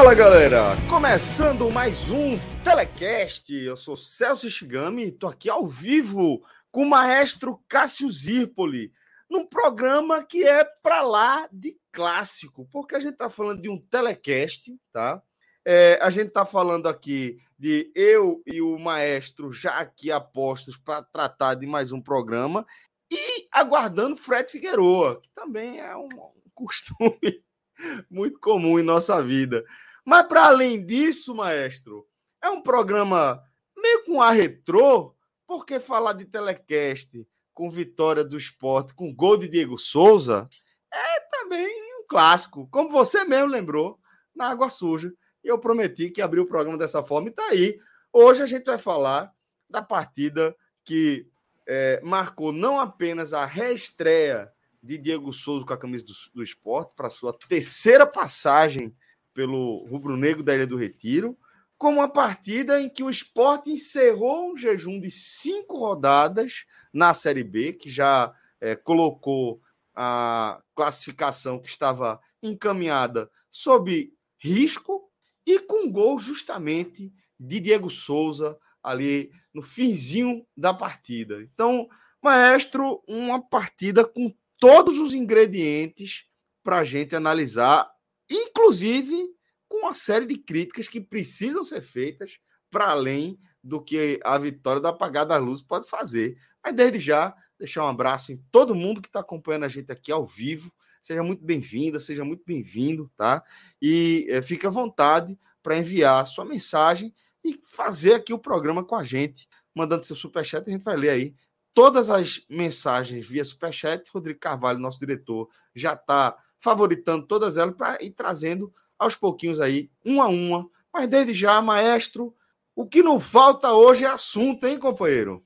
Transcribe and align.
Fala 0.00 0.14
galera, 0.14 0.62
começando 0.88 1.70
mais 1.70 2.08
um 2.08 2.38
Telecast. 2.64 3.52
Eu 3.52 3.76
sou 3.76 3.94
Celso 3.94 4.50
Shigami, 4.50 5.08
estou 5.08 5.28
aqui 5.28 5.50
ao 5.50 5.68
vivo 5.68 6.42
com 6.72 6.84
o 6.84 6.88
maestro 6.88 7.62
Cássio 7.68 8.10
Zirpoli, 8.10 8.94
num 9.28 9.46
programa 9.46 10.24
que 10.24 10.42
é 10.42 10.64
para 10.64 11.02
lá 11.02 11.46
de 11.52 11.76
clássico, 11.92 12.66
porque 12.72 12.94
a 12.94 12.98
gente 12.98 13.12
está 13.12 13.28
falando 13.28 13.60
de 13.60 13.68
um 13.68 13.76
telecast, 13.76 14.74
tá? 14.90 15.22
É, 15.66 15.98
a 16.00 16.08
gente 16.08 16.28
está 16.28 16.46
falando 16.46 16.88
aqui 16.88 17.38
de 17.58 17.92
eu 17.94 18.42
e 18.46 18.62
o 18.62 18.78
maestro 18.78 19.52
já 19.52 19.80
aqui 19.80 20.10
apostos 20.10 20.78
para 20.78 21.02
tratar 21.02 21.56
de 21.56 21.66
mais 21.66 21.92
um 21.92 22.00
programa 22.00 22.66
e 23.12 23.46
aguardando 23.52 24.16
Fred 24.16 24.50
Figueroa, 24.50 25.20
que 25.20 25.28
também 25.34 25.78
é 25.78 25.94
um 25.94 26.08
costume 26.54 27.44
muito 28.10 28.40
comum 28.40 28.78
em 28.78 28.82
nossa 28.82 29.22
vida. 29.22 29.62
Mas, 30.04 30.26
para 30.26 30.46
além 30.46 30.84
disso, 30.84 31.34
maestro, 31.34 32.06
é 32.42 32.48
um 32.48 32.62
programa 32.62 33.42
meio 33.76 34.04
com 34.04 34.20
a 34.20 34.30
retrô, 34.30 35.14
porque 35.46 35.80
falar 35.80 36.14
de 36.14 36.24
telecast 36.24 37.26
com 37.52 37.70
vitória 37.70 38.24
do 38.24 38.36
esporte, 38.36 38.94
com 38.94 39.14
gol 39.14 39.36
de 39.36 39.48
Diego 39.48 39.78
Souza, 39.78 40.48
é 40.92 41.20
também 41.30 41.66
um 42.00 42.06
clássico, 42.08 42.68
como 42.70 42.90
você 42.90 43.24
mesmo 43.24 43.48
lembrou, 43.48 43.98
na 44.34 44.48
Água 44.48 44.70
Suja. 44.70 45.12
E 45.44 45.48
eu 45.48 45.58
prometi 45.58 46.10
que 46.10 46.22
abrir 46.22 46.40
o 46.40 46.46
programa 46.46 46.78
dessa 46.78 47.02
forma 47.02 47.28
e 47.28 47.30
está 47.30 47.46
aí. 47.48 47.78
Hoje 48.12 48.42
a 48.42 48.46
gente 48.46 48.64
vai 48.64 48.78
falar 48.78 49.32
da 49.68 49.82
partida 49.82 50.54
que 50.84 51.26
é, 51.66 52.00
marcou 52.02 52.52
não 52.52 52.80
apenas 52.80 53.32
a 53.32 53.44
reestreia 53.44 54.50
de 54.82 54.96
Diego 54.96 55.32
Souza 55.32 55.64
com 55.64 55.72
a 55.72 55.78
camisa 55.78 56.04
do, 56.04 56.12
do 56.34 56.42
esporte 56.42 56.92
para 56.96 57.10
sua 57.10 57.32
terceira 57.32 58.06
passagem 58.06 58.94
pelo 59.40 59.86
rubro-negro 59.86 60.42
da 60.42 60.54
Ilha 60.54 60.66
do 60.66 60.76
Retiro, 60.76 61.34
como 61.78 62.02
a 62.02 62.08
partida 62.08 62.78
em 62.78 62.90
que 62.90 63.02
o 63.02 63.08
esporte 63.08 63.70
encerrou 63.70 64.52
um 64.52 64.54
jejum 64.54 65.00
de 65.00 65.10
cinco 65.10 65.78
rodadas 65.78 66.66
na 66.92 67.14
Série 67.14 67.42
B, 67.42 67.72
que 67.72 67.88
já 67.88 68.34
é, 68.60 68.76
colocou 68.76 69.62
a 69.94 70.60
classificação 70.74 71.58
que 71.58 71.68
estava 71.68 72.20
encaminhada 72.42 73.30
sob 73.50 74.12
risco 74.36 75.10
e 75.46 75.58
com 75.58 75.90
gol 75.90 76.18
justamente 76.18 77.10
de 77.38 77.60
Diego 77.60 77.88
Souza 77.88 78.58
ali 78.82 79.32
no 79.54 79.62
finzinho 79.62 80.46
da 80.54 80.74
partida. 80.74 81.40
Então, 81.40 81.88
maestro, 82.20 83.02
uma 83.08 83.40
partida 83.40 84.04
com 84.04 84.30
todos 84.58 84.98
os 84.98 85.14
ingredientes 85.14 86.26
para 86.62 86.80
a 86.80 86.84
gente 86.84 87.16
analisar, 87.16 87.90
inclusive 88.30 89.34
com 89.68 89.78
uma 89.78 89.94
série 89.94 90.26
de 90.26 90.36
críticas 90.36 90.88
que 90.88 91.00
precisam 91.00 91.64
ser 91.64 91.82
feitas 91.82 92.38
para 92.70 92.90
além 92.90 93.38
do 93.62 93.82
que 93.82 94.20
a 94.24 94.38
vitória 94.38 94.80
da 94.80 94.90
apagada 94.90 95.30
da 95.30 95.36
luz 95.36 95.60
pode 95.60 95.88
fazer. 95.88 96.38
Mas 96.62 96.74
desde 96.74 97.00
já, 97.00 97.34
deixar 97.58 97.84
um 97.84 97.88
abraço 97.88 98.32
em 98.32 98.42
todo 98.50 98.74
mundo 98.74 99.02
que 99.02 99.08
está 99.08 99.20
acompanhando 99.20 99.64
a 99.64 99.68
gente 99.68 99.90
aqui 99.90 100.10
ao 100.10 100.26
vivo. 100.26 100.72
Seja 101.02 101.22
muito 101.22 101.44
bem-vinda, 101.44 101.98
seja 101.98 102.24
muito 102.24 102.42
bem-vindo, 102.46 103.10
tá? 103.16 103.42
E 103.80 104.26
é, 104.30 104.42
fique 104.42 104.66
à 104.66 104.70
vontade 104.70 105.38
para 105.62 105.76
enviar 105.76 106.26
sua 106.26 106.44
mensagem 106.44 107.14
e 107.44 107.58
fazer 107.64 108.14
aqui 108.14 108.32
o 108.32 108.38
programa 108.38 108.84
com 108.84 108.94
a 108.94 109.04
gente, 109.04 109.48
mandando 109.74 110.04
seu 110.04 110.16
superchat. 110.16 110.68
A 110.68 110.72
gente 110.72 110.82
vai 110.82 110.96
ler 110.96 111.10
aí 111.10 111.34
todas 111.74 112.10
as 112.10 112.44
mensagens 112.48 113.26
via 113.26 113.44
Superchat. 113.44 114.10
Rodrigo 114.12 114.38
Carvalho, 114.38 114.78
nosso 114.78 114.98
diretor, 114.98 115.48
já 115.74 115.94
está 115.94 116.36
favoritando 116.60 117.26
todas 117.26 117.56
elas 117.56 117.74
para 117.74 118.02
ir 118.02 118.10
trazendo 118.10 118.72
aos 118.98 119.16
pouquinhos 119.16 119.60
aí, 119.60 119.90
uma 120.04 120.24
a 120.24 120.28
uma. 120.28 120.68
Mas 120.92 121.08
desde 121.08 121.34
já, 121.34 121.60
maestro, 121.60 122.34
o 122.76 122.86
que 122.86 123.02
não 123.02 123.18
falta 123.18 123.72
hoje 123.72 124.04
é 124.04 124.08
assunto, 124.08 124.66
hein, 124.66 124.78
companheiro? 124.78 125.42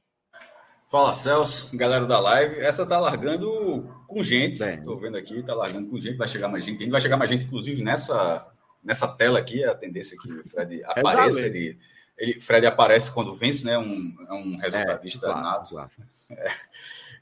Fala, 0.87 1.13
Celso, 1.13 1.77
galera 1.77 2.07
da 2.07 2.21
live. 2.21 2.61
Essa 2.61 2.87
tá 2.87 3.01
largando 3.01 3.89
com 4.07 4.23
gente. 4.23 4.59
Bem. 4.59 4.83
Tô 4.83 4.97
vendo 4.97 5.17
aqui, 5.17 5.43
tá 5.43 5.55
largando 5.55 5.89
com 5.89 5.99
gente. 5.99 6.17
Vai 6.17 6.29
chegar 6.29 6.49
mais 6.49 6.65
gente. 6.65 6.89
Vai 6.89 7.01
chegar 7.01 7.17
mais 7.17 7.31
gente, 7.31 7.47
inclusive, 7.47 7.83
nessa, 7.83 8.47
nessa 8.83 9.09
tela 9.09 9.39
aqui. 9.39 9.65
A 9.65 9.75
tendência 9.75 10.15
é 10.15 10.19
que 10.19 10.33
o 10.33 10.49
Fred 10.49 10.83
é 10.83 11.01
apareça. 11.01 11.47
Ele, 11.47 11.79
ele, 12.17 12.41
Fred 12.41 12.67
aparece 12.67 13.13
quando 13.13 13.35
vence, 13.35 13.65
né? 13.65 13.79
Um, 13.79 14.17
é 14.29 14.35
um 14.35 14.57
resultadista 14.57 15.27
é, 15.27 15.33
claro, 15.33 15.69
claro. 15.69 15.91
É. 16.31 16.51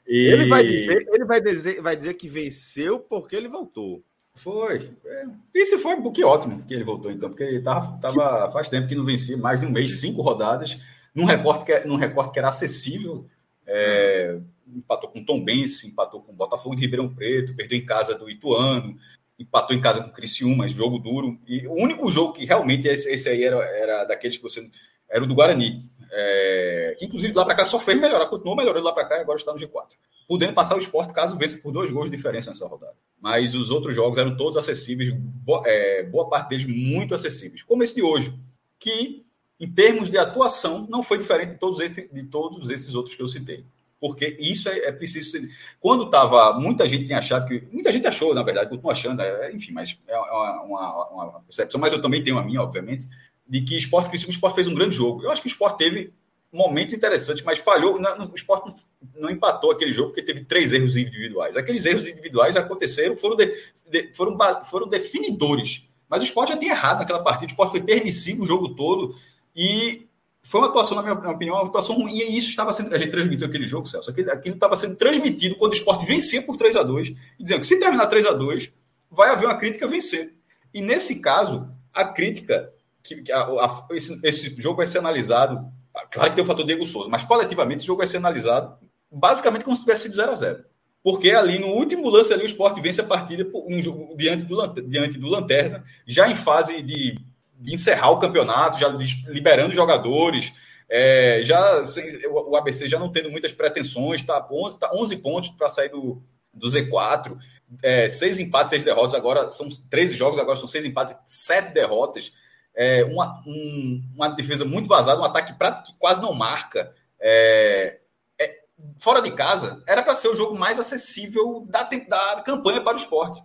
E... 0.07 0.27
Ele, 0.27 0.45
vai 0.47 0.63
dizer, 0.63 1.07
ele 1.11 1.25
vai, 1.25 1.41
dizer, 1.41 1.81
vai 1.81 1.95
dizer 1.95 2.13
que 2.15 2.27
venceu 2.27 2.99
porque 2.99 3.35
ele 3.35 3.47
voltou. 3.47 4.03
Foi. 4.35 4.91
É. 5.05 5.25
E 5.53 5.65
se 5.65 5.77
foi, 5.77 5.95
que 6.11 6.23
ótimo 6.23 6.65
que 6.65 6.73
ele 6.73 6.83
voltou, 6.83 7.11
então, 7.11 7.29
porque 7.29 7.43
ele 7.43 7.61
tava, 7.61 7.97
tava 7.99 8.51
faz 8.51 8.67
tempo 8.67 8.87
que 8.87 8.95
não 8.95 9.05
vencia, 9.05 9.37
mais 9.37 9.59
de 9.59 9.65
um 9.65 9.71
mês, 9.71 9.99
cinco 9.99 10.21
rodadas, 10.21 10.79
num 11.13 11.25
recorte 11.25 11.65
que, 11.65 11.79
num 11.87 11.95
recorte 11.95 12.33
que 12.33 12.39
era 12.39 12.49
acessível. 12.49 13.25
É, 13.65 14.39
empatou 14.67 15.09
com 15.09 15.23
Tom 15.23 15.43
Bense, 15.43 15.87
empatou 15.87 16.21
com 16.21 16.33
Botafogo 16.33 16.75
de 16.75 16.81
Ribeirão 16.81 17.13
Preto, 17.13 17.55
perdeu 17.55 17.77
em 17.77 17.85
casa 17.85 18.15
do 18.15 18.29
Ituano, 18.29 18.97
empatou 19.37 19.75
em 19.75 19.81
casa 19.81 20.01
com 20.01 20.09
o 20.09 20.13
Criciúma, 20.13 20.67
jogo 20.67 20.97
duro. 20.97 21.39
E 21.47 21.67
o 21.67 21.73
único 21.73 22.09
jogo 22.11 22.33
que 22.33 22.45
realmente 22.45 22.87
esse, 22.87 23.09
esse 23.11 23.29
aí 23.29 23.43
era, 23.43 23.57
era 23.63 24.03
daqueles 24.03 24.37
que 24.37 24.43
você. 24.43 24.69
Era 25.09 25.23
o 25.23 25.27
do 25.27 25.35
Guarani. 25.35 25.83
É, 26.15 26.95
que 26.99 27.05
inclusive 27.05 27.33
lá 27.33 27.43
para 27.43 27.55
cá 27.55 27.65
só 27.65 27.79
fez 27.79 27.99
melhorar, 27.99 28.27
continuou 28.27 28.55
melhorando 28.55 28.85
lá 28.85 28.93
para 28.93 29.05
cá 29.05 29.17
e 29.17 29.21
agora 29.21 29.39
está 29.39 29.51
no 29.51 29.57
G4. 29.57 29.93
Podendo 30.27 30.53
passar 30.53 30.75
o 30.75 30.79
esporte 30.79 31.11
caso 31.11 31.35
vença 31.35 31.57
por 31.57 31.71
dois 31.71 31.89
gols 31.89 32.09
de 32.09 32.15
diferença 32.15 32.51
nessa 32.51 32.67
rodada. 32.67 32.93
Mas 33.19 33.55
os 33.55 33.71
outros 33.71 33.95
jogos 33.95 34.19
eram 34.19 34.37
todos 34.37 34.55
acessíveis, 34.55 35.09
boa, 35.11 35.63
é, 35.65 36.03
boa 36.03 36.29
parte 36.29 36.49
deles 36.49 36.67
muito 36.67 37.15
acessíveis. 37.15 37.63
Como 37.63 37.81
esse 37.81 37.95
de 37.95 38.03
hoje, 38.03 38.31
que 38.77 39.25
em 39.59 39.67
termos 39.67 40.11
de 40.11 40.17
atuação 40.19 40.85
não 40.87 41.01
foi 41.01 41.17
diferente 41.17 41.51
de 41.51 41.57
todos, 41.57 41.79
esses, 41.79 42.11
de 42.11 42.23
todos 42.25 42.69
esses 42.69 42.93
outros 42.93 43.15
que 43.15 43.21
eu 43.23 43.27
citei. 43.27 43.65
Porque 43.99 44.37
isso 44.39 44.69
é, 44.69 44.79
é 44.79 44.91
preciso. 44.91 45.37
Quando 45.79 46.03
estava. 46.03 46.59
Muita 46.59 46.87
gente 46.87 47.05
tinha 47.05 47.19
achado 47.19 47.47
que. 47.47 47.65
Muita 47.71 47.89
gente 47.91 48.05
achou, 48.05 48.35
na 48.35 48.43
verdade, 48.43 48.69
continua 48.69 48.91
achando, 48.91 49.21
é, 49.21 49.51
enfim, 49.53 49.71
mas 49.71 49.97
é 50.05 50.19
uma, 50.19 50.61
uma, 50.63 51.07
uma 51.09 51.39
percepção, 51.39 51.79
mas 51.79 51.93
eu 51.93 52.01
também 52.01 52.21
tenho 52.21 52.37
a 52.37 52.43
minha, 52.43 52.61
obviamente 52.61 53.07
de 53.53 53.61
que 53.61 53.77
esporte, 53.77 54.09
que 54.09 54.27
o 54.27 54.31
esporte 54.31 54.55
fez 54.55 54.67
um 54.67 54.73
grande 54.73 54.95
jogo. 54.95 55.21
Eu 55.21 55.29
acho 55.29 55.39
que 55.39 55.47
o 55.47 55.51
esporte 55.51 55.77
teve 55.77 56.11
momentos 56.51 56.91
interessantes, 56.91 57.43
mas 57.43 57.59
falhou. 57.59 57.99
Não, 57.99 58.25
o 58.25 58.35
esporte 58.35 58.73
não, 59.15 59.29
empatou 59.29 59.69
aquele 59.69 59.93
jogo 59.93 60.07
porque 60.07 60.23
teve 60.23 60.43
três 60.43 60.73
erros 60.73 60.97
individuais. 60.97 61.55
Aqueles 61.55 61.85
erros 61.85 62.07
individuais 62.07 62.57
aconteceram, 62.57 63.15
foram, 63.15 63.35
de, 63.35 63.55
de, 63.87 64.11
foram, 64.15 64.35
foram 64.65 64.87
definidores. 64.87 65.87
Mas 66.09 66.21
o 66.21 66.23
esporte 66.23 66.49
já 66.49 66.57
tinha 66.57 66.71
errado 66.71 66.97
naquela 66.97 67.21
partida. 67.21 67.45
O 67.45 67.51
esporte 67.51 67.69
foi 67.69 67.81
permissivo 67.81 68.41
o 68.41 68.47
jogo 68.47 68.69
todo 68.69 69.15
e 69.55 70.07
foi 70.41 70.59
uma 70.59 70.69
atuação, 70.69 70.97
na 70.97 71.03
minha 71.03 71.13
opinião, 71.13 71.55
uma 71.55 71.67
atuação 71.67 71.93
ruim. 71.93 72.11
E 72.11 72.35
isso 72.35 72.49
estava 72.49 72.73
sendo. 72.73 72.91
A 72.95 72.97
gente 72.97 73.11
transmitiu 73.11 73.45
aquele 73.45 73.67
jogo, 73.67 73.85
Celso. 73.85 74.09
Aquilo, 74.09 74.31
aquilo 74.31 74.55
estava 74.55 74.75
sendo 74.75 74.95
transmitido 74.95 75.57
quando 75.57 75.73
o 75.73 75.75
esporte 75.75 76.07
vencia 76.07 76.41
por 76.41 76.57
3 76.57 76.75
a 76.75 76.81
2 76.81 77.09
e 77.09 77.15
dizendo 77.39 77.61
que 77.61 77.67
se 77.67 77.79
terminar 77.79 78.07
3 78.07 78.25
a 78.25 78.33
2 78.33 78.73
vai 79.11 79.29
haver 79.29 79.45
uma 79.45 79.57
crítica 79.59 79.87
vencer. 79.87 80.33
E 80.73 80.81
nesse 80.81 81.21
caso, 81.21 81.69
a 81.93 82.03
crítica 82.03 82.73
que 83.03 83.31
a, 83.31 83.41
a, 83.41 83.87
esse, 83.91 84.19
esse, 84.23 84.61
jogo 84.61 84.77
vai 84.77 84.87
ser 84.87 84.99
analisado. 84.99 85.71
Claro 86.11 86.29
que 86.29 86.35
tem 86.35 86.43
o 86.43 86.47
fator 86.47 86.65
Diego 86.65 86.85
Souza, 86.85 87.09
mas 87.09 87.23
coletivamente 87.23 87.77
esse 87.77 87.87
jogo 87.87 87.99
vai 87.99 88.07
ser 88.07 88.17
analisado 88.17 88.77
basicamente 89.11 89.63
como 89.63 89.75
se 89.75 89.83
tivesse 89.83 90.03
sido 90.03 90.15
0 90.15 90.31
a 90.31 90.35
0 90.35 90.65
Porque 91.03 91.29
ali 91.31 91.59
no 91.59 91.67
último 91.67 92.09
lance 92.09 92.33
ali, 92.33 92.41
o 92.41 92.45
esporte 92.47 92.81
vence 92.81 92.99
a 92.99 93.03
partida 93.03 93.47
um 93.53 93.81
jogo, 93.81 94.15
diante, 94.17 94.45
do, 94.45 94.67
diante 94.81 95.19
do 95.19 95.27
Lanterna, 95.27 95.83
já 96.07 96.27
em 96.27 96.33
fase 96.33 96.81
de, 96.81 97.19
de 97.59 97.73
encerrar 97.73 98.09
o 98.09 98.19
campeonato, 98.19 98.79
já 98.79 98.87
liberando 99.27 99.75
jogadores. 99.75 100.51
É, 100.89 101.41
já 101.43 101.83
o 102.29 102.55
ABC 102.55 102.87
já 102.87 102.99
não 102.99 103.11
tendo 103.11 103.29
muitas 103.29 103.51
pretensões, 103.51 104.23
tá 104.23 104.47
11, 104.51 104.79
tá 104.79 104.91
11 104.93 105.17
pontos 105.17 105.49
para 105.49 105.69
sair 105.69 105.89
do 105.89 106.21
do 106.53 106.67
Z4, 106.67 107.35
é, 107.81 108.07
seis 108.07 108.39
empates, 108.39 108.69
seis 108.69 108.83
derrotas, 108.83 109.15
agora 109.15 109.49
são 109.49 109.67
13 109.89 110.15
jogos, 110.15 110.37
agora 110.37 110.55
são 110.55 110.67
seis 110.67 110.85
empates, 110.85 111.17
sete 111.25 111.73
derrotas, 111.73 112.31
é, 112.75 113.03
uma, 113.05 113.41
um, 113.45 114.03
uma 114.15 114.29
defesa 114.29 114.65
muito 114.65 114.87
vazada, 114.87 115.21
um 115.21 115.25
ataque 115.25 115.53
que 115.53 115.97
quase 115.97 116.21
não 116.21 116.33
marca. 116.33 116.93
É, 117.19 117.99
é, 118.39 118.59
fora 118.97 119.21
de 119.21 119.31
casa, 119.31 119.83
era 119.87 120.01
para 120.01 120.15
ser 120.15 120.27
o 120.29 120.35
jogo 120.35 120.57
mais 120.57 120.79
acessível 120.79 121.65
da, 121.69 121.83
da 121.83 122.41
campanha 122.43 122.81
para 122.81 122.93
o 122.93 122.99
esporte. 122.99 123.41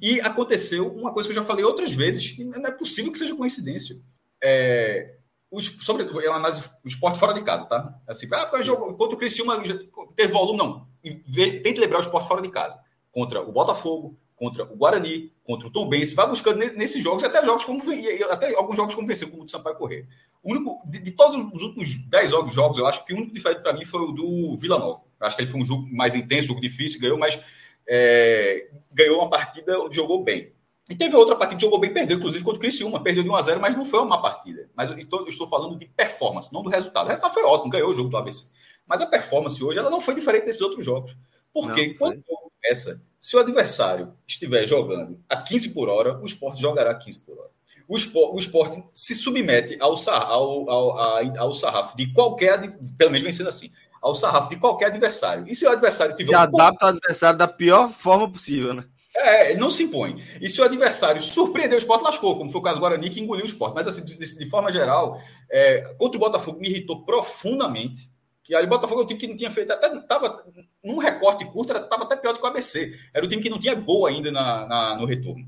E 0.00 0.20
aconteceu 0.20 0.88
uma 0.88 1.12
coisa 1.12 1.28
que 1.28 1.32
eu 1.32 1.42
já 1.42 1.46
falei 1.46 1.64
outras 1.64 1.92
vezes, 1.92 2.36
e 2.38 2.44
não 2.44 2.66
é 2.66 2.72
possível 2.72 3.12
que 3.12 3.18
seja 3.18 3.36
coincidência. 3.36 3.96
É, 4.42 5.14
os, 5.50 5.66
sobre 5.84 6.04
é 6.04 6.28
uma 6.28 6.38
análise 6.38 6.62
o 6.82 6.88
esporte 6.88 7.18
fora 7.18 7.34
de 7.34 7.42
casa, 7.42 7.66
tá? 7.66 7.94
Assim, 8.08 8.26
ah, 8.32 8.46
porque 8.46 8.64
jogo 8.64 8.94
contra 8.94 9.14
o 9.14 9.18
Criciúma 9.18 9.62
teve 10.16 10.32
volume, 10.32 10.58
não. 10.58 10.88
Tente 11.02 11.78
lembrar 11.78 11.98
o 11.98 12.00
esporte 12.00 12.26
fora 12.26 12.40
de 12.40 12.50
casa. 12.50 12.78
Contra 13.12 13.42
o 13.42 13.52
Botafogo, 13.52 14.18
contra 14.42 14.64
o 14.64 14.76
Guarani, 14.76 15.32
contra 15.44 15.68
o 15.68 15.70
Tom 15.70 15.88
Benz, 15.88 16.12
vai 16.14 16.28
buscando 16.28 16.58
nesses 16.58 17.00
jogos, 17.00 17.22
até 17.22 17.44
jogos 17.44 17.64
como 17.64 17.80
até 18.28 18.52
alguns 18.56 18.76
jogos 18.76 18.92
como 18.92 19.06
venceu, 19.06 19.30
como 19.30 19.42
o 19.42 19.44
do 19.44 19.50
Sampaio 19.52 19.76
Correr. 19.76 20.04
O 20.42 20.50
único, 20.50 20.82
de, 20.84 20.98
de, 20.98 21.12
todos 21.12 21.36
os 21.54 21.62
últimos 21.62 21.96
10 22.08 22.30
jogos, 22.30 22.52
jogos, 22.52 22.76
eu 22.76 22.84
acho 22.84 23.04
que 23.04 23.14
o 23.14 23.16
único 23.18 23.32
diferente 23.32 23.62
para 23.62 23.72
mim 23.72 23.84
foi 23.84 24.00
o 24.00 24.10
do 24.10 24.56
Vila 24.56 24.80
Nova. 24.80 25.00
Eu 25.20 25.26
acho 25.28 25.36
que 25.36 25.42
ele 25.42 25.50
foi 25.50 25.60
um 25.60 25.64
jogo 25.64 25.86
mais 25.92 26.16
intenso, 26.16 26.46
um 26.46 26.48
jogo 26.48 26.60
difícil, 26.60 27.00
ganhou, 27.00 27.16
mas 27.16 27.38
é, 27.86 28.68
ganhou 28.90 29.20
uma 29.20 29.30
partida 29.30 29.78
onde 29.78 29.94
jogou 29.94 30.24
bem. 30.24 30.52
E 30.90 30.96
teve 30.96 31.14
outra 31.14 31.36
partida 31.36 31.60
que 31.60 31.64
jogou 31.64 31.78
bem, 31.78 31.92
perdeu, 31.92 32.18
inclusive, 32.18 32.42
contra 32.42 32.58
o 32.58 32.60
Criciúma, 32.60 33.00
perdeu 33.00 33.22
de 33.22 33.30
1 33.30 33.36
a 33.36 33.42
0 33.42 33.60
mas 33.60 33.76
não 33.76 33.84
foi 33.84 34.00
uma 34.00 34.20
partida. 34.20 34.68
Mas 34.74 34.90
eu 34.90 34.98
estou, 34.98 35.20
eu 35.20 35.28
estou 35.28 35.48
falando 35.48 35.78
de 35.78 35.86
performance, 35.86 36.52
não 36.52 36.64
do 36.64 36.68
resultado. 36.68 37.06
O 37.06 37.08
resultado 37.10 37.32
foi 37.32 37.44
ótimo, 37.44 37.70
ganhou 37.70 37.90
o 37.90 37.94
jogo 37.94 38.08
do 38.08 38.16
ABC. 38.16 38.50
Mas 38.88 39.00
a 39.00 39.06
performance 39.06 39.62
hoje, 39.62 39.78
ela 39.78 39.88
não 39.88 40.00
foi 40.00 40.16
diferente 40.16 40.46
desses 40.46 40.60
outros 40.60 40.84
jogos. 40.84 41.16
Porque 41.52 41.94
quando 41.94 42.20
essa 42.64 43.11
se 43.22 43.36
o 43.36 43.38
adversário 43.38 44.12
estiver 44.26 44.66
jogando 44.66 45.16
a 45.28 45.36
15 45.36 45.68
por 45.68 45.88
hora, 45.88 46.18
o 46.20 46.26
esporte 46.26 46.60
jogará 46.60 46.90
a 46.90 46.94
15 46.96 47.20
por 47.20 47.38
hora. 47.38 47.50
O 47.88 47.96
esporte, 47.96 48.34
o 48.34 48.38
esporte 48.40 48.84
se 48.92 49.14
submete 49.14 49.76
ao, 49.80 49.94
ao, 50.08 50.68
ao, 50.68 51.38
ao 51.38 51.54
sarrafo 51.54 51.96
de 51.96 52.12
qualquer, 52.12 52.58
pelo 52.98 53.12
menos 53.12 53.22
vem 53.22 53.30
sendo 53.30 53.48
assim, 53.48 53.70
ao 54.00 54.12
sarrafo 54.12 54.50
de 54.50 54.56
qualquer 54.56 54.86
adversário. 54.86 55.44
E 55.46 55.54
se 55.54 55.64
o 55.64 55.70
adversário 55.70 56.16
tiver. 56.16 56.32
Se 56.32 56.36
um 56.36 56.40
adapta 56.40 56.84
ao 56.84 56.90
adversário 56.90 57.38
da 57.38 57.46
pior 57.46 57.92
forma 57.92 58.30
possível, 58.30 58.74
né? 58.74 58.84
É, 59.14 59.54
não 59.54 59.70
se 59.70 59.84
impõe. 59.84 60.20
E 60.40 60.48
se 60.48 60.60
o 60.60 60.64
adversário 60.64 61.22
surpreender 61.22 61.74
o 61.74 61.78
esporte, 61.78 62.02
lascou, 62.02 62.36
como 62.36 62.50
foi 62.50 62.60
o 62.60 62.64
caso 62.64 62.78
do 62.78 62.80
Guarani, 62.80 63.08
que 63.08 63.20
engoliu 63.20 63.44
o 63.44 63.46
esporte. 63.46 63.74
Mas, 63.74 63.86
assim, 63.86 64.02
de, 64.02 64.16
de 64.16 64.50
forma 64.50 64.72
geral, 64.72 65.20
é, 65.48 65.94
contra 65.96 66.16
o 66.16 66.20
Botafogo 66.20 66.58
me 66.58 66.68
irritou 66.68 67.04
profundamente 67.04 68.10
que 68.42 68.54
aí 68.54 68.64
o 68.64 68.68
Botafogo 68.68 69.00
é 69.00 69.04
um 69.04 69.06
time 69.06 69.20
que 69.20 69.26
não 69.26 69.36
tinha 69.36 69.50
feito, 69.50 69.72
até 69.72 69.94
estava 69.94 70.44
num 70.82 70.98
recorte 70.98 71.44
curto, 71.46 71.72
estava 71.72 72.04
até 72.04 72.16
pior 72.16 72.32
do 72.32 72.40
que 72.40 72.44
o 72.44 72.48
ABC. 72.48 72.98
Era 73.14 73.24
o 73.24 73.28
time 73.28 73.42
que 73.42 73.50
não 73.50 73.60
tinha 73.60 73.74
gol 73.74 74.06
ainda 74.06 74.32
na, 74.32 74.66
na 74.66 74.96
no 74.96 75.06
retorno. 75.06 75.46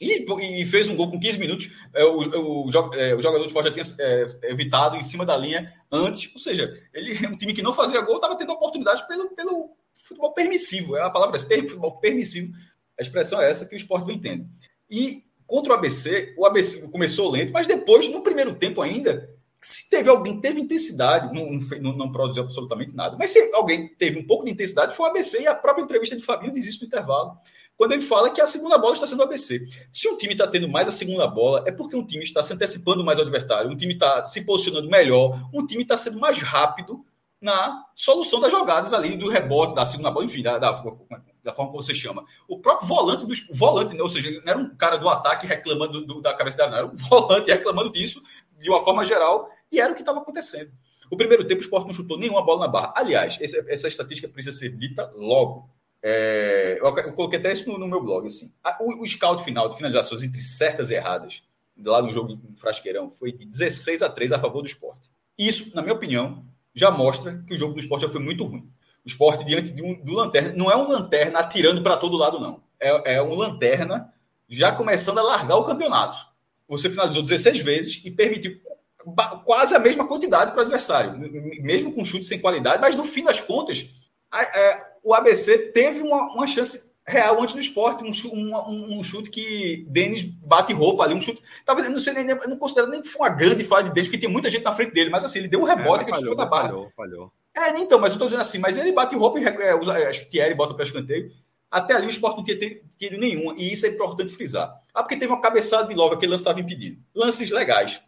E, 0.00 0.62
e, 0.62 0.66
fez 0.66 0.88
um 0.88 0.96
gol 0.96 1.10
com 1.10 1.20
15 1.20 1.38
minutos. 1.38 1.70
É, 1.94 2.04
o, 2.04 2.18
o, 2.18 2.70
é, 2.94 3.14
o 3.14 3.20
jogador 3.20 3.40
de 3.40 3.46
esporte 3.46 3.68
já 3.68 3.72
tinha 3.72 4.06
é, 4.06 4.50
evitado 4.50 4.96
em 4.96 5.02
cima 5.02 5.24
da 5.24 5.36
linha 5.36 5.72
antes. 5.90 6.30
Ou 6.32 6.38
seja, 6.38 6.72
ele 6.92 7.26
um 7.26 7.36
time 7.36 7.52
que 7.52 7.62
não 7.62 7.74
fazia 7.74 8.00
gol 8.00 8.16
estava 8.16 8.36
tendo 8.36 8.52
oportunidade 8.52 9.06
pelo, 9.06 9.30
pelo 9.30 9.76
futebol 9.92 10.32
permissivo. 10.32 10.96
É 10.96 11.02
a 11.02 11.10
palavra 11.10 11.36
é 11.36 11.40
futebol 11.62 11.98
permissivo. 11.98 12.52
A 12.98 13.02
expressão 13.02 13.40
é 13.40 13.50
essa 13.50 13.66
que 13.66 13.74
o 13.74 13.76
esporte 13.76 14.06
vem 14.06 14.18
tendo. 14.18 14.46
E 14.90 15.24
contra 15.46 15.72
o 15.72 15.76
ABC, 15.76 16.34
o 16.36 16.46
ABC 16.46 16.88
começou 16.90 17.30
lento, 17.30 17.52
mas 17.52 17.66
depois, 17.66 18.08
no 18.08 18.22
primeiro 18.22 18.54
tempo 18.54 18.80
ainda, 18.80 19.28
se 19.62 19.88
teve 19.88 20.10
alguém 20.10 20.40
teve 20.40 20.60
intensidade, 20.60 21.32
não, 21.32 21.52
não, 21.80 21.96
não, 21.96 22.12
produziu 22.12 22.42
absolutamente 22.42 22.96
nada, 22.96 23.16
mas 23.16 23.30
se 23.30 23.38
alguém 23.54 23.94
teve 23.94 24.18
um 24.18 24.26
pouco 24.26 24.44
de 24.44 24.50
intensidade, 24.50 24.94
foi 24.96 25.06
o 25.06 25.10
ABC 25.10 25.42
e 25.42 25.46
a 25.46 25.54
própria 25.54 25.84
entrevista 25.84 26.16
de 26.16 26.22
Fabinho 26.22 26.52
diz 26.52 26.66
isso 26.66 26.80
no 26.80 26.88
intervalo. 26.88 27.38
Quando 27.76 27.92
ele 27.92 28.02
fala 28.02 28.30
que 28.30 28.40
a 28.40 28.46
segunda 28.46 28.76
bola 28.76 28.94
está 28.94 29.06
sendo 29.06 29.20
o 29.20 29.22
ABC. 29.22 29.60
Se 29.92 30.08
um 30.08 30.16
time 30.16 30.34
está 30.34 30.46
tendo 30.46 30.68
mais 30.68 30.88
a 30.88 30.90
segunda 30.92 31.26
bola, 31.26 31.62
é 31.66 31.72
porque 31.72 31.96
um 31.96 32.04
time 32.04 32.22
está 32.24 32.42
se 32.42 32.52
antecipando 32.52 33.04
mais 33.04 33.18
ao 33.18 33.24
adversário, 33.24 33.70
um 33.70 33.76
time 33.76 33.94
está 33.94 34.26
se 34.26 34.44
posicionando 34.44 34.90
melhor, 34.90 35.48
um 35.54 35.64
time 35.64 35.82
está 35.82 35.96
sendo 35.96 36.18
mais 36.18 36.38
rápido 36.38 37.04
na 37.40 37.84
solução 37.96 38.40
das 38.40 38.52
jogadas 38.52 38.92
ali, 38.94 39.16
do 39.16 39.28
rebote, 39.28 39.74
da 39.74 39.84
segunda 39.84 40.12
bola, 40.12 40.24
enfim, 40.24 40.44
da, 40.44 40.58
da, 40.58 40.70
da 41.42 41.52
forma 41.52 41.72
como 41.72 41.82
você 41.82 41.92
chama. 41.92 42.24
O 42.46 42.60
próprio 42.60 42.86
volante 42.86 43.26
do 43.26 43.34
volante, 43.56 43.94
né? 43.94 44.02
ou 44.02 44.08
seja, 44.08 44.30
não 44.30 44.42
era 44.46 44.58
um 44.58 44.76
cara 44.76 44.96
do 44.96 45.08
ataque 45.08 45.44
reclamando 45.44 46.06
do, 46.06 46.20
da 46.20 46.32
cabeça 46.34 46.58
dela, 46.58 46.70
não, 46.70 46.78
era 46.78 46.86
um 46.86 46.94
volante 46.94 47.50
reclamando 47.50 47.90
disso 47.90 48.22
de 48.62 48.70
uma 48.70 48.82
forma 48.84 49.04
geral, 49.04 49.50
e 49.70 49.80
era 49.80 49.92
o 49.92 49.94
que 49.94 50.02
estava 50.02 50.20
acontecendo. 50.20 50.70
O 51.10 51.16
primeiro 51.16 51.46
tempo, 51.46 51.60
o 51.60 51.64
esporte 51.64 51.86
não 51.86 51.92
chutou 51.92 52.18
nenhuma 52.18 52.42
bola 52.42 52.60
na 52.60 52.68
barra. 52.68 52.94
Aliás, 52.96 53.36
essa, 53.40 53.62
essa 53.68 53.88
estatística 53.88 54.28
precisa 54.28 54.56
ser 54.56 54.70
dita 54.70 55.12
logo. 55.14 55.68
É, 56.02 56.78
eu, 56.80 57.12
coloquei 57.12 57.38
até 57.38 57.52
isso 57.52 57.68
no, 57.68 57.78
no 57.78 57.86
meu 57.86 58.02
blog. 58.02 58.26
Assim. 58.26 58.50
O, 58.80 59.02
o, 59.02 59.06
scout 59.06 59.44
final 59.44 59.68
de 59.68 59.76
finalizações 59.76 60.22
entre 60.22 60.40
certas 60.40 60.90
e 60.90 60.94
erradas, 60.94 61.42
lá 61.84 62.00
no 62.00 62.12
jogo 62.12 62.32
em 62.32 62.56
Frasqueirão, 62.56 63.10
foi 63.10 63.30
de 63.32 63.44
16 63.44 64.00
a 64.00 64.08
3 64.08 64.32
a 64.32 64.38
favor 64.38 64.62
do 64.62 64.68
esporte. 64.68 65.10
Isso, 65.36 65.74
na 65.74 65.82
minha 65.82 65.94
opinião, 65.94 66.44
já 66.74 66.90
mostra 66.90 67.44
que 67.46 67.54
o 67.54 67.58
jogo 67.58 67.74
do 67.74 67.80
esporte 67.80 68.02
já 68.02 68.08
foi 68.08 68.20
muito 68.20 68.44
ruim. 68.44 68.70
O 69.04 69.08
esporte 69.08 69.44
diante 69.44 69.70
de 69.70 69.82
um, 69.82 69.94
do 70.02 70.14
lanterna, 70.14 70.52
não 70.56 70.70
é 70.70 70.76
um 70.76 70.88
lanterna 70.88 71.40
atirando 71.40 71.82
para 71.82 71.96
todo 71.96 72.16
lado, 72.16 72.40
não. 72.40 72.62
É, 72.80 73.16
é 73.16 73.22
um 73.22 73.34
lanterna 73.34 74.12
já 74.48 74.72
começando 74.72 75.18
a 75.18 75.22
largar 75.22 75.56
o 75.56 75.64
campeonato. 75.64 76.31
Você 76.68 76.88
finalizou 76.88 77.22
16 77.22 77.58
vezes 77.58 78.02
e 78.04 78.10
permitiu 78.10 78.60
quase 79.44 79.74
a 79.74 79.78
mesma 79.78 80.06
quantidade 80.06 80.52
para 80.52 80.60
o 80.60 80.62
adversário, 80.62 81.18
mesmo 81.60 81.92
com 81.92 82.04
chute 82.04 82.24
sem 82.24 82.40
qualidade, 82.40 82.80
mas 82.80 82.94
no 82.94 83.04
fim 83.04 83.24
das 83.24 83.40
contas, 83.40 83.88
a, 84.30 84.42
é, 84.42 84.78
o 85.02 85.14
ABC 85.14 85.58
teve 85.72 86.00
uma, 86.00 86.32
uma, 86.34 86.46
chance 86.46 86.92
real 87.06 87.40
antes 87.42 87.54
do 87.54 87.60
esporte, 87.60 88.04
um, 88.04 88.56
um, 88.56 88.98
um 88.98 89.04
chute 89.04 89.28
que 89.28 89.84
Denis 89.88 90.22
bate 90.22 90.72
roupa 90.72 91.02
ali, 91.02 91.14
um 91.14 91.20
chute. 91.20 91.42
Talvez 91.66 91.90
não 91.90 91.98
sei 91.98 92.14
nem, 92.14 92.26
não 92.26 92.56
considero 92.56 92.88
nem 92.88 93.02
que 93.02 93.08
foi 93.08 93.28
uma 93.28 93.36
grande 93.36 93.64
falha 93.64 93.88
de 93.88 93.94
Denis, 93.94 94.08
porque 94.08 94.20
tem 94.20 94.32
muita 94.32 94.48
gente 94.48 94.64
na 94.64 94.74
frente 94.74 94.92
dele, 94.92 95.10
mas 95.10 95.24
assim, 95.24 95.40
ele 95.40 95.48
deu 95.48 95.60
um 95.60 95.64
rebote 95.64 96.04
é, 96.04 96.06
que 96.06 96.12
falhou, 96.12 96.36
da 96.36 96.46
barra. 96.46 96.68
Falhou, 96.68 96.92
falhou. 96.96 97.32
É, 97.54 97.78
então, 97.78 98.00
mas 98.00 98.12
eu 98.12 98.16
estou 98.16 98.28
dizendo 98.28 98.40
assim, 98.40 98.58
mas 98.58 98.78
ele 98.78 98.92
bate 98.92 99.14
roupa 99.14 99.38
e 99.38 99.44
é, 99.44 99.74
usa, 99.74 99.92
acho 100.08 100.20
que 100.20 100.30
Thierry 100.30 100.54
bota 100.54 100.72
para 100.72 100.84
escanteio. 100.84 101.30
Até 101.72 101.94
ali 101.94 102.06
o 102.06 102.10
esporte 102.10 102.36
não 102.36 102.44
tinha 102.44 102.58
tido 102.96 103.18
nenhuma, 103.18 103.54
e 103.56 103.72
isso 103.72 103.86
é 103.86 103.88
importante 103.88 104.32
frisar. 104.32 104.80
Ah, 104.94 105.02
porque 105.02 105.16
teve 105.16 105.32
uma 105.32 105.40
cabeçada 105.40 105.88
de 105.88 105.94
Love, 105.94 106.14
aquele 106.14 106.30
lance 106.30 106.42
estava 106.42 106.60
impedido. 106.60 107.02
Lances 107.14 107.50
legais 107.50 108.00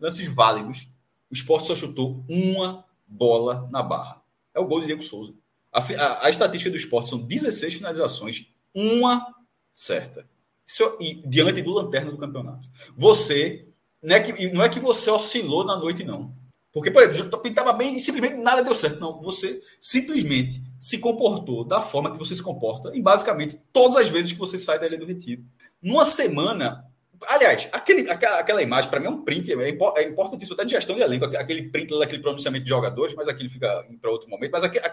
lances 0.00 0.26
válidos, 0.32 0.88
o 1.30 1.34
esporte 1.34 1.66
só 1.66 1.76
chutou 1.76 2.24
uma 2.28 2.84
bola 3.06 3.68
na 3.70 3.82
barra. 3.82 4.22
É 4.54 4.58
o 4.58 4.66
gol 4.66 4.80
de 4.80 4.86
Diego 4.86 5.02
Souza. 5.02 5.34
A, 5.70 5.78
a, 5.80 6.26
a 6.26 6.30
estatística 6.30 6.70
do 6.70 6.76
esporte 6.76 7.10
são 7.10 7.18
16 7.18 7.74
finalizações, 7.74 8.52
uma 8.74 9.24
certa. 9.72 10.28
Isso, 10.66 10.96
e, 10.98 11.22
diante 11.26 11.62
do 11.62 11.70
lanterna 11.70 12.10
do 12.10 12.18
campeonato. 12.18 12.68
Você, 12.96 13.68
não 14.02 14.16
é, 14.16 14.20
que, 14.20 14.48
não 14.50 14.64
é 14.64 14.68
que 14.68 14.80
você 14.80 15.10
oscilou 15.10 15.64
na 15.64 15.76
noite, 15.76 16.02
não. 16.02 16.34
Porque, 16.72 16.90
por 16.90 17.02
exemplo, 17.02 17.40
o 17.42 17.48
estava 17.48 17.72
bem 17.72 17.96
e 17.96 18.00
simplesmente 18.00 18.40
nada 18.40 18.62
deu 18.62 18.74
certo. 18.74 19.00
Não, 19.00 19.20
você 19.20 19.60
simplesmente 19.80 20.62
se 20.78 20.98
comportou 20.98 21.64
da 21.64 21.82
forma 21.82 22.12
que 22.12 22.18
você 22.18 22.34
se 22.34 22.42
comporta 22.42 22.90
em 22.94 23.02
basicamente 23.02 23.60
todas 23.72 23.96
as 23.96 24.08
vezes 24.08 24.32
que 24.32 24.38
você 24.38 24.56
sai 24.56 24.78
da 24.78 24.86
Ilha 24.86 24.98
do 24.98 25.06
Retiro. 25.06 25.44
Numa 25.82 26.04
semana, 26.04 26.84
Aliás, 27.28 27.68
aquele, 27.70 28.10
aquela, 28.10 28.38
aquela 28.38 28.62
imagem, 28.62 28.88
para 28.88 28.98
mim, 28.98 29.06
é 29.06 29.10
um 29.10 29.22
print, 29.22 29.52
é, 29.52 29.68
é 29.68 30.08
importantíssimo, 30.08 30.54
até 30.54 30.64
de 30.64 30.70
gestão 30.70 30.96
de 30.96 31.02
elenco, 31.02 31.26
aquele 31.26 31.68
print 31.68 31.98
daquele 31.98 32.22
pronunciamento 32.22 32.64
de 32.64 32.70
jogadores, 32.70 33.14
mas 33.14 33.28
aquele 33.28 33.48
fica 33.50 33.84
para 34.00 34.10
outro 34.10 34.28
momento. 34.28 34.50
Mas 34.52 34.64
aquele, 34.64 34.84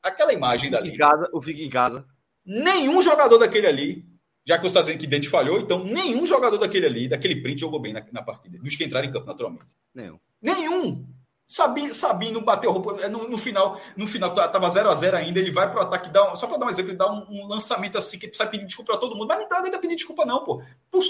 aquela 0.00 0.32
imagem 0.32 0.70
dali. 0.70 0.90
Em 0.90 0.96
casa, 0.96 1.28
o 1.32 1.42
fica 1.42 1.60
em 1.60 1.68
casa. 1.68 2.04
Nenhum 2.46 3.02
jogador 3.02 3.36
daquele 3.36 3.66
ali, 3.66 4.06
já 4.46 4.56
que 4.56 4.62
você 4.62 4.68
está 4.68 4.80
dizendo 4.80 4.98
que 4.98 5.06
Dente 5.08 5.28
falhou, 5.28 5.58
então 5.58 5.82
nenhum 5.82 6.24
jogador 6.24 6.56
daquele 6.56 6.86
ali, 6.86 7.08
daquele 7.08 7.42
print, 7.42 7.60
jogou 7.60 7.80
bem 7.80 7.92
na, 7.92 8.04
na 8.12 8.22
partida. 8.22 8.58
Dos 8.58 8.76
que 8.76 8.84
entraram 8.84 9.08
em 9.08 9.12
campo, 9.12 9.26
naturalmente. 9.26 9.66
Nenhum. 9.92 10.18
Nenhum! 10.40 11.04
Sabino, 11.52 11.92
Sabino 11.92 12.40
bateu 12.40 12.72
roupa. 12.72 12.98
É, 13.02 13.10
no, 13.10 13.28
no, 13.28 13.36
final, 13.36 13.78
no 13.94 14.06
final 14.06 14.34
tava 14.34 14.70
0 14.70 14.88
a 14.88 14.94
0 14.94 15.18
ainda. 15.18 15.38
Ele 15.38 15.50
vai 15.50 15.70
pro 15.70 15.82
ataque, 15.82 16.08
dá 16.08 16.32
um, 16.32 16.34
só 16.34 16.46
para 16.46 16.56
dar 16.56 16.64
um 16.64 16.70
exemplo, 16.70 16.92
ele 16.92 16.96
dá 16.96 17.12
um, 17.12 17.26
um, 17.28 17.46
lançamento 17.46 17.98
assim 17.98 18.18
que 18.18 18.26
precisa 18.26 18.48
pedir 18.48 18.64
desculpa 18.64 18.92
para 18.92 19.00
todo 19.02 19.14
mundo. 19.14 19.28
Mas 19.28 19.40
não 19.40 19.48
dá 19.50 19.60
nem 19.60 19.70
pedir 19.78 19.96
desculpa, 19.96 20.24
não, 20.24 20.42
pô. 20.42 20.62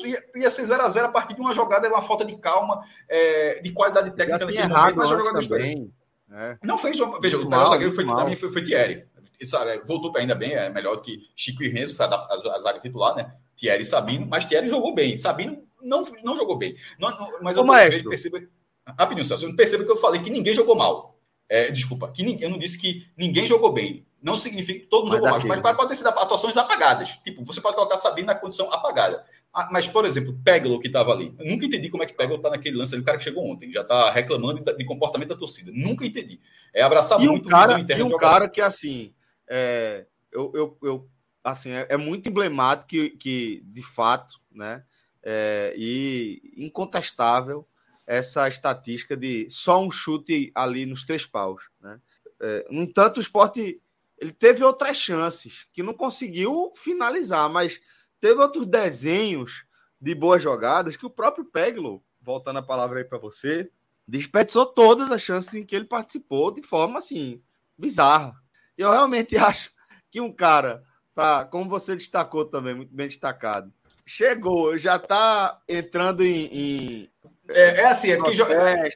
Ia, 0.05 0.21
ia 0.35 0.51
ser 0.51 0.65
0 0.65 0.83
a 0.83 0.89
0 0.89 1.07
a 1.07 1.11
partir 1.13 1.35
de 1.35 1.41
uma 1.41 1.55
jogada, 1.55 1.89
uma 1.89 2.03
falta 2.03 2.25
de 2.25 2.37
calma, 2.39 2.83
é, 3.09 3.61
de 3.61 3.71
qualidade 3.71 4.11
técnica 4.17 4.45
naquele 4.45 4.69
momento. 4.69 4.97
Mas 4.97 5.09
jogada 5.11 5.49
também. 5.49 5.93
É. 6.33 6.59
Não 6.65 6.77
fez 6.77 6.99
uma. 6.99 7.21
Veja, 7.21 7.39
o 7.39 7.49
melhor 7.49 7.69
zagueiro 7.69 7.95
foi, 7.95 8.05
também 8.05 8.35
foi, 8.35 8.51
foi 8.51 8.63
Thierry. 8.65 9.07
Sabe, 9.45 9.81
voltou 9.87 10.13
ainda 10.17 10.35
bem, 10.35 10.55
é 10.55 10.69
melhor 10.71 10.97
do 10.97 11.03
que 11.03 11.21
Chico 11.37 11.63
e 11.63 11.69
Renzo, 11.69 11.95
foi 11.95 12.07
a, 12.07 12.09
a, 12.09 12.57
a 12.57 12.59
zaga 12.59 12.81
titular, 12.81 13.15
né? 13.15 13.33
Thierry 13.57 13.83
e 13.83 13.85
Sabino, 13.85 14.27
mas 14.27 14.45
Thierry 14.47 14.67
jogou 14.67 14.93
bem. 14.93 15.17
Sabino 15.17 15.63
não, 15.81 16.05
não 16.25 16.37
jogou 16.37 16.59
bem. 16.59 16.77
Não, 16.99 17.11
não, 17.11 17.31
mas 17.43 17.57
Ô, 17.57 17.61
eu 17.61 18.09
percebo. 18.09 18.49
Rapidinho, 18.99 19.25
Celso, 19.25 19.47
eu 19.47 19.57
percebo 19.57 19.85
que 19.85 19.91
eu 19.91 19.97
falei 19.97 20.23
que 20.23 20.31
ninguém 20.31 20.55
jogou 20.55 20.75
mal. 20.75 21.19
É, 21.49 21.71
desculpa, 21.71 22.11
que 22.11 22.23
ninguém, 22.23 22.45
eu 22.45 22.51
não 22.51 22.59
disse 22.59 22.79
que 22.79 23.07
ninguém 23.17 23.47
jogou 23.47 23.73
bem. 23.73 24.07
Não 24.23 24.37
significa 24.37 24.81
que 24.81 24.87
todo 24.87 25.05
mundo 25.05 25.17
jogou 25.17 25.31
mal. 25.31 25.41
Mas 25.47 25.61
pode 25.61 25.89
ter 25.89 25.97
sido 25.97 26.09
atuações 26.09 26.57
apagadas. 26.57 27.19
Tipo, 27.25 27.45
você 27.45 27.61
pode 27.61 27.75
colocar 27.75 27.97
Sabino 27.97 28.29
na 28.29 28.35
condição 28.35 28.73
apagada. 28.73 29.25
Ah, 29.53 29.69
mas, 29.71 29.87
por 29.87 30.07
exemplo, 30.07 30.39
Peglo 30.43 30.81
que 30.81 30.87
estava 30.87 31.13
ali. 31.13 31.35
Eu 31.39 31.45
nunca 31.45 31.67
entendi 31.67 31.91
como 31.91 32.05
é 32.05 32.07
que 32.07 32.15
Peglo 32.15 32.37
está 32.37 32.49
naquele 32.49 32.77
lance 32.77 32.95
ali, 32.95 33.03
o 33.03 33.05
cara 33.05 33.19
que 33.19 33.25
chegou 33.25 33.45
ontem. 33.45 33.71
Já 33.71 33.83
está 33.83 34.11
reclamando 34.11 34.65
de, 34.65 34.77
de, 34.77 34.85
comportamento 34.85 35.31
da 35.31 35.37
torcida. 35.37 35.71
Nunca 35.75 36.07
entendi. 36.07 36.41
É 36.73 36.83
abraçar 36.83 37.21
e 37.21 37.27
muito 37.27 37.49
um 37.49 37.51
cara, 37.51 37.79
E 37.81 38.03
um 38.03 38.17
cara 38.17 38.49
que, 38.49 38.61
assim, 38.61 39.13
é, 39.47 40.07
eu, 40.31 40.51
eu, 40.55 40.79
eu 40.83 41.09
assim, 41.45 41.71
é, 41.71 41.87
é 41.91 41.97
muito 41.97 42.29
emblemático 42.29 42.89
que, 42.89 43.11
que, 43.11 43.63
de 43.67 43.83
fato, 43.83 44.41
né, 44.51 44.83
é, 45.23 45.75
e 45.77 46.55
incontestável 46.57 47.67
essa 48.07 48.49
estatística 48.49 49.17
de 49.17 49.49
só 49.51 49.83
um 49.83 49.91
chute 49.91 50.51
ali 50.55 50.87
nos 50.87 51.05
três 51.05 51.25
paus, 51.25 51.63
né? 51.81 52.01
É, 52.41 52.67
no 52.71 52.83
entanto, 52.83 53.19
o 53.19 53.21
esporte 53.21 53.81
ele 54.19 54.33
teve 54.33 54.63
outras 54.63 54.97
chances 54.97 55.67
que 55.73 55.83
não 55.83 55.95
conseguiu 55.95 56.73
finalizar, 56.77 57.49
mas 57.49 57.81
teve 58.21 58.41
outros 58.41 58.67
desenhos 58.67 59.65
de 60.01 60.15
boas 60.15 60.43
jogadas 60.43 60.97
que 60.97 61.07
o 61.07 61.11
próprio 61.11 61.45
Peglo, 61.45 62.05
voltando 62.21 62.59
a 62.59 62.63
palavra 62.63 62.99
aí 62.99 63.05
para 63.05 63.19
você, 63.19 63.71
desperdiçou 64.07 64.67
todas 64.67 65.11
as 65.11 65.23
chances 65.23 65.55
em 65.55 65.65
que 65.65 65.75
ele 65.75 65.85
participou 65.85 66.53
de 66.53 66.63
forma 66.63 66.99
assim 66.99 67.43
bizarra. 67.79 68.35
Eu 68.77 68.91
realmente 68.91 69.37
acho 69.39 69.71
que 70.11 70.21
um 70.21 70.33
cara, 70.33 70.85
tá, 71.15 71.45
como 71.45 71.71
você 71.71 71.97
destacou 71.97 72.45
também, 72.45 72.75
muito 72.75 72.95
bem 72.95 73.09
destacado, 73.09 73.73
chegou, 74.05 74.77
já 74.77 74.97
está 74.97 75.61
entrando 75.69 76.25
em, 76.25 76.47
em 76.47 77.12
é, 77.49 77.81
é, 77.81 77.87
assim, 77.87 78.11
é 78.11 78.17
porque 78.17 78.37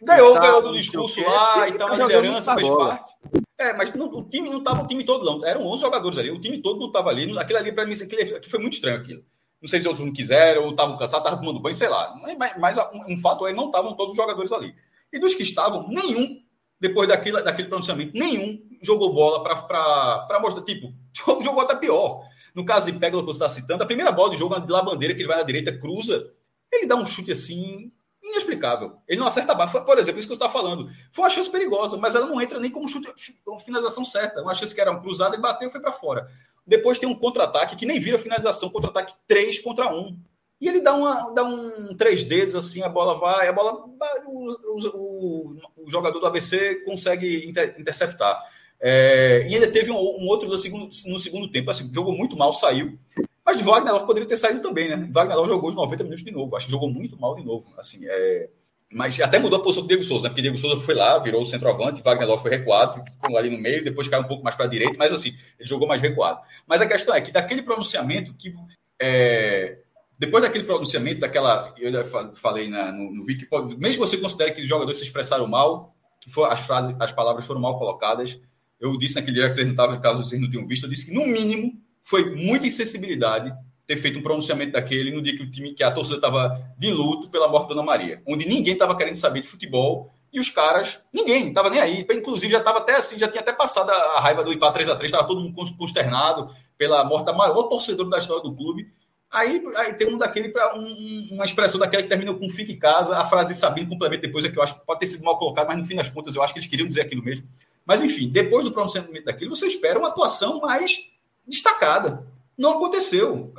ganhou, 0.02 0.34
tá, 0.34 0.40
ganhou 0.40 0.62
do 0.62 0.72
discurso 0.72 1.20
lá 1.22 1.68
e 1.68 1.72
tal, 1.72 1.92
a 1.92 1.96
liderança 1.96 2.54
fez 2.54 2.68
parte. 2.68 3.10
É, 3.58 3.72
mas 3.72 3.92
não, 3.94 4.06
o 4.06 4.22
time 4.28 4.48
não 4.48 4.58
estava 4.58 4.82
o 4.82 4.86
time 4.86 5.02
todo, 5.04 5.24
não. 5.24 5.44
Eram 5.44 5.66
11 5.66 5.80
jogadores 5.80 6.18
ali, 6.18 6.30
o 6.30 6.40
time 6.40 6.60
todo 6.60 6.78
não 6.78 6.88
estava 6.88 7.10
ali. 7.10 7.36
Aquilo 7.38 7.58
ali, 7.58 7.72
para 7.72 7.86
mim, 7.86 7.94
aquilo, 7.94 8.22
aquilo 8.22 8.50
foi 8.50 8.60
muito 8.60 8.74
estranho 8.74 8.98
aquilo. 8.98 9.24
Não 9.60 9.68
sei 9.68 9.80
se 9.80 9.88
outros 9.88 10.06
não 10.06 10.12
quiseram, 10.12 10.64
ou 10.64 10.70
estavam 10.70 10.96
cansados, 10.96 11.24
estavam 11.24 11.40
tomando 11.40 11.60
banho, 11.60 11.74
sei 11.74 11.88
lá. 11.88 12.14
Mas, 12.38 12.58
mas 12.58 12.78
um, 12.78 13.14
um, 13.14 13.18
fato 13.18 13.46
é 13.46 13.52
não 13.52 13.66
estavam 13.66 13.94
todos 13.94 14.12
os 14.12 14.16
jogadores 14.16 14.52
ali. 14.52 14.74
E 15.12 15.18
dos 15.18 15.34
que 15.34 15.42
estavam, 15.42 15.88
nenhum, 15.88 16.40
depois 16.78 17.08
daquilo, 17.08 17.42
daquele 17.42 17.68
pronunciamento, 17.68 18.12
nenhum 18.16 18.60
jogou 18.82 19.12
bola 19.12 19.42
para 19.42 20.38
mostrar. 20.40 20.62
Tipo, 20.62 20.92
jogou 21.42 21.62
até 21.62 21.74
pior. 21.74 22.22
No 22.54 22.64
caso 22.64 22.90
de 22.90 22.98
Peglo 22.98 23.20
que 23.20 23.26
você 23.26 23.44
está 23.44 23.48
citando, 23.48 23.82
a 23.82 23.86
primeira 23.86 24.12
bola 24.12 24.30
de 24.30 24.36
jogo 24.36 24.58
de 24.60 24.70
La 24.70 24.82
Bandeira, 24.82 25.14
que 25.14 25.20
ele 25.20 25.28
vai 25.28 25.38
na 25.38 25.42
direita, 25.42 25.76
cruza, 25.76 26.30
ele 26.72 26.86
dá 26.86 26.96
um 26.96 27.06
chute 27.06 27.32
assim, 27.32 27.92
inexplicável. 28.28 28.96
Ele 29.06 29.20
não 29.20 29.26
acerta 29.26 29.52
a 29.52 29.54
barra. 29.54 29.80
Por 29.80 29.98
exemplo, 29.98 30.18
isso 30.18 30.28
que 30.28 30.34
você 30.34 30.44
está 30.44 30.48
falando. 30.48 30.90
Foi 31.10 31.24
uma 31.24 31.30
chance 31.30 31.50
perigosa, 31.50 31.96
mas 31.96 32.14
ela 32.14 32.26
não 32.26 32.40
entra 32.40 32.58
nem 32.60 32.70
como 32.70 32.88
chute, 32.88 33.08
como 33.44 33.60
finalização 33.60 34.04
certa. 34.04 34.42
Uma 34.42 34.54
chance 34.54 34.74
que 34.74 34.80
era 34.80 34.90
um 34.90 35.00
cruzado, 35.00 35.34
ele 35.34 35.42
bateu 35.42 35.68
e 35.68 35.70
foi 35.70 35.80
para 35.80 35.92
fora. 35.92 36.30
Depois 36.66 36.98
tem 36.98 37.08
um 37.08 37.14
contra-ataque 37.14 37.76
que 37.76 37.86
nem 37.86 38.00
vira 38.00 38.18
finalização, 38.18 38.70
contra-ataque 38.70 39.14
3 39.26 39.60
contra 39.60 39.92
1. 39.92 40.18
E 40.60 40.68
ele 40.68 40.80
dá, 40.80 40.94
uma, 40.94 41.34
dá 41.34 41.44
um 41.44 41.94
três 41.96 42.24
dedos 42.24 42.54
assim, 42.54 42.82
a 42.82 42.88
bola 42.88 43.18
vai, 43.18 43.46
a 43.46 43.52
bola. 43.52 43.84
O, 44.26 44.50
o, 44.94 45.56
o 45.84 45.90
jogador 45.90 46.18
do 46.18 46.26
ABC 46.26 46.76
consegue 46.84 47.46
inter, 47.46 47.76
interceptar. 47.78 48.42
É, 48.80 49.46
e 49.48 49.54
ele 49.54 49.68
teve 49.68 49.90
um, 49.90 49.96
um 49.96 50.26
outro 50.28 50.48
no 50.48 50.58
segundo, 50.58 50.88
no 51.06 51.18
segundo 51.18 51.50
tempo, 51.50 51.70
assim, 51.70 51.90
jogou 51.94 52.14
muito 52.14 52.36
mal, 52.36 52.52
saiu. 52.52 52.98
Mas 53.46 53.60
Wagner 53.60 54.04
poderia 54.04 54.28
ter 54.28 54.36
saído 54.36 54.60
também, 54.60 54.88
né? 54.88 55.08
Wagner 55.12 55.36
jogou 55.46 55.70
os 55.70 55.76
90 55.76 56.02
minutos 56.02 56.24
de 56.24 56.32
novo. 56.32 56.56
Acho 56.56 56.66
que 56.66 56.72
jogou 56.72 56.90
muito 56.90 57.16
mal 57.16 57.36
de 57.36 57.44
novo. 57.44 57.72
Assim, 57.78 58.00
é... 58.02 58.50
Mas 58.92 59.20
até 59.20 59.38
mudou 59.38 59.60
a 59.60 59.62
posição 59.62 59.84
do 59.84 59.88
Diego 59.88 60.02
Souza, 60.02 60.24
né? 60.24 60.30
Porque 60.30 60.42
Diego 60.42 60.58
Souza 60.58 60.82
foi 60.82 60.94
lá, 60.94 61.16
virou 61.20 61.42
o 61.42 61.46
centroavante, 61.46 62.02
Wagner 62.02 62.38
foi 62.38 62.50
recuado, 62.50 63.04
ficou 63.04 63.36
ali 63.36 63.48
no 63.48 63.58
meio, 63.58 63.84
depois 63.84 64.08
caiu 64.08 64.22
um 64.22 64.26
pouco 64.26 64.42
mais 64.42 64.56
para 64.56 64.64
a 64.64 64.68
direita, 64.68 64.94
mas 64.98 65.12
assim, 65.12 65.36
ele 65.58 65.68
jogou 65.68 65.86
mais 65.86 66.00
recuado. 66.00 66.40
Mas 66.66 66.80
a 66.80 66.86
questão 66.86 67.14
é 67.14 67.20
que 67.20 67.30
daquele 67.30 67.62
pronunciamento 67.62 68.34
que. 68.34 68.52
É... 69.00 69.78
Depois 70.18 70.42
daquele 70.42 70.64
pronunciamento, 70.64 71.20
daquela. 71.20 71.72
Eu 71.78 72.04
falei 72.34 72.68
na, 72.68 72.90
no, 72.90 73.12
no 73.12 73.24
vídeo, 73.24 73.46
pode, 73.48 73.76
mesmo 73.76 74.02
que 74.02 74.08
você 74.10 74.16
considere 74.16 74.52
que 74.52 74.62
os 74.62 74.68
jogadores 74.68 74.98
se 74.98 75.04
expressaram 75.04 75.46
mal, 75.46 75.94
que 76.20 76.30
as, 76.44 76.60
frases, 76.60 76.96
as 76.98 77.12
palavras 77.12 77.44
foram 77.44 77.60
mal 77.60 77.78
colocadas, 77.78 78.40
eu 78.80 78.96
disse 78.98 79.14
naquele 79.14 79.34
dia 79.34 79.48
que 79.48 79.54
vocês 79.54 79.66
não 79.66 79.74
estavam, 79.74 80.00
caso 80.00 80.24
vocês 80.24 80.40
não 80.40 80.50
tenham 80.50 80.66
visto, 80.66 80.84
eu 80.84 80.90
disse 80.90 81.06
que, 81.06 81.14
no 81.14 81.26
mínimo, 81.26 81.72
foi 82.06 82.30
muita 82.36 82.68
insensibilidade 82.68 83.52
ter 83.84 83.96
feito 83.96 84.16
um 84.18 84.22
pronunciamento 84.22 84.72
daquele 84.72 85.10
no 85.10 85.20
dia 85.20 85.36
que 85.36 85.42
o 85.42 85.50
time, 85.50 85.74
que 85.74 85.82
a 85.82 85.90
torcida 85.90 86.16
estava 86.16 86.56
de 86.78 86.88
luto 86.90 87.28
pela 87.28 87.48
morte 87.48 87.68
da 87.68 87.74
Dona 87.74 87.82
Maria, 87.82 88.22
onde 88.24 88.48
ninguém 88.48 88.74
estava 88.74 88.96
querendo 88.96 89.16
saber 89.16 89.40
de 89.40 89.48
futebol 89.48 90.08
e 90.32 90.38
os 90.38 90.48
caras, 90.48 91.02
ninguém 91.12 91.48
estava 91.48 91.68
nem 91.68 91.80
aí. 91.80 92.06
Inclusive 92.08 92.52
já 92.52 92.58
estava 92.58 92.78
até 92.78 92.94
assim, 92.94 93.18
já 93.18 93.26
tinha 93.26 93.40
até 93.40 93.52
passado 93.52 93.90
a 93.90 94.20
raiva 94.20 94.44
do 94.44 94.52
empate 94.52 94.74
3 94.74 94.88
a 94.88 94.94
3 94.94 95.10
estava 95.10 95.26
todo 95.26 95.40
mundo 95.40 95.76
consternado 95.76 96.48
pela 96.78 97.04
morte 97.04 97.26
da 97.26 97.32
maior 97.32 97.64
torcedor 97.64 98.08
da 98.08 98.18
história 98.18 98.42
do 98.42 98.54
clube. 98.54 98.86
Aí, 99.28 99.60
aí 99.76 99.94
tem 99.94 100.06
um 100.06 100.16
daquele 100.16 100.50
para 100.50 100.78
um, 100.78 101.28
uma 101.32 101.44
expressão 101.44 101.80
daquela 101.80 102.04
que 102.04 102.08
termina 102.08 102.32
com 102.32 102.48
fique 102.48 102.72
em 102.72 102.78
casa, 102.78 103.18
a 103.18 103.24
frase 103.24 103.48
de 103.48 103.58
Sabino 103.58 103.88
complementa 103.88 104.22
depois 104.22 104.44
é 104.44 104.48
que 104.48 104.56
eu 104.56 104.62
acho 104.62 104.78
que 104.78 104.86
pode 104.86 105.00
ter 105.00 105.06
sido 105.06 105.24
mal 105.24 105.36
colocado, 105.36 105.66
mas 105.66 105.76
no 105.76 105.84
fim 105.84 105.96
das 105.96 106.08
contas 106.08 106.36
eu 106.36 106.42
acho 106.42 106.52
que 106.52 106.60
eles 106.60 106.70
queriam 106.70 106.86
dizer 106.86 107.00
aquilo 107.00 107.24
mesmo. 107.24 107.48
Mas 107.84 108.00
enfim, 108.00 108.28
depois 108.28 108.64
do 108.64 108.70
pronunciamento 108.70 109.24
daquilo, 109.24 109.56
você 109.56 109.66
espera 109.66 109.98
uma 109.98 110.08
atuação 110.08 110.60
mais 110.60 111.15
destacada. 111.46 112.26
Não 112.56 112.72
aconteceu. 112.72 113.52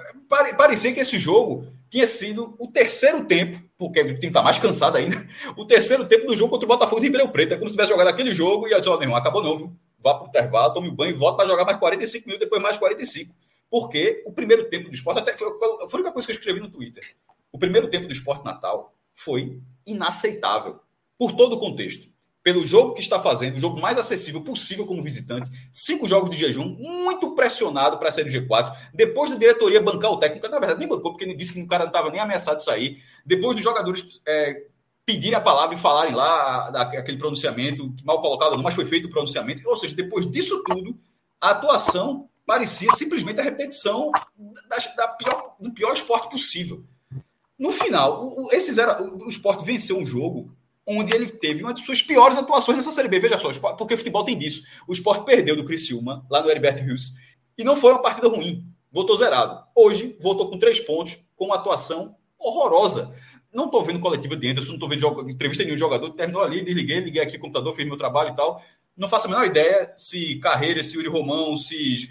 Parecia 0.58 0.94
que 0.94 1.00
esse 1.00 1.18
jogo 1.18 1.68
tinha 1.90 2.06
sido 2.06 2.56
o 2.60 2.68
terceiro 2.68 3.26
tempo, 3.26 3.62
porque 3.78 4.02
o 4.02 4.16
time 4.16 4.28
está 4.28 4.42
mais 4.42 4.60
cansado 4.60 4.98
ainda, 4.98 5.16
o 5.56 5.66
terceiro 5.66 6.08
tempo 6.08 6.26
do 6.26 6.36
jogo 6.36 6.52
contra 6.52 6.66
o 6.66 6.68
Botafogo 6.68 7.00
de 7.00 7.08
Ribeirão 7.08 7.30
Preto. 7.30 7.54
É 7.54 7.58
como 7.58 7.70
se 7.70 7.76
tivesse 7.76 7.92
jogado 7.92 8.08
aquele 8.08 8.34
jogo 8.34 8.68
e 8.68 8.72
eu 8.72 8.80
disse, 8.80 8.90
oh, 8.90 8.94
meu 8.94 9.04
irmão, 9.04 9.18
acabou 9.18 9.44
não, 9.44 9.58
viu? 9.58 9.74
Vá 10.00 10.14
para 10.14 10.26
o 10.26 10.28
intervalo, 10.28 10.74
tome 10.74 10.92
banho 10.92 11.12
e 11.12 11.14
volta 11.14 11.38
para 11.38 11.48
jogar 11.48 11.66
mais 11.66 11.78
45 11.78 12.28
minutos, 12.28 12.46
depois 12.46 12.62
mais 12.62 12.78
45. 12.78 13.34
Porque 13.70 14.24
o 14.26 14.32
primeiro 14.32 14.70
tempo 14.70 14.90
do 14.90 14.96
esporte, 14.96 15.20
até 15.20 15.36
foi, 15.38 15.50
foi 15.50 15.80
a 15.80 15.96
única 15.96 16.12
coisa 16.12 16.28
que 16.28 16.32
eu 16.32 16.38
escrevi 16.38 16.60
no 16.60 16.70
Twitter. 16.70 17.04
O 17.52 17.58
primeiro 17.58 17.90
tempo 17.90 18.08
do 18.08 18.14
esporte 18.14 18.46
Natal 18.46 18.94
foi 19.14 19.60
inaceitável, 19.86 20.80
por 21.18 21.34
todo 21.34 21.54
o 21.54 21.60
contexto 21.60 22.08
pelo 22.48 22.66
jogo 22.66 22.94
que 22.94 23.02
está 23.02 23.20
fazendo, 23.20 23.58
o 23.58 23.60
jogo 23.60 23.78
mais 23.78 23.98
acessível 23.98 24.40
possível 24.40 24.86
como 24.86 25.04
visitante, 25.04 25.52
cinco 25.70 26.08
jogos 26.08 26.30
de 26.30 26.38
jejum, 26.38 26.78
muito 26.80 27.36
pressionado 27.36 27.98
para 27.98 28.10
sair 28.10 28.24
do 28.24 28.30
G4. 28.30 28.74
Depois 28.94 29.30
da 29.30 29.36
diretoria 29.36 29.82
bancar 29.82 30.14
o 30.14 30.18
técnico, 30.18 30.48
na 30.48 30.58
verdade 30.58 30.80
nem 30.80 30.88
bancou, 30.88 31.12
porque 31.12 31.26
ele 31.26 31.34
disse 31.34 31.52
que 31.52 31.62
o 31.62 31.68
cara 31.68 31.84
não 31.84 31.90
estava 31.90 32.10
nem 32.10 32.22
ameaçado 32.22 32.60
de 32.60 32.64
sair. 32.64 33.04
Depois 33.26 33.54
dos 33.54 33.66
jogadores 33.66 34.06
é, 34.26 34.64
pedirem 35.06 35.36
a 35.36 35.42
palavra 35.42 35.76
e 35.76 35.78
falarem 35.78 36.16
lá 36.16 36.70
aquele 36.70 37.18
pronunciamento, 37.18 37.94
mal 38.06 38.22
colocado, 38.22 38.58
mas 38.64 38.74
foi 38.74 38.86
feito 38.86 39.08
o 39.08 39.10
pronunciamento. 39.10 39.62
Ou 39.68 39.76
seja, 39.76 39.94
depois 39.94 40.26
disso 40.32 40.64
tudo, 40.64 40.98
a 41.42 41.50
atuação 41.50 42.30
parecia 42.46 42.94
simplesmente 42.94 43.42
a 43.42 43.44
repetição 43.44 44.10
da, 44.70 44.78
da 44.96 45.08
pior, 45.10 45.58
do 45.60 45.74
pior 45.74 45.92
esporte 45.92 46.30
possível. 46.30 46.82
No 47.60 47.74
final, 47.74 48.34
esse 48.54 48.72
zero, 48.72 49.18
o 49.22 49.28
esporte 49.28 49.66
venceu 49.66 49.98
um 49.98 50.06
jogo 50.06 50.56
onde 50.88 51.14
ele 51.14 51.28
teve 51.30 51.64
uma 51.64 51.74
de 51.74 51.82
suas 51.82 52.02
piores 52.02 52.38
atuações 52.38 52.78
nessa 52.78 52.92
Série 52.92 53.10
B. 53.10 53.20
Veja 53.20 53.38
só, 53.38 53.52
porque 53.74 53.94
o 53.94 53.98
futebol 53.98 54.24
tem 54.24 54.38
disso. 54.38 54.64
O 54.88 54.94
Sport 54.94 55.26
perdeu 55.26 55.56
do 55.56 55.66
Criciúma, 55.66 56.26
lá 56.30 56.42
no 56.42 56.50
Heriberto 56.50 56.82
Rios, 56.82 57.12
e 57.58 57.64
não 57.64 57.76
foi 57.76 57.92
uma 57.92 58.02
partida 58.02 58.30
ruim. 58.30 58.66
Voltou 58.92 59.18
zerado. 59.18 59.62
Hoje, 59.76 60.18
voltou 60.22 60.50
com 60.50 60.58
três 60.58 60.80
pontos, 60.80 61.18
com 61.36 61.46
uma 61.46 61.56
atuação 61.56 62.16
horrorosa. 62.40 63.14
Não 63.54 63.66
estou 63.66 63.84
vendo 63.84 64.00
coletiva 64.00 64.36
de 64.36 64.50
Anderson, 64.50 64.70
não 64.70 64.76
estou 64.76 64.90
vendo 64.90 65.30
entrevista 65.30 65.64
de 65.64 65.68
nenhum 65.68 65.78
jogador. 65.78 66.10
Terminou 66.12 66.42
ali, 66.42 66.64
desliguei, 66.64 67.00
liguei 67.00 67.22
aqui 67.22 67.38
o 67.38 67.40
computador, 67.40 67.76
fiz 67.76 67.86
meu 67.86 67.98
trabalho 67.98 68.30
e 68.30 68.36
tal. 68.36 68.62
Não 68.96 69.08
faço 69.08 69.28
a 69.28 69.30
menor 69.30 69.46
ideia 69.46 69.94
se 69.96 70.40
Carreira, 70.40 70.82
se 70.82 70.96
Yuri 70.96 71.08
Romão, 71.08 71.56
se 71.56 72.10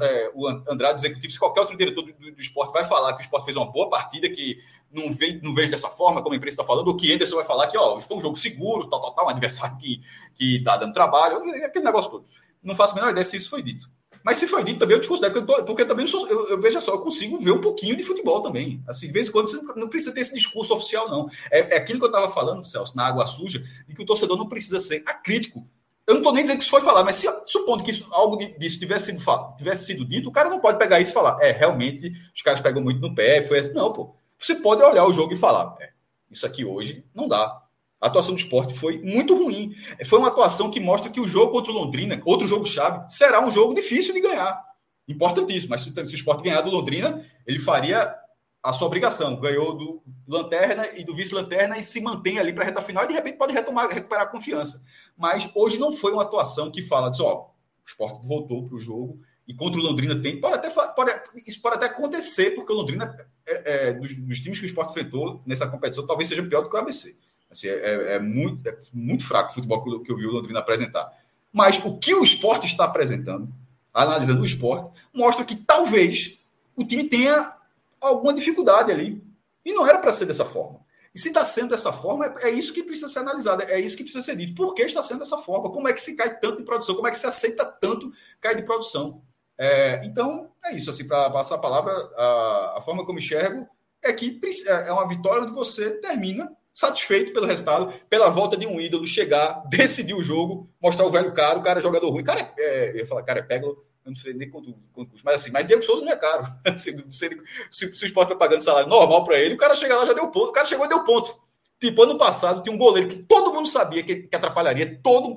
é, 0.00 0.30
o 0.34 0.48
Andrade 0.68 0.98
Executivo, 0.98 1.32
se 1.32 1.38
qualquer 1.38 1.60
outro 1.60 1.76
diretor 1.76 2.02
do, 2.02 2.12
do, 2.12 2.32
do, 2.32 2.40
esporte 2.40 2.72
vai 2.72 2.84
falar 2.84 3.12
que 3.12 3.20
o 3.20 3.22
esporte 3.22 3.44
fez 3.44 3.56
uma 3.56 3.70
boa 3.70 3.88
partida, 3.88 4.28
que 4.28 4.58
não, 4.92 5.12
vem, 5.12 5.40
não 5.42 5.54
vejo 5.54 5.70
dessa 5.70 5.88
forma, 5.88 6.22
como 6.22 6.34
a 6.34 6.36
imprensa 6.36 6.54
está 6.54 6.64
falando, 6.64 6.88
ou 6.88 6.96
que 6.96 7.12
Anderson 7.12 7.36
vai 7.36 7.44
falar 7.44 7.66
que 7.66 7.76
ó, 7.76 8.00
foi 8.00 8.16
um 8.16 8.20
jogo 8.20 8.36
seguro, 8.36 8.88
tal, 8.88 9.00
tal, 9.00 9.14
tal, 9.14 9.26
um 9.26 9.30
adversário 9.30 9.76
que 9.78 10.00
está 10.38 10.76
dando 10.76 10.92
trabalho, 10.92 11.38
aquele 11.64 11.84
negócio 11.84 12.10
todo. 12.10 12.26
Não 12.62 12.74
faço 12.74 12.92
a 12.92 12.96
menor 12.96 13.10
ideia 13.10 13.24
se 13.24 13.36
isso 13.36 13.50
foi 13.50 13.62
dito. 13.62 13.88
Mas 14.24 14.38
se 14.38 14.46
foi 14.48 14.64
dito 14.64 14.80
também, 14.80 14.96
eu 14.96 15.00
te 15.00 15.06
considero, 15.06 15.34
porque 15.34 15.52
eu, 15.52 15.56
tô, 15.56 15.64
porque 15.64 15.82
eu 15.82 15.86
também 15.86 16.06
sou, 16.06 16.26
eu, 16.26 16.48
eu, 16.48 16.60
veja 16.60 16.80
só, 16.80 16.94
eu 16.94 17.00
consigo 17.00 17.38
ver 17.38 17.52
um 17.52 17.60
pouquinho 17.60 17.96
de 17.96 18.02
futebol 18.02 18.40
também. 18.40 18.82
Assim, 18.88 19.06
de 19.06 19.12
vez 19.12 19.28
em 19.28 19.30
quando 19.30 19.48
você 19.48 19.60
não 19.76 19.88
precisa 19.88 20.12
ter 20.12 20.20
esse 20.20 20.34
discurso 20.34 20.74
oficial, 20.74 21.08
não. 21.08 21.28
É, 21.50 21.74
é 21.74 21.78
aquilo 21.78 22.00
que 22.00 22.06
eu 22.06 22.10
estava 22.10 22.28
falando, 22.28 22.64
Celso, 22.64 22.96
na 22.96 23.06
água 23.06 23.26
suja, 23.26 23.62
de 23.86 23.94
que 23.94 24.02
o 24.02 24.06
torcedor 24.06 24.36
não 24.36 24.48
precisa 24.48 24.80
ser 24.80 25.02
acrítico 25.06 25.64
eu 26.06 26.14
não 26.14 26.20
estou 26.20 26.32
nem 26.32 26.44
dizendo 26.44 26.58
que 26.58 26.62
isso 26.62 26.70
foi 26.70 26.82
falar, 26.82 27.02
mas 27.02 27.16
se 27.16 27.26
supondo 27.46 27.82
que 27.82 27.90
isso, 27.90 28.06
algo 28.12 28.36
disso 28.36 28.78
tivesse 28.78 29.06
sido, 29.06 29.24
tivesse 29.58 29.86
sido 29.86 30.04
dito, 30.04 30.28
o 30.28 30.32
cara 30.32 30.48
não 30.48 30.60
pode 30.60 30.78
pegar 30.78 31.00
isso 31.00 31.10
e 31.10 31.14
falar. 31.14 31.36
É, 31.42 31.50
realmente, 31.50 32.12
os 32.32 32.42
caras 32.42 32.60
pegam 32.60 32.80
muito 32.80 33.00
no 33.00 33.12
pé, 33.12 33.42
foi 33.42 33.58
assim. 33.58 33.72
Não, 33.72 33.92
pô. 33.92 34.14
Você 34.38 34.56
pode 34.56 34.82
olhar 34.82 35.06
o 35.06 35.12
jogo 35.12 35.32
e 35.32 35.36
falar, 35.36 35.76
é, 35.80 35.90
isso 36.30 36.46
aqui 36.46 36.64
hoje 36.64 37.04
não 37.14 37.28
dá. 37.28 37.62
A 38.00 38.08
atuação 38.08 38.34
do 38.34 38.40
esporte 38.40 38.74
foi 38.74 39.00
muito 39.02 39.34
ruim. 39.34 39.74
Foi 40.06 40.18
uma 40.18 40.28
atuação 40.28 40.70
que 40.70 40.78
mostra 40.78 41.10
que 41.10 41.20
o 41.20 41.26
jogo 41.26 41.52
contra 41.52 41.72
o 41.72 41.74
Londrina, 41.74 42.20
outro 42.24 42.46
jogo-chave, 42.46 43.10
será 43.10 43.44
um 43.44 43.50
jogo 43.50 43.74
difícil 43.74 44.12
de 44.12 44.20
ganhar. 44.20 44.62
Importantíssimo. 45.08 45.70
Mas 45.70 45.82
se, 45.82 45.92
se 45.92 46.14
o 46.14 46.14
esporte 46.14 46.42
ganhar 46.42 46.60
do 46.60 46.70
Londrina, 46.70 47.24
ele 47.46 47.58
faria 47.58 48.14
a 48.62 48.72
sua 48.72 48.86
obrigação. 48.86 49.36
Ganhou 49.36 49.76
do 49.76 50.02
Lanterna 50.26 50.88
e 50.94 51.04
do 51.04 51.14
Vice-Lanterna 51.14 51.78
e 51.78 51.82
se 51.82 52.00
mantém 52.00 52.38
ali 52.38 52.52
para 52.52 52.64
a 52.64 52.66
reta 52.66 52.82
final 52.82 53.04
e 53.04 53.08
de 53.08 53.14
repente 53.14 53.38
pode 53.38 53.54
retomar, 53.54 53.88
recuperar 53.88 54.24
a 54.24 54.28
confiança. 54.28 54.84
Mas 55.16 55.48
hoje 55.54 55.78
não 55.78 55.92
foi 55.92 56.12
uma 56.12 56.22
atuação 56.22 56.70
que 56.70 56.82
fala 56.82 57.10
disso, 57.10 57.24
ó, 57.24 57.46
o 57.46 57.86
esporte 57.86 58.26
voltou 58.26 58.64
para 58.64 58.74
o 58.74 58.78
jogo 58.78 59.20
e 59.46 59.54
contra 59.54 59.80
o 59.80 59.82
Londrina 59.82 60.20
tem. 60.20 60.40
Pode 60.40 60.56
até, 60.56 60.70
pode, 60.70 61.12
isso 61.46 61.60
pode 61.60 61.76
até 61.76 61.86
acontecer, 61.86 62.50
porque 62.50 62.72
o 62.72 62.76
Londrina, 62.76 63.14
é, 63.46 63.88
é, 63.88 63.92
dos, 63.92 64.14
dos, 64.14 64.40
times 64.40 64.58
que 64.58 64.64
o 64.64 64.66
esporte 64.66 64.90
enfrentou 64.90 65.40
nessa 65.46 65.66
competição, 65.66 66.06
talvez 66.06 66.28
seja 66.28 66.42
pior 66.42 66.62
do 66.62 66.68
que 66.68 66.76
o 66.76 66.78
ABC. 66.78 67.16
Assim, 67.50 67.68
é, 67.68 67.72
é, 67.72 68.14
é 68.14 68.18
muito, 68.18 68.68
é 68.68 68.76
muito 68.92 69.24
fraco 69.24 69.50
o 69.50 69.54
futebol 69.54 70.02
que 70.02 70.10
eu 70.10 70.16
vi 70.16 70.26
o 70.26 70.32
Londrina 70.32 70.58
apresentar. 70.58 71.12
Mas 71.52 71.78
o 71.84 71.96
que 71.96 72.12
o 72.14 72.24
esporte 72.24 72.66
está 72.66 72.84
apresentando, 72.84 73.48
analisando 73.94 74.42
o 74.42 74.44
esporte, 74.44 74.90
mostra 75.14 75.44
que 75.44 75.54
talvez 75.54 76.38
o 76.74 76.84
time 76.84 77.04
tenha 77.04 77.56
alguma 78.00 78.34
dificuldade 78.34 78.90
ali. 78.90 79.22
E 79.64 79.72
não 79.72 79.86
era 79.86 79.98
para 79.98 80.12
ser 80.12 80.26
dessa 80.26 80.44
forma. 80.44 80.80
E 81.14 81.18
se 81.18 81.28
está 81.28 81.46
sendo 81.46 81.70
dessa 81.70 81.92
forma, 81.92 82.26
é, 82.26 82.48
é, 82.48 82.50
isso 82.50 82.74
que 82.74 82.82
precisa 82.82 83.08
ser 83.08 83.20
analisado, 83.20 83.62
é 83.62 83.80
isso 83.80 83.96
que 83.96 84.02
precisa 84.02 84.22
ser 84.22 84.36
dito. 84.36 84.54
Por 84.54 84.74
que 84.74 84.82
está 84.82 85.02
sendo 85.02 85.20
dessa 85.20 85.38
forma? 85.38 85.70
Como 85.70 85.88
é 85.88 85.92
que 85.92 86.02
se 86.02 86.14
cai 86.14 86.38
tanto 86.38 86.58
de 86.58 86.64
produção? 86.64 86.94
Como 86.94 87.08
é 87.08 87.10
que 87.10 87.18
se 87.18 87.26
aceita 87.26 87.64
tanto 87.64 88.12
cair 88.38 88.56
de 88.56 88.62
produção? 88.62 89.22
É, 89.58 90.04
então, 90.04 90.50
é 90.64 90.74
isso. 90.74 90.90
Assim, 90.90 91.06
para 91.06 91.30
passar 91.30 91.56
a 91.56 91.60
palavra, 91.60 91.92
a, 91.92 92.74
a 92.78 92.80
forma 92.82 93.04
como 93.04 93.18
enxergo 93.18 93.66
é 94.02 94.12
que 94.12 94.40
é, 94.66 94.88
é 94.88 94.92
uma 94.92 95.08
vitória 95.08 95.42
onde 95.42 95.52
você 95.52 95.98
termina 96.00 96.50
satisfeito 96.72 97.32
pelo 97.32 97.46
resultado, 97.46 97.92
pela 98.08 98.28
volta 98.28 98.56
de 98.56 98.66
um 98.66 98.78
ídolo 98.78 99.06
chegar, 99.06 99.62
decidir 99.70 100.14
o 100.14 100.22
jogo, 100.22 100.68
mostrar 100.80 101.06
o 101.06 101.10
velho 101.10 101.32
cara, 101.32 101.58
o 101.58 101.62
cara 101.62 101.80
é 101.80 101.82
jogador 101.82 102.10
ruim. 102.10 102.22
Cara, 102.22 102.52
é, 102.58 102.62
é, 102.62 102.90
eu 102.90 102.96
ia 102.96 103.06
falar, 103.06 103.22
cara, 103.22 103.40
é 103.40 103.42
pégalo, 103.42 103.82
eu 104.04 104.10
não 104.10 104.14
sei 104.14 104.34
nem 104.34 104.50
quanto, 104.50 104.76
quanto 104.92 105.10
custa, 105.10 105.22
mas 105.24 105.40
assim, 105.40 105.50
mas 105.50 105.66
Diego 105.66 105.82
Souza 105.82 106.04
não 106.04 106.12
é 106.12 106.16
caro. 106.16 106.44
se, 106.76 106.92
se, 107.08 107.42
se, 107.70 107.96
se, 107.96 108.04
o 108.04 108.06
esporte 108.06 108.28
vai 108.28 108.38
pagando 108.38 108.60
salário 108.60 108.88
normal 108.88 109.24
para 109.24 109.38
ele, 109.38 109.54
o 109.54 109.58
cara 109.58 109.74
chega 109.74 109.96
lá 109.96 110.04
já 110.04 110.12
deu 110.12 110.30
ponto, 110.30 110.50
o 110.50 110.52
cara 110.52 110.66
chegou 110.66 110.84
e 110.84 110.88
deu 110.88 111.02
ponto. 111.02 111.45
Tipo, 111.78 112.04
ano 112.04 112.16
passado 112.16 112.62
tinha 112.62 112.74
um 112.74 112.78
goleiro 112.78 113.08
que 113.08 113.16
todo 113.16 113.52
mundo 113.52 113.68
sabia 113.68 114.02
que, 114.02 114.22
que 114.22 114.36
atrapalharia, 114.36 114.98
todo 115.02 115.28
mundo. 115.28 115.36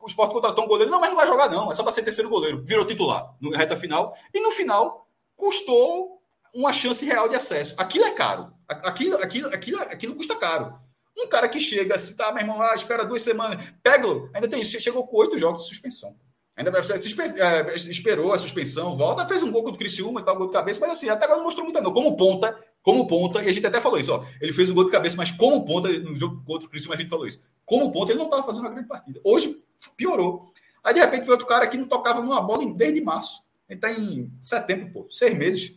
O 0.00 0.06
esporte 0.06 0.32
contratou 0.32 0.64
um 0.64 0.68
goleiro, 0.68 0.90
não, 0.90 0.98
mas 0.98 1.10
não 1.10 1.16
vai 1.16 1.26
jogar, 1.26 1.50
não, 1.50 1.70
é 1.70 1.74
só 1.74 1.82
para 1.82 1.92
ser 1.92 2.02
terceiro 2.02 2.30
goleiro. 2.30 2.64
Virou 2.64 2.86
titular 2.86 3.34
no 3.40 3.50
reta 3.50 3.76
final, 3.76 4.16
e 4.32 4.40
no 4.40 4.50
final 4.52 5.06
custou 5.36 6.22
uma 6.54 6.72
chance 6.72 7.04
real 7.04 7.28
de 7.28 7.36
acesso. 7.36 7.74
Aquilo 7.76 8.04
é 8.04 8.12
caro. 8.12 8.52
Aquilo, 8.68 9.16
aquilo, 9.16 9.48
aquilo, 9.48 9.80
aquilo 9.80 10.14
custa 10.14 10.36
caro. 10.36 10.78
Um 11.18 11.28
cara 11.28 11.48
que 11.48 11.60
chega, 11.60 11.98
se 11.98 12.16
tá, 12.16 12.32
meu 12.32 12.42
irmão, 12.42 12.60
ah, 12.62 12.74
espera 12.74 13.04
duas 13.04 13.22
semanas, 13.22 13.72
pega 13.82 14.08
ainda 14.34 14.48
tem 14.48 14.62
isso, 14.62 14.80
chegou 14.80 15.06
com 15.06 15.16
oito 15.18 15.36
jogos 15.36 15.62
de 15.62 15.68
suspensão. 15.68 16.10
Ainda 16.56 16.82
se 16.82 16.92
é, 16.92 17.74
esperou 17.76 18.32
a 18.32 18.38
suspensão, 18.38 18.96
volta, 18.96 19.26
fez 19.26 19.42
um 19.42 19.50
gol 19.50 19.62
contra 19.62 19.76
o 19.76 19.78
Criciúma 19.78 20.20
e 20.20 20.24
tal, 20.24 20.36
gol 20.36 20.46
de 20.46 20.52
cabeça, 20.52 20.80
mas 20.80 20.90
assim, 20.90 21.08
até 21.08 21.24
agora 21.24 21.38
não 21.38 21.44
mostrou 21.44 21.64
muito, 21.64 21.80
não. 21.80 21.92
Como 21.92 22.16
ponta, 22.16 22.56
como 22.84 23.06
ponta, 23.06 23.42
e 23.42 23.48
a 23.48 23.52
gente 23.52 23.66
até 23.66 23.80
falou 23.80 23.98
isso, 23.98 24.12
ó. 24.12 24.26
Ele 24.38 24.52
fez 24.52 24.68
um 24.68 24.74
gol 24.74 24.84
de 24.84 24.90
cabeça, 24.90 25.16
mas 25.16 25.30
como 25.30 25.64
ponta, 25.64 25.88
no 25.88 26.14
jogo 26.14 26.42
contra 26.44 26.66
o 26.66 26.70
Criciúma 26.70 26.94
a 26.94 26.98
gente 26.98 27.08
falou 27.08 27.26
isso. 27.26 27.42
Como 27.64 27.90
ponta, 27.90 28.12
ele 28.12 28.18
não 28.18 28.26
estava 28.26 28.42
fazendo 28.42 28.64
uma 28.64 28.70
grande 28.70 28.86
partida. 28.86 29.18
Hoje 29.24 29.56
piorou. 29.96 30.52
Aí 30.84 30.92
de 30.92 31.00
repente 31.00 31.22
veio 31.22 31.32
outro 31.32 31.46
cara 31.46 31.66
que 31.66 31.78
não 31.78 31.88
tocava 31.88 32.20
numa 32.20 32.42
bola 32.42 32.70
desde 32.74 33.00
março. 33.00 33.42
Ele 33.70 33.78
está 33.78 33.90
em 33.90 34.30
setembro, 34.38 34.90
pô, 34.92 35.06
seis 35.10 35.34
meses. 35.36 35.74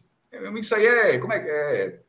Isso 0.60 0.76
aí 0.76 0.86
é, 0.86 1.18
como 1.18 1.32
é, 1.32 1.38
é 1.38 2.00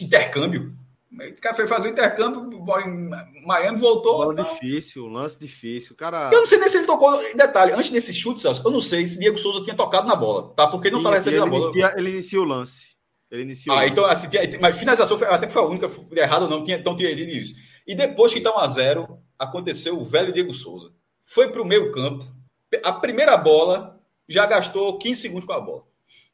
intercâmbio. 0.00 0.76
O 1.12 1.40
cara 1.40 1.54
foi 1.54 1.68
fazer 1.68 1.88
o 1.88 1.92
intercâmbio 1.92 2.50
em 2.84 3.46
Miami, 3.46 3.78
voltou. 3.78 4.34
Bola 4.34 4.34
difícil, 4.34 5.06
lance 5.06 5.38
difícil. 5.38 5.94
Cara... 5.94 6.30
Eu 6.32 6.40
não 6.40 6.46
sei 6.48 6.58
nem 6.58 6.68
se 6.68 6.78
ele 6.78 6.86
tocou. 6.86 7.16
Detalhe, 7.36 7.72
antes 7.72 7.90
desse 7.90 8.12
chute, 8.12 8.42
Celso, 8.42 8.66
eu 8.66 8.72
não 8.72 8.80
sei 8.80 9.06
se 9.06 9.20
Diego 9.20 9.38
Souza 9.38 9.62
tinha 9.62 9.76
tocado 9.76 10.08
na 10.08 10.16
bola, 10.16 10.52
tá? 10.56 10.66
Porque 10.66 10.90
não 10.90 10.98
estava 10.98 11.14
recebendo 11.14 11.44
a 11.44 11.46
bola. 11.46 11.64
Inicia, 11.66 11.94
ele 11.96 12.10
inicia 12.10 12.40
o 12.40 12.44
lance. 12.44 12.97
Ele 13.30 13.42
inicia 13.42 13.72
ah, 13.72 13.86
então, 13.86 14.06
assim, 14.06 14.26
mas 14.60 14.78
finalização 14.78 15.18
foi, 15.18 15.28
até 15.28 15.46
que 15.46 15.52
foi 15.52 15.62
a 15.62 15.66
única, 15.66 15.90
errada 16.12 16.48
não, 16.48 16.64
tinha, 16.64 16.78
então 16.78 16.96
tinha 16.96 17.10
isso. 17.10 17.54
E 17.86 17.94
depois 17.94 18.32
que 18.32 18.38
está 18.38 18.54
1 18.54 18.58
a 18.58 18.66
0 18.68 19.22
aconteceu 19.38 19.98
o 19.98 20.04
velho 20.04 20.32
Diego 20.32 20.52
Souza. 20.54 20.92
Foi 21.24 21.52
para 21.52 21.62
o 21.62 21.66
meio 21.66 21.92
campo. 21.92 22.26
A 22.82 22.92
primeira 22.92 23.36
bola 23.36 24.00
já 24.28 24.46
gastou 24.46 24.98
15 24.98 25.20
segundos 25.20 25.44
com 25.44 25.52
a 25.52 25.60
bola. 25.60 25.87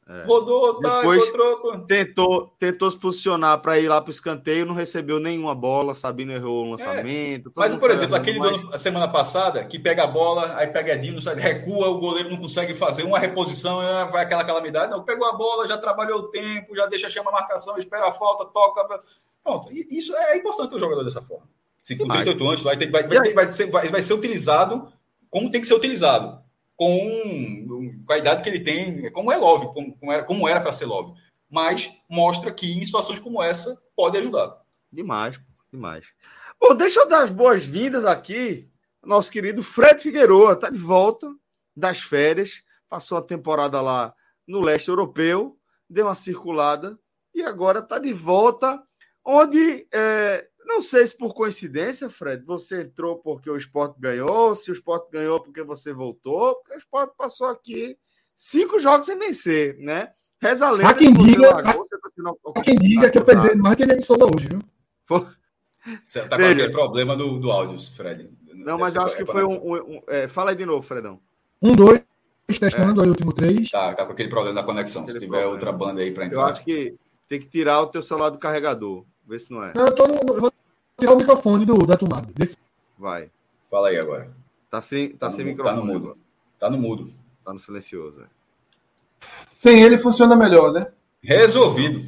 É. 0.07 0.23
Rodou, 0.25 0.79
tá, 0.81 0.99
Depois 0.99 1.23
encontrou. 1.23 1.79
Tentou, 1.87 2.55
tentou 2.59 2.91
se 2.91 2.97
posicionar 2.97 3.59
para 3.59 3.79
ir 3.79 3.87
lá 3.87 3.99
para 3.99 4.09
o 4.09 4.11
escanteio, 4.11 4.65
não 4.65 4.75
recebeu 4.75 5.19
nenhuma 5.19 5.55
bola, 5.55 5.95
Sabino 5.95 6.31
errou 6.31 6.65
o 6.65 6.71
lançamento. 6.71 7.49
É. 7.49 7.53
Mas, 7.55 7.73
por 7.73 7.89
exemplo, 7.89 8.15
aquele 8.15 8.37
mas... 8.37 8.51
do 8.51 8.55
ano, 8.55 8.77
semana 8.77 9.07
passada, 9.07 9.65
que 9.65 9.79
pega 9.79 10.03
a 10.03 10.07
bola, 10.07 10.57
aí 10.57 10.67
pega 10.67 10.93
Edinho, 10.93 11.19
recua, 11.35 11.89
o 11.89 11.97
goleiro 11.97 12.29
não 12.29 12.37
consegue 12.37 12.75
fazer 12.75 13.01
uma 13.01 13.17
reposição, 13.17 13.81
é, 13.81 14.05
vai 14.05 14.23
aquela 14.23 14.43
calamidade. 14.43 14.91
Não, 14.91 15.03
pegou 15.03 15.27
a 15.27 15.33
bola, 15.33 15.67
já 15.67 15.77
trabalhou 15.77 16.19
o 16.19 16.27
tempo, 16.29 16.75
já 16.75 16.85
deixa 16.85 17.09
chama 17.09 17.31
a 17.31 17.33
marcação, 17.33 17.75
espera 17.79 18.07
a 18.07 18.11
falta, 18.11 18.45
toca. 18.45 19.01
Pronto. 19.43 19.71
Isso 19.71 20.15
é 20.15 20.37
importante 20.37 20.75
o 20.75 20.79
jogador 20.79 21.03
dessa 21.03 21.21
forma. 21.21 21.47
Se 21.81 21.95
com 21.95 22.07
38 22.07 22.47
anos, 22.47 22.61
vai, 22.61 22.77
ter, 22.77 22.91
vai, 22.91 23.07
vai, 23.07 23.33
vai, 23.33 23.47
ser, 23.47 23.71
vai, 23.71 23.89
vai 23.89 24.01
ser 24.03 24.13
utilizado 24.13 24.87
como 25.31 25.51
tem 25.51 25.61
que 25.61 25.67
ser 25.67 25.73
utilizado 25.73 26.39
com, 26.75 27.65
com 28.05 28.13
a 28.13 28.17
idade 28.17 28.43
que 28.43 28.49
ele 28.49 28.59
tem, 28.59 29.11
como 29.11 29.31
é 29.31 29.37
Love, 29.37 29.67
como, 29.99 30.11
era 30.11 30.23
como 30.23 30.47
era 30.47 30.61
para 30.61 30.71
ser 30.71 30.85
Love. 30.85 31.19
Mas 31.49 31.91
mostra 32.09 32.51
que 32.51 32.71
em 32.71 32.85
situações 32.85 33.19
como 33.19 33.41
essa 33.41 33.81
pode 33.95 34.17
ajudar. 34.17 34.61
Demais, 34.91 35.39
demais. 35.71 36.05
Bom, 36.59 36.75
deixa 36.75 36.99
eu 36.99 37.07
dar 37.07 37.23
as 37.23 37.31
boas-vindas 37.31 38.05
aqui 38.05 38.69
nosso 39.05 39.31
querido 39.31 39.63
Fred 39.63 40.01
Figueroa, 40.01 40.53
está 40.53 40.69
de 40.69 40.79
volta 40.79 41.33
das 41.75 41.99
férias, 42.01 42.63
passou 42.89 43.17
a 43.17 43.21
temporada 43.21 43.79
lá 43.79 44.13
no 44.47 44.59
leste 44.61 44.89
europeu, 44.89 45.57
deu 45.89 46.07
uma 46.07 46.15
circulada 46.15 46.97
e 47.33 47.41
agora 47.43 47.79
está 47.79 47.99
de 47.99 48.11
volta, 48.13 48.81
onde 49.23 49.87
é, 49.93 50.47
não 50.65 50.81
sei 50.81 51.05
se 51.05 51.17
por 51.17 51.33
coincidência, 51.33 52.09
Fred, 52.09 52.43
você 52.43 52.81
entrou 52.81 53.17
porque 53.17 53.49
o 53.49 53.57
esporte 53.57 53.95
ganhou, 53.99 54.55
se 54.55 54.71
o 54.71 54.73
esporte 54.73 55.09
ganhou 55.11 55.39
porque 55.39 55.63
você 55.63 55.93
voltou, 55.93 56.55
porque 56.55 56.73
o 56.73 56.77
esporte 56.77 57.13
passou 57.17 57.47
aqui 57.47 57.97
cinco 58.35 58.79
jogos 58.79 59.05
sem 59.05 59.17
vencer, 59.17 59.77
né? 59.77 60.11
Reza 60.41 60.67
a 60.67 60.71
lenda. 60.71 60.89
Há 60.89 60.93
quem 60.93 61.13
diga, 61.13 61.53
largou, 61.53 61.85
tá 61.85 61.97
sendo... 62.13 62.39
há 62.55 62.61
quem 62.61 62.75
diga 62.75 63.09
que 63.09 63.17
eu 63.17 63.23
perdi 63.23 63.55
mais 63.55 63.77
que 63.77 63.83
ele 63.83 64.01
Souza 64.01 64.25
hoje, 64.25 64.47
viu? 64.47 64.61
Você 66.03 66.21
tá 66.27 66.37
com 66.37 66.43
aquele 66.43 66.69
problema 66.69 67.15
do, 67.15 67.39
do 67.39 67.51
áudio, 67.51 67.79
Fred. 67.79 68.29
Não, 68.53 68.77
mas 68.77 68.95
eu 68.95 69.03
acho 69.03 69.15
que 69.15 69.25
foi 69.25 69.43
um. 69.43 69.53
um, 69.53 69.75
um 69.75 70.01
é, 70.07 70.27
fala 70.27 70.49
aí 70.49 70.55
de 70.55 70.65
novo, 70.65 70.81
Fredão. 70.81 71.19
Um, 71.61 71.71
dois, 71.71 72.01
testando 72.59 73.01
é. 73.01 73.03
aí 73.03 73.07
o 73.07 73.11
último 73.11 73.31
três. 73.31 73.69
Tá, 73.69 73.93
tá 73.93 74.05
com 74.05 74.11
aquele 74.11 74.29
problema 74.29 74.55
da 74.55 74.65
conexão. 74.65 75.03
Aquele 75.03 75.13
se 75.13 75.25
tiver 75.25 75.41
problema. 75.41 75.53
outra 75.53 75.71
banda 75.71 76.01
aí 76.01 76.11
para 76.11 76.25
entrar. 76.25 76.41
Eu 76.41 76.45
acho 76.47 76.63
que 76.63 76.95
tem 77.27 77.39
que 77.39 77.47
tirar 77.47 77.81
o 77.81 77.87
teu 77.87 78.01
celular 78.01 78.29
do 78.29 78.39
carregador. 78.39 79.05
Vê 79.27 79.39
se 79.39 79.51
não 79.51 79.63
é. 79.63 79.73
Eu, 79.75 79.93
tô 79.95 80.07
no, 80.07 80.15
eu 80.33 80.41
vou 80.41 80.53
tirar 80.99 81.13
o 81.13 81.17
microfone 81.17 81.65
do, 81.65 81.85
da 81.85 81.97
tomada. 81.97 82.27
Desse... 82.35 82.57
Vai. 82.97 83.29
Fala 83.69 83.89
aí 83.89 83.97
agora. 83.97 84.31
Tá 84.69 84.81
sem, 84.81 85.09
tá, 85.09 85.27
tá 85.27 85.31
sem 85.31 85.45
microfone. 85.45 85.75
Tá 85.75 85.81
no 85.81 85.87
mudo. 85.93 86.17
Tá 86.59 86.69
no 86.69 86.77
mudo. 86.77 87.11
Tá 87.43 87.53
no 87.53 87.59
silencioso. 87.59 88.21
É. 88.21 88.25
Sem 89.19 89.81
ele 89.81 89.97
funciona 89.97 90.35
melhor, 90.35 90.71
né? 90.71 90.87
Resolvido. 91.21 92.05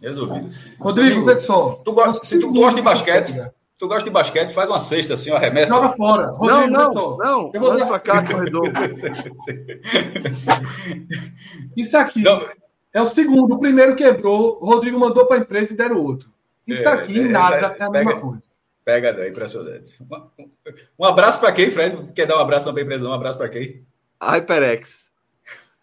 Resolvido. 0.00 0.50
Rodrigo, 0.78 1.24
vê 1.24 1.36
só. 1.36 1.80
Tu 1.84 1.92
go... 1.92 2.14
Se 2.14 2.40
tu 2.40 2.52
gosta 2.52 2.76
de 2.76 2.82
basquete, 2.82 3.34
tu 3.76 3.86
gosta 3.86 4.04
de 4.04 4.10
basquete, 4.10 4.52
faz 4.52 4.68
uma 4.70 4.78
cesta 4.78 5.14
assim, 5.14 5.30
uma 5.30 5.38
remessa. 5.38 5.74
Joga 5.74 5.90
fora. 5.90 6.30
Rodrigo, 6.32 6.72
não, 6.72 6.92
não, 6.92 7.16
não. 7.18 7.50
Eu 7.52 7.60
vou 7.60 7.70
Manda 7.70 7.86
pra 7.86 7.98
cá, 7.98 8.26
corredor. 8.26 8.72
Isso 11.76 11.96
aqui. 11.96 12.22
Não. 12.22 12.48
É 12.92 13.02
o 13.02 13.06
segundo. 13.06 13.54
O 13.54 13.58
primeiro 13.58 13.94
quebrou, 13.94 14.58
o 14.60 14.66
Rodrigo 14.66 14.98
mandou 14.98 15.26
para 15.26 15.36
a 15.36 15.40
empresa 15.40 15.74
e 15.74 15.76
deram 15.76 16.02
outro. 16.02 16.30
Isso 16.66 16.88
é, 16.88 16.92
aqui, 16.92 17.20
é, 17.20 17.28
nada, 17.28 17.76
é, 17.78 17.82
a 17.82 17.90
mesma 17.90 18.20
coisa. 18.20 18.42
Pega, 18.84 19.08
é 19.20 19.28
impressionante. 19.28 19.96
Um 20.98 21.04
abraço 21.04 21.40
para 21.40 21.52
quem, 21.52 21.70
Fred? 21.70 22.12
Quer 22.12 22.26
dar 22.26 22.36
um 22.36 22.40
abraço 22.40 22.70
para 22.70 22.80
a 22.80 22.84
empresa? 22.84 23.08
Um 23.08 23.12
abraço 23.12 23.38
para 23.38 23.48
quem? 23.48 23.84
HyperX. 24.22 25.12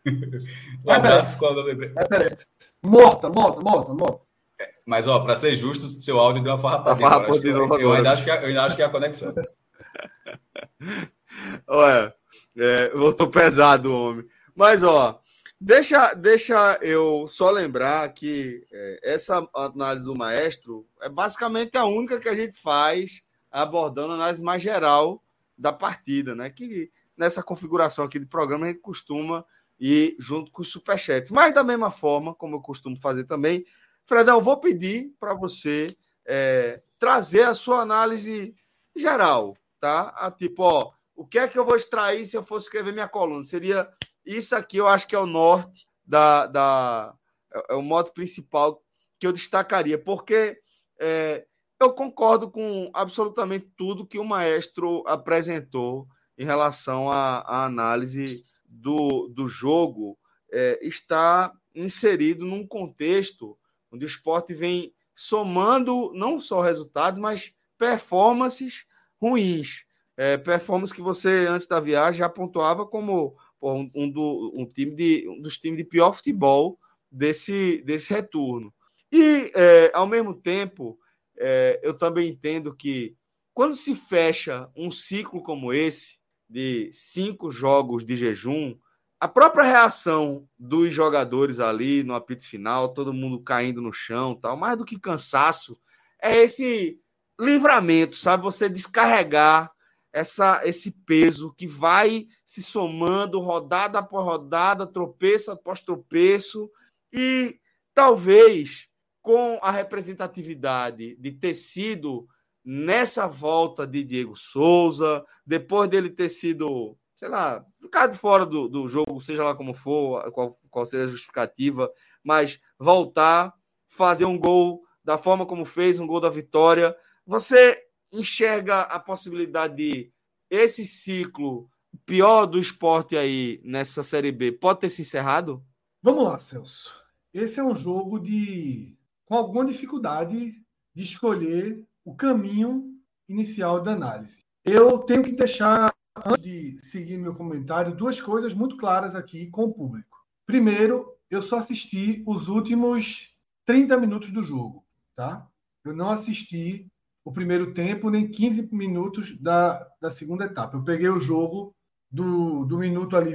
um 0.86 0.92
abraço 0.92 1.38
com 1.38 1.48
a 1.48 1.72
empresa. 1.72 2.00
HyperX. 2.00 2.46
Morta, 2.82 3.30
morta, 3.30 3.62
morta, 3.62 3.94
morta. 3.94 4.22
É, 4.60 4.70
mas, 4.86 5.08
ó, 5.08 5.20
para 5.20 5.36
ser 5.36 5.56
justo, 5.56 6.02
seu 6.02 6.20
áudio 6.20 6.44
deu 6.44 6.54
uma 6.54 6.60
farrapadinha. 6.60 7.10
Tá 7.10 7.16
farrapadinha 7.16 7.54
eu, 7.54 7.80
eu, 7.80 7.94
ainda 7.94 8.12
acho 8.12 8.24
que, 8.24 8.30
eu 8.30 8.46
ainda 8.46 8.64
acho 8.64 8.76
que 8.76 8.82
é 8.82 8.86
a 8.86 8.90
conexão. 8.90 9.34
Olha, 11.68 12.14
é, 12.58 12.90
voltou 12.90 13.30
pesado 13.30 13.92
o 13.92 14.10
homem. 14.10 14.26
Mas, 14.56 14.84
ó, 14.84 15.22
Deixa, 15.66 16.14
deixa 16.14 16.78
eu 16.82 17.26
só 17.26 17.50
lembrar 17.50 18.12
que 18.12 18.68
é, 18.70 19.00
essa 19.02 19.48
análise 19.56 20.06
do 20.06 20.14
maestro 20.14 20.86
é 21.02 21.08
basicamente 21.08 21.78
a 21.78 21.86
única 21.86 22.20
que 22.20 22.28
a 22.28 22.36
gente 22.36 22.60
faz 22.60 23.22
abordando 23.50 24.12
a 24.12 24.16
análise 24.16 24.44
mais 24.44 24.62
geral 24.62 25.24
da 25.58 25.72
partida, 25.72 26.36
né? 26.36 26.50
Que 26.50 26.92
nessa 27.16 27.42
configuração 27.42 28.04
aqui 28.04 28.20
de 28.20 28.26
programa 28.26 28.66
a 28.66 28.68
gente 28.68 28.82
costuma 28.82 29.46
ir 29.80 30.18
junto 30.20 30.52
com 30.52 30.64
o 30.64 30.66
superchat. 30.66 31.32
Mas 31.32 31.54
da 31.54 31.64
mesma 31.64 31.92
forma, 31.92 32.36
como 32.36 32.58
eu 32.58 32.62
costumo 32.62 33.00
fazer 33.00 33.24
também, 33.24 33.66
Fredão, 34.04 34.42
vou 34.42 34.60
pedir 34.60 35.16
para 35.18 35.34
você 35.34 35.96
é, 36.26 36.82
trazer 37.00 37.44
a 37.44 37.54
sua 37.54 37.80
análise 37.80 38.54
geral, 38.94 39.56
tá? 39.80 40.10
A 40.18 40.30
tipo, 40.30 40.62
ó, 40.62 40.92
o 41.16 41.26
que 41.26 41.40
é 41.40 41.48
que 41.48 41.58
eu 41.58 41.64
vou 41.64 41.78
extrair 41.78 42.26
se 42.26 42.36
eu 42.36 42.44
fosse 42.44 42.66
escrever 42.66 42.92
minha 42.92 43.08
coluna? 43.08 43.46
Seria 43.46 43.88
isso 44.26 44.56
aqui 44.56 44.78
eu 44.78 44.88
acho 44.88 45.08
que 45.08 45.16
é 45.16 45.20
o 45.20 45.26
norte 45.26 45.88
da. 46.06 46.46
da 46.48 47.16
é, 47.54 47.74
é 47.74 47.76
o 47.76 47.82
modo 47.82 48.12
principal 48.12 48.82
que 49.20 49.28
eu 49.28 49.34
destacaria, 49.34 49.98
porque 49.98 50.58
é, 51.00 51.46
eu 51.80 51.94
concordo 51.94 52.50
com 52.50 52.86
absolutamente 52.94 53.72
tudo 53.78 54.06
que 54.06 54.20
o 54.20 54.26
maestro 54.26 55.04
apresentou 55.08 56.08
em 56.38 56.46
relação 56.46 57.12
à, 57.12 57.40
à 57.40 57.66
análise 57.66 58.42
do, 58.66 59.28
do 59.28 59.48
jogo. 59.48 60.18
É, 60.52 60.80
está 60.86 61.52
inserido 61.74 62.46
num 62.46 62.66
contexto 62.68 63.58
onde 63.92 64.06
o 64.06 64.08
esporte 64.08 64.54
vem 64.54 64.94
somando 65.16 66.12
não 66.14 66.40
só 66.40 66.62
resultados, 66.62 67.20
mas 67.20 67.54
performances 67.78 68.86
ruins. 69.22 69.86
É, 70.16 70.38
performances 70.38 70.94
que 70.94 71.02
você, 71.02 71.48
antes 71.48 71.68
da 71.68 71.80
viagem, 71.80 72.20
já 72.20 72.30
pontuava 72.30 72.86
como 72.86 73.36
pô, 73.64 73.76
um, 73.76 73.90
um, 73.96 74.12
do, 74.12 74.52
um, 74.54 74.66
time 74.66 74.94
de, 74.94 75.26
um 75.30 75.42
dos 75.42 75.58
times 75.58 75.78
de 75.78 75.86
pior 75.86 76.12
futebol 76.12 76.78
desse, 77.10 77.82
desse 77.86 78.14
retorno. 78.14 78.74
E, 79.10 79.54
é, 79.56 79.90
ao 79.94 80.06
mesmo 80.06 80.34
tempo, 80.34 81.00
é, 81.38 81.80
eu 81.82 81.94
também 81.94 82.28
entendo 82.28 82.76
que 82.76 83.16
quando 83.54 83.74
se 83.78 83.96
fecha 83.96 84.70
um 84.76 84.92
ciclo 84.92 85.42
como 85.42 85.72
esse, 85.72 86.18
de 86.50 86.90
cinco 86.92 87.52
jogos 87.52 88.04
de 88.04 88.18
jejum, 88.18 88.76
a 89.18 89.30
própria 89.30 89.64
reação 89.64 90.46
dos 90.60 90.94
jogadores 90.94 91.62
ali 91.62 92.04
no 92.04 92.16
apito 92.16 92.46
final, 92.46 92.90
todo 92.90 93.14
mundo 93.14 93.40
caindo 93.40 93.82
no 93.82 93.94
chão, 93.94 94.36
tal, 94.36 94.58
mais 94.58 94.78
do 94.78 94.84
que 94.84 95.00
cansaço, 95.00 95.80
é 96.22 96.36
esse 96.36 97.00
livramento, 97.40 98.18
sabe? 98.18 98.44
Você 98.44 98.68
descarregar 98.68 99.72
essa, 100.14 100.62
esse 100.64 100.92
peso 100.92 101.52
que 101.58 101.66
vai 101.66 102.28
se 102.46 102.62
somando 102.62 103.40
rodada 103.40 103.98
após 103.98 104.24
rodada, 104.24 104.86
tropeço 104.86 105.50
após 105.50 105.82
tropeço, 105.82 106.70
e 107.12 107.60
talvez 107.96 108.88
com 109.22 109.58
a 109.62 109.72
representatividade 109.72 111.16
de 111.16 111.32
ter 111.32 111.56
sido 111.56 112.28
nessa 112.64 113.28
volta 113.28 113.88
de 113.88 114.04
Diego 114.04 114.36
Souza, 114.36 115.26
depois 115.46 115.90
dele 115.90 116.10
ter 116.10 116.30
sido, 116.30 116.96
sei 117.16 117.28
lá, 117.28 117.66
ficado 117.82 118.16
fora 118.16 118.46
do, 118.46 118.68
do 118.68 118.88
jogo, 118.88 119.20
seja 119.20 119.44
lá 119.44 119.56
como 119.56 119.74
for, 119.74 120.32
qual, 120.32 120.56
qual 120.70 120.86
seja 120.86 121.06
a 121.06 121.08
justificativa, 121.08 121.92
mas 122.24 122.60
voltar, 122.78 123.54
fazer 123.90 124.26
um 124.26 124.38
gol 124.38 124.84
da 125.04 125.18
forma 125.18 125.46
como 125.46 125.66
fez, 125.66 126.00
um 126.00 126.08
gol 126.08 126.22
da 126.22 126.30
vitória. 126.30 126.96
Você 127.26 127.82
enxerga 128.14 128.82
a 128.82 129.00
possibilidade 129.00 129.76
de 129.76 130.12
esse 130.50 130.86
ciclo 130.86 131.70
pior 132.06 132.46
do 132.46 132.60
esporte 132.60 133.18
aí 133.18 133.60
nessa 133.64 134.04
Série 134.04 134.32
B 134.32 134.52
pode 134.52 134.82
ter 134.82 134.90
se 134.90 135.02
encerrado? 135.02 135.64
Vamos 136.02 136.24
lá, 136.26 136.40
Celso. 136.40 137.02
Esse 137.34 137.60
é 137.60 137.64
um 137.64 137.76
jogo 137.76 138.20
de 138.20 138.96
com 139.26 139.36
alguma 139.36 139.66
dificuldade 139.66 140.54
de 140.94 141.04
escolher 141.04 141.84
o 142.06 142.16
caminho 142.16 142.94
inicial 143.28 143.82
da 143.82 143.94
análise. 143.94 144.44
Eu 144.64 145.00
tenho 145.00 145.24
que 145.24 145.32
deixar, 145.32 145.92
antes 146.16 146.44
de 146.44 146.78
seguir 146.80 147.18
meu 147.18 147.34
comentário, 147.34 147.96
duas 147.96 148.22
coisas 148.22 148.54
muito 148.54 148.78
claras 148.78 149.16
aqui 149.16 149.50
com 149.50 149.64
o 149.64 149.74
público. 149.74 150.24
Primeiro, 150.46 151.18
eu 151.30 151.42
só 151.42 151.58
assisti 151.58 152.22
os 152.28 152.48
últimos 152.48 153.34
30 153.66 153.98
minutos 153.98 154.32
do 154.32 154.44
jogo, 154.44 154.86
tá? 155.16 155.48
Eu 155.84 155.96
não 155.96 156.12
assisti 156.12 156.92
o 157.26 157.32
primeiro 157.32 157.74
tempo 157.74 158.10
nem 158.10 158.28
15 158.28 158.70
minutos 158.72 159.38
da, 159.40 159.88
da 160.02 160.10
segunda 160.10 160.46
etapa. 160.46 160.78
Eu 160.78 160.84
peguei 160.84 161.10
o 161.10 161.20
jogo 161.20 161.74
do, 162.12 162.66
do 162.66 162.78
minuto 162.78 163.16
ali 163.16 163.34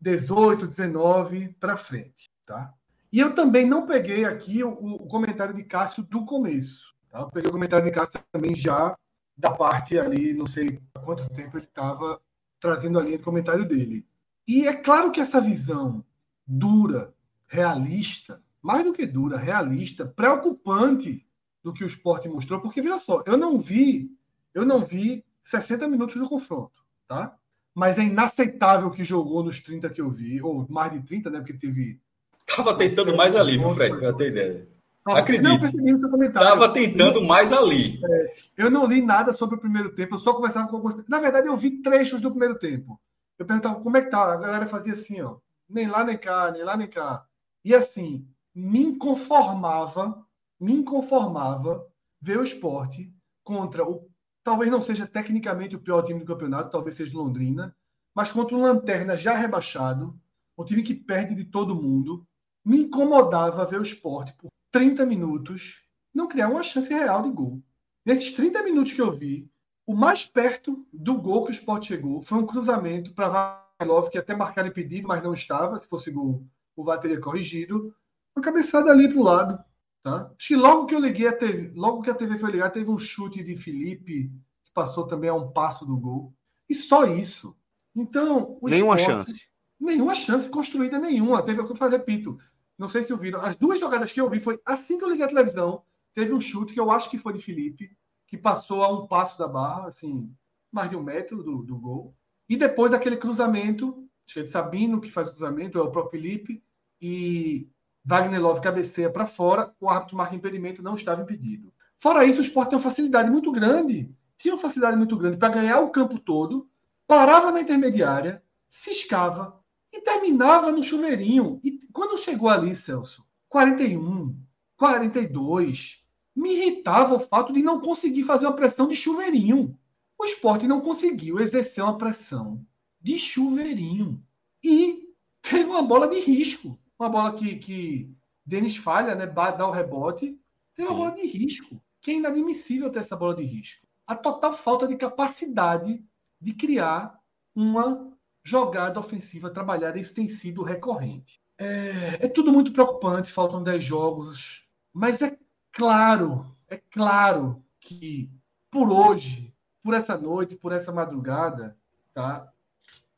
18, 0.00 0.66
19 0.66 1.48
para 1.60 1.76
frente, 1.76 2.30
tá? 2.46 2.72
E 3.12 3.20
eu 3.20 3.34
também 3.34 3.66
não 3.66 3.86
peguei 3.86 4.24
aqui 4.24 4.64
o, 4.64 4.70
o 4.70 5.06
comentário 5.06 5.54
de 5.54 5.62
Cássio 5.62 6.02
do 6.02 6.24
começo. 6.24 6.94
Tá? 7.10 7.20
Eu 7.20 7.30
peguei 7.30 7.48
o 7.48 7.52
comentário 7.52 7.84
de 7.84 7.92
Cássio 7.92 8.20
também 8.32 8.54
já 8.54 8.96
da 9.36 9.50
parte 9.50 9.98
ali, 9.98 10.32
não 10.32 10.46
sei 10.46 10.80
quanto 11.04 11.28
tempo 11.30 11.56
ele 11.56 11.64
estava 11.64 12.20
trazendo 12.60 12.98
a 12.98 13.02
linha 13.02 13.18
de 13.18 13.24
comentário 13.24 13.66
dele. 13.66 14.06
E 14.46 14.66
é 14.66 14.74
claro 14.74 15.10
que 15.10 15.20
essa 15.20 15.40
visão 15.40 16.04
dura, 16.46 17.14
realista, 17.46 18.42
mais 18.62 18.84
do 18.84 18.92
que 18.92 19.06
dura, 19.06 19.36
realista, 19.36 20.06
preocupante 20.06 21.26
do 21.64 21.72
que 21.72 21.82
o 21.82 21.86
esporte 21.86 22.28
mostrou, 22.28 22.60
porque 22.60 22.82
veja 22.82 22.98
só, 22.98 23.24
eu 23.26 23.38
não 23.38 23.58
vi, 23.58 24.10
eu 24.52 24.66
não 24.66 24.84
vi 24.84 25.24
60 25.42 25.88
minutos 25.88 26.16
do 26.16 26.28
confronto, 26.28 26.84
tá? 27.08 27.34
Mas 27.74 27.98
é 27.98 28.02
inaceitável 28.02 28.90
que 28.90 29.02
jogou 29.02 29.42
nos 29.42 29.60
30 29.60 29.88
que 29.88 30.00
eu 30.00 30.10
vi, 30.10 30.40
ou 30.42 30.66
mais 30.68 30.92
de 30.92 31.00
30, 31.00 31.30
né? 31.30 31.38
Porque 31.38 31.54
teve. 31.54 31.98
Tava 32.46 32.76
tentando 32.76 33.16
mais 33.16 33.34
ali, 33.34 33.56
viu, 33.56 33.70
Fred, 33.70 33.98
para 33.98 34.12
ter 34.12 34.28
ideia. 34.28 34.68
Acredito. 35.06 36.32
Tava 36.32 36.72
tentando 36.72 37.22
mais 37.22 37.52
ali. 37.52 38.00
É, 38.04 38.34
eu 38.56 38.70
não 38.70 38.86
li 38.86 39.02
nada 39.02 39.32
sobre 39.32 39.56
o 39.56 39.60
primeiro 39.60 39.94
tempo, 39.94 40.14
eu 40.14 40.18
só 40.18 40.32
conversava 40.34 40.68
com 40.68 40.76
alguns. 40.76 41.06
Na 41.08 41.18
verdade, 41.18 41.48
eu 41.48 41.56
vi 41.56 41.82
trechos 41.82 42.20
do 42.20 42.30
primeiro 42.30 42.58
tempo. 42.58 43.00
Eu 43.38 43.44
perguntava 43.44 43.80
como 43.80 43.96
é 43.96 44.02
que 44.02 44.10
tá. 44.10 44.32
A 44.32 44.36
galera 44.36 44.66
fazia 44.66 44.92
assim, 44.92 45.20
ó. 45.20 45.36
Nem 45.68 45.88
lá, 45.88 46.04
nem 46.04 46.16
cá, 46.16 46.50
nem 46.50 46.62
lá, 46.62 46.76
nem 46.76 46.86
cá. 46.86 47.24
E 47.64 47.74
assim, 47.74 48.26
me 48.54 48.80
inconformava, 48.80 50.24
me 50.64 50.72
inconformava 50.72 51.86
ver 52.20 52.38
o 52.38 52.42
esporte 52.42 53.12
contra 53.42 53.88
o. 53.88 54.08
Talvez 54.42 54.70
não 54.70 54.80
seja 54.80 55.06
tecnicamente 55.06 55.76
o 55.76 55.80
pior 55.80 56.02
time 56.02 56.20
do 56.20 56.26
campeonato, 56.26 56.70
talvez 56.70 56.96
seja 56.96 57.16
Londrina, 57.16 57.74
mas 58.14 58.30
contra 58.32 58.56
um 58.56 58.62
Lanterna 58.62 59.16
já 59.16 59.34
rebaixado, 59.34 60.18
um 60.56 60.64
time 60.64 60.82
que 60.82 60.94
perde 60.94 61.34
de 61.34 61.44
todo 61.44 61.74
mundo. 61.74 62.26
Me 62.64 62.82
incomodava 62.82 63.66
ver 63.66 63.78
o 63.78 63.82
esporte 63.82 64.34
por 64.34 64.50
30 64.70 65.04
minutos 65.04 65.82
não 66.14 66.28
criar 66.28 66.48
uma 66.48 66.62
chance 66.62 66.88
real 66.88 67.22
de 67.22 67.30
gol. 67.30 67.62
Nesses 68.04 68.32
30 68.32 68.62
minutos 68.62 68.92
que 68.92 69.00
eu 69.00 69.10
vi, 69.10 69.50
o 69.86 69.94
mais 69.94 70.24
perto 70.24 70.86
do 70.92 71.20
gol 71.20 71.44
que 71.44 71.50
o 71.50 71.52
Sport 71.52 71.84
chegou 71.84 72.20
foi 72.20 72.38
um 72.38 72.46
cruzamento 72.46 73.12
para 73.12 73.68
Vailov, 73.78 74.08
que 74.08 74.18
até 74.18 74.34
marcaram 74.34 74.68
impedido, 74.68 75.08
mas 75.08 75.22
não 75.22 75.34
estava. 75.34 75.76
Se 75.76 75.88
fosse 75.88 76.10
gol, 76.10 76.46
o 76.76 76.84
VAR 76.84 77.00
teria 77.00 77.20
corrigido. 77.20 77.94
Uma 78.34 78.42
cabeçada 78.42 78.90
ali 78.90 79.08
para 79.08 79.18
o 79.18 79.22
lado. 79.22 79.64
Tá? 80.04 80.30
Acho 80.38 80.48
que 80.48 80.56
logo 80.56 80.84
que 80.84 80.94
eu 80.94 81.00
liguei 81.00 81.26
a 81.26 81.32
TV, 81.32 81.72
logo 81.74 82.02
que 82.02 82.10
a 82.10 82.14
TV 82.14 82.36
foi 82.36 82.52
ligada, 82.52 82.74
teve 82.74 82.90
um 82.90 82.98
chute 82.98 83.42
de 83.42 83.56
Felipe, 83.56 84.30
que 84.62 84.72
passou 84.74 85.06
também 85.06 85.30
a 85.30 85.34
um 85.34 85.50
passo 85.50 85.86
do 85.86 85.96
gol. 85.96 86.34
E 86.68 86.74
só 86.74 87.06
isso. 87.06 87.56
Então. 87.96 88.58
nenhuma 88.62 88.96
esporte, 88.96 89.04
chance. 89.04 89.48
Nenhuma 89.80 90.14
chance 90.14 90.50
construída 90.50 90.98
nenhuma. 90.98 91.42
Teve 91.42 91.62
o 91.62 91.66
que 91.66 91.72
eu 91.72 91.76
falei, 91.76 91.98
repito. 91.98 92.38
Não 92.76 92.86
sei 92.86 93.02
se 93.02 93.14
ouviram. 93.14 93.40
As 93.40 93.56
duas 93.56 93.80
jogadas 93.80 94.12
que 94.12 94.20
eu 94.20 94.28
vi 94.28 94.38
foi 94.40 94.60
assim 94.66 94.98
que 94.98 95.04
eu 95.04 95.08
liguei 95.08 95.24
a 95.24 95.28
televisão. 95.28 95.82
Teve 96.12 96.34
um 96.34 96.40
chute 96.40 96.74
que 96.74 96.80
eu 96.80 96.90
acho 96.90 97.10
que 97.10 97.16
foi 97.16 97.32
de 97.32 97.42
Felipe, 97.42 97.96
que 98.26 98.36
passou 98.36 98.84
a 98.84 98.92
um 98.92 99.06
passo 99.06 99.38
da 99.38 99.48
barra, 99.48 99.86
assim, 99.86 100.30
mais 100.70 100.90
de 100.90 100.96
um 100.96 101.02
metro 101.02 101.42
do, 101.42 101.62
do 101.62 101.78
gol. 101.78 102.14
E 102.46 102.58
depois 102.58 102.92
aquele 102.92 103.16
cruzamento, 103.16 104.06
acho 104.26 104.34
que 104.34 104.40
é 104.40 104.42
de 104.42 104.50
Sabino 104.50 105.00
que 105.00 105.10
faz 105.10 105.28
o 105.28 105.30
cruzamento, 105.30 105.78
é 105.78 105.82
o 105.82 105.90
próprio 105.90 106.20
Felipe, 106.20 106.62
e 107.00 107.70
Wagner 108.04 108.40
Love 108.40 108.60
cabeceia 108.60 109.10
para 109.10 109.26
fora, 109.26 109.74
o 109.80 109.88
árbitro 109.88 110.16
marca 110.16 110.34
impedimento, 110.34 110.82
não 110.82 110.94
estava 110.94 111.22
impedido. 111.22 111.72
Fora 111.96 112.24
isso, 112.24 112.40
o 112.40 112.42
Sport 112.42 112.68
tem 112.68 112.76
uma 112.76 112.82
facilidade 112.82 113.30
muito 113.30 113.50
grande, 113.50 114.14
tinha 114.36 114.54
uma 114.54 114.60
facilidade 114.60 114.96
muito 114.96 115.16
grande 115.16 115.36
para 115.36 115.48
ganhar 115.48 115.80
o 115.80 115.90
campo 115.90 116.18
todo, 116.18 116.68
parava 117.06 117.50
na 117.50 117.60
intermediária, 117.60 118.42
ciscava, 118.68 119.58
e 119.92 120.00
terminava 120.00 120.72
no 120.72 120.82
chuveirinho. 120.82 121.60
E 121.62 121.78
quando 121.92 122.18
chegou 122.18 122.48
ali, 122.48 122.74
Celso, 122.74 123.24
41, 123.48 124.36
42, 124.76 126.04
me 126.34 126.52
irritava 126.54 127.14
o 127.14 127.20
fato 127.20 127.52
de 127.52 127.62
não 127.62 127.80
conseguir 127.80 128.24
fazer 128.24 128.46
uma 128.46 128.56
pressão 128.56 128.88
de 128.88 128.96
chuveirinho. 128.96 129.78
O 130.18 130.24
esporte 130.24 130.66
não 130.66 130.80
conseguiu 130.80 131.38
exercer 131.38 131.82
uma 131.84 131.96
pressão 131.96 132.66
de 133.00 133.18
chuveirinho. 133.18 134.20
E 134.62 135.10
teve 135.40 135.70
uma 135.70 135.82
bola 135.82 136.08
de 136.08 136.18
risco. 136.18 136.78
Uma 137.04 137.10
bola 137.10 137.34
que, 137.34 137.56
que 137.56 138.10
Denis 138.46 138.78
falha, 138.78 139.14
né? 139.14 139.26
Dá 139.26 139.68
o 139.68 139.70
rebote. 139.70 140.40
Teve 140.74 140.88
uma 140.88 140.94
Sim. 140.94 141.02
bola 141.02 141.10
de 141.14 141.26
risco. 141.26 141.82
Que 142.00 142.12
é 142.12 142.14
inadmissível 142.14 142.90
ter 142.90 143.00
essa 143.00 143.14
bola 143.14 143.34
de 143.34 143.42
risco. 143.42 143.86
A 144.06 144.16
total 144.16 144.54
falta 144.54 144.88
de 144.88 144.96
capacidade 144.96 146.02
de 146.40 146.54
criar 146.54 147.20
uma 147.54 148.10
jogada 148.42 148.98
ofensiva 148.98 149.50
trabalhada, 149.50 149.98
isso 149.98 150.14
tem 150.14 150.26
sido 150.26 150.62
recorrente. 150.62 151.42
É, 151.58 152.24
é, 152.24 152.28
tudo 152.28 152.50
muito 152.50 152.72
preocupante, 152.72 153.30
faltam 153.30 153.62
10 153.62 153.84
jogos, 153.84 154.66
mas 154.92 155.20
é 155.20 155.38
claro, 155.72 156.56
é 156.68 156.78
claro 156.90 157.62
que 157.80 158.30
por 158.70 158.90
hoje, 158.90 159.54
por 159.82 159.92
essa 159.92 160.16
noite, 160.16 160.56
por 160.56 160.72
essa 160.72 160.90
madrugada, 160.90 161.76
tá? 162.14 162.50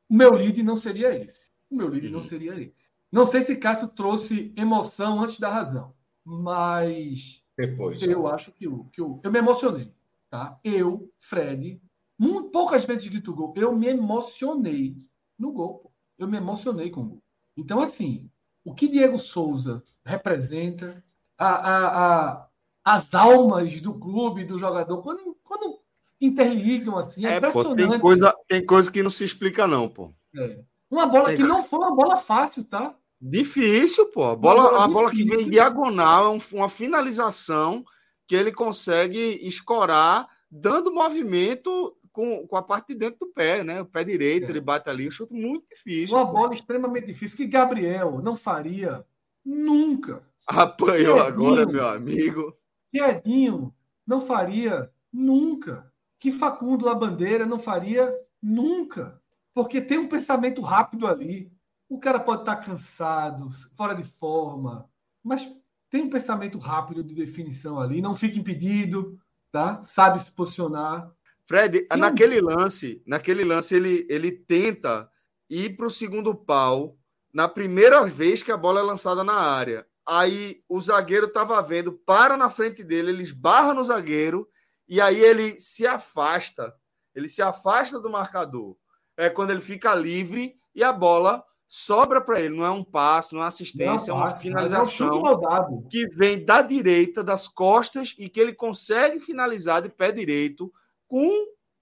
O 0.08 0.14
meu 0.14 0.32
lead 0.32 0.60
não 0.64 0.74
seria 0.74 1.14
esse. 1.14 1.52
O 1.70 1.76
meu 1.76 1.88
lead 1.88 2.06
uhum. 2.06 2.14
não 2.14 2.22
seria 2.22 2.54
esse. 2.54 2.95
Não 3.10 3.24
sei 3.24 3.42
se 3.42 3.56
Cássio 3.56 3.88
trouxe 3.88 4.52
emoção 4.56 5.22
antes 5.22 5.38
da 5.38 5.48
razão, 5.48 5.94
mas 6.24 7.42
depois 7.56 8.02
eu 8.02 8.26
acho 8.26 8.52
que 8.52 8.66
o 8.68 8.84
que 8.86 9.00
eu, 9.00 9.20
eu 9.22 9.30
me 9.30 9.38
emocionei, 9.38 9.94
tá? 10.28 10.58
Eu, 10.62 11.10
Fred, 11.18 11.80
muito 12.18 12.50
poucas 12.50 12.84
vezes 12.84 13.08
grito 13.08 13.34
gol, 13.34 13.54
eu 13.56 13.74
me 13.76 13.86
emocionei 13.86 14.96
no 15.38 15.52
gol. 15.52 15.92
Eu 16.18 16.26
me 16.26 16.38
emocionei 16.38 16.90
com 16.90 17.02
o 17.02 17.04
gol. 17.04 17.22
Então, 17.56 17.80
assim, 17.80 18.30
o 18.64 18.74
que 18.74 18.88
Diego 18.88 19.18
Souza 19.18 19.82
representa, 20.04 21.04
a, 21.38 21.48
a, 21.48 22.32
a, 22.32 22.48
as 22.84 23.14
almas 23.14 23.80
do 23.80 23.94
clube, 23.94 24.44
do 24.44 24.58
jogador, 24.58 25.02
quando, 25.02 25.36
quando 25.42 25.78
interligam 26.20 26.96
assim, 26.96 27.26
é, 27.26 27.34
é 27.34 27.36
impressionante. 27.36 27.84
Pô, 27.84 27.90
tem, 27.90 28.00
coisa, 28.00 28.36
tem 28.48 28.66
coisa 28.66 28.90
que 28.90 29.02
não 29.02 29.10
se 29.10 29.24
explica, 29.24 29.66
não, 29.66 29.88
pô. 29.88 30.14
É. 30.34 30.64
Uma 30.90 31.06
bola 31.06 31.34
que 31.34 31.42
não 31.42 31.62
foi 31.62 31.78
uma 31.78 31.94
bola 31.94 32.16
fácil, 32.16 32.64
tá? 32.64 32.94
Difícil, 33.20 34.06
pô. 34.10 34.24
A 34.24 34.36
bola, 34.36 34.62
bola 34.62 34.84
a 34.84 34.88
bola 34.88 35.10
que 35.10 35.24
vem 35.24 35.48
diagonal 35.48 36.34
é 36.34 36.40
uma 36.52 36.68
finalização 36.68 37.84
que 38.26 38.34
ele 38.34 38.52
consegue 38.52 39.40
escorar, 39.42 40.28
dando 40.50 40.92
movimento 40.92 41.96
com, 42.12 42.46
com 42.46 42.56
a 42.56 42.62
parte 42.62 42.88
de 42.88 42.94
dentro 42.94 43.20
do 43.20 43.32
pé, 43.32 43.62
né? 43.62 43.82
O 43.82 43.86
pé 43.86 44.04
direito, 44.04 44.46
é. 44.46 44.50
ele 44.50 44.60
bate 44.60 44.88
ali, 44.88 45.08
um 45.08 45.10
chute 45.10 45.32
muito 45.32 45.66
difícil. 45.70 46.16
Uma 46.16 46.26
pô. 46.26 46.32
bola 46.32 46.54
extremamente 46.54 47.06
difícil 47.06 47.36
que 47.36 47.46
Gabriel 47.46 48.20
não 48.22 48.36
faria 48.36 49.04
nunca. 49.44 50.22
Apanhou 50.46 51.20
agora, 51.20 51.66
meu 51.66 51.86
amigo. 51.86 52.56
Que 52.92 53.00
Edinho 53.00 53.74
não 54.06 54.20
faria 54.20 54.90
nunca. 55.12 55.92
Que 56.18 56.32
Facundo 56.32 56.86
Labandeira 56.86 57.44
não 57.44 57.58
faria 57.58 58.12
nunca. 58.42 59.20
Porque 59.56 59.80
tem 59.80 59.96
um 59.96 60.06
pensamento 60.06 60.60
rápido 60.60 61.06
ali. 61.06 61.50
O 61.88 61.98
cara 61.98 62.20
pode 62.20 62.42
estar 62.42 62.56
cansado, 62.56 63.48
fora 63.74 63.94
de 63.94 64.04
forma, 64.04 64.86
mas 65.24 65.50
tem 65.88 66.02
um 66.02 66.10
pensamento 66.10 66.58
rápido 66.58 67.02
de 67.02 67.14
definição 67.14 67.80
ali, 67.80 68.02
não 68.02 68.14
fica 68.14 68.38
impedido, 68.38 69.18
tá? 69.50 69.82
Sabe 69.82 70.22
se 70.22 70.30
posicionar. 70.30 71.10
Fred, 71.46 71.86
naquele 71.96 72.38
lance, 72.38 73.02
naquele 73.06 73.44
lance 73.44 73.74
ele, 73.74 74.06
ele 74.10 74.30
tenta 74.30 75.10
ir 75.48 75.74
para 75.74 75.86
o 75.86 75.90
segundo 75.90 76.34
pau 76.34 76.98
na 77.32 77.48
primeira 77.48 78.04
vez 78.04 78.42
que 78.42 78.52
a 78.52 78.58
bola 78.58 78.80
é 78.80 78.82
lançada 78.82 79.24
na 79.24 79.36
área. 79.36 79.86
Aí 80.04 80.62
o 80.68 80.78
zagueiro 80.82 81.28
estava 81.28 81.62
vendo, 81.62 81.92
para 81.94 82.36
na 82.36 82.50
frente 82.50 82.84
dele, 82.84 83.10
ele 83.10 83.22
esbarra 83.22 83.72
no 83.72 83.82
zagueiro 83.82 84.46
e 84.86 85.00
aí 85.00 85.18
ele 85.18 85.58
se 85.58 85.86
afasta. 85.86 86.74
Ele 87.14 87.30
se 87.30 87.40
afasta 87.40 87.98
do 87.98 88.10
marcador. 88.10 88.76
É 89.16 89.30
quando 89.30 89.50
ele 89.50 89.60
fica 89.60 89.94
livre 89.94 90.56
e 90.74 90.84
a 90.84 90.92
bola 90.92 91.44
sobra 91.66 92.20
para 92.20 92.40
ele. 92.40 92.56
Não 92.56 92.64
é 92.64 92.70
um 92.70 92.84
passe, 92.84 93.34
não 93.34 93.42
é 93.42 93.46
assistência, 93.46 94.12
não, 94.12 94.20
é 94.20 94.24
uma 94.24 94.30
finalização 94.30 95.26
é 95.26 95.70
um 95.70 95.82
que 95.88 96.08
vem 96.08 96.44
da 96.44 96.62
direita, 96.62 97.24
das 97.24 97.48
costas 97.48 98.14
e 98.18 98.28
que 98.28 98.40
ele 98.40 98.52
consegue 98.52 99.18
finalizar 99.20 99.82
de 99.82 99.88
pé 99.88 100.12
direito 100.12 100.72
com 101.08 101.28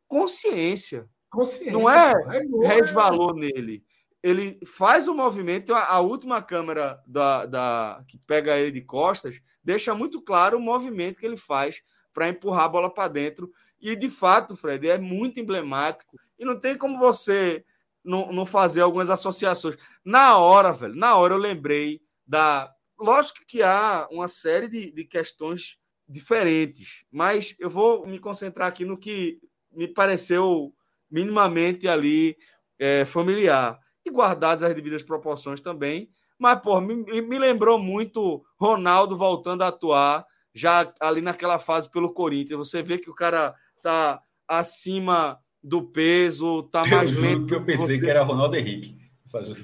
consciência. 0.06 1.08
consciência 1.30 1.72
não 1.72 1.90
é, 1.90 2.12
é 2.32 2.66
resvalor 2.66 3.34
nele. 3.34 3.84
Ele 4.22 4.58
faz 4.66 5.06
o 5.06 5.14
movimento, 5.14 5.74
a, 5.74 5.84
a 5.84 6.00
última 6.00 6.40
câmera 6.40 6.98
da, 7.06 7.44
da, 7.44 8.04
que 8.08 8.16
pega 8.18 8.56
ele 8.56 8.70
de 8.70 8.80
costas 8.80 9.38
deixa 9.64 9.94
muito 9.94 10.20
claro 10.20 10.58
o 10.58 10.60
movimento 10.60 11.18
que 11.18 11.26
ele 11.26 11.38
faz 11.38 11.82
para 12.12 12.28
empurrar 12.28 12.64
a 12.64 12.68
bola 12.68 12.90
para 12.92 13.08
dentro. 13.08 13.50
E 13.84 13.94
de 13.94 14.08
fato, 14.08 14.56
Fred, 14.56 14.88
é 14.88 14.96
muito 14.96 15.38
emblemático. 15.38 16.18
E 16.38 16.44
não 16.44 16.58
tem 16.58 16.74
como 16.74 16.98
você 16.98 17.62
não, 18.02 18.32
não 18.32 18.46
fazer 18.46 18.80
algumas 18.80 19.10
associações. 19.10 19.76
Na 20.02 20.38
hora, 20.38 20.72
velho, 20.72 20.94
na 20.94 21.14
hora 21.16 21.34
eu 21.34 21.38
lembrei 21.38 22.00
da. 22.26 22.72
Lógico 22.98 23.40
que 23.46 23.62
há 23.62 24.08
uma 24.10 24.26
série 24.26 24.68
de, 24.68 24.90
de 24.90 25.04
questões 25.04 25.76
diferentes, 26.08 27.04
mas 27.12 27.54
eu 27.58 27.68
vou 27.68 28.06
me 28.06 28.18
concentrar 28.18 28.68
aqui 28.68 28.86
no 28.86 28.96
que 28.96 29.38
me 29.70 29.86
pareceu 29.86 30.74
minimamente 31.10 31.86
ali 31.86 32.38
é, 32.78 33.04
familiar. 33.04 33.78
E 34.02 34.10
guardadas 34.10 34.62
as 34.62 34.74
devidas 34.74 35.02
proporções 35.02 35.60
também. 35.60 36.10
Mas, 36.38 36.58
pô, 36.62 36.80
me, 36.80 36.94
me 37.20 37.38
lembrou 37.38 37.78
muito 37.78 38.42
Ronaldo 38.58 39.14
voltando 39.14 39.60
a 39.60 39.68
atuar 39.68 40.26
já 40.54 40.90
ali 41.00 41.20
naquela 41.20 41.58
fase 41.58 41.90
pelo 41.90 42.14
Corinthians. 42.14 42.58
Você 42.58 42.82
vê 42.82 42.96
que 42.96 43.10
o 43.10 43.14
cara 43.14 43.54
tá 43.84 44.22
acima 44.48 45.38
do 45.62 45.82
peso, 45.82 46.62
tá 46.64 46.84
mais 46.86 47.14
eu 47.14 47.20
lento. 47.20 47.46
que 47.46 47.54
eu 47.54 47.64
pensei 47.64 47.96
você... 47.96 48.04
que 48.04 48.10
era 48.10 48.22
Ronaldo 48.22 48.56
Henrique. 48.56 48.96
Faz 49.30 49.50
o... 49.50 49.54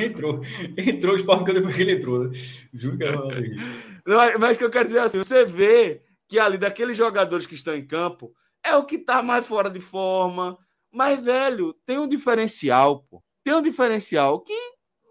entrou, 0.00 0.40
entrou 0.76 1.12
o 1.12 1.16
esporte 1.16 1.52
depois 1.52 1.76
que 1.76 1.82
ele 1.82 1.92
entrou, 1.92 2.24
né? 2.24 2.38
Juro 2.72 2.96
que 2.96 3.04
era 3.04 3.16
Ronaldo 3.16 3.44
Henrique. 3.44 3.64
Não, 4.06 4.38
mas 4.38 4.56
o 4.56 4.58
que 4.58 4.64
eu 4.64 4.70
quero 4.70 4.86
dizer 4.86 5.00
é 5.00 5.02
assim, 5.02 5.18
você 5.18 5.44
vê 5.44 6.02
que 6.26 6.38
ali 6.38 6.56
daqueles 6.56 6.96
jogadores 6.96 7.46
que 7.46 7.54
estão 7.54 7.76
em 7.76 7.86
campo 7.86 8.32
é 8.64 8.74
o 8.74 8.84
que 8.84 8.98
tá 8.98 9.22
mais 9.22 9.46
fora 9.46 9.68
de 9.68 9.80
forma. 9.80 10.58
Mas, 10.90 11.22
velho, 11.22 11.74
tem 11.84 11.98
um 11.98 12.08
diferencial, 12.08 13.02
pô. 13.10 13.22
Tem 13.44 13.54
um 13.54 13.62
diferencial 13.62 14.40
que 14.40 14.54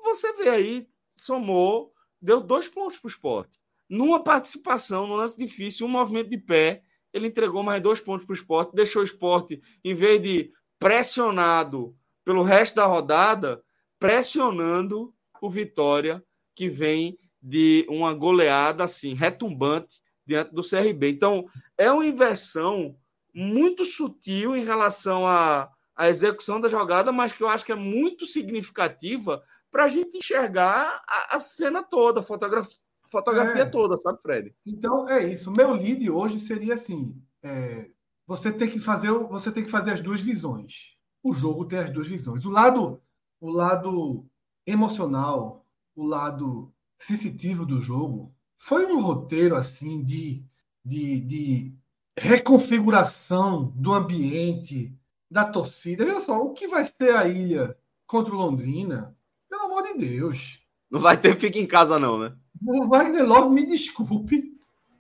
você 0.02 0.34
vê 0.34 0.50
aí, 0.50 0.88
somou, 1.15 1.91
deu 2.20 2.41
dois 2.41 2.67
pontos 2.67 2.98
pro 2.98 3.10
esporte. 3.10 3.60
Numa 3.89 4.24
participação, 4.24 5.06
num 5.08 5.15
lance 5.15 5.38
difícil, 5.38 5.86
um 5.86 5.89
movimento 5.89 6.30
de 6.30 6.38
pé, 6.38 6.82
ele 7.13 7.28
entregou 7.28 7.63
mais 7.63 7.82
dois 7.82 8.00
pontos 8.00 8.26
para 8.26 8.34
o 8.34 8.36
esporte, 8.36 8.76
deixou 8.76 9.02
o 9.02 9.06
esporte, 9.06 9.62
em 9.84 9.93
vez 9.93 10.22
de 10.22 10.52
pressionado 10.80 11.96
pelo 12.24 12.43
resto 12.43 12.76
da 12.76 12.86
rodada, 12.86 13.62
pressionando 14.00 15.13
o 15.41 15.50
Vitória, 15.50 16.24
que 16.56 16.70
vem 16.70 17.17
de 17.41 17.86
uma 17.89 18.13
goleada 18.13 18.84
assim, 18.84 19.13
retumbante 19.13 20.02
diante 20.26 20.54
do 20.54 20.62
CRB. 20.62 21.10
Então, 21.10 21.48
é 21.78 21.91
uma 21.91 22.06
inversão 22.06 22.96
muito 23.34 23.86
sutil 23.86 24.56
em 24.56 24.63
relação 24.63 25.26
à, 25.26 25.70
à 25.96 26.10
execução 26.10 26.60
da 26.60 26.67
jogada, 26.67 27.12
mas 27.12 27.32
que 27.32 27.41
eu 27.41 27.48
acho 27.48 27.65
que 27.65 27.72
é 27.72 27.76
muito 27.76 28.26
significativa 28.26 29.41
para 29.72 29.86
a 29.86 29.88
gente 29.88 30.17
enxergar 30.17 31.02
a, 31.08 31.38
a, 31.38 31.39
cena 31.39 31.84
toda, 31.84 32.20
a 32.20 32.24
fotografia, 32.24 32.78
fotografia 33.12 33.63
é. 33.63 33.65
toda, 33.65 33.98
sabe, 33.98 34.22
Fred? 34.22 34.54
Então 34.65 35.08
é 35.08 35.26
isso. 35.28 35.52
Meu 35.56 35.74
lead 35.74 36.10
hoje 36.10 36.39
seria 36.39 36.74
assim: 36.74 37.15
é, 37.43 37.89
você 38.26 38.52
tem 38.52 38.70
que 38.70 38.80
fazer, 38.80 39.12
você 39.12 39.52
tem 39.52 39.63
que 39.63 39.72
fazer 39.72 39.91
as 39.91 40.02
duas 40.02 40.22
visões. 40.22 40.96
O 41.24 41.34
jogo 41.34 41.65
tem 41.65 41.80
as 41.80 41.89
duas 41.89 42.08
visões. 42.08 42.46
O 42.46 42.50
lado, 42.50 43.02
o 43.39 43.50
lado 43.50 44.26
emocional, 44.65 45.65
o 45.96 46.06
lado 46.06 46.72
sensitivo 46.98 47.65
do 47.65 47.80
jogo 47.80 48.34
foi 48.58 48.86
um 48.86 49.02
roteiro 49.02 49.56
assim 49.56 50.04
de, 50.04 50.43
de, 50.84 51.20
de 51.22 51.74
reconfiguração 52.17 53.72
do 53.76 53.93
ambiente, 53.93 54.93
da 55.30 55.46
torcida. 55.46 56.06
Veja 56.06 56.22
só, 56.22 56.41
o 56.41 56.54
que 56.54 56.67
vai 56.67 56.84
ser 56.84 57.15
a 57.15 57.28
ilha 57.28 57.78
contra 58.06 58.34
o 58.34 58.38
Londrina? 58.38 59.15
Pelo 59.50 59.63
amor 59.63 59.84
de 59.84 59.98
Deus. 59.98 60.62
Não 60.89 61.00
vai 61.00 61.17
ter 61.17 61.38
fica 61.39 61.60
em 61.60 61.67
casa, 61.67 62.00
não, 62.00 62.17
né? 62.17 62.34
O 62.65 62.88
Wagner 62.88 63.26
Love, 63.26 63.50
me 63.50 63.65
desculpe, 63.65 64.58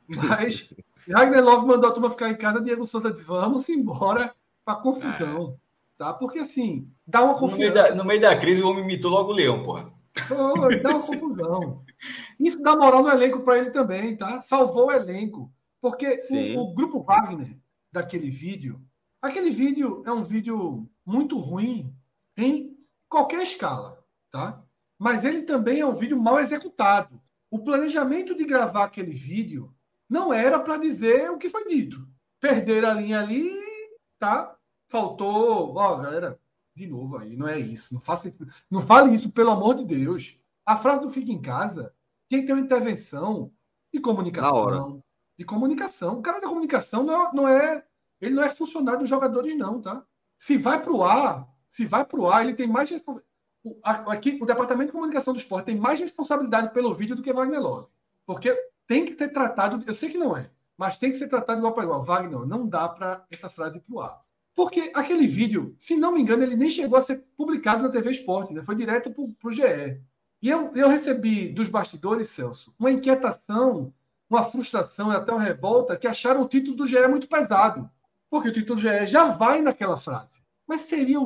mas 0.07 0.73
Wagner 1.07 1.43
Love 1.43 1.65
mandou 1.65 1.89
a 1.89 1.93
turma 1.93 2.09
ficar 2.09 2.29
em 2.29 2.35
casa. 2.35 2.61
Diego 2.61 2.85
Souza 2.85 3.11
disse: 3.11 3.25
vamos 3.25 3.67
embora 3.69 4.33
para 4.63 4.79
confusão. 4.79 5.57
É. 5.63 5.67
Tá? 5.97 6.13
Porque 6.13 6.39
assim, 6.39 6.91
dá 7.05 7.23
uma 7.23 7.33
confusão. 7.33 7.57
No 7.57 7.57
meio 7.57 7.73
da, 7.73 7.95
no 7.95 8.05
meio 8.05 8.21
da 8.21 8.35
crise, 8.35 8.61
o 8.61 8.69
homem 8.69 8.83
imitou 8.83 9.11
logo 9.11 9.31
o 9.31 9.35
leão, 9.35 9.63
porra. 9.63 9.91
Oh, 10.31 10.67
dá 10.81 10.91
uma 10.91 10.99
confusão. 11.07 11.83
Isso 12.39 12.61
dá 12.61 12.75
moral 12.75 13.01
no 13.01 13.09
elenco 13.09 13.41
para 13.41 13.57
ele 13.57 13.71
também, 13.71 14.15
tá? 14.15 14.41
Salvou 14.41 14.87
o 14.87 14.91
elenco. 14.91 15.51
Porque 15.81 16.19
o, 16.29 16.61
o, 16.61 16.73
grupo 16.73 17.03
Wagner 17.03 17.57
daquele 17.91 18.29
vídeo, 18.29 18.81
aquele 19.21 19.49
vídeo 19.49 20.03
é 20.05 20.11
um 20.11 20.23
vídeo 20.23 20.87
muito 21.05 21.39
ruim 21.39 21.93
em 22.35 22.77
qualquer 23.07 23.41
escala, 23.41 24.03
tá? 24.31 24.61
Mas 24.97 25.23
ele 25.23 25.43
também 25.43 25.79
é 25.79 25.85
um 25.85 25.93
vídeo 25.93 26.19
mal 26.19 26.39
executado. 26.39 27.21
O 27.49 27.59
planejamento 27.59 28.35
de 28.35 28.43
gravar 28.43 28.85
aquele 28.85 29.11
vídeo 29.11 29.73
não 30.09 30.33
era 30.33 30.59
para 30.59 30.77
dizer 30.77 31.29
o 31.29 31.37
que 31.37 31.49
foi 31.49 31.67
dito. 31.67 32.07
Perder 32.39 32.85
a 32.85 32.93
linha 32.93 33.19
ali, 33.19 33.51
tá? 34.19 34.55
Faltou, 34.87 35.75
ó, 35.75 35.97
galera, 35.97 36.39
de 36.75 36.87
novo 36.87 37.17
aí, 37.17 37.35
não 37.35 37.47
é 37.47 37.59
isso. 37.59 37.93
Não 37.93 38.01
faça, 38.01 38.33
não 38.69 38.81
fale 38.81 39.13
isso, 39.13 39.31
pelo 39.31 39.51
amor 39.51 39.75
de 39.75 39.85
Deus. 39.85 40.39
A 40.65 40.77
frase 40.77 41.01
do 41.01 41.09
fica 41.09 41.31
em 41.31 41.41
casa 41.41 41.93
tem 42.29 42.41
que 42.41 42.47
ter 42.47 42.53
uma 42.53 42.61
intervenção 42.61 43.51
de 43.93 43.99
comunicação. 43.99 45.03
De 45.37 45.45
comunicação. 45.45 46.19
O 46.19 46.21
cara 46.21 46.39
da 46.39 46.47
comunicação 46.47 47.03
não 47.03 47.27
é, 47.27 47.33
não 47.33 47.47
é 47.47 47.85
ele 48.19 48.35
não 48.35 48.43
é 48.43 48.49
funcionário 48.49 49.01
dos 49.01 49.09
jogadores 49.09 49.55
não, 49.57 49.81
tá? 49.81 50.03
Se 50.37 50.57
vai 50.57 50.81
para 50.81 50.91
o 50.91 51.03
ar, 51.03 51.47
se 51.67 51.85
vai 51.85 52.05
para 52.05 52.19
o 52.19 52.29
ar, 52.29 52.43
ele 52.43 52.55
tem 52.55 52.67
mais 52.67 52.89
o, 53.67 54.11
aqui, 54.11 54.37
o 54.41 54.45
departamento 54.45 54.87
de 54.87 54.93
comunicação 54.93 55.33
do 55.33 55.39
esporte 55.39 55.65
tem 55.65 55.75
mais 55.75 55.99
responsabilidade 55.99 56.73
pelo 56.73 56.93
vídeo 56.93 57.15
do 57.15 57.21
que 57.21 57.33
Wagner 57.33 57.61
Love. 57.61 57.87
Porque 58.25 58.55
tem 58.85 59.05
que 59.05 59.13
ser 59.13 59.29
tratado, 59.29 59.83
eu 59.85 59.93
sei 59.93 60.09
que 60.09 60.17
não 60.17 60.35
é, 60.35 60.49
mas 60.77 60.97
tem 60.97 61.11
que 61.11 61.17
ser 61.17 61.27
tratado 61.27 61.59
igual 61.59 61.73
para 61.73 61.83
igual. 61.83 62.03
Wagner, 62.03 62.45
não 62.45 62.67
dá 62.67 62.87
para 62.87 63.25
essa 63.29 63.49
frase 63.49 63.79
pro 63.81 63.99
ar. 63.99 64.21
Porque 64.55 64.91
aquele 64.95 65.27
vídeo, 65.27 65.75
se 65.77 65.95
não 65.95 66.11
me 66.11 66.21
engano, 66.21 66.41
ele 66.41 66.55
nem 66.55 66.69
chegou 66.69 66.97
a 66.97 67.01
ser 67.01 67.23
publicado 67.37 67.83
na 67.83 67.89
TV 67.89 68.09
Esporte, 68.09 68.53
né? 68.53 68.61
foi 68.63 68.75
direto 68.75 69.11
para 69.11 69.49
o 69.49 69.53
GE. 69.53 70.01
E 70.41 70.49
eu, 70.49 70.71
eu 70.75 70.89
recebi 70.89 71.49
dos 71.49 71.69
bastidores, 71.69 72.29
Celso, 72.29 72.73
uma 72.77 72.91
inquietação, 72.91 73.93
uma 74.29 74.43
frustração 74.43 75.11
e 75.11 75.15
até 75.15 75.31
uma 75.31 75.41
revolta 75.41 75.97
que 75.97 76.07
acharam 76.07 76.41
o 76.41 76.47
título 76.47 76.75
do 76.75 76.87
GE 76.87 77.07
muito 77.07 77.27
pesado. 77.27 77.89
Porque 78.29 78.49
o 78.49 78.53
título 78.53 78.75
do 78.75 78.81
GE 78.81 79.05
já 79.05 79.25
vai 79.25 79.61
naquela 79.61 79.97
frase. 79.97 80.41
Mas 80.67 80.81
seria 80.81 81.19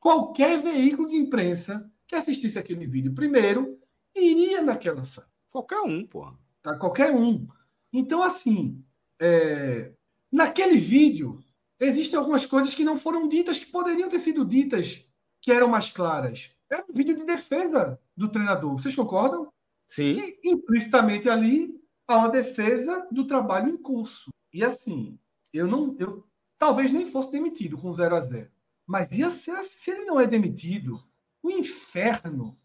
qualquer 0.00 0.60
veículo 0.60 1.08
de 1.08 1.16
imprensa 1.16 1.88
que 2.06 2.16
assistisse 2.16 2.58
aquele 2.58 2.86
vídeo 2.86 3.14
primeiro 3.14 3.78
iria 4.14 4.60
naquela 4.62 5.04
frase. 5.04 5.28
Qualquer 5.50 5.80
um, 5.80 6.06
porra. 6.06 6.36
Tá? 6.62 6.76
Qualquer 6.76 7.14
um. 7.14 7.46
Então, 7.92 8.22
assim, 8.22 8.82
é... 9.20 9.92
naquele 10.32 10.76
vídeo, 10.76 11.38
existem 11.78 12.18
algumas 12.18 12.46
coisas 12.46 12.74
que 12.74 12.84
não 12.84 12.96
foram 12.96 13.28
ditas, 13.28 13.58
que 13.58 13.66
poderiam 13.66 14.08
ter 14.08 14.18
sido 14.18 14.44
ditas, 14.44 15.06
que 15.40 15.52
eram 15.52 15.68
mais 15.68 15.90
claras. 15.90 16.50
É 16.70 16.78
um 16.78 16.92
vídeo 16.92 17.16
de 17.16 17.24
defesa 17.24 18.00
do 18.16 18.28
treinador. 18.28 18.72
Vocês 18.72 18.94
concordam? 18.94 19.52
Sim. 19.88 20.14
Que 20.16 20.48
implicitamente 20.48 21.28
ali 21.28 21.74
há 22.06 22.18
uma 22.18 22.28
defesa 22.28 23.06
do 23.10 23.26
trabalho 23.26 23.70
em 23.70 23.76
curso. 23.76 24.30
E 24.52 24.62
assim, 24.64 25.18
eu 25.52 25.66
não. 25.66 25.96
Eu 25.98 26.24
talvez 26.58 26.92
nem 26.92 27.10
fosse 27.10 27.32
demitido 27.32 27.76
com 27.76 27.92
0 27.92 28.16
a 28.16 28.20
0 28.20 28.50
Mas 28.90 29.12
ia 29.12 29.30
ser, 29.30 29.62
se 29.62 29.92
ele 29.92 30.04
não 30.04 30.18
é 30.18 30.26
demitido, 30.26 31.00
o 31.40 31.48
inferno, 31.48 32.58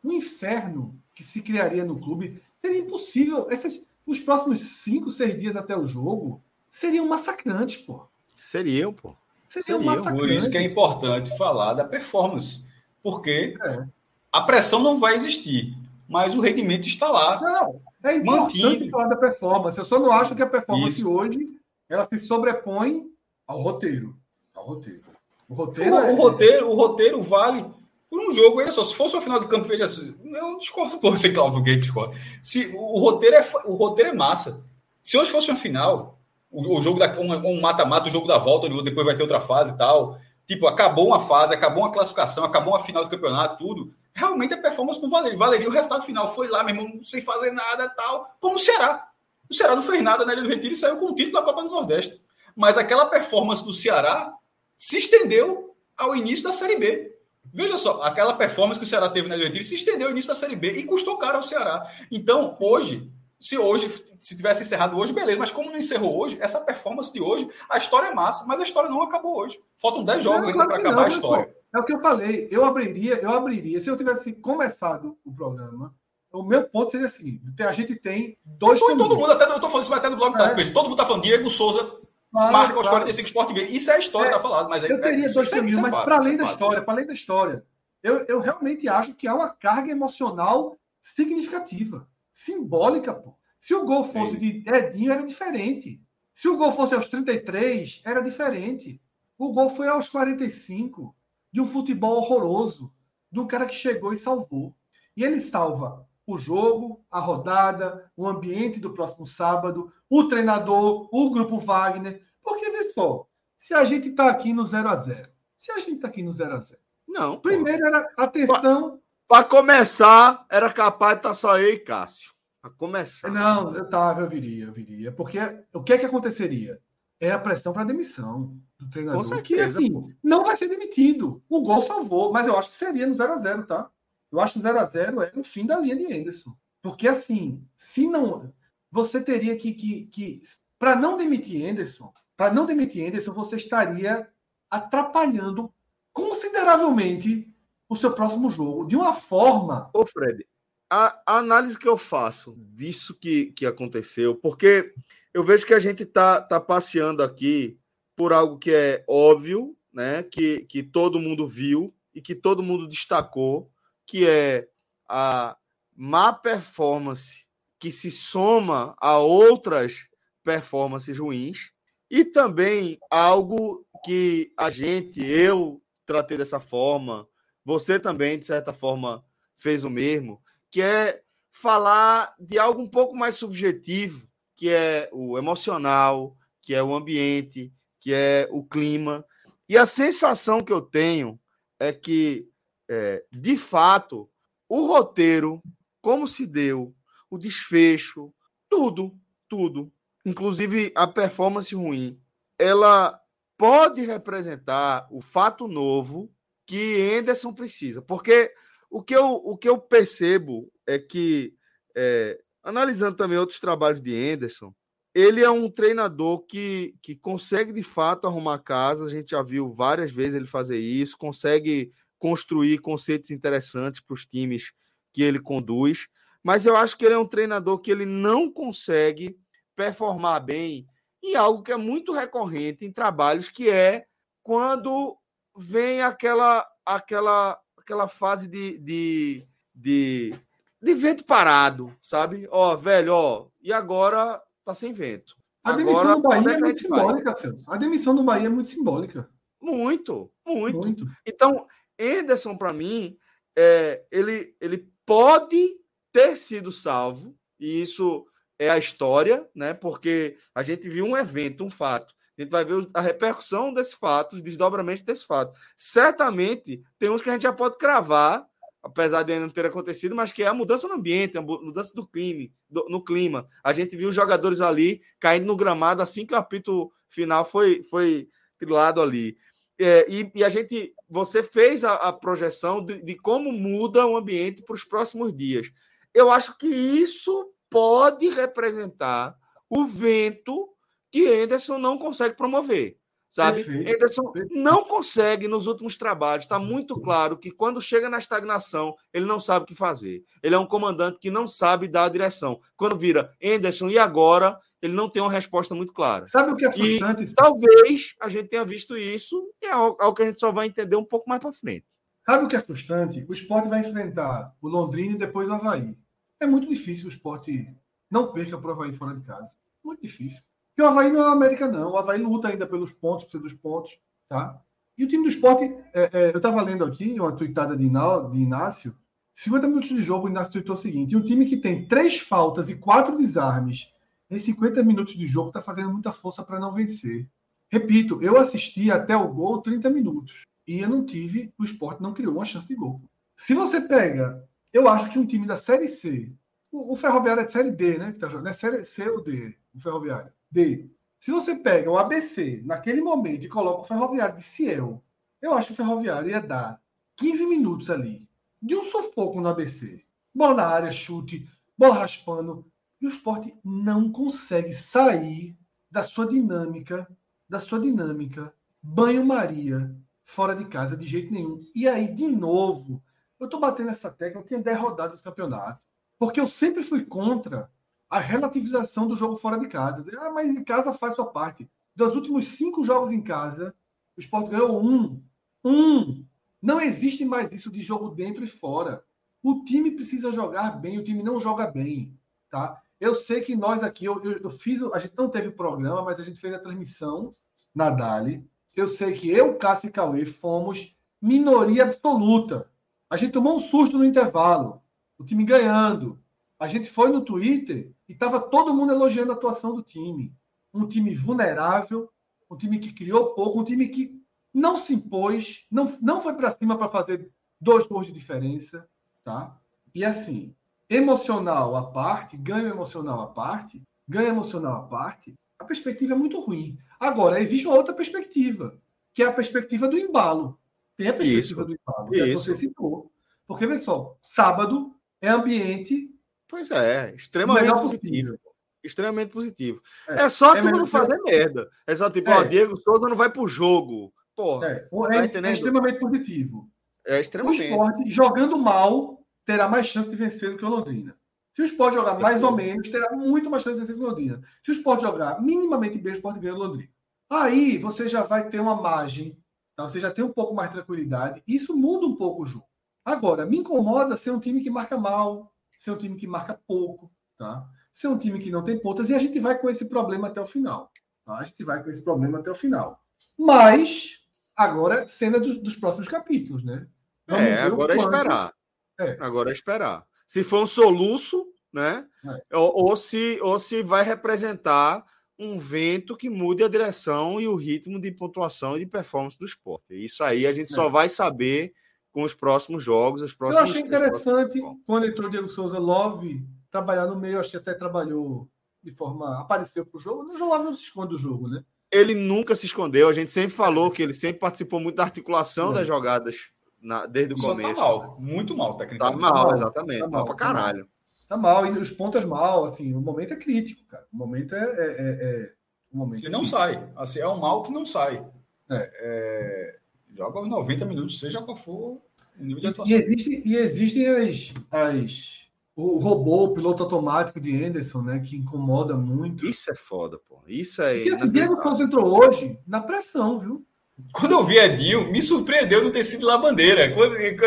o 0.00 0.12
inferno 0.12 0.96
que 1.12 1.24
se 1.24 1.42
criaria 1.42 1.84
no 1.84 1.98
clube 1.98 2.40
seria 2.60 2.78
impossível. 2.78 3.50
Esses, 3.50 3.84
os 4.06 4.20
próximos 4.20 4.60
cinco, 4.60 5.10
seis 5.10 5.36
dias 5.36 5.56
até 5.56 5.76
o 5.76 5.84
jogo 5.84 6.40
seriam 6.68 7.08
massacrantes, 7.08 7.78
pô. 7.78 8.06
Seriam, 8.36 8.92
pô. 8.92 9.12
Seriam 9.48 9.82
massacrantes. 9.82 10.20
Por 10.20 10.30
isso 10.30 10.50
que 10.52 10.56
é 10.56 10.62
importante 10.62 11.36
falar 11.36 11.74
da 11.74 11.84
performance. 11.84 12.64
Porque 13.02 13.56
é. 13.60 13.84
a 14.30 14.42
pressão 14.42 14.80
não 14.80 15.00
vai 15.00 15.16
existir, 15.16 15.76
mas 16.08 16.32
o 16.32 16.40
rendimento 16.40 16.86
está 16.86 17.10
lá. 17.10 17.40
Não, 17.40 17.82
é 18.04 18.14
importante 18.14 18.62
mantido. 18.62 18.90
falar 18.90 19.08
da 19.08 19.16
performance. 19.16 19.76
Eu 19.76 19.84
só 19.84 19.98
não 19.98 20.12
acho 20.12 20.36
que 20.36 20.42
a 20.42 20.46
performance 20.46 21.00
isso. 21.00 21.12
hoje 21.12 21.60
ela 21.88 22.04
se 22.04 22.18
sobrepõe 22.18 23.10
ao 23.48 23.60
roteiro. 23.60 24.16
Ao 24.54 24.64
roteiro. 24.64 25.09
O 25.50 25.54
roteiro, 25.54 25.96
o, 25.96 25.98
é... 25.98 26.12
o 26.12 26.14
roteiro, 26.14 26.70
o 26.70 26.74
roteiro 26.76 27.22
vale 27.22 27.66
por 28.08 28.20
um 28.20 28.34
jogo, 28.34 28.58
olha 28.58 28.70
só, 28.70 28.84
se 28.84 28.94
fosse 28.94 29.16
o 29.16 29.20
final 29.20 29.40
de 29.40 29.48
campo, 29.48 29.66
veja 29.66 29.84
assim, 29.84 30.16
eu 30.24 30.58
discordo 30.58 30.98
por 30.98 31.16
você, 31.16 31.32
Cláudio 31.32 31.60
Gay 31.60 31.76
discorda. 31.76 32.16
Se 32.40 32.72
o 32.74 33.00
roteiro 33.00 33.36
é 33.36 33.44
o 33.64 33.74
roteiro 33.74 34.10
é 34.10 34.12
massa. 34.12 34.64
Se 35.02 35.18
hoje 35.18 35.30
fosse 35.30 35.50
uma 35.50 35.56
final, 35.56 36.20
o, 36.50 36.78
o 36.78 36.80
jogo 36.80 37.00
da 37.00 37.12
um 37.18 37.60
mata-mata, 37.60 38.08
o 38.08 38.12
jogo 38.12 38.28
da 38.28 38.38
volta, 38.38 38.68
onde 38.68 38.84
depois 38.84 39.04
vai 39.04 39.16
ter 39.16 39.22
outra 39.22 39.40
fase 39.40 39.74
e 39.74 39.76
tal, 39.76 40.18
tipo, 40.46 40.68
acabou 40.68 41.08
uma 41.08 41.20
fase, 41.20 41.52
acabou 41.52 41.82
uma 41.82 41.92
classificação, 41.92 42.44
acabou 42.44 42.74
uma 42.74 42.84
final 42.84 43.02
do 43.02 43.10
campeonato, 43.10 43.58
tudo. 43.58 43.92
Realmente 44.12 44.54
a 44.54 44.58
performance 44.58 45.02
não 45.02 45.10
valeria. 45.10 45.38
Valeria 45.38 45.68
o 45.68 45.72
resultado 45.72 46.04
final 46.04 46.32
foi 46.32 46.48
lá, 46.48 46.62
meu 46.62 46.74
irmão, 46.76 47.00
sem 47.02 47.22
fazer 47.22 47.50
nada, 47.50 47.88
tal, 47.96 48.36
como 48.40 48.54
o 48.54 48.58
Ceará. 48.58 49.08
O 49.48 49.54
Ceará 49.54 49.74
não 49.74 49.82
fez 49.82 50.00
nada 50.00 50.24
na 50.24 50.32
Ilha 50.32 50.42
do 50.42 50.48
Retiro 50.48 50.74
e 50.74 50.76
saiu 50.76 50.96
com 50.96 51.06
o 51.06 51.14
título 51.14 51.34
da 51.34 51.42
Copa 51.42 51.62
do 51.62 51.70
Nordeste. 51.70 52.20
Mas 52.54 52.78
aquela 52.78 53.06
performance 53.06 53.64
do 53.64 53.72
Ceará 53.72 54.32
se 54.80 54.96
estendeu 54.96 55.76
ao 55.94 56.16
início 56.16 56.42
da 56.42 56.52
Série 56.52 56.78
B. 56.78 57.14
Veja 57.52 57.76
só, 57.76 58.00
aquela 58.02 58.32
performance 58.32 58.80
que 58.80 58.86
o 58.86 58.88
Ceará 58.88 59.10
teve 59.10 59.28
na 59.28 59.36
Ilha 59.36 59.62
se 59.62 59.74
estendeu 59.74 60.06
ao 60.06 60.12
início 60.12 60.28
da 60.28 60.34
Série 60.34 60.56
B 60.56 60.72
e 60.72 60.84
custou 60.84 61.18
caro 61.18 61.36
ao 61.36 61.42
Ceará. 61.42 61.86
Então, 62.10 62.56
hoje, 62.58 63.12
se 63.38 63.58
hoje, 63.58 63.90
se 64.18 64.34
tivesse 64.34 64.62
encerrado 64.62 64.96
hoje, 64.96 65.12
beleza, 65.12 65.38
mas 65.38 65.50
como 65.50 65.70
não 65.70 65.76
encerrou 65.76 66.18
hoje, 66.18 66.38
essa 66.40 66.60
performance 66.60 67.12
de 67.12 67.20
hoje, 67.20 67.46
a 67.68 67.76
história 67.76 68.06
é 68.06 68.14
massa, 68.14 68.46
mas 68.46 68.58
a 68.58 68.62
história 68.62 68.88
não 68.88 69.02
acabou 69.02 69.36
hoje. 69.36 69.60
Faltam 69.76 70.02
10 70.02 70.22
jogos 70.22 70.48
ainda 70.48 70.66
para 70.66 70.78
acabar 70.78 70.96
não, 70.96 71.04
a 71.04 71.08
história. 71.08 71.54
É 71.74 71.78
o 71.78 71.84
que 71.84 71.92
eu 71.92 72.00
falei, 72.00 72.48
eu 72.50 72.64
abriria, 72.64 73.16
eu 73.16 73.30
abriria, 73.30 73.80
se 73.80 73.88
eu 73.90 73.98
tivesse 73.98 74.32
começado 74.32 75.14
o 75.26 75.34
programa, 75.34 75.94
o 76.32 76.42
meu 76.42 76.62
ponto 76.62 76.90
seria 76.90 77.06
assim: 77.06 77.38
a 77.58 77.72
gente 77.72 77.96
tem 77.96 78.38
dois. 78.44 78.80
todo 78.80 79.16
mundo, 79.16 79.32
até 79.32 79.44
eu 79.44 79.56
estou 79.56 79.68
falando 79.68 79.84
isso 79.84 79.92
até 79.92 80.08
no 80.08 80.16
blog 80.16 80.34
é. 80.36 80.38
da 80.38 80.72
todo 80.72 80.84
mundo 80.84 80.92
está 80.92 81.04
falando 81.04 81.22
Diego 81.22 81.50
Souza 81.50 81.99
Claro, 82.30 82.52
marca 82.52 82.72
claro. 82.74 82.80
os 82.80 82.88
45 82.88 83.26
Sport. 83.26 83.56
Isso 83.70 83.90
é 83.90 83.94
a 83.94 83.98
história, 83.98 84.28
é, 84.28 84.32
tá 84.32 84.40
falado. 84.40 84.68
Mas 84.68 84.84
eu 84.84 85.00
teria 85.00 85.26
é, 85.26 85.32
dois 85.32 85.50
caminhos, 85.50 85.78
mas 85.78 85.96
para 85.96 86.16
além 86.16 86.36
da 86.36 86.44
história, 86.44 86.82
para 86.82 86.94
além 86.94 87.06
da 87.06 87.12
história, 87.12 87.64
eu, 88.02 88.24
eu 88.26 88.40
realmente 88.40 88.88
acho 88.88 89.14
que 89.14 89.26
há 89.26 89.34
uma 89.34 89.50
carga 89.50 89.90
emocional 89.90 90.78
significativa, 91.00 92.08
simbólica, 92.32 93.12
pô. 93.12 93.34
Se 93.58 93.74
o 93.74 93.84
gol 93.84 94.04
fosse 94.04 94.32
Sim. 94.32 94.38
de 94.38 94.64
Edinho, 94.70 95.12
era 95.12 95.22
diferente. 95.22 96.00
Se 96.32 96.48
o 96.48 96.56
gol 96.56 96.72
fosse 96.72 96.94
aos 96.94 97.06
33, 97.08 98.00
era 98.06 98.22
diferente. 98.22 99.00
O 99.36 99.52
gol 99.52 99.68
foi 99.68 99.88
aos 99.88 100.08
45, 100.08 101.14
de 101.52 101.60
um 101.60 101.66
futebol 101.66 102.16
horroroso, 102.16 102.92
de 103.30 103.40
um 103.40 103.46
cara 103.46 103.66
que 103.66 103.74
chegou 103.74 104.12
e 104.12 104.16
salvou. 104.16 104.74
E 105.16 105.24
ele 105.24 105.40
salva 105.40 106.08
o 106.34 106.38
jogo, 106.38 107.04
a 107.10 107.20
rodada, 107.20 108.10
o 108.16 108.26
ambiente 108.26 108.80
do 108.80 108.92
próximo 108.92 109.26
sábado, 109.26 109.92
o 110.08 110.24
treinador, 110.24 111.08
o 111.12 111.30
grupo 111.30 111.58
Wagner. 111.58 112.22
Porque, 112.42 112.70
vê 112.70 112.88
só, 112.88 113.26
se 113.56 113.74
a 113.74 113.84
gente 113.84 114.08
está 114.08 114.28
aqui 114.28 114.52
no 114.52 114.64
0 114.64 114.88
a 114.88 114.96
0 114.96 115.28
se 115.60 115.70
a 115.70 115.78
gente 115.78 115.96
está 115.96 116.08
aqui 116.08 116.22
no 116.22 116.32
0 116.32 116.54
a 116.54 116.60
0 116.60 116.80
Não. 117.06 117.38
Primeiro 117.38 117.86
era 117.86 118.10
atenção. 118.16 118.98
Para 119.28 119.44
começar, 119.44 120.46
era 120.50 120.72
capaz 120.72 121.12
de 121.12 121.18
estar 121.18 121.28
tá 121.28 121.34
só 121.34 121.58
eu 121.58 121.74
e 121.74 121.78
Cássio. 121.78 122.32
Para 122.62 122.70
começar. 122.70 123.30
Não, 123.30 123.74
eu 123.74 123.88
tava, 123.88 124.22
eu 124.22 124.28
viria, 124.28 124.64
eu 124.64 124.72
viria. 124.72 125.12
Porque 125.12 125.38
o 125.72 125.82
que 125.82 125.92
é 125.92 125.98
que 125.98 126.06
aconteceria? 126.06 126.80
É 127.20 127.30
a 127.30 127.38
pressão 127.38 127.74
para 127.74 127.84
demissão 127.84 128.56
do 128.78 128.88
treinador. 128.88 129.22
Com 129.22 129.28
certeza, 129.28 129.78
que, 129.78 129.84
assim, 129.84 130.14
não 130.22 130.42
vai 130.42 130.56
ser 130.56 130.68
demitido. 130.68 131.42
O 131.48 131.60
gol 131.62 131.82
salvou, 131.82 132.32
mas 132.32 132.46
eu 132.46 132.58
acho 132.58 132.70
que 132.70 132.76
seria 132.76 133.06
no 133.06 133.14
0 133.14 133.34
a 133.34 133.38
0 133.38 133.66
tá? 133.66 133.90
Eu 134.30 134.40
acho 134.40 134.54
que 134.54 134.60
o 134.60 134.62
0x0 134.62 135.32
é 135.34 135.38
o 135.38 135.44
fim 135.44 135.66
da 135.66 135.78
linha 135.78 135.96
de 135.96 136.12
Anderson. 136.12 136.54
Porque, 136.82 137.08
assim, 137.08 137.64
se 137.76 138.06
não. 138.06 138.52
Você 138.90 139.20
teria 139.20 139.56
que. 139.56 139.72
que, 139.72 140.06
que 140.06 140.40
para 140.78 140.96
não 140.96 141.16
demitir 141.16 141.68
Anderson, 141.68 142.12
para 142.36 142.52
não 142.52 142.64
demitir 142.64 143.06
Anderson, 143.06 143.32
você 143.32 143.56
estaria 143.56 144.28
atrapalhando 144.70 145.72
consideravelmente 146.12 147.52
o 147.88 147.96
seu 147.96 148.12
próximo 148.12 148.50
jogo. 148.50 148.86
De 148.86 148.96
uma 148.96 149.12
forma. 149.12 149.90
Ô, 149.92 150.06
Fred, 150.06 150.46
a, 150.88 151.20
a 151.26 151.38
análise 151.38 151.78
que 151.78 151.88
eu 151.88 151.98
faço 151.98 152.54
disso 152.56 153.14
que, 153.14 153.46
que 153.52 153.66
aconteceu, 153.66 154.34
porque 154.34 154.94
eu 155.34 155.44
vejo 155.44 155.66
que 155.66 155.74
a 155.74 155.80
gente 155.80 156.04
tá, 156.04 156.40
tá 156.40 156.60
passeando 156.60 157.22
aqui 157.22 157.78
por 158.16 158.32
algo 158.32 158.58
que 158.58 158.72
é 158.72 159.04
óbvio, 159.08 159.76
né? 159.92 160.22
Que, 160.22 160.60
que 160.66 160.82
todo 160.82 161.20
mundo 161.20 161.46
viu 161.46 161.94
e 162.14 162.20
que 162.20 162.34
todo 162.34 162.62
mundo 162.62 162.88
destacou 162.88 163.70
que 164.10 164.26
é 164.26 164.66
a 165.08 165.56
má 165.96 166.32
performance 166.32 167.46
que 167.78 167.92
se 167.92 168.10
soma 168.10 168.92
a 169.00 169.18
outras 169.18 170.04
performances 170.42 171.16
ruins 171.16 171.70
e 172.10 172.24
também 172.24 172.98
algo 173.08 173.86
que 174.04 174.52
a 174.56 174.68
gente, 174.68 175.24
eu 175.24 175.80
tratei 176.04 176.36
dessa 176.36 176.58
forma, 176.58 177.28
você 177.64 178.00
também 178.00 178.36
de 178.36 178.46
certa 178.46 178.72
forma 178.72 179.24
fez 179.56 179.84
o 179.84 179.90
mesmo, 179.90 180.42
que 180.72 180.82
é 180.82 181.22
falar 181.52 182.34
de 182.36 182.58
algo 182.58 182.82
um 182.82 182.90
pouco 182.90 183.14
mais 183.14 183.36
subjetivo, 183.36 184.26
que 184.56 184.70
é 184.70 185.08
o 185.12 185.38
emocional, 185.38 186.36
que 186.60 186.74
é 186.74 186.82
o 186.82 186.92
ambiente, 186.92 187.72
que 188.00 188.12
é 188.12 188.48
o 188.50 188.64
clima. 188.64 189.24
E 189.68 189.78
a 189.78 189.86
sensação 189.86 190.58
que 190.58 190.72
eu 190.72 190.80
tenho 190.80 191.38
é 191.78 191.92
que 191.92 192.49
é, 192.90 193.24
de 193.30 193.56
fato, 193.56 194.28
o 194.68 194.84
roteiro, 194.84 195.62
como 196.02 196.26
se 196.26 196.44
deu, 196.44 196.92
o 197.30 197.38
desfecho, 197.38 198.34
tudo, 198.68 199.16
tudo, 199.48 199.92
inclusive 200.26 200.90
a 200.96 201.06
performance 201.06 201.72
ruim, 201.72 202.20
ela 202.58 203.16
pode 203.56 204.04
representar 204.04 205.06
o 205.08 205.20
fato 205.20 205.68
novo 205.68 206.32
que 206.66 207.16
Anderson 207.16 207.54
precisa. 207.54 208.02
Porque 208.02 208.52
o 208.90 209.00
que 209.00 209.14
eu, 209.14 209.34
o 209.34 209.56
que 209.56 209.68
eu 209.68 209.78
percebo 209.78 210.68
é 210.84 210.98
que, 210.98 211.54
é, 211.96 212.42
analisando 212.60 213.16
também 213.16 213.38
outros 213.38 213.60
trabalhos 213.60 214.00
de 214.00 214.16
Anderson, 214.32 214.74
ele 215.14 215.44
é 215.44 215.50
um 215.50 215.70
treinador 215.70 216.40
que, 216.40 216.96
que 217.00 217.14
consegue 217.14 217.72
de 217.72 217.84
fato 217.84 218.26
arrumar 218.26 218.58
casa. 218.58 219.04
A 219.04 219.10
gente 219.10 219.30
já 219.30 219.42
viu 219.42 219.70
várias 219.70 220.10
vezes 220.10 220.34
ele 220.34 220.46
fazer 220.46 220.78
isso, 220.78 221.16
consegue 221.16 221.92
construir 222.20 222.78
conceitos 222.78 223.32
interessantes 223.32 224.00
para 224.00 224.14
os 224.14 224.24
times 224.24 224.72
que 225.12 225.22
ele 225.22 225.40
conduz, 225.40 226.06
mas 226.44 226.66
eu 226.66 226.76
acho 226.76 226.96
que 226.96 227.04
ele 227.04 227.14
é 227.14 227.18
um 227.18 227.26
treinador 227.26 227.78
que 227.80 227.90
ele 227.90 228.06
não 228.06 228.52
consegue 228.52 229.36
performar 229.74 230.44
bem 230.44 230.86
em 231.22 231.34
algo 231.34 231.62
que 231.62 231.72
é 231.72 231.76
muito 231.76 232.12
recorrente 232.12 232.84
em 232.84 232.92
trabalhos, 232.92 233.48
que 233.48 233.68
é 233.68 234.06
quando 234.42 235.16
vem 235.56 236.02
aquela 236.02 236.66
aquela 236.86 237.58
aquela 237.76 238.06
fase 238.06 238.46
de, 238.46 238.78
de, 238.78 239.46
de, 239.74 240.34
de 240.80 240.94
vento 240.94 241.24
parado, 241.24 241.92
sabe? 242.00 242.46
Ó, 242.50 242.76
velho, 242.76 243.12
ó, 243.12 243.46
e 243.60 243.72
agora 243.72 244.40
tá 244.64 244.72
sem 244.74 244.92
vento. 244.92 245.36
A 245.64 245.72
demissão 245.72 246.12
agora, 246.12 246.16
do 246.16 246.22
Bahia 246.22 246.50
é, 246.50 246.54
é 246.54 246.60
muito 246.60 246.80
simbólica, 246.80 247.36
Celso. 247.36 247.64
A 247.66 247.76
demissão 247.76 248.14
do 248.14 248.22
Bahia 248.22 248.46
é 248.46 248.50
muito 248.50 248.70
simbólica. 248.70 249.28
Muito, 249.60 250.30
muito. 250.46 250.78
muito. 250.78 251.06
Então, 251.26 251.66
Anderson, 252.00 252.56
para 252.56 252.72
mim, 252.72 253.16
é, 253.56 254.02
ele, 254.10 254.54
ele 254.60 254.88
pode 255.04 255.76
ter 256.12 256.36
sido 256.36 256.72
salvo, 256.72 257.36
e 257.58 257.82
isso 257.82 258.26
é 258.58 258.70
a 258.70 258.78
história, 258.78 259.48
né? 259.54 259.74
Porque 259.74 260.36
a 260.54 260.62
gente 260.62 260.88
viu 260.88 261.04
um 261.04 261.16
evento, 261.16 261.64
um 261.64 261.70
fato. 261.70 262.14
A 262.36 262.42
gente 262.42 262.50
vai 262.50 262.64
ver 262.64 262.88
a 262.94 263.00
repercussão 263.00 263.72
desse 263.72 263.96
fato, 263.96 264.34
os 264.34 264.42
desdobramentos 264.42 265.02
desse 265.02 265.26
fato. 265.26 265.58
Certamente, 265.76 266.82
tem 266.98 267.10
uns 267.10 267.20
que 267.20 267.28
a 267.28 267.32
gente 267.32 267.42
já 267.42 267.52
pode 267.52 267.76
cravar, 267.76 268.46
apesar 268.82 269.22
de 269.22 269.32
ainda 269.32 269.46
não 269.46 269.52
ter 269.52 269.66
acontecido, 269.66 270.14
mas 270.14 270.32
que 270.32 270.42
é 270.42 270.46
a 270.46 270.54
mudança 270.54 270.88
no 270.88 270.94
ambiente, 270.94 271.36
a 271.36 271.42
mudança 271.42 271.94
do 271.94 272.06
clima, 272.06 272.50
do, 272.68 272.86
no 272.88 273.04
clima. 273.04 273.46
A 273.62 273.72
gente 273.72 273.96
viu 273.96 274.08
os 274.08 274.14
jogadores 274.14 274.60
ali 274.60 275.02
caindo 275.18 275.46
no 275.46 275.56
gramado 275.56 276.02
assim 276.02 276.24
que 276.24 276.34
o 276.34 276.36
apito 276.38 276.90
final 277.08 277.44
foi, 277.44 277.82
foi 277.82 278.28
trilado 278.58 279.02
ali. 279.02 279.36
É, 279.82 280.04
e, 280.10 280.30
e, 280.34 280.44
a 280.44 280.50
gente, 280.50 280.94
você 281.08 281.42
fez 281.42 281.84
a, 281.84 281.94
a 281.94 282.12
projeção 282.12 282.84
de, 282.84 283.00
de, 283.02 283.16
como 283.16 283.50
muda 283.50 284.06
o 284.06 284.14
ambiente 284.14 284.62
para 284.62 284.74
os 284.74 284.84
próximos 284.84 285.34
dias. 285.34 285.72
Eu 286.12 286.30
acho 286.30 286.58
que 286.58 286.66
isso 286.66 287.50
pode 287.70 288.28
representar 288.28 289.34
o 289.70 289.86
vento 289.86 290.68
que 291.10 291.26
Anderson 291.26 291.78
não 291.78 291.96
consegue 291.96 292.36
promover. 292.36 292.98
Sabe? 293.30 293.62
Perfeito. 293.62 293.94
Anderson 293.94 294.32
não 294.50 294.84
consegue 294.84 295.48
nos 295.48 295.66
últimos 295.66 295.96
trabalhos. 295.96 296.44
Está 296.44 296.58
muito 296.58 297.00
claro 297.00 297.38
que 297.38 297.50
quando 297.50 297.80
chega 297.80 298.10
na 298.10 298.18
estagnação, 298.18 298.94
ele 299.14 299.24
não 299.24 299.40
sabe 299.40 299.62
o 299.62 299.66
que 299.66 299.74
fazer. 299.74 300.22
Ele 300.42 300.56
é 300.56 300.58
um 300.58 300.66
comandante 300.66 301.20
que 301.20 301.30
não 301.30 301.46
sabe 301.46 301.88
dar 301.88 302.04
a 302.04 302.08
direção. 302.10 302.60
Quando 302.76 302.98
vira 302.98 303.32
Anderson, 303.42 303.88
e 303.88 303.98
agora? 303.98 304.58
Ele 304.82 304.94
não 304.94 305.08
tem 305.08 305.20
uma 305.20 305.30
resposta 305.30 305.74
muito 305.74 305.92
clara. 305.92 306.24
Sabe 306.26 306.52
o 306.52 306.56
que 306.56 306.64
é 306.64 306.72
frustrante? 306.72 307.24
E, 307.24 307.34
talvez 307.34 308.14
a 308.20 308.28
gente 308.28 308.48
tenha 308.48 308.64
visto 308.64 308.96
isso 308.96 309.52
e 309.62 309.66
é 309.66 309.72
algo 309.72 310.14
que 310.14 310.22
a 310.22 310.26
gente 310.26 310.40
só 310.40 310.50
vai 310.50 310.66
entender 310.66 310.96
um 310.96 311.04
pouco 311.04 311.28
mais 311.28 311.40
para 311.40 311.52
frente. 311.52 311.86
Sabe 312.24 312.44
o 312.44 312.48
que 312.48 312.56
é 312.56 312.60
frustrante? 312.60 313.24
O 313.28 313.32
esporte 313.32 313.68
vai 313.68 313.80
enfrentar 313.80 314.54
o 314.60 314.68
Londrina 314.68 315.14
e 315.14 315.18
depois 315.18 315.48
o 315.48 315.52
Havaí. 315.52 315.96
É 316.40 316.46
muito 316.46 316.68
difícil 316.68 317.06
o 317.06 317.08
esporte 317.08 317.68
não 318.10 318.32
perca 318.32 318.58
para 318.58 318.68
o 318.68 318.72
Havaí 318.72 318.92
fora 318.92 319.14
de 319.14 319.22
casa. 319.22 319.54
Muito 319.84 320.02
difícil. 320.02 320.42
Porque 320.70 320.82
o 320.82 320.86
Havaí 320.86 321.12
não 321.12 321.20
é 321.20 321.28
o 321.28 321.32
América, 321.32 321.68
não. 321.68 321.92
O 321.92 321.98
Havaí 321.98 322.18
luta 322.20 322.48
ainda 322.48 322.66
pelos 322.66 322.92
pontos, 322.92 323.24
precisa 323.24 323.42
dos 323.42 323.52
pontos. 323.52 323.98
Tá? 324.28 324.60
E 324.96 325.04
o 325.04 325.08
time 325.08 325.24
do 325.24 325.28
esporte, 325.28 325.64
é, 325.94 326.10
é, 326.12 326.26
eu 326.32 326.36
estava 326.36 326.62
lendo 326.62 326.84
aqui 326.84 327.18
uma 327.18 327.32
tuitada 327.32 327.76
de, 327.76 327.88
de 327.88 328.38
Inácio. 328.38 328.96
50 329.34 329.68
minutos 329.68 329.88
de 329.88 330.02
jogo, 330.02 330.26
o 330.26 330.30
Inácio 330.30 330.52
tuitou 330.52 330.74
o 330.74 330.78
seguinte: 330.78 331.16
um 331.16 331.22
time 331.22 331.46
que 331.46 331.56
tem 331.56 331.86
três 331.86 332.18
faltas 332.18 332.68
e 332.68 332.76
quatro 332.76 333.16
desarmes 333.16 333.92
em 334.30 334.38
50 334.38 334.82
minutos 334.82 335.14
de 335.16 335.26
jogo 335.26 335.48
está 335.48 335.60
fazendo 335.60 335.92
muita 335.92 336.12
força 336.12 336.42
para 336.42 336.60
não 336.60 336.72
vencer. 336.72 337.28
Repito, 337.70 338.22
eu 338.22 338.36
assisti 338.36 338.90
até 338.90 339.16
o 339.16 339.28
gol 339.28 339.60
30 339.60 339.90
minutos. 339.90 340.44
E 340.66 340.78
eu 340.78 340.88
não 340.88 341.04
tive, 341.04 341.52
o 341.58 341.64
esporte 341.64 342.02
não 342.02 342.14
criou 342.14 342.34
uma 342.34 342.44
chance 342.44 342.68
de 342.68 342.74
gol. 342.74 343.02
Se 343.36 343.54
você 343.54 343.80
pega, 343.80 344.48
eu 344.72 344.88
acho 344.88 345.10
que 345.10 345.18
um 345.18 345.26
time 345.26 345.46
da 345.46 345.56
Série 345.56 345.88
C, 345.88 346.32
o, 346.70 346.92
o 346.92 346.96
Ferroviário 346.96 347.42
é 347.42 347.46
de 347.46 347.52
Série 347.52 347.70
D, 347.70 347.98
né? 347.98 348.12
Que 348.12 348.18
tá 348.18 348.28
jogando, 348.28 348.48
é 348.48 348.52
Série 348.52 348.84
C 348.84 349.08
ou 349.08 349.22
D, 349.22 349.56
o 349.74 349.80
Ferroviário. 349.80 350.32
D. 350.50 350.88
Se 351.18 351.30
você 351.30 351.56
pega 351.56 351.90
o 351.90 351.98
ABC 351.98 352.62
naquele 352.64 353.00
momento 353.00 353.44
e 353.44 353.48
coloca 353.48 353.82
o 353.82 353.86
Ferroviário 353.86 354.36
de 354.36 354.42
Ciel, 354.42 355.02
eu 355.42 355.52
acho 355.52 355.68
que 355.68 355.72
o 355.72 355.76
Ferroviário 355.76 356.30
ia 356.30 356.40
dar 356.40 356.80
15 357.16 357.46
minutos 357.46 357.90
ali 357.90 358.28
de 358.62 358.76
um 358.76 358.82
sufoco 358.82 359.40
no 359.40 359.48
ABC. 359.48 360.04
Bola 360.34 360.54
na 360.54 360.66
área, 360.66 360.90
chute, 360.90 361.48
bola 361.76 361.94
raspando. 361.94 362.69
E 363.00 363.06
o 363.06 363.08
esporte 363.08 363.54
não 363.64 364.10
consegue 364.12 364.72
sair 364.72 365.56
da 365.90 366.02
sua 366.02 366.26
dinâmica, 366.26 367.08
da 367.48 367.58
sua 367.58 367.80
dinâmica 367.80 368.54
banho-maria 368.82 369.94
fora 370.24 370.54
de 370.54 370.64
casa 370.66 370.96
de 370.96 371.06
jeito 371.06 371.32
nenhum. 371.32 371.60
E 371.74 371.88
aí, 371.88 372.14
de 372.14 372.26
novo, 372.28 373.02
eu 373.38 373.46
estou 373.46 373.58
batendo 373.58 373.90
essa 373.90 374.10
tecla, 374.10 374.42
tem 374.42 374.60
10 374.60 374.78
rodadas 374.78 375.18
do 375.18 375.24
campeonato. 375.24 375.80
Porque 376.18 376.40
eu 376.40 376.46
sempre 376.46 376.82
fui 376.82 377.04
contra 377.04 377.70
a 378.08 378.20
relativização 378.20 379.06
do 379.06 379.16
jogo 379.16 379.36
fora 379.36 379.58
de 379.58 379.66
casa. 379.68 380.04
Ah, 380.18 380.30
mas 380.30 380.48
em 380.48 380.62
casa 380.62 380.92
faz 380.92 381.14
sua 381.14 381.26
parte. 381.26 381.68
Dos 381.96 382.14
últimos 382.14 382.48
cinco 382.48 382.84
jogos 382.84 383.10
em 383.10 383.22
casa, 383.22 383.74
o 384.16 384.20
Sport 384.20 384.50
ganhou 384.50 384.84
um. 384.84 385.22
Um. 385.64 386.24
Não 386.60 386.80
existe 386.80 387.24
mais 387.24 387.50
isso 387.52 387.70
de 387.70 387.80
jogo 387.80 388.10
dentro 388.10 388.44
e 388.44 388.46
fora. 388.46 389.04
O 389.42 389.64
time 389.64 389.90
precisa 389.92 390.30
jogar 390.30 390.72
bem, 390.72 390.98
o 390.98 391.04
time 391.04 391.22
não 391.22 391.40
joga 391.40 391.66
bem. 391.66 392.14
Tá? 392.50 392.82
Eu 393.00 393.14
sei 393.14 393.40
que 393.40 393.56
nós 393.56 393.82
aqui, 393.82 394.04
eu, 394.04 394.22
eu, 394.22 394.40
eu 394.42 394.50
fiz, 394.50 394.82
a 394.82 394.98
gente 394.98 395.14
não 395.16 395.28
teve 395.28 395.50
programa, 395.50 396.02
mas 396.02 396.20
a 396.20 396.24
gente 396.24 396.38
fez 396.38 396.52
a 396.52 396.58
transmissão 396.58 397.32
na 397.74 397.88
Dali. 397.88 398.46
Eu 398.76 398.86
sei 398.86 399.12
que 399.12 399.30
eu, 399.30 399.56
Cássio 399.56 399.88
e 399.88 399.92
Cauê 399.92 400.26
fomos 400.26 400.94
minoria 401.20 401.84
absoluta. 401.84 402.70
A 403.08 403.16
gente 403.16 403.32
tomou 403.32 403.56
um 403.56 403.58
susto 403.58 403.96
no 403.96 404.04
intervalo, 404.04 404.82
o 405.18 405.24
time 405.24 405.44
ganhando. 405.44 406.20
A 406.58 406.68
gente 406.68 406.90
foi 406.90 407.10
no 407.10 407.24
Twitter 407.24 407.90
e 408.06 408.12
estava 408.12 408.38
todo 408.38 408.74
mundo 408.74 408.92
elogiando 408.92 409.32
a 409.32 409.34
atuação 409.34 409.74
do 409.74 409.82
time. 409.82 410.34
Um 410.72 410.86
time 410.86 411.14
vulnerável, 411.14 412.10
um 412.50 412.56
time 412.56 412.78
que 412.78 412.92
criou 412.92 413.34
pouco, 413.34 413.58
um 413.58 413.64
time 413.64 413.88
que 413.88 414.20
não 414.52 414.76
se 414.76 414.92
impôs, 414.94 415.66
não, 415.70 415.86
não 416.02 416.20
foi 416.20 416.34
para 416.34 416.50
cima 416.52 416.76
para 416.76 416.88
fazer 416.88 417.30
dois 417.60 417.86
gols 417.86 418.06
de 418.06 418.12
diferença, 418.12 418.86
tá? 419.24 419.58
E 419.94 420.04
assim, 420.04 420.54
emocional 420.90 421.76
à 421.76 421.90
parte, 421.90 422.36
ganho 422.36 422.68
emocional 422.68 423.20
à 423.20 423.26
parte, 423.28 423.82
ganho 424.06 424.28
emocional 424.28 424.82
à 424.82 424.82
parte, 424.82 425.34
a 425.58 425.64
perspectiva 425.64 426.14
é 426.14 426.16
muito 426.16 426.40
ruim. 426.40 426.76
Agora, 426.98 427.40
existe 427.40 427.66
uma 427.66 427.76
outra 427.76 427.94
perspectiva, 427.94 428.76
que 429.14 429.22
é 429.22 429.26
a 429.26 429.32
perspectiva 429.32 429.88
do 429.88 429.96
embalo. 429.96 430.58
Tem 430.96 431.08
a 431.08 431.14
perspectiva 431.14 431.62
Isso. 431.62 431.64
do 431.64 431.72
embalo, 431.72 432.10
que 432.10 432.34
você 432.34 432.54
citou. 432.54 433.10
Porque, 433.46 433.66
vê 433.66 433.78
só, 433.78 434.18
sábado 434.20 434.94
é 435.22 435.28
ambiente 435.28 436.10
Pois 436.50 436.68
é, 436.72 437.14
extremamente 437.14 437.72
positivo. 437.72 438.38
Extremamente 438.82 439.30
positivo. 439.30 439.80
É, 440.08 440.22
é 440.22 440.28
só 440.28 440.56
é 440.56 440.62
tu 440.62 440.70
não 440.70 440.84
fazer 440.84 441.16
merda. 441.22 441.70
É 441.86 441.94
só 441.94 442.10
tipo, 442.10 442.28
é. 442.28 442.38
ó, 442.38 442.42
Diego 442.42 442.76
Souza 442.76 443.08
não 443.08 443.16
vai 443.16 443.30
pro 443.30 443.46
jogo. 443.46 444.12
Porra. 444.34 444.66
É, 444.68 444.88
é, 445.14 445.48
é 445.48 445.52
extremamente 445.52 446.00
positivo. 446.00 446.68
É 447.06 447.20
extremamente. 447.20 447.60
O 447.60 447.64
esporte, 447.64 448.10
jogando 448.10 448.58
mal, 448.58 449.19
terá 449.50 449.68
mais 449.68 449.86
chance 449.86 450.08
de 450.08 450.14
vencer 450.14 450.52
do 450.52 450.56
que 450.56 450.64
o 450.64 450.68
Londrina. 450.68 451.16
Se 451.52 451.62
o 451.62 451.64
esporte 451.64 451.94
jogar 451.94 452.20
mais 452.20 452.40
ou 452.40 452.52
menos, 452.52 452.88
terá 452.88 453.16
muito 453.16 453.50
mais 453.50 453.64
chance 453.64 453.74
de 453.74 453.80
vencer 453.80 453.96
do 453.96 453.98
que 453.98 454.04
o 454.04 454.08
Londrina. 454.08 454.40
Se 454.64 454.70
o 454.70 454.74
esporte 454.74 455.02
jogar 455.02 455.42
minimamente 455.42 455.98
bem, 455.98 456.12
o 456.12 456.14
esporte 456.14 456.38
ganha 456.38 456.54
o 456.54 456.58
Londrina. 456.58 456.88
Aí 457.28 457.76
você 457.76 458.08
já 458.08 458.22
vai 458.22 458.48
ter 458.48 458.60
uma 458.60 458.80
margem, 458.80 459.36
tá? 459.74 459.88
você 459.88 459.98
já 459.98 460.08
tem 460.08 460.24
um 460.24 460.32
pouco 460.32 460.54
mais 460.54 460.70
de 460.70 460.76
tranquilidade. 460.76 461.42
Isso 461.48 461.76
muda 461.76 462.06
um 462.06 462.14
pouco 462.14 462.44
o 462.44 462.46
jogo. 462.46 462.66
Agora, 463.04 463.44
me 463.44 463.58
incomoda 463.58 464.16
ser 464.16 464.30
um 464.30 464.38
time 464.38 464.60
que 464.60 464.70
marca 464.70 464.96
mal, 464.96 465.52
ser 465.76 465.90
um 465.90 465.98
time 465.98 466.16
que 466.16 466.28
marca 466.28 466.60
pouco, 466.68 467.10
tá? 467.36 467.66
Ser 467.92 468.06
um 468.06 468.18
time 468.18 468.38
que 468.38 468.52
não 468.52 468.62
tem 468.62 468.78
pontas 468.78 469.10
e 469.10 469.14
a 469.14 469.18
gente 469.18 469.40
vai 469.40 469.58
com 469.58 469.68
esse 469.68 469.84
problema 469.84 470.28
até 470.28 470.40
o 470.40 470.46
final. 470.46 470.92
Tá? 471.26 471.38
A 471.38 471.44
gente 471.44 471.64
vai 471.64 471.82
com 471.82 471.90
esse 471.90 472.04
problema 472.04 472.38
até 472.38 472.52
o 472.52 472.54
final. 472.54 473.02
Mas 473.36 474.20
agora 474.56 475.08
cena 475.08 475.40
dos, 475.40 475.58
dos 475.58 475.74
próximos 475.74 476.06
capítulos, 476.06 476.62
né? 476.62 476.86
Vamos 477.26 477.44
é, 477.44 477.62
agora 477.62 477.94
é 477.94 477.96
esperar. 477.96 478.59
É. 479.00 479.16
Agora 479.20 479.50
é 479.50 479.52
esperar. 479.52 480.04
Se 480.26 480.44
for 480.44 480.62
um 480.62 480.66
soluço, 480.66 481.46
né? 481.72 482.06
É. 482.50 482.56
Ou, 482.56 482.88
ou, 482.88 482.96
se, 482.96 483.38
ou 483.42 483.58
se 483.58 483.82
vai 483.82 484.04
representar 484.04 485.04
um 485.38 485.58
vento 485.58 486.16
que 486.16 486.28
mude 486.28 486.62
a 486.62 486.68
direção 486.68 487.40
e 487.40 487.48
o 487.48 487.56
ritmo 487.56 487.98
de 487.98 488.12
pontuação 488.12 488.76
e 488.76 488.80
de 488.80 488.86
performance 488.86 489.38
do 489.38 489.46
esporte. 489.46 489.94
Isso 489.94 490.22
aí 490.22 490.46
a 490.46 490.52
gente 490.52 490.70
só 490.70 490.88
é. 490.88 490.90
vai 490.90 491.08
saber 491.08 491.72
com 492.12 492.24
os 492.24 492.34
próximos 492.34 492.84
jogos. 492.84 493.22
Os 493.22 493.32
próximos, 493.32 493.58
eu 493.58 493.70
achei 493.70 493.80
interessante 493.80 494.60
quando 494.86 495.06
entrou 495.06 495.28
o 495.28 495.30
Diego 495.30 495.48
Souza 495.48 495.78
Love 495.78 496.44
trabalhar 496.70 497.06
no 497.06 497.16
meio, 497.16 497.40
acho 497.40 497.50
que 497.50 497.56
até 497.56 497.72
trabalhou 497.72 498.48
de 498.82 498.92
forma. 498.92 499.40
apareceu 499.40 499.84
para 499.84 499.96
o 499.96 500.00
jogo. 500.00 500.32
O 500.32 500.36
João 500.36 500.50
Love 500.50 500.64
não 500.64 500.72
se 500.72 500.82
esconde 500.82 501.10
do 501.10 501.18
jogo, 501.18 501.48
né? 501.48 501.64
Ele 501.90 502.14
nunca 502.14 502.54
se 502.54 502.66
escondeu, 502.66 503.08
a 503.08 503.12
gente 503.12 503.32
sempre 503.32 503.50
falou 503.50 503.90
que 503.90 504.00
ele 504.00 504.14
sempre 504.14 504.38
participou 504.38 504.78
muito 504.78 504.96
da 504.96 505.02
articulação 505.02 505.72
é. 505.72 505.74
das 505.76 505.86
jogadas 505.86 506.36
na, 506.80 507.06
desde 507.06 507.34
o 507.34 507.38
Só 507.38 507.48
tá 507.48 507.54
começo. 507.54 507.74
Tá 507.74 507.80
mal, 507.80 508.16
muito 508.20 508.56
mal, 508.56 508.76
tecnicamente. 508.76 509.20
Tá 509.20 509.32
mal, 509.32 509.54
exatamente. 509.54 510.00
Tá 510.00 510.08
mal, 510.08 510.10
mal 510.10 510.24
pra 510.24 510.34
caralho. 510.34 510.88
Tá 511.28 511.36
mal, 511.36 511.66
e 511.66 511.78
os 511.78 511.90
pontas 511.90 512.24
mal, 512.24 512.64
assim, 512.64 512.94
o 512.94 513.00
momento 513.00 513.34
é 513.34 513.36
crítico, 513.36 513.84
cara. 513.84 514.06
O 514.12 514.16
momento 514.16 514.54
é. 514.54 514.58
é, 514.58 514.64
é, 514.64 515.44
é 515.44 515.52
o 515.92 515.96
momento 515.96 516.20
ele 516.20 516.28
é 516.28 516.30
não 516.30 516.44
sai. 516.44 516.88
Assim, 516.96 517.18
é 517.18 517.28
um 517.28 517.38
mal 517.38 517.62
que 517.62 517.72
não 517.72 517.84
sai. 517.84 518.24
É. 518.68 518.90
é 519.00 519.80
joga 520.14 520.46
90 520.46 520.84
minutos, 520.84 521.18
seja 521.18 521.40
qual 521.42 521.56
for 521.56 522.00
o 522.38 522.44
nível 522.44 522.60
de 522.60 522.66
atuação. 522.68 522.96
E, 522.96 523.00
existe, 523.00 523.42
e 523.44 523.56
existem 523.56 524.06
as, 524.08 524.54
as. 524.70 525.40
O 525.76 525.98
robô, 525.98 526.44
o 526.44 526.52
piloto 526.52 526.82
automático 526.82 527.40
de 527.40 527.64
Anderson, 527.64 528.02
né? 528.02 528.18
Que 528.20 528.36
incomoda 528.36 528.96
muito. 528.96 529.46
Isso 529.46 529.70
é 529.70 529.74
foda, 529.74 530.18
pô. 530.28 530.40
Isso 530.46 530.82
é. 530.82 530.96
Porque 530.96 531.14
assim, 531.14 531.30
Diego 531.30 531.62
Souza 531.62 531.84
entrou 531.84 532.06
hoje 532.06 532.58
na 532.66 532.80
pressão, 532.80 533.38
viu? 533.38 533.66
Quando 534.12 534.32
eu 534.32 534.44
vi 534.44 534.58
Edinho, 534.58 535.10
me 535.10 535.22
surpreendeu 535.22 535.82
não 535.82 535.90
ter 535.90 536.04
sido 536.04 536.26
lá 536.26 536.38
bandeira. 536.38 536.92
Quando, 536.92 537.16
ele, 537.16 537.38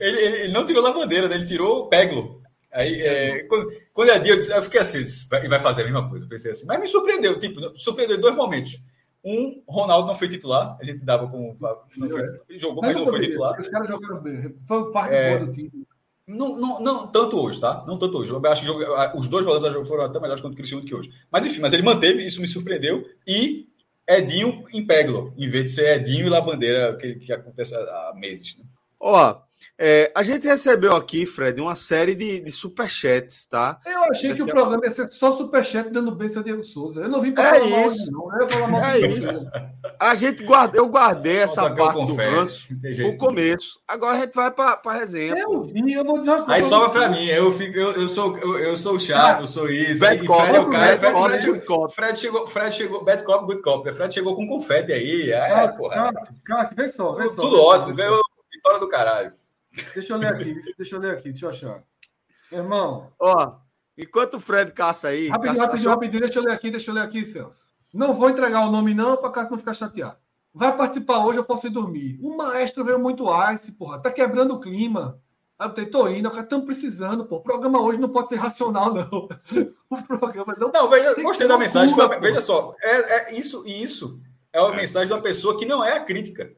ele, 0.00 0.52
não 0.52 0.64
tirou 0.66 0.82
lá 0.82 0.92
bandeira, 0.92 1.28
né? 1.28 1.34
ele 1.34 1.46
tirou 1.46 1.88
Peglo. 1.88 2.40
Aí, 2.72 3.02
é, 3.02 3.42
quando, 3.44 3.70
quando 3.92 4.10
Edinho, 4.10 4.34
eu 4.34 4.62
fiquei 4.62 4.80
assim, 4.80 5.04
vai, 5.28 5.46
vai 5.48 5.60
fazer 5.60 5.82
a 5.82 5.84
mesma 5.84 6.08
coisa. 6.08 6.24
Eu 6.24 6.28
pensei 6.28 6.52
assim, 6.52 6.66
mas 6.66 6.80
me 6.80 6.88
surpreendeu, 6.88 7.38
tipo, 7.38 7.60
surpreendeu 7.78 8.16
em 8.16 8.20
dois 8.20 8.34
momentos. 8.34 8.80
Um, 9.24 9.62
Ronaldo 9.68 10.08
não 10.08 10.16
foi 10.16 10.28
titular, 10.28 10.76
a 10.80 10.84
gente 10.84 11.04
dava 11.04 11.28
com. 11.28 11.56
Não 11.96 12.10
foi, 12.10 12.24
ele 12.48 12.58
jogou, 12.58 12.82
mas, 12.82 12.96
não 12.96 13.06
foi 13.06 13.20
titular. 13.20 13.58
Os 13.58 13.68
caras 13.68 13.86
jogaram 13.86 14.20
bem, 14.20 14.54
foi 14.66 14.90
parte 14.90 15.14
é, 15.14 15.38
do 15.38 15.52
time. 15.52 15.70
Não, 16.26 16.56
não, 16.56 16.80
não 16.80 17.06
tanto 17.06 17.38
hoje, 17.38 17.60
tá? 17.60 17.84
Não 17.86 17.98
tanto 17.98 18.18
hoje. 18.18 18.32
Eu 18.32 18.46
acho 18.46 18.64
que 18.64 19.18
os 19.18 19.28
dois 19.28 19.44
volantes 19.44 19.88
foram 19.88 20.04
até 20.04 20.18
melhores 20.18 20.40
contra 20.40 20.54
o 20.54 20.56
Cristiano 20.56 20.82
do 20.82 20.88
que 20.88 20.94
hoje. 20.94 21.10
Mas 21.30 21.44
enfim, 21.44 21.60
mas 21.60 21.72
ele 21.72 21.82
manteve, 21.82 22.24
isso 22.24 22.40
me 22.40 22.48
surpreendeu. 22.48 23.04
E 23.26 23.68
Edinho 24.08 24.64
em 24.72 24.84
Peglo, 24.84 25.32
em 25.36 25.48
vez 25.48 25.64
de 25.64 25.70
ser 25.72 25.96
Edinho 25.96 26.26
e 26.26 26.30
Labandeira, 26.30 26.96
que, 26.96 27.14
que 27.16 27.32
acontece 27.32 27.74
há 27.74 28.12
meses. 28.14 28.56
Né? 28.58 28.64
Ó, 29.00 29.40
É, 29.78 30.12
a 30.14 30.22
gente 30.22 30.46
recebeu 30.46 30.94
aqui, 30.94 31.26
Fred, 31.26 31.60
uma 31.60 31.74
série 31.74 32.14
de, 32.14 32.40
de 32.40 32.52
superchats, 32.52 33.44
tá? 33.46 33.80
Eu 33.84 34.04
achei 34.04 34.34
que 34.34 34.42
o 34.42 34.46
programa 34.46 34.84
ia 34.84 34.90
ser 34.90 35.08
só 35.08 35.32
superchat 35.32 35.90
dando 35.90 36.14
beijo 36.14 36.38
a 36.38 36.42
Diego 36.42 36.62
Souza. 36.62 37.00
Eu 37.02 37.08
não 37.08 37.20
vim 37.20 37.32
para 37.32 37.56
é 37.56 37.60
falar 37.60 37.86
isso. 37.86 38.12
mal, 38.12 38.28
não. 38.28 38.40
Eu 38.40 38.48
falar 38.48 38.68
mal 38.68 38.84
é 38.84 39.00
isso. 39.00 39.28
A 39.98 40.14
gente 40.14 40.44
guarda, 40.44 40.78
eu 40.78 40.88
guardei 40.88 41.38
essa 41.38 41.68
Nossa, 41.68 41.74
parte 41.74 42.06
do 42.06 42.14
ranço 42.14 42.68
no 42.98 43.16
começo. 43.16 43.80
Agora 43.86 44.16
a 44.16 44.20
gente 44.20 44.34
vai 44.34 44.50
para 44.50 44.80
a 44.84 44.92
resenha. 44.92 45.34
Eu 45.38 45.62
vi, 45.62 45.92
eu 45.92 46.04
vou 46.04 46.18
dizer 46.18 46.30
uma 46.30 46.44
coisa. 46.44 46.52
Aí 46.54 46.62
sobra 46.62 46.90
para 46.90 47.08
mim. 47.08 47.26
Eu, 47.26 47.52
fico, 47.52 47.76
eu, 47.76 47.92
eu, 47.92 48.08
sou, 48.08 48.36
eu, 48.38 48.58
eu 48.58 48.76
sou 48.76 48.98
chato, 48.98 49.42
eu 49.42 49.46
sou 49.46 49.68
isso. 49.68 50.04
E 50.04 50.26
Fred 50.26 50.26
é 50.26 50.60
o 50.60 50.70
cara. 50.70 50.98
Fred, 50.98 51.14
Fred, 51.22 51.42
chegou, 51.42 51.88
Fred 51.88 52.18
chegou, 52.18 52.46
Fred 52.46 52.74
chegou, 52.74 53.04
bad 53.04 53.24
cop, 53.24 53.46
good 53.46 53.62
cop. 53.62 53.92
Fred 53.92 54.12
chegou 54.12 54.36
com 54.36 54.46
confete 54.46 54.92
aí. 54.92 55.30
É, 55.30 55.68
porra. 55.68 56.12
Cássio, 56.44 56.76
vê 56.76 56.88
só, 56.88 57.12
vê 57.12 57.28
só. 57.28 57.42
Tudo 57.42 57.60
ótimo. 57.60 57.94
Vitória 58.52 58.78
do 58.78 58.88
caralho. 58.88 59.32
Deixa 59.94 60.12
eu 60.12 60.18
ler 60.18 60.28
aqui, 60.28 60.54
deixa 60.76 60.96
eu 60.96 61.00
ler 61.00 61.14
aqui, 61.14 61.30
deixa 61.30 61.46
eu 61.46 61.50
achar. 61.50 61.82
Irmão. 62.50 63.12
Ó, 63.18 63.54
enquanto 63.96 64.34
o 64.34 64.40
Fred 64.40 64.72
caça 64.72 65.08
aí. 65.08 65.28
Rapidinho, 65.28 65.56
caça, 65.56 65.66
rapidinho, 65.66 65.90
rapidinho, 65.90 66.20
deixa 66.20 66.38
eu 66.38 66.42
ler 66.42 66.52
aqui, 66.52 66.70
deixa 66.70 66.90
eu 66.90 66.94
ler 66.94 67.02
aqui, 67.02 67.24
Celso. 67.24 67.72
Não 67.92 68.12
vou 68.12 68.30
entregar 68.30 68.66
o 68.66 68.70
nome, 68.70 68.94
não, 68.94 69.16
para 69.16 69.30
caso 69.30 69.50
não 69.50 69.58
ficar 69.58 69.74
chateado. 69.74 70.16
Vai 70.54 70.76
participar 70.76 71.24
hoje, 71.24 71.38
eu 71.38 71.44
posso 71.44 71.66
ir 71.66 71.70
dormir. 71.70 72.18
O 72.22 72.36
maestro 72.36 72.84
veio 72.84 72.98
muito 72.98 73.26
ice, 73.52 73.72
porra. 73.72 74.00
Tá 74.00 74.10
quebrando 74.10 74.54
o 74.54 74.60
clima. 74.60 75.18
Aí 75.58 75.70
eu 75.76 75.90
tô 75.90 76.08
indo, 76.08 76.28
estamos 76.28 76.66
precisando, 76.66 77.24
pô. 77.24 77.36
O 77.36 77.40
programa 77.40 77.80
hoje 77.80 78.00
não 78.00 78.08
pode 78.08 78.28
ser 78.28 78.36
racional, 78.36 78.92
não. 78.92 79.28
O 79.88 80.02
programa 80.02 80.56
não. 80.58 80.72
Não, 80.72 80.88
veja, 80.88 81.14
gostei 81.22 81.46
da 81.46 81.58
mensagem. 81.58 81.94
veja 82.20 82.40
só, 82.40 82.74
é, 82.82 83.32
é 83.32 83.38
isso 83.38 83.62
e 83.66 83.82
isso 83.82 84.20
é 84.52 84.60
uma 84.60 84.72
é. 84.72 84.76
mensagem 84.76 85.08
de 85.08 85.14
uma 85.14 85.22
pessoa 85.22 85.58
que 85.58 85.66
não 85.66 85.84
é 85.84 85.98
a 85.98 86.00
crítica 86.00 86.50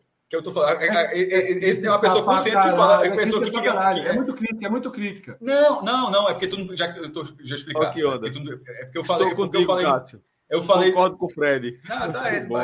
que 0.43 0.49
eu 0.49 0.53
tô 0.53 0.53
falando. 0.53 0.81
É, 0.81 0.87
é, 0.87 1.15
é, 1.15 1.69
esse 1.69 1.87
é 1.87 1.91
uma 1.91 2.01
pessoa 2.01 2.25
consciente 2.25 2.63
que 2.63 2.71
fala. 2.71 3.07
É, 3.07 3.11
pessoa 3.11 3.45
que 3.45 3.51
queria, 3.51 3.73
que, 3.73 4.01
é, 4.01 4.13
muito 4.13 4.35
crítica, 4.35 4.67
é 4.67 4.69
muito 4.69 4.91
crítica. 4.91 5.37
Não, 5.41 5.83
não, 5.83 6.11
não. 6.11 6.29
É 6.29 6.33
porque 6.33 6.49
tu 6.49 6.77
já 6.77 6.91
eu 6.97 7.13
tô 7.13 7.25
já 7.41 7.57
é, 7.57 7.59
porque 7.75 8.03
é 8.03 8.85
porque 8.85 8.99
eu 8.99 9.05
falei, 9.05 9.29
Estou 9.29 9.47
contigo, 9.47 9.63
eu 9.63 9.67
falei. 9.67 9.87
Cássio. 9.87 10.23
Eu 10.49 10.63
falei. 10.63 10.93
Concordo 10.93 11.17
com 11.17 11.27
o 11.27 11.31
Fred. 11.31 11.81
Não, 11.89 12.13
tá, 12.13 12.29
é, 12.29 12.41
bom, 12.41 12.59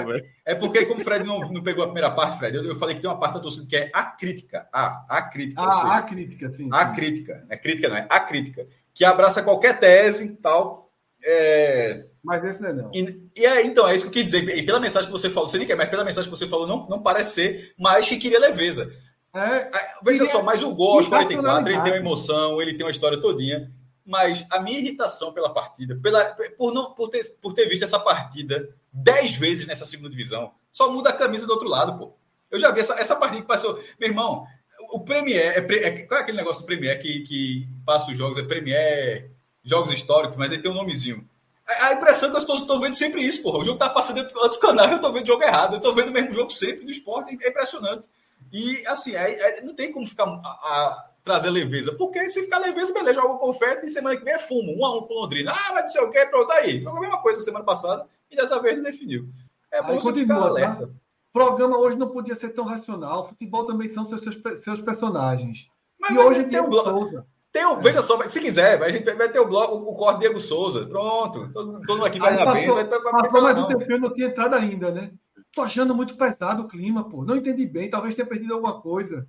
é 0.45 0.55
porque, 0.55 0.85
como 0.87 1.01
o 1.01 1.05
Fred 1.05 1.25
não, 1.27 1.41
não 1.41 1.62
pegou 1.62 1.83
a 1.83 1.87
primeira 1.87 2.11
parte, 2.11 2.39
Fred, 2.39 2.57
eu, 2.57 2.64
eu, 2.64 2.77
falei 2.77 2.95
que 2.95 3.01
tem 3.01 3.11
uma 3.11 3.18
parte 3.18 3.35
da 3.35 3.41
torcida 3.41 3.66
que 3.66 3.77
é 3.77 3.91
a 3.93 4.05
crítica. 4.05 4.68
A, 4.73 5.07
a 5.09 5.23
crítica. 5.23 5.62
Ah, 5.62 5.73
seja, 5.73 5.95
a 5.95 6.03
crítica, 6.03 6.51
sim. 6.51 6.68
A 6.73 6.87
crítica. 6.87 7.45
Não 7.49 7.55
é 7.55 7.57
crítica, 7.57 7.89
não 7.89 7.97
é 7.97 8.07
a 8.09 8.21
crítica. 8.21 8.66
Que 8.95 9.05
abraça 9.05 9.43
qualquer 9.43 9.79
tese 9.79 10.27
e 10.27 10.37
tal. 10.37 10.91
É, 11.25 12.07
mas 12.23 12.45
esse 12.45 12.61
não 12.61 12.68
é 12.68 12.73
não. 12.73 12.91
E, 12.95 13.31
e 13.37 13.47
é, 13.47 13.64
então, 13.64 13.89
é 13.89 13.95
isso 13.95 14.05
que 14.05 14.09
eu 14.09 14.12
quis 14.12 14.25
dizer. 14.25 14.49
E 14.57 14.62
pela 14.64 14.81
mensagem 14.81 15.07
que 15.07 15.12
você 15.12 15.31
falou, 15.31 15.49
você 15.49 15.59
nem 15.59 15.66
quer, 15.66 15.77
mas 15.77 15.89
pela 15.89 16.05
mensagem 16.05 16.31
que 16.31 16.37
você 16.37 16.47
falou, 16.47 16.66
não, 16.66 16.87
não 16.89 17.03
parece 17.03 17.35
ser, 17.35 17.75
mas 17.79 18.09
que 18.09 18.18
queria 18.18 18.39
leveza. 18.39 18.93
É, 19.33 19.71
Veja 20.03 20.27
só, 20.27 20.43
mas 20.43 20.62
o 20.62 20.75
gol 20.75 20.99
aos 20.99 21.09
44, 21.09 21.73
ele 21.73 21.83
tem 21.83 21.93
uma 21.93 21.99
emoção, 21.99 22.61
ele 22.61 22.75
tem 22.75 22.85
uma 22.85 22.91
história 22.91 23.21
todinha. 23.21 23.71
Mas 24.05 24.45
a 24.51 24.61
minha 24.61 24.79
irritação 24.79 25.33
pela 25.33 25.55
partida, 25.55 25.97
pela, 26.03 26.25
por, 26.59 26.75
não, 26.75 26.93
por, 26.93 27.09
ter, 27.09 27.23
por 27.41 27.53
ter 27.53 27.68
visto 27.68 27.85
essa 27.85 27.99
partida 27.99 28.68
dez 28.93 29.37
vezes 29.37 29.66
nessa 29.66 29.85
segunda 29.85 30.11
divisão, 30.11 30.51
só 30.73 30.91
muda 30.91 31.11
a 31.11 31.12
camisa 31.12 31.47
do 31.47 31.53
outro 31.53 31.68
lado, 31.68 31.97
pô. 31.97 32.12
Eu 32.51 32.59
já 32.59 32.73
vi 32.73 32.81
essa, 32.81 32.95
essa 32.95 33.14
partida 33.14 33.43
que 33.43 33.47
passou. 33.47 33.81
Meu 34.01 34.09
irmão, 34.09 34.45
o 34.93 35.01
Premier, 35.01 35.57
é, 35.57 35.59
é, 35.59 35.91
qual 36.07 36.18
é 36.18 36.23
aquele 36.23 36.39
negócio 36.39 36.62
do 36.62 36.66
Premier 36.66 37.01
que, 37.01 37.21
que 37.21 37.68
passa 37.87 38.11
os 38.11 38.18
jogos? 38.18 38.39
É 38.39 38.43
Premier 38.43 39.31
Jogos 39.62 39.93
Históricos, 39.93 40.37
mas 40.37 40.51
ele 40.51 40.62
tem 40.62 40.71
um 40.71 40.75
nomezinho. 40.75 41.29
A 41.79 41.93
impressão 41.93 42.29
é 42.29 42.33
que 42.33 42.51
eu 42.51 42.57
estou 42.57 42.81
vendo 42.81 42.95
sempre 42.95 43.23
isso, 43.23 43.43
porra. 43.43 43.59
O 43.59 43.64
jogo 43.64 43.79
tá 43.79 43.89
passando 43.89 44.16
dentro 44.16 44.35
do 44.35 44.41
outro 44.41 44.59
canal 44.59 44.89
eu 44.89 44.97
estou 44.97 45.12
vendo 45.12 45.25
o 45.25 45.27
jogo 45.27 45.43
errado. 45.43 45.75
Eu 45.75 45.77
estou 45.79 45.95
vendo 45.95 46.09
o 46.09 46.12
mesmo 46.12 46.35
jogo 46.35 46.51
sempre 46.51 46.85
no 46.85 46.91
esporte. 46.91 47.39
É 47.43 47.49
impressionante. 47.49 48.09
E, 48.53 48.85
assim, 48.87 49.14
é, 49.14 49.59
é, 49.59 49.62
não 49.62 49.75
tem 49.75 49.93
como 49.93 50.07
ficar 50.07 50.25
a, 50.25 50.49
a, 50.49 51.11
trazer 51.23 51.51
leveza. 51.51 51.93
Porque 51.93 52.29
se 52.29 52.43
ficar 52.43 52.59
leveza, 52.59 52.93
beleza, 52.93 53.21
joga 53.21 53.35
o 53.35 53.39
confete 53.39 53.87
e 53.87 53.91
semana 53.91 54.16
que 54.16 54.25
vem 54.25 54.35
é 54.35 54.39
fumo. 54.39 54.77
Um 54.77 54.85
a 54.85 54.99
um 54.99 55.03
com 55.03 55.14
Londrina. 55.14 55.53
Ah, 55.53 55.73
mas 55.75 55.85
não 55.85 55.91
sei 55.91 56.03
o 56.03 56.11
quê, 56.11 56.27
pronto, 56.27 56.51
aí. 56.53 56.83
Jogou 56.83 56.99
a 56.99 57.01
mesma 57.01 57.23
coisa 57.23 57.41
semana 57.41 57.64
passada 57.64 58.07
e 58.31 58.37
dessa 58.37 58.61
vez 58.61 58.77
não 58.77 58.85
definiu. 58.85 59.29
É 59.71 59.81
bom 59.83 59.93
aí, 59.93 60.01
você 60.01 60.12
ficar 60.12 60.37
alerta. 60.37 60.87
Tá? 60.87 60.93
O 60.93 61.33
programa 61.33 61.79
hoje 61.79 61.97
não 61.97 62.09
podia 62.09 62.35
ser 62.35 62.49
tão 62.51 62.64
racional. 62.64 63.21
O 63.21 63.29
futebol 63.29 63.64
também 63.64 63.89
são 63.89 64.05
seus, 64.05 64.23
seus, 64.23 64.37
seus 64.62 64.81
personagens. 64.81 65.71
Mas, 65.99 66.11
e 66.11 66.18
hoje 66.18 66.45
tem 66.45 66.61
um 66.61 66.68
bloco. 66.68 67.25
Tem 67.53 67.81
veja 67.81 68.01
só, 68.01 68.23
se 68.29 68.41
quiser, 68.41 68.81
a 68.81 68.91
gente 68.91 69.13
vai 69.15 69.29
ter 69.29 69.41
o 69.41 69.49
bloco, 69.49 69.75
o 69.75 69.95
corte 69.95 70.21
Diego 70.21 70.39
Souza. 70.39 70.87
Pronto. 70.87 71.51
Todo, 71.53 71.81
todo 71.81 71.97
mundo 71.97 72.07
aqui 72.07 72.21
vai 72.21 72.37
na 72.37 72.53
bem. 72.53 72.69
Vai, 72.69 72.85
vai, 72.85 73.01
passou 73.01 73.43
mais 73.43 73.59
um 73.59 73.67
tempinho, 73.67 73.99
não 73.99 74.13
tinha 74.13 74.29
entrado 74.29 74.55
ainda, 74.55 74.93
né? 74.93 75.11
Tô 75.53 75.63
achando 75.63 75.95
muito 75.95 76.17
pesado 76.17 76.63
o 76.63 76.69
clima, 76.69 77.09
pô. 77.09 77.25
Não 77.25 77.37
entendi 77.37 77.67
bem, 77.67 77.91
talvez 77.91 78.15
tenha 78.15 78.27
perdido 78.27 78.55
alguma 78.55 78.81
coisa. 78.81 79.27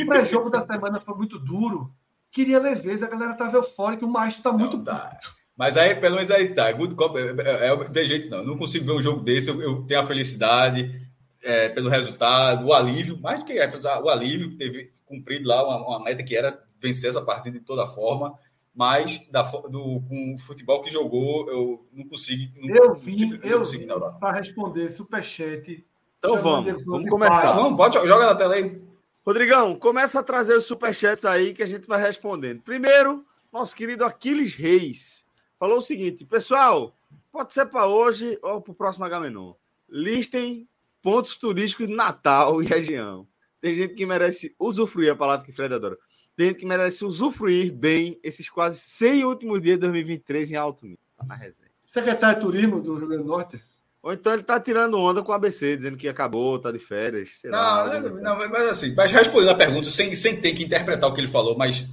O 0.00 0.04
pré-jogo 0.06 0.50
da 0.50 0.60
semana 0.60 1.00
foi 1.00 1.14
muito 1.14 1.38
duro. 1.38 1.90
Queria 2.30 2.58
leveza, 2.58 3.06
a 3.06 3.08
galera 3.08 3.34
tava 3.34 3.56
eufórica, 3.56 4.04
o 4.04 4.10
maestro 4.10 4.42
tá 4.42 4.52
muito 4.52 4.76
dá. 4.76 5.16
Mas 5.56 5.76
aí, 5.76 5.94
pelo 5.94 6.16
menos 6.16 6.30
aí 6.30 6.52
tá. 6.52 6.70
Good 6.72 6.94
Cop, 6.94 7.16
é, 7.16 7.22
é, 7.22 7.72
é, 7.72 7.84
tem 7.88 8.06
jeito 8.06 8.28
não. 8.28 8.44
não 8.44 8.58
consigo 8.58 8.84
ver 8.84 8.92
um 8.92 9.02
jogo 9.02 9.22
desse. 9.22 9.48
Eu, 9.48 9.62
eu 9.62 9.82
tenho 9.86 10.00
a 10.00 10.04
felicidade 10.04 11.00
é, 11.42 11.68
pelo 11.70 11.88
resultado, 11.88 12.66
o 12.66 12.74
alívio, 12.74 13.18
mais 13.20 13.40
do 13.40 13.46
que 13.46 13.54
o 13.54 14.08
alívio 14.08 14.50
que 14.50 14.56
teve 14.56 14.92
cumprido 15.04 15.48
lá 15.48 15.64
uma, 15.64 15.86
uma 15.86 16.04
meta 16.04 16.22
que 16.22 16.36
era 16.36 16.58
vencer 16.84 17.08
essa 17.08 17.22
partida 17.22 17.58
de 17.58 17.64
toda 17.64 17.86
forma, 17.86 18.38
mas 18.74 19.26
da, 19.30 19.42
do, 19.42 20.02
com 20.06 20.34
o 20.34 20.38
futebol 20.38 20.82
que 20.82 20.90
jogou, 20.90 21.48
eu 21.48 21.86
não 21.92 22.06
consigo. 22.06 22.52
Não, 22.60 22.76
eu 22.76 22.94
vim, 22.94 23.40
eu 23.42 23.64
vim 23.64 23.86
para 24.20 24.32
responder 24.32 24.90
superchat. 24.90 25.84
Então 26.18 26.38
vamos, 26.38 26.84
vamos 26.84 27.08
começar. 27.08 27.52
Vamos, 27.52 27.76
pode, 27.76 27.94
joga 28.06 28.26
na 28.26 28.34
tela 28.34 28.54
aí. 28.54 28.82
Rodrigão, 29.24 29.78
começa 29.78 30.20
a 30.20 30.22
trazer 30.22 30.56
os 30.58 30.64
superchats 30.64 31.24
aí 31.24 31.54
que 31.54 31.62
a 31.62 31.66
gente 31.66 31.86
vai 31.86 32.00
respondendo. 32.00 32.60
Primeiro, 32.60 33.24
nosso 33.50 33.74
querido 33.74 34.04
Aquiles 34.04 34.54
Reis 34.54 35.24
falou 35.58 35.78
o 35.78 35.82
seguinte: 35.82 36.26
pessoal, 36.26 36.94
pode 37.32 37.54
ser 37.54 37.66
para 37.66 37.86
hoje 37.86 38.38
ou 38.42 38.60
para 38.60 38.72
o 38.72 38.74
próximo 38.74 39.04
Agamenon. 39.04 39.54
Listem 39.88 40.68
pontos 41.02 41.36
turísticos 41.36 41.86
de 41.86 41.94
Natal 41.94 42.62
e 42.62 42.66
região. 42.66 43.26
Tem 43.60 43.74
gente 43.74 43.94
que 43.94 44.04
merece 44.04 44.54
usufruir 44.58 45.10
a 45.10 45.16
palavra 45.16 45.46
que 45.46 45.52
Fred 45.52 45.72
adora. 45.72 45.96
Tem 46.36 46.48
gente 46.48 46.60
que 46.60 46.66
merece 46.66 47.04
usufruir 47.04 47.72
bem 47.72 48.18
esses 48.22 48.48
quase 48.48 48.78
100 48.78 49.24
últimos 49.24 49.62
dias 49.62 49.76
de 49.76 49.82
2023 49.82 50.52
em 50.52 50.56
alto 50.56 50.84
nível. 50.84 50.98
Tá 51.16 51.24
na 51.24 51.36
resenha. 51.36 51.70
Secretário 51.86 52.36
de 52.36 52.42
Turismo 52.42 52.80
do 52.80 52.96
Rio 52.96 53.06
Grande 53.06 53.22
do 53.22 53.28
Norte. 53.28 53.62
Ou 54.02 54.12
então 54.12 54.34
ele 54.34 54.42
tá 54.42 54.60
tirando 54.60 54.98
onda 54.98 55.22
com 55.22 55.32
o 55.32 55.34
ABC, 55.34 55.76
dizendo 55.76 55.96
que 55.96 56.08
acabou, 56.08 56.58
tá 56.58 56.70
de 56.70 56.78
férias. 56.78 57.30
não, 57.44 57.50
lá, 57.52 58.00
não, 58.00 58.36
não, 58.36 58.36
mas 58.50 58.68
assim, 58.68 58.94
mas 58.94 59.10
respondendo 59.10 59.50
a 59.50 59.54
pergunta, 59.54 59.88
sem, 59.90 60.14
sem 60.14 60.38
ter 60.38 60.52
que 60.52 60.64
interpretar 60.64 61.08
o 61.08 61.14
que 61.14 61.20
ele 61.20 61.28
falou, 61.28 61.56
mas 61.56 61.88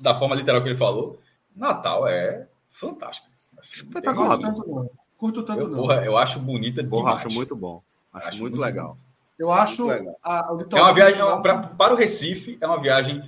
da 0.00 0.14
forma 0.14 0.34
literal 0.34 0.60
que 0.60 0.68
ele 0.68 0.76
falou, 0.76 1.20
Natal 1.54 2.08
é 2.08 2.48
fantástico. 2.68 3.28
Assim, 3.56 3.76
Espetacular. 3.76 4.38
Curto 4.38 4.42
tanto 4.42 4.68
não. 4.68 4.90
Curto 5.16 5.42
tanto 5.44 5.60
eu, 5.60 5.68
não. 5.68 5.78
Porra, 5.78 6.04
eu 6.04 6.16
acho 6.16 6.40
bonita 6.40 6.82
porra, 6.82 7.10
demais. 7.10 7.26
Acho 7.26 7.34
muito 7.36 7.54
bom. 7.54 7.82
Acho, 8.12 8.28
acho 8.28 8.38
muito, 8.40 8.56
muito, 8.56 8.64
legal. 8.64 8.96
Eu 9.38 9.52
acho. 9.52 9.88
A, 9.88 10.48
é 10.70 10.80
uma 10.80 10.92
viagem, 10.92 11.18
pra, 11.42 11.58
para 11.58 11.94
o 11.94 11.96
Recife, 11.96 12.58
é 12.60 12.66
uma 12.66 12.80
viagem 12.80 13.22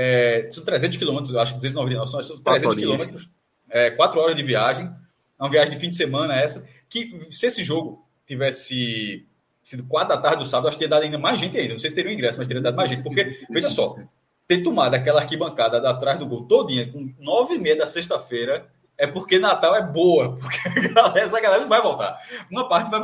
é, 0.00 0.48
são 0.52 0.64
300 0.64 0.96
quilômetros, 0.96 1.34
acho 1.34 1.54
que 1.54 1.58
299, 1.58 2.22
são 2.22 2.38
300 2.38 2.76
quilômetros, 2.76 3.28
é, 3.68 3.90
4 3.90 4.20
horas 4.20 4.36
de 4.36 4.44
viagem. 4.44 4.86
É 4.86 5.42
uma 5.42 5.50
viagem 5.50 5.74
de 5.74 5.80
fim 5.80 5.88
de 5.88 5.96
semana 5.96 6.36
essa. 6.36 6.68
Que 6.88 7.26
se 7.32 7.46
esse 7.46 7.64
jogo 7.64 8.06
tivesse 8.24 9.26
sido 9.60 9.82
4 9.82 10.14
da 10.14 10.22
tarde 10.22 10.38
do 10.38 10.46
sábado, 10.46 10.68
acho 10.68 10.76
que 10.76 10.84
teria 10.84 10.90
dado 10.90 11.02
ainda 11.02 11.18
mais 11.18 11.40
gente 11.40 11.58
ainda. 11.58 11.72
Não 11.72 11.80
sei 11.80 11.90
se 11.90 11.96
teria 11.96 12.12
um 12.12 12.14
ingresso, 12.14 12.38
mas 12.38 12.46
teria 12.46 12.62
dado 12.62 12.76
mais 12.76 12.88
gente. 12.88 13.02
Porque, 13.02 13.44
veja 13.50 13.68
só, 13.68 13.96
ter 14.46 14.62
tomado 14.62 14.94
aquela 14.94 15.20
arquibancada 15.20 15.78
atrás 15.90 16.16
do 16.16 16.28
gol 16.28 16.46
todinha, 16.46 16.92
com 16.92 17.12
9 17.18 17.56
e 17.56 17.58
meia 17.58 17.76
da 17.76 17.88
sexta-feira, 17.88 18.68
é 18.96 19.04
porque 19.04 19.40
Natal 19.40 19.74
é 19.74 19.82
boa, 19.82 20.38
porque 20.40 20.88
galera, 20.90 21.18
essa 21.18 21.40
galera 21.40 21.62
não 21.62 21.68
vai 21.68 21.82
voltar. 21.82 22.16
Uma 22.48 22.68
parte 22.68 22.88
vai, 22.88 23.00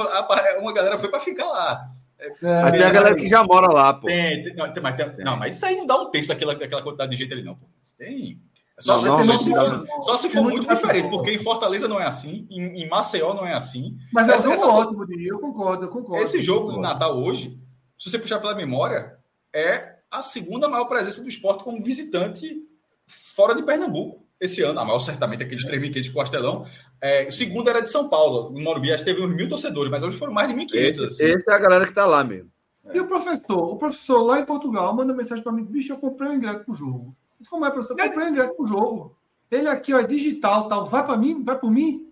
uma 0.60 0.72
galera 0.72 0.96
foi 0.96 1.08
para 1.08 1.18
ficar 1.18 1.48
lá. 1.48 1.90
É, 2.18 2.28
Até 2.62 2.84
a 2.84 2.90
galera 2.90 3.14
que 3.16 3.26
já 3.26 3.42
mora 3.44 3.66
lá, 3.72 3.92
pô. 3.94 4.06
Tem, 4.06 4.42
tem, 4.42 4.54
não, 4.54 4.72
tem, 4.72 4.82
mas, 4.82 4.94
tem, 4.94 5.24
não, 5.24 5.36
mas 5.36 5.56
isso 5.56 5.66
aí 5.66 5.76
não 5.76 5.86
dá 5.86 6.00
um 6.00 6.10
texto 6.10 6.28
daquela, 6.28 6.54
daquela 6.54 6.82
quantidade 6.82 7.10
de 7.10 7.16
gente 7.16 7.32
ali, 7.32 7.42
não. 7.42 7.54
Pô. 7.54 7.66
Tem. 7.98 8.40
Só, 8.78 9.00
não, 9.00 9.20
se, 9.20 9.26
só, 9.26 9.38
se, 9.38 9.50
for, 9.54 9.86
só 10.02 10.16
se 10.16 10.30
for 10.30 10.42
muito, 10.42 10.66
muito 10.66 10.74
diferente, 10.74 11.08
porque 11.08 11.30
em 11.30 11.38
Fortaleza 11.38 11.86
não 11.86 12.00
é 12.00 12.06
assim, 12.06 12.44
em, 12.50 12.82
em 12.82 12.88
Maceió 12.88 13.32
não 13.32 13.46
é 13.46 13.54
assim. 13.54 13.96
Mas 14.12 14.28
essa, 14.28 14.48
é 14.48 14.66
um 14.66 14.70
ótimo 14.70 15.06
dia, 15.06 15.28
eu 15.28 15.38
concordo, 15.38 15.84
eu 15.84 15.88
concordo. 15.88 16.20
Esse 16.20 16.42
jogo 16.42 16.72
de 16.72 16.80
Natal 16.80 17.16
hoje, 17.16 17.56
se 17.96 18.10
você 18.10 18.18
puxar 18.18 18.40
pela 18.40 18.54
memória, 18.54 19.16
é 19.52 19.94
a 20.10 20.22
segunda 20.22 20.68
maior 20.68 20.86
presença 20.86 21.22
do 21.22 21.28
esporte 21.28 21.62
como 21.62 21.80
visitante 21.80 22.64
fora 23.06 23.54
de 23.54 23.62
Pernambuco 23.62 24.23
esse 24.44 24.62
ano, 24.62 24.80
a 24.80 24.84
maior 24.84 24.98
certamente 24.98 25.42
aqueles 25.42 25.66
3.500 25.66 26.00
de 26.00 26.10
Costelão. 26.10 26.66
É, 27.00 27.30
segundo 27.30 27.68
era 27.68 27.80
de 27.80 27.90
São 27.90 28.08
Paulo, 28.08 28.50
no 28.50 28.62
Morumbi, 28.62 28.92
acho 28.92 29.04
que 29.04 29.10
teve 29.10 29.24
uns 29.24 29.34
mil 29.34 29.48
torcedores, 29.48 29.90
mas 29.90 30.02
hoje 30.02 30.16
foram 30.16 30.32
mais 30.32 30.48
de 30.48 30.54
1.500. 30.54 30.74
Esse, 30.74 31.04
assim. 31.04 31.24
esse 31.24 31.50
é 31.50 31.52
a 31.52 31.58
galera 31.58 31.84
que 31.84 31.90
está 31.90 32.06
lá 32.06 32.22
mesmo. 32.22 32.50
E 32.92 33.00
o 33.00 33.06
professor? 33.06 33.72
O 33.72 33.76
professor 33.76 34.22
lá 34.22 34.40
em 34.40 34.44
Portugal 34.44 34.94
manda 34.94 35.14
mensagem 35.14 35.42
para 35.42 35.52
mim: 35.52 35.64
bicho, 35.64 35.92
eu 35.92 35.96
comprei 35.96 36.28
o 36.28 36.32
um 36.32 36.36
ingresso 36.36 36.60
pro 36.60 36.74
jogo. 36.74 37.16
Como 37.48 37.64
é, 37.64 37.70
professor? 37.70 37.98
Eu 37.98 38.04
comprei 38.04 38.24
o 38.24 38.28
um 38.28 38.30
ingresso 38.30 38.54
pro 38.54 38.66
jogo. 38.66 39.16
Ele 39.50 39.68
aqui, 39.68 39.94
ó, 39.94 40.00
é 40.00 40.06
digital, 40.06 40.68
tal. 40.68 40.86
Vai 40.86 41.04
para 41.04 41.16
mim, 41.16 41.42
vai 41.42 41.58
por 41.58 41.70
mim. 41.70 42.08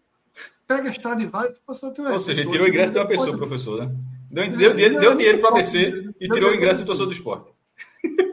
Pega 0.67 0.89
a 0.89 0.91
estrada 0.91 1.23
e 1.23 1.27
vai. 1.27 1.53
Professor, 1.67 1.93
Ou 2.13 2.21
seja, 2.21 2.47
tirou 2.47 2.67
o 2.67 2.69
ingresso 2.69 2.93
de 2.93 2.99
uma 2.99 3.07
pessoa, 3.07 3.37
professor, 3.37 3.87
né? 3.87 3.95
Deu, 4.31 4.57
deu, 4.57 4.75
deu, 4.75 4.99
deu 4.99 5.15
dinheiro 5.15 5.39
para 5.39 5.51
a 5.51 5.53
ABC 5.53 6.11
e 6.19 6.29
tirou 6.29 6.51
o 6.51 6.55
ingresso 6.55 6.81
do 6.81 6.87
torcedor 6.87 7.09
do 7.09 7.13
esporte. 7.13 7.53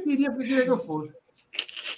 Queria, 0.03 0.31
queria 0.31 0.63
que 0.63 0.69
eu 0.69 0.77
fosse. 0.77 1.13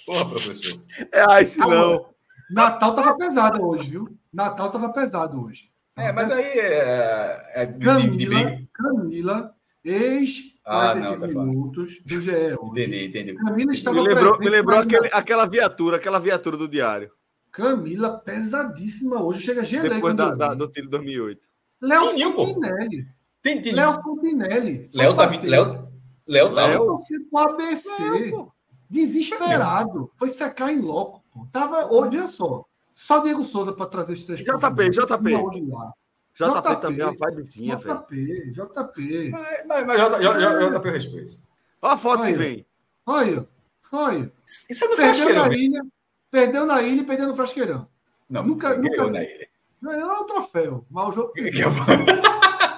Porra, 0.06 0.28
professor. 0.28 0.80
É, 1.12 1.24
aí 1.30 1.46
se 1.46 1.58
não. 1.58 2.06
Natal 2.50 2.94
tava 2.94 3.16
pesado 3.16 3.64
hoje, 3.66 3.90
viu? 3.90 4.08
Natal 4.32 4.70
tava 4.70 4.88
pesado 4.92 5.42
hoje. 5.42 5.70
É, 5.96 6.10
mas 6.12 6.30
aí 6.30 6.42
é, 6.44 7.50
é 7.54 7.66
de, 7.66 7.78
de, 7.78 7.84
de 7.84 8.26
Camila, 8.26 8.44
briga. 8.44 8.68
Camila, 8.72 9.54
ex 9.84 10.38
Ah, 10.64 10.92
45 10.94 11.20
não, 11.20 11.20
tá 11.34 11.44
minutos 11.50 12.00
do 12.04 12.20
GE. 12.22 12.30
hoje. 12.30 12.58
Entendi, 12.70 13.04
entendi. 13.06 13.34
Camila 13.34 13.72
estava 13.72 14.00
Me 14.02 14.08
lembrou, 14.08 14.38
me 14.38 14.48
lembrou 14.48 14.76
na- 14.78 14.82
aquele, 14.84 15.08
aquela 15.12 15.46
viatura, 15.46 15.96
aquela 15.96 16.18
viatura 16.18 16.56
do 16.56 16.68
diário. 16.68 17.10
Camila 17.50 18.18
pesadíssima 18.18 19.22
hoje. 19.22 19.42
Chega 19.42 19.62
gelei 19.64 19.90
Depois 19.90 20.00
quando 20.14 20.16
da, 20.18 20.34
da- 20.48 20.54
do 20.54 20.68
tiro 20.68 20.86
de 20.86 20.90
2008. 20.92 21.40
Léo. 21.80 22.32
Fontinelli. 22.32 23.06
Tem, 23.42 23.60
tem. 23.60 23.74
Léo 23.74 24.00
Fontinelli. 24.02 24.90
Léo 24.94 25.14
tá 25.14 25.26
vindo. 25.26 25.46
Léo, 25.46 25.88
Léo 26.26 26.54
tá. 26.54 26.66
Léo? 26.66 26.98
Pro 27.30 27.38
ABC. 27.38 27.88
Desesperado. 28.92 30.10
Foi 30.16 30.28
secar 30.28 30.70
em 30.72 30.80
loco. 30.80 31.22
Pô. 31.32 31.46
Tava, 31.52 31.86
hoje, 31.92 32.18
olha 32.18 32.28
só. 32.28 32.64
Só 32.94 33.20
Diego 33.20 33.42
Souza 33.42 33.72
para 33.72 33.86
trazer 33.86 34.12
esses 34.12 34.26
três 34.26 34.40
JP, 34.40 34.52
pontos. 34.60 34.96
JP. 34.96 35.34
Uma 35.34 35.42
hoje 35.48 35.66
lá. 35.66 35.92
JP, 36.34 36.68
JP. 36.68 36.80
também 36.80 37.00
é 37.00 37.06
uma 37.06 37.30
vibezinha, 37.30 37.76
velho. 37.78 37.98
JP, 38.00 38.52
JP. 38.52 39.30
Mas, 39.30 39.64
mas, 39.66 39.86
mas 39.86 39.96
J- 39.96 40.22
J- 40.22 40.40
J- 40.40 40.70
JP 40.78 40.88
eu 40.88 40.92
respeito. 40.92 41.38
Olha 41.80 41.94
a 41.94 41.96
foto 41.96 42.20
que 42.22 42.28
Aí. 42.28 42.34
vem. 42.34 42.66
Olha, 43.06 43.48
olha. 43.90 44.32
Isso 44.46 44.84
é 44.84 44.88
do 44.88 44.96
Perdeu 44.96 45.14
Frasqueirão. 45.14 45.48
na 45.48 45.54
ilha, 45.54 45.82
perdeu 46.30 46.66
na 46.66 46.82
ilha 46.82 47.00
e 47.00 47.04
perdeu 47.04 47.26
no 47.28 47.34
Frasqueirão. 47.36 47.88
Não, 48.30 48.44
Nunca- 48.46 48.74
ganhou 48.74 49.06
nunca- 49.06 49.10
na 49.10 49.22
ilha. 49.24 49.48
Ganhou 49.82 50.10
o 50.20 50.24
troféu, 50.24 50.84
mas 50.90 51.08
o 51.08 51.12
jogo. 51.12 51.32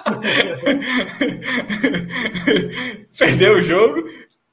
Perdeu 3.17 3.57
o 3.57 3.61
jogo. 3.61 4.03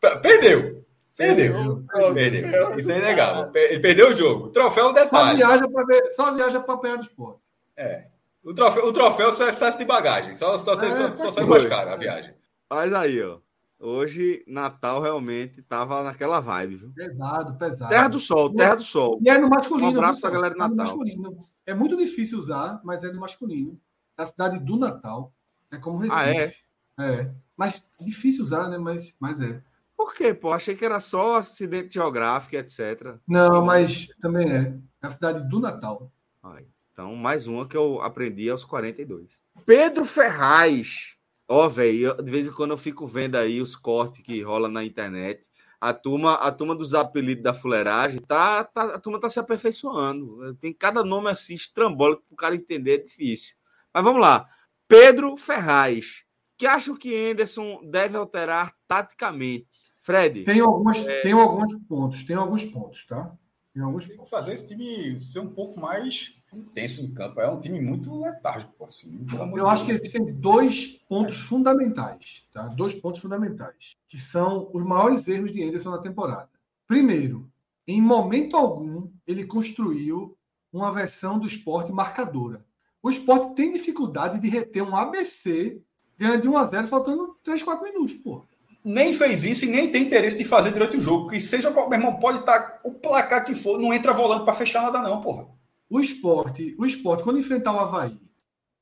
P- 0.00 0.16
Perdeu. 0.20 0.82
Perdeu. 1.16 1.84
Perdeu. 1.92 2.14
Perdeu. 2.14 2.78
Isso 2.78 2.90
é 2.92 2.98
inegável. 2.98 3.50
Perdeu 3.52 4.10
o 4.10 4.14
jogo. 4.14 4.46
O 4.46 4.48
troféu 4.50 4.86
é 4.86 4.90
um 4.90 4.94
Só 4.94 5.02
detalhe. 5.04 5.36
viaja 5.38 5.68
para 5.68 5.84
ver, 5.84 6.10
só 6.10 6.34
viaja 6.34 6.60
para 6.60 6.74
apanhar 6.74 6.96
do 6.96 7.02
esporte. 7.02 7.40
É. 7.76 8.06
O 8.42 8.52
troféu, 8.54 8.86
o 8.86 8.92
troféu 8.92 9.32
só 9.32 9.46
é 9.46 9.50
excesso 9.50 9.78
de 9.78 9.84
bagagem. 9.84 10.34
Só, 10.34 10.56
só, 10.58 10.74
É, 10.80 10.96
só, 10.96 11.14
só 11.14 11.30
sai 11.30 11.44
foi. 11.44 11.50
mais 11.58 11.64
caro 11.66 11.90
a 11.90 11.96
viagem. 11.96 12.34
Mas 12.68 12.92
aí, 12.92 13.22
ó. 13.22 13.38
Hoje, 13.78 14.44
Natal 14.46 15.00
realmente 15.00 15.60
tava 15.62 16.02
naquela 16.04 16.38
vibe, 16.40 16.76
viu? 16.76 16.92
Pesado, 16.94 17.54
pesado. 17.56 17.90
Terra 17.90 18.08
do 18.08 18.20
Sol, 18.20 18.54
Terra 18.54 18.76
do 18.76 18.82
Sol. 18.84 19.18
E 19.24 19.28
é 19.28 19.38
no 19.38 19.48
masculino. 19.48 19.92
Um 19.92 19.96
abraço 19.96 20.20
pra 20.20 20.30
galera 20.30 20.54
do 20.54 20.58
Celso? 20.58 20.64
É 20.64 20.68
no 20.70 20.76
Natal. 20.76 20.96
masculino. 20.96 21.38
É 21.66 21.74
muito 21.74 21.96
difícil 21.96 22.38
usar, 22.38 22.80
mas 22.84 23.02
é 23.04 23.12
no 23.12 23.20
masculino. 23.20 23.78
Na 24.16 24.24
cidade 24.26 24.58
do 24.60 24.76
Natal. 24.76 25.32
É 25.70 25.78
como 25.78 25.98
Recife. 25.98 26.16
Ah, 26.16 26.28
é? 26.30 26.54
É. 27.00 27.30
Mas 27.56 27.88
difícil 28.00 28.44
usar, 28.44 28.68
né? 28.68 28.78
Mas, 28.78 29.12
mas 29.18 29.40
é. 29.40 29.60
Por 29.97 30.14
quê, 30.14 30.34
pô? 30.34 30.53
Achei 30.53 30.74
que 30.74 30.84
era 30.84 31.01
só 31.01 31.36
acidente 31.36 31.95
geográfico, 31.95 32.57
etc. 32.57 33.16
Não, 33.26 33.64
mas 33.64 34.09
também 34.20 34.51
é. 34.51 34.78
É 35.03 35.07
a 35.07 35.11
cidade 35.11 35.49
do 35.49 35.61
Natal. 35.61 36.12
Ai, 36.43 36.66
então, 36.93 37.14
mais 37.14 37.47
uma 37.47 37.66
que 37.66 37.76
eu 37.76 38.01
aprendi 38.03 38.51
aos 38.51 38.64
42. 38.64 39.40
Pedro 39.64 40.05
Ferraz. 40.05 41.16
Ó, 41.49 41.68
velho, 41.68 42.14
de 42.22 42.30
vez 42.30 42.49
em 42.49 42.53
quando 42.53 42.70
eu 42.70 42.78
fico 42.78 43.07
vendo 43.07 43.36
aí 43.36 43.61
os 43.61 43.76
cortes 43.76 44.22
que 44.22 44.43
rola 44.43 44.68
na 44.68 44.84
internet. 44.84 45.45
A 45.80 45.93
turma, 45.93 46.34
a 46.34 46.53
turma 46.53 46.76
dos 46.76 46.95
apelidos 46.95 47.43
da 47.43 47.53
fuleiragem, 47.53 48.20
tá, 48.20 48.62
tá, 48.62 48.95
a 48.95 49.01
turma 49.01 49.20
tá 49.20 49.28
se 49.28 49.40
aperfeiçoando. 49.40 50.55
Tem 50.61 50.72
cada 50.72 51.03
nome 51.03 51.28
assim 51.28 51.55
estrambólico 51.55 52.22
para 52.28 52.34
o 52.34 52.36
cara 52.36 52.55
entender, 52.55 52.95
é 52.95 52.99
difícil. 52.99 53.55
Mas 53.93 54.05
vamos 54.05 54.20
lá. 54.20 54.49
Pedro 54.86 55.36
Ferraz. 55.36 56.24
Que 56.57 56.66
acham 56.66 56.97
que 56.97 57.30
Anderson 57.30 57.80
deve 57.90 58.16
alterar 58.16 58.72
taticamente? 58.86 59.66
Fred, 60.03 60.44
Tem, 60.44 60.61
algumas, 60.61 60.98
É. 61.07 61.22
tem 61.22 61.32
alguns 61.32 61.74
pontos. 61.88 62.24
Tem 62.24 62.36
alguns 62.36 62.64
pontos, 62.64 63.07
tá? 63.07 63.32
Tem 63.72 63.82
alguns 63.82 64.07
Tem 64.07 64.16
pontos. 64.16 64.30
fazer 64.30 64.53
esse 64.53 64.68
time 64.68 65.18
ser 65.18 65.40
um 65.40 65.48
pouco 65.48 65.80
mais 65.80 66.34
intenso 66.53 67.03
em 67.03 67.12
campo. 67.14 67.40
É 67.40 67.48
um 67.50 67.61
time 67.61 67.80
muito 67.80 68.20
letárgico, 68.20 68.84
assim. 68.84 69.24
Eu 69.57 69.68
acho 69.68 69.86
que 69.86 69.92
existem 69.92 70.24
dois 70.34 70.88
pontos 71.09 71.38
fundamentais, 71.38 72.44
tá? 72.53 72.66
Dois 72.68 72.94
pontos 72.94 73.20
fundamentais, 73.22 73.96
que 74.09 74.18
são 74.18 74.68
os 74.74 74.82
maiores 74.84 75.26
erros 75.28 75.53
de 75.53 75.62
Anderson 75.62 75.90
na 75.90 75.98
temporada. 75.98 76.50
Primeiro, 76.86 77.48
em 77.86 78.03
momento 78.03 78.57
algum 78.57 79.09
ele 79.26 79.46
construiu 79.46 80.36
uma 80.72 80.90
versão 80.90 81.38
do 81.38 81.46
esporte 81.46 81.92
marcadora. 81.92 82.64
O 83.03 83.09
esporte 83.09 83.55
tem 83.55 83.72
dificuldade 83.72 84.38
de 84.40 84.48
reter 84.48 84.82
um 84.82 84.96
ABC 84.96 85.80
ganhando 86.18 86.42
de 86.42 86.48
1 86.48 86.57
a 86.59 86.64
0 86.66 86.86
faltando 86.88 87.36
3, 87.42 87.62
4 87.62 87.82
minutos, 87.84 88.14
pô. 88.14 88.44
Nem 88.85 89.12
fez 89.12 89.45
isso 89.45 89.64
e 89.64 89.68
nem 89.68 89.91
tem 89.91 90.03
interesse 90.03 90.39
de 90.39 90.45
fazer 90.45 90.72
durante 90.72 90.97
o 90.97 91.01
jogo. 91.01 91.28
Que 91.28 91.41
seja 91.41 91.70
qual, 91.70 91.89
meu 91.89 91.99
irmão, 91.99 92.18
pode 92.18 92.41
estar 92.41 92.80
o 92.85 92.93
placar 92.93 93.45
que 93.45 93.55
for, 93.55 93.78
não 93.78 93.93
entra 93.93 94.12
volante 94.12 94.45
para 94.45 94.55
fechar 94.55 94.83
nada, 94.83 95.01
não, 95.01 95.20
porra. 95.20 95.49
O 95.89 96.01
esporte, 96.01 96.74
o 96.78 96.85
esporte, 96.85 97.22
quando 97.22 97.39
enfrentar 97.39 97.72
o 97.74 97.78
Havaí 97.78 98.20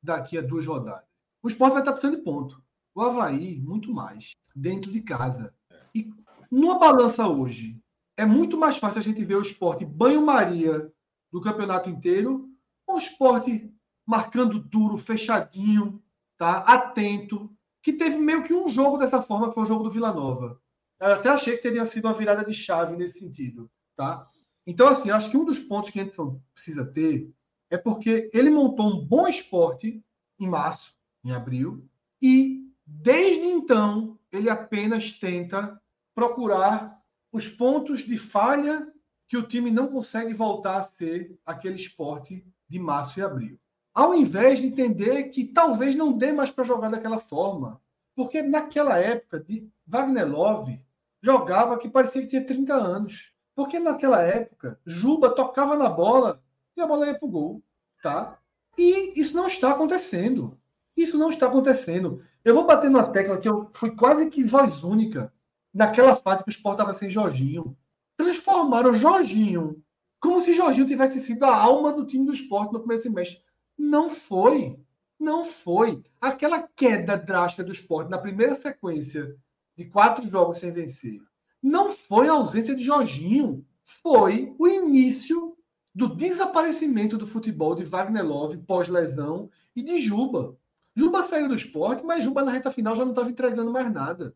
daqui 0.03 0.39
a 0.39 0.41
duas 0.41 0.65
rodadas, 0.65 1.05
o 1.43 1.49
esporte 1.49 1.73
vai 1.73 1.83
estar 1.83 1.93
precisando 1.93 2.17
de 2.17 2.23
ponto. 2.23 2.63
O 2.95 3.03
Havaí, 3.03 3.61
muito 3.61 3.93
mais, 3.93 4.33
dentro 4.55 4.91
de 4.91 5.01
casa. 5.01 5.53
E 5.95 6.11
numa 6.51 6.79
balança 6.79 7.27
hoje, 7.27 7.81
é 8.17 8.25
muito 8.25 8.59
mais 8.59 8.77
fácil 8.77 9.01
a 9.01 9.03
gente 9.03 9.25
ver 9.25 9.37
o 9.37 9.43
esporte 9.43 9.85
banho-maria 9.85 10.93
do 11.33 11.41
campeonato 11.41 11.89
inteiro, 11.89 12.49
ou 12.87 12.97
o 12.97 12.99
esporte 12.99 13.73
marcando 14.07 14.59
duro, 14.59 14.97
fechadinho, 14.97 16.03
tá? 16.37 16.59
atento, 16.59 17.51
que 17.83 17.93
teve 17.93 18.19
meio 18.19 18.43
que 18.43 18.55
um 18.55 18.69
jogo 18.69 18.99
dessa 18.99 19.23
forma, 19.23 19.49
que 19.49 19.55
foi 19.55 19.63
o 19.63 19.67
jogo 19.67 19.85
do 19.85 19.91
Vila 19.91 20.13
Nova. 20.13 20.61
Eu 21.01 21.15
até 21.15 21.31
achei 21.31 21.57
que 21.57 21.63
teria 21.63 21.85
sido 21.85 22.07
uma 22.07 22.15
virada 22.15 22.45
de 22.45 22.53
chave 22.53 22.97
nesse 22.97 23.19
sentido. 23.19 23.71
Tá? 23.97 24.27
Então, 24.67 24.89
assim, 24.89 25.11
acho 25.11 25.31
que 25.31 25.37
um 25.37 25.45
dos 25.45 25.59
pontos 25.59 25.91
que 25.91 26.01
Anderson 26.01 26.41
precisa 26.55 26.85
ter 26.85 27.33
é 27.71 27.79
porque 27.79 28.31
ele 28.35 28.51
montou 28.51 28.87
um 28.87 29.05
bom 29.05 29.27
esporte 29.27 30.05
em 30.39 30.49
março, 30.49 30.95
em 31.25 31.33
abril, 31.33 31.89
e 32.21 32.69
desde 32.85 33.47
então 33.47 34.19
ele 34.33 34.51
apenas 34.51 35.13
tenta 35.13 35.81
procurar 36.15 37.01
os 37.33 37.49
pontos 37.49 38.01
de 38.01 38.19
falha 38.19 38.93
que 39.29 39.37
o 39.37 39.47
time 39.47 39.71
não 39.71 39.89
consegue 39.89 40.35
voltar 40.35 40.79
a 40.79 40.83
ser 40.83 41.39
aquele 41.47 41.77
esporte 41.77 42.45
de 42.69 42.79
março 42.79 43.19
e 43.19 43.23
abril. 43.23 43.59
Ao 43.95 44.15
invés 44.15 44.61
de 44.61 44.67
entender 44.67 45.25
que 45.25 45.45
talvez 45.45 45.95
não 45.97 46.13
dê 46.13 46.33
mais 46.33 46.51
para 46.51 46.65
jogar 46.65 46.91
daquela 46.91 47.19
forma. 47.19 47.81
Porque 48.15 48.43
naquela 48.43 48.99
época, 48.99 49.41
de 49.41 49.69
Wagner 49.87 50.29
Love 50.29 50.81
jogava 51.23 51.79
que 51.79 51.89
parecia 51.89 52.23
que 52.23 52.29
tinha 52.29 52.45
30 52.45 52.75
anos. 52.75 53.33
Porque 53.55 53.79
naquela 53.79 54.23
época, 54.23 54.79
Juba 54.87 55.31
tocava 55.31 55.77
na 55.77 55.89
bola 55.89 56.43
e 56.77 56.81
a 56.81 56.87
bola 56.87 57.07
ia 57.07 57.19
para 57.19 57.27
o 57.27 57.31
gol. 57.31 57.63
Tá? 58.03 58.39
E 58.79 59.21
isso 59.21 59.37
não 59.37 59.47
está 59.47 59.73
acontecendo. 59.73 60.57
Isso 60.97 61.19
não 61.19 61.31
está 61.31 61.47
acontecendo. 61.47 62.23
Eu 62.45 62.55
vou 62.55 62.67
bater 62.67 62.91
numa 62.91 63.11
tecla 63.11 63.39
que 63.39 63.49
eu 63.49 63.71
fui 63.75 63.91
quase 63.95 64.31
que 64.31 64.45
voz 64.45 64.83
única 64.83 65.33
naquela 65.73 66.17
fase 66.17 66.43
que 66.43 66.51
o 66.51 66.53
Sport 66.53 66.75
estava 66.75 66.93
sem 66.93 67.11
Jorginho. 67.11 67.77
Transformaram 68.17 68.93
Jorginho 68.93 69.83
como 70.21 70.41
se 70.41 70.53
Jorginho 70.53 70.87
tivesse 70.87 71.19
sido 71.21 71.45
a 71.45 71.57
alma 71.57 71.93
do 71.93 72.07
time 72.07 72.27
do 72.27 72.33
esporte 72.33 72.73
no 72.73 72.81
primeiro 72.81 73.03
semestre. 73.03 73.43
Não 73.81 74.11
foi. 74.11 74.79
Não 75.19 75.43
foi. 75.43 76.03
Aquela 76.21 76.63
queda 76.63 77.17
drástica 77.17 77.65
do 77.65 77.73
esporte 77.73 78.11
na 78.11 78.19
primeira 78.19 78.55
sequência 78.55 79.35
de 79.75 79.87
quatro 79.87 80.29
jogos 80.29 80.61
sem 80.61 80.71
vencer 80.71 81.19
não 81.63 81.91
foi 81.91 82.29
a 82.29 82.33
ausência 82.33 82.75
de 82.75 82.83
Jorginho. 82.83 83.65
Foi 83.83 84.55
o 84.59 84.69
início 84.69 85.57
do 85.95 86.15
desaparecimento 86.15 87.17
do 87.17 87.27
futebol 87.27 87.75
de 87.75 87.85
Wagner 87.85 88.25
Love 88.25 88.59
pós-lesão 88.59 89.51
e 89.75 89.83
de 89.83 89.99
Juba. 89.99 90.57
Juba 90.95 91.23
saiu 91.23 91.49
do 91.49 91.55
esporte, 91.55 92.05
mas 92.05 92.23
Juba 92.23 92.43
na 92.43 92.53
reta 92.53 92.71
final 92.71 92.95
já 92.95 93.03
não 93.03 93.13
estava 93.13 93.31
entregando 93.31 93.73
mais 93.73 93.91
nada. 93.93 94.35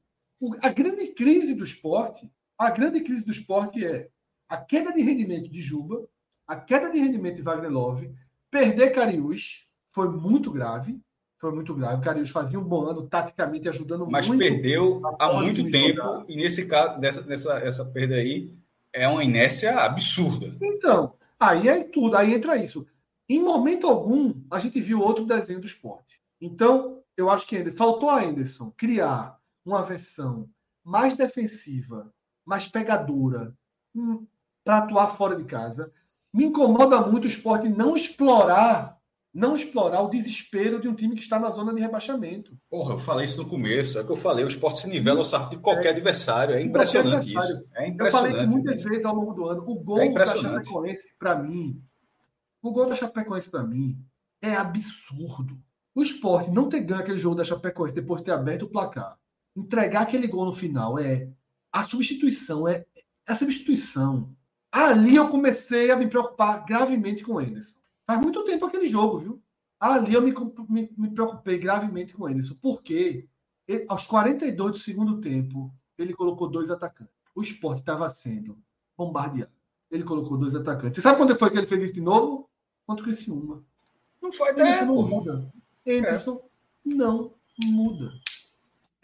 A 0.63 0.71
grande 0.71 1.09
crise 1.09 1.55
do 1.55 1.65
esporte, 1.65 2.31
a 2.59 2.71
grande 2.71 3.01
crise 3.01 3.25
do 3.25 3.31
esporte 3.31 3.85
é 3.85 4.09
a 4.49 4.57
queda 4.57 4.93
de 4.93 5.03
rendimento 5.03 5.51
de 5.51 5.61
Juba, 5.61 6.09
a 6.47 6.57
queda 6.57 6.91
de 6.91 6.99
rendimento 6.99 7.37
de 7.37 7.43
Wagner 7.43 7.71
Love, 7.71 8.15
perder 8.55 8.91
Cariús 8.91 9.67
foi 9.91 10.09
muito 10.09 10.49
grave, 10.49 11.01
foi 11.41 11.53
muito 11.53 11.75
grave. 11.75 12.05
Cariús 12.05 12.31
fazia 12.31 12.59
um 12.59 12.63
bom 12.63 12.87
ano, 12.87 13.09
taticamente 13.09 13.69
ajudando 13.69 14.09
Mas 14.09 14.29
muito. 14.29 14.39
perdeu 14.39 15.03
há 15.19 15.33
muito 15.33 15.69
tempo, 15.69 15.97
jogar. 15.97 16.25
e 16.29 16.37
nesse 16.37 16.69
caso, 16.69 17.01
dessa, 17.01 17.23
dessa 17.23 17.59
essa 17.59 17.85
perda 17.87 18.15
aí, 18.15 18.55
é 18.93 19.09
uma 19.09 19.25
inércia 19.25 19.77
absurda. 19.81 20.57
Então, 20.63 21.15
aí 21.39 21.67
é 21.67 21.83
tudo, 21.83 22.17
aí 22.17 22.33
entra 22.33 22.57
isso. 22.57 22.87
Em 23.29 23.43
momento 23.43 23.89
algum, 23.89 24.41
a 24.49 24.61
gente 24.61 24.81
viu 24.81 25.01
outro 25.01 25.27
desenho 25.27 25.61
do 25.61 25.67
esporte. 25.67 26.23
Então, 26.41 27.03
eu 27.17 27.29
acho 27.29 27.49
que 27.49 27.73
faltou 27.73 28.09
a 28.09 28.23
Anderson 28.23 28.73
criar 28.77 29.37
uma 29.65 29.83
versão 29.83 30.49
mais 30.85 31.17
defensiva, 31.17 32.09
mais 32.47 32.69
pegadora, 32.69 33.53
para 34.63 34.79
atuar 34.79 35.09
fora 35.09 35.35
de 35.35 35.45
casa. 35.45 35.93
Me 36.35 36.47
incomoda 36.47 37.01
muito 37.01 37.25
o 37.25 37.29
esporte 37.29 37.69
não 37.69 37.97
explorar 37.97 38.95
não 39.35 39.57
explorar 39.57 40.01
o 40.01 40.09
desespero 40.09 40.81
de 40.81 40.87
um 40.87 40.95
time 40.95 41.17
que 41.17 41.21
está 41.21 41.41
na 41.41 41.51
zona 41.51 41.75
de 41.75 41.81
rebaixamento. 41.81 42.57
Porra, 42.71 42.95
eu 42.95 42.99
falei 42.99 43.25
isso 43.25 43.43
no 43.43 43.49
começo. 43.49 43.99
É 43.99 44.05
que 44.05 44.11
eu 44.11 44.17
falei, 44.17 44.45
o 44.45 44.49
esporte 44.49 44.83
se 44.83 44.89
nivela 44.89 45.19
ao 45.19 45.25
sarro 45.25 45.51
de 45.51 45.59
qualquer 45.59 45.89
é. 45.89 45.91
adversário. 45.91 46.55
É 46.55 46.63
impressionante 46.63 47.17
adversário. 47.17 47.57
isso. 47.57 47.69
É 47.75 47.89
impressionante. 47.89 48.31
Eu 48.31 48.37
falei 48.37 48.49
que 48.49 48.55
muitas 48.55 48.85
vezes 48.85 49.05
ao 49.05 49.13
longo 49.13 49.35
do 49.35 49.49
ano, 49.49 49.65
o 49.67 49.75
gol 49.75 50.01
é 50.01 50.13
da 50.13 50.25
Chapecoense, 50.25 51.17
para 51.19 51.35
mim, 51.35 51.83
o 52.63 52.71
gol 52.71 52.87
da 52.89 52.95
Chapecoense, 52.95 53.51
para 53.51 53.65
mim, 53.65 53.99
é 54.41 54.55
absurdo. 54.55 55.59
O 55.97 56.03
esporte 56.03 56.51
não 56.53 56.69
ter 56.69 56.81
ganho 56.83 57.01
aquele 57.01 57.19
jogo 57.19 57.35
da 57.35 57.45
Chapecoense 57.45 57.95
depois 57.95 58.21
de 58.21 58.27
ter 58.27 58.33
aberto 58.33 58.63
o 58.63 58.71
placar, 58.71 59.19
entregar 59.57 60.03
aquele 60.03 60.29
gol 60.29 60.45
no 60.45 60.53
final, 60.53 60.97
é 60.97 61.29
a 61.73 61.83
substituição, 61.83 62.69
é, 62.69 62.85
é 63.29 63.33
a 63.33 63.35
substituição. 63.35 64.33
Ali 64.75 65.15
eu 65.15 65.29
comecei 65.29 65.93
a 65.93 65.97
me 65.97 66.09
preocupar 66.09 66.65
gravemente 66.65 67.23
com 67.23 67.35
o 67.35 67.39
Anderson. 67.39 67.77
Faz 68.05 68.21
muito 68.21 68.43
tempo 68.43 68.67
aquele 68.67 68.89
jogo, 68.89 69.19
viu? 69.21 69.43
Ali 69.79 70.15
eu 70.15 70.21
me, 70.21 70.35
me, 70.69 70.93
me 70.99 71.11
preocupei 71.11 71.59
gravemente 71.59 72.13
com 72.13 72.29
ele. 72.29 72.41
Porque 72.61 73.29
ele, 73.69 73.85
aos 73.89 74.05
42 74.05 74.73
do 74.73 74.79
segundo 74.79 75.21
tempo, 75.21 75.73
ele 75.97 76.13
colocou 76.13 76.51
dois 76.51 76.73
atacantes. 76.73 77.15
O 77.37 77.41
esporte 77.41 77.79
estava 77.79 78.09
sendo 78.09 78.59
bombardeado. 78.99 79.53
Ele 79.93 80.03
colocou 80.03 80.37
dois 80.37 80.57
atacantes. 80.57 80.97
Você 80.97 81.03
sabe 81.03 81.19
quando 81.19 81.37
foi 81.37 81.53
que 81.53 81.59
ele 81.59 81.69
fez 81.69 81.85
isso 81.85 81.95
de 81.95 82.01
novo? 82.01 82.51
Contra 82.85 83.05
o 83.05 83.07
Criciúma. 83.07 83.65
Não 84.21 84.33
foi 84.33 84.51
ideia, 84.51 84.85
não 84.85 85.07
muda. 85.07 85.53
Anderson 85.87 86.43
é. 86.85 86.95
não 86.97 87.33
muda. 87.65 88.13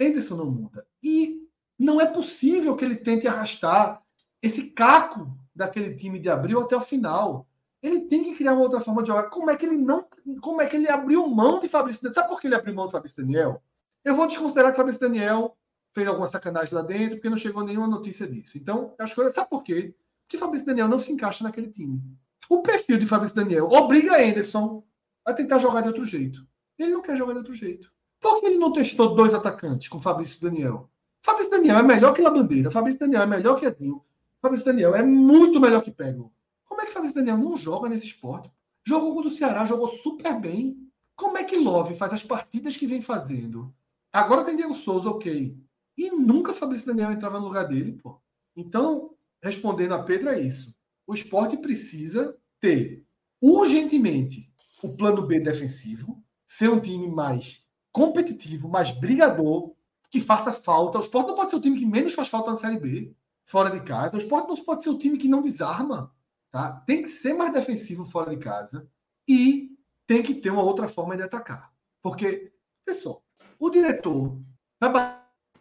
Anderson 0.00 0.36
não 0.36 0.50
muda. 0.50 0.84
E 1.00 1.48
não 1.78 2.00
é 2.00 2.06
possível 2.06 2.74
que 2.74 2.84
ele 2.84 2.96
tente 2.96 3.28
arrastar 3.28 4.02
esse 4.42 4.70
caco 4.70 5.38
daquele 5.60 5.94
time 5.94 6.18
de 6.18 6.28
abril 6.28 6.60
até 6.60 6.76
o 6.76 6.80
final. 6.80 7.46
Ele 7.82 8.00
tem 8.00 8.24
que 8.24 8.34
criar 8.34 8.52
uma 8.52 8.62
outra 8.62 8.80
forma 8.80 9.02
de 9.02 9.08
jogar. 9.08 9.24
Como 9.24 9.50
é 9.50 9.56
que 9.56 9.64
ele 9.64 9.76
não. 9.76 10.04
Como 10.40 10.60
é 10.60 10.66
que 10.66 10.76
ele 10.76 10.88
abriu 10.88 11.26
mão 11.26 11.60
de 11.60 11.68
Fabrício 11.68 12.02
Daniel? 12.02 12.14
Sabe 12.14 12.28
por 12.28 12.40
que 12.40 12.46
ele 12.46 12.54
abriu 12.54 12.74
mão 12.74 12.86
de 12.86 12.92
Fabrício 12.92 13.22
Daniel? 13.22 13.62
Eu 14.04 14.16
vou 14.16 14.26
desconsiderar 14.26 14.72
que 14.72 14.76
Fabrício 14.76 15.00
Daniel 15.00 15.56
fez 15.92 16.06
alguma 16.08 16.26
sacanagem 16.26 16.74
lá 16.74 16.82
dentro, 16.82 17.16
porque 17.16 17.30
não 17.30 17.36
chegou 17.36 17.64
nenhuma 17.64 17.86
notícia 17.86 18.26
disso. 18.26 18.56
Então, 18.56 18.94
acho 18.98 19.14
que. 19.14 19.32
Sabe 19.32 19.48
por 19.48 19.62
quê? 19.62 19.94
Porque 20.22 20.38
Fabrício 20.38 20.66
Daniel 20.66 20.88
não 20.88 20.98
se 20.98 21.12
encaixa 21.12 21.44
naquele 21.44 21.70
time. 21.70 22.02
O 22.48 22.62
perfil 22.62 22.98
de 22.98 23.06
Fabrício 23.06 23.36
Daniel 23.36 23.66
obriga 23.66 24.22
Anderson 24.22 24.82
a 25.24 25.32
tentar 25.32 25.58
jogar 25.58 25.82
de 25.82 25.88
outro 25.88 26.04
jeito. 26.04 26.46
Ele 26.78 26.92
não 26.92 27.02
quer 27.02 27.16
jogar 27.16 27.32
de 27.32 27.38
outro 27.38 27.54
jeito. 27.54 27.90
Por 28.20 28.40
que 28.40 28.46
ele 28.46 28.58
não 28.58 28.72
testou 28.72 29.14
dois 29.14 29.34
atacantes 29.34 29.88
com 29.88 29.98
Fabrício 29.98 30.40
Daniel? 30.40 30.90
Fabrício 31.22 31.50
Daniel 31.50 31.78
é 31.78 31.82
melhor 31.82 32.14
que 32.14 32.22
Labandeira. 32.22 32.70
Fabrício 32.70 33.00
Daniel 33.00 33.22
é 33.22 33.26
melhor 33.26 33.58
que 33.58 33.66
Edinho. 33.66 34.02
Fabrício 34.40 34.66
Daniel 34.66 34.94
é 34.94 35.02
muito 35.02 35.60
melhor 35.60 35.82
que 35.82 35.90
Pego. 35.90 36.32
Como 36.64 36.80
é 36.80 36.86
que 36.86 36.92
Fabrício 36.92 37.16
Daniel 37.16 37.36
não 37.36 37.56
joga 37.56 37.88
nesse 37.88 38.06
esporte? 38.06 38.50
Jogou 38.86 39.14
contra 39.14 39.28
o 39.28 39.34
Ceará, 39.34 39.66
jogou 39.66 39.86
super 39.86 40.40
bem. 40.40 40.90
Como 41.14 41.36
é 41.36 41.44
que 41.44 41.56
Love 41.56 41.94
faz 41.94 42.14
as 42.14 42.22
partidas 42.22 42.76
que 42.76 42.86
vem 42.86 43.02
fazendo? 43.02 43.74
Agora 44.10 44.44
tem 44.44 44.56
Diego 44.56 44.72
Souza, 44.72 45.10
ok. 45.10 45.56
E 45.96 46.10
nunca 46.10 46.54
Fabrício 46.54 46.86
Daniel 46.86 47.12
entrava 47.12 47.38
no 47.38 47.46
lugar 47.46 47.68
dele, 47.68 47.92
pô. 47.92 48.18
Então, 48.56 49.14
respondendo 49.42 49.92
a 49.92 50.02
Pedro, 50.02 50.30
é 50.30 50.40
isso. 50.40 50.74
O 51.06 51.12
esporte 51.12 51.56
precisa 51.58 52.34
ter 52.58 53.04
urgentemente 53.42 54.50
o 54.82 54.88
plano 54.88 55.26
B 55.26 55.40
defensivo, 55.40 56.22
ser 56.46 56.70
um 56.70 56.80
time 56.80 57.08
mais 57.08 57.62
competitivo, 57.92 58.68
mais 58.68 58.90
brigador, 58.90 59.74
que 60.10 60.20
faça 60.20 60.52
falta. 60.52 60.98
O 60.98 61.02
esporte 61.02 61.28
não 61.28 61.34
pode 61.34 61.50
ser 61.50 61.56
o 61.56 61.60
time 61.60 61.78
que 61.78 61.86
menos 61.86 62.14
faz 62.14 62.28
falta 62.28 62.50
na 62.50 62.56
Série 62.56 62.78
B, 62.78 63.14
fora 63.50 63.68
de 63.68 63.80
casa. 63.80 64.16
O 64.16 64.18
esporte 64.18 64.48
não 64.48 64.64
pode 64.64 64.84
ser 64.84 64.90
o 64.90 64.98
time 64.98 65.18
que 65.18 65.28
não 65.28 65.42
desarma. 65.42 66.14
Tá? 66.52 66.72
Tem 66.86 67.02
que 67.02 67.08
ser 67.08 67.34
mais 67.34 67.52
defensivo 67.52 68.04
fora 68.04 68.30
de 68.30 68.42
casa 68.42 68.88
e 69.28 69.76
tem 70.06 70.22
que 70.22 70.34
ter 70.34 70.50
uma 70.50 70.62
outra 70.62 70.88
forma 70.88 71.16
de 71.16 71.22
atacar. 71.22 71.72
Porque, 72.00 72.52
pessoal, 72.84 73.24
o 73.58 73.68
diretor. 73.68 74.38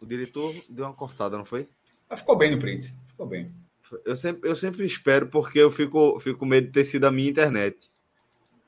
O 0.00 0.06
diretor 0.06 0.52
deu 0.68 0.86
uma 0.86 0.94
cortada, 0.94 1.36
não 1.36 1.44
foi? 1.44 1.68
Ah, 2.08 2.16
ficou 2.16 2.38
bem 2.38 2.52
no 2.52 2.58
print. 2.58 2.94
Ficou 3.08 3.26
bem. 3.26 3.52
Eu 4.04 4.16
sempre, 4.16 4.48
eu 4.48 4.54
sempre 4.54 4.86
espero, 4.86 5.26
porque 5.26 5.58
eu 5.58 5.70
fico, 5.70 6.18
fico 6.20 6.38
com 6.38 6.46
medo 6.46 6.68
de 6.68 6.72
ter 6.72 6.84
sido 6.84 7.06
a 7.06 7.10
minha 7.10 7.28
internet. 7.28 7.90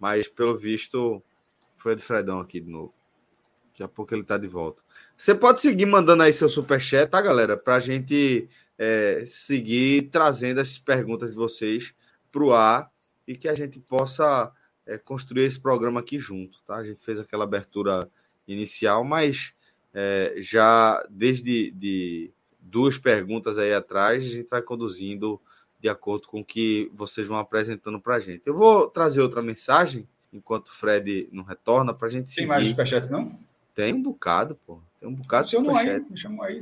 Mas, 0.01 0.27
pelo 0.27 0.59
visto, 0.59 1.23
foi 1.77 1.95
de 1.95 2.03
Fredão 2.03 2.41
aqui 2.41 2.61
de 2.61 2.69
novo. 2.69 2.93
Daqui 3.69 3.85
a 3.85 3.89
pouco 3.89 4.13
ele 4.15 4.25
tá 4.25 4.37
de 4.37 4.49
volta. 4.49 4.83
Você 5.17 5.33
pode 5.33 5.63
seguir 5.63 5.87
mandando 5.87 6.25
aí 6.25 6.33
seu 6.33 6.51
superchat, 6.51 7.09
tá, 7.09 7.23
galera? 7.23 7.57
Pra 7.57 7.79
gente 7.79 8.49
é, 8.83 9.25
seguir 9.27 10.11
trazendo 10.11 10.61
essas 10.61 10.77
perguntas 10.77 11.31
de 11.31 11.37
vocês 11.37 11.95
para 12.33 12.43
o 12.43 12.53
ar 12.53 12.91
e 13.29 13.37
que 13.37 13.47
a 13.47 13.55
gente 13.55 13.79
possa 13.79 14.53
é, 14.85 14.99
construir 14.99 15.45
esse 15.45 15.61
programa 15.61 16.01
aqui 16.01 16.19
junto. 16.19 16.61
Tá? 16.67 16.75
A 16.75 16.85
gente 16.85 17.01
fez 17.01 17.21
aquela 17.21 17.45
abertura 17.45 18.11
inicial, 18.47 19.05
mas 19.05 19.55
é, 19.95 20.35
já 20.39 21.01
desde 21.09 21.71
de 21.71 22.33
duas 22.59 22.99
perguntas 22.99 23.57
aí 23.57 23.73
atrás, 23.73 24.27
a 24.27 24.31
gente 24.31 24.51
vai 24.51 24.61
conduzindo 24.61 25.41
de 25.79 25.89
acordo 25.89 26.27
com 26.27 26.41
o 26.41 26.45
que 26.45 26.91
vocês 26.93 27.29
vão 27.29 27.37
apresentando 27.37 28.01
para 28.01 28.17
a 28.17 28.21
gente. 28.21 28.43
Eu 28.45 28.57
vou 28.57 28.89
trazer 28.89 29.21
outra 29.21 29.41
mensagem 29.41 30.09
enquanto 30.33 30.69
o 30.71 30.75
Fred 30.75 31.29
não 31.31 31.45
retorna 31.45 31.95
para 31.95 32.09
a 32.09 32.11
gente 32.11 32.35
Tem 32.35 32.47
mais 32.47 32.67
superchat, 32.67 33.09
não? 33.09 33.39
Tem 33.77 33.95
um 33.95 34.03
bocado, 34.03 34.59
pô. 34.67 34.81
Tem 34.99 35.09
um 35.09 35.15
bocado 35.15 35.45
de 35.45 35.51
superchat. 35.53 35.89
Aí, 35.89 36.11
me 36.11 36.17
chamou 36.17 36.45
aí. 36.45 36.61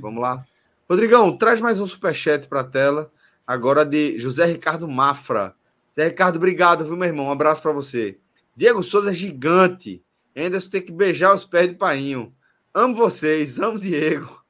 Vamos 0.00 0.22
lá. 0.22 0.44
Rodrigão, 0.88 1.36
traz 1.36 1.60
mais 1.60 1.80
um 1.80 1.86
superchat 1.86 2.46
para 2.46 2.60
a 2.60 2.64
tela 2.64 3.10
agora 3.44 3.84
de 3.84 4.20
José 4.20 4.46
Ricardo 4.46 4.86
Mafra. 4.86 5.52
José 5.88 6.06
Ricardo, 6.06 6.36
obrigado, 6.36 6.84
viu, 6.84 6.96
meu 6.96 7.08
irmão? 7.08 7.26
Um 7.26 7.32
abraço 7.32 7.60
para 7.60 7.72
você. 7.72 8.18
Diego 8.54 8.80
Souza 8.84 9.10
é 9.10 9.14
gigante. 9.14 10.00
Ainda 10.34 10.60
você 10.60 10.70
tem 10.70 10.80
que 10.80 10.92
beijar 10.92 11.34
os 11.34 11.44
pés 11.44 11.68
de 11.68 11.74
painho. 11.74 12.32
Amo 12.72 12.94
vocês, 12.94 13.58
amo 13.58 13.80
Diego. 13.80 14.40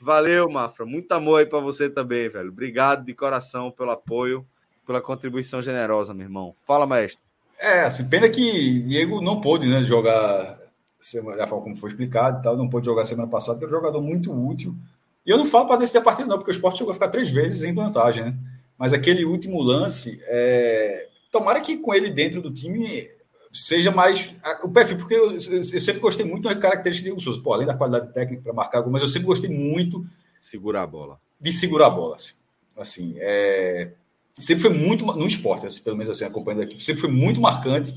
Valeu, 0.00 0.48
Mafra. 0.48 0.86
Muito 0.86 1.10
amor 1.10 1.40
aí 1.40 1.46
para 1.46 1.58
você 1.58 1.90
também, 1.90 2.28
velho. 2.28 2.50
Obrigado 2.50 3.04
de 3.04 3.12
coração 3.12 3.72
pelo 3.72 3.90
apoio, 3.90 4.46
pela 4.86 5.00
contribuição 5.00 5.60
generosa, 5.60 6.14
meu 6.14 6.26
irmão. 6.26 6.54
Fala, 6.64 6.86
maestro. 6.86 7.20
É, 7.58 7.80
assim, 7.80 8.08
pena 8.08 8.28
que 8.28 8.80
Diego 8.82 9.20
não 9.20 9.40
pôde 9.40 9.68
né, 9.68 9.82
jogar 9.82 10.56
forma 11.48 11.64
como 11.64 11.76
foi 11.76 11.90
explicado 11.90 12.38
e 12.38 12.42
tal, 12.42 12.56
não 12.56 12.68
pôde 12.68 12.86
jogar 12.86 13.04
semana 13.06 13.28
passada, 13.28 13.58
que 13.58 13.64
é 13.64 13.66
um 13.66 13.70
jogador 13.70 14.00
muito 14.00 14.32
útil. 14.32 14.76
E 15.24 15.30
eu 15.30 15.38
não 15.38 15.44
falo 15.44 15.66
para 15.66 15.76
decidir 15.76 15.98
a 15.98 16.02
partida, 16.02 16.28
não, 16.28 16.38
porque 16.38 16.50
o 16.50 16.52
esporte 16.52 16.78
chegou 16.78 16.90
a 16.90 16.94
ficar 16.94 17.08
três 17.08 17.30
vezes 17.30 17.62
em 17.62 17.74
vantagem, 17.74 18.24
né? 18.24 18.34
Mas 18.78 18.92
aquele 18.92 19.24
último 19.24 19.60
lance, 19.60 20.20
é... 20.24 21.06
tomara 21.30 21.60
que 21.60 21.76
com 21.76 21.94
ele 21.94 22.10
dentro 22.10 22.40
do 22.40 22.50
time 22.50 23.08
seja 23.52 23.90
mais 23.90 24.32
o 24.62 24.68
perfil, 24.68 24.96
porque 24.96 25.14
eu, 25.14 25.32
eu, 25.32 25.62
sempre 25.62 25.98
gostei 25.98 26.24
muito 26.24 26.48
da 26.48 26.54
característica 26.54 27.02
de 27.02 27.10
Diego 27.10 27.20
Souza. 27.20 27.40
Pô, 27.42 27.52
além 27.52 27.66
da 27.66 27.74
qualidade 27.74 28.12
técnica 28.12 28.42
para 28.42 28.52
marcar 28.52 28.86
mas 28.86 29.02
eu 29.02 29.08
sempre 29.08 29.26
gostei 29.26 29.50
muito. 29.50 30.04
Segurar 30.40 30.82
a 30.82 30.86
bola. 30.86 31.18
De 31.38 31.52
segurar 31.52 31.88
a 31.88 31.90
bola. 31.90 32.16
Assim, 32.16 32.32
assim 32.78 33.14
é... 33.18 33.92
sempre 34.38 34.62
foi 34.62 34.72
muito. 34.72 35.04
No 35.04 35.26
esporte, 35.26 35.66
assim, 35.66 35.82
pelo 35.82 35.96
menos 35.96 36.16
assim, 36.16 36.24
acompanhando 36.24 36.62
aqui, 36.62 36.82
sempre 36.82 37.02
foi 37.02 37.10
muito 37.10 37.40
marcante. 37.40 37.94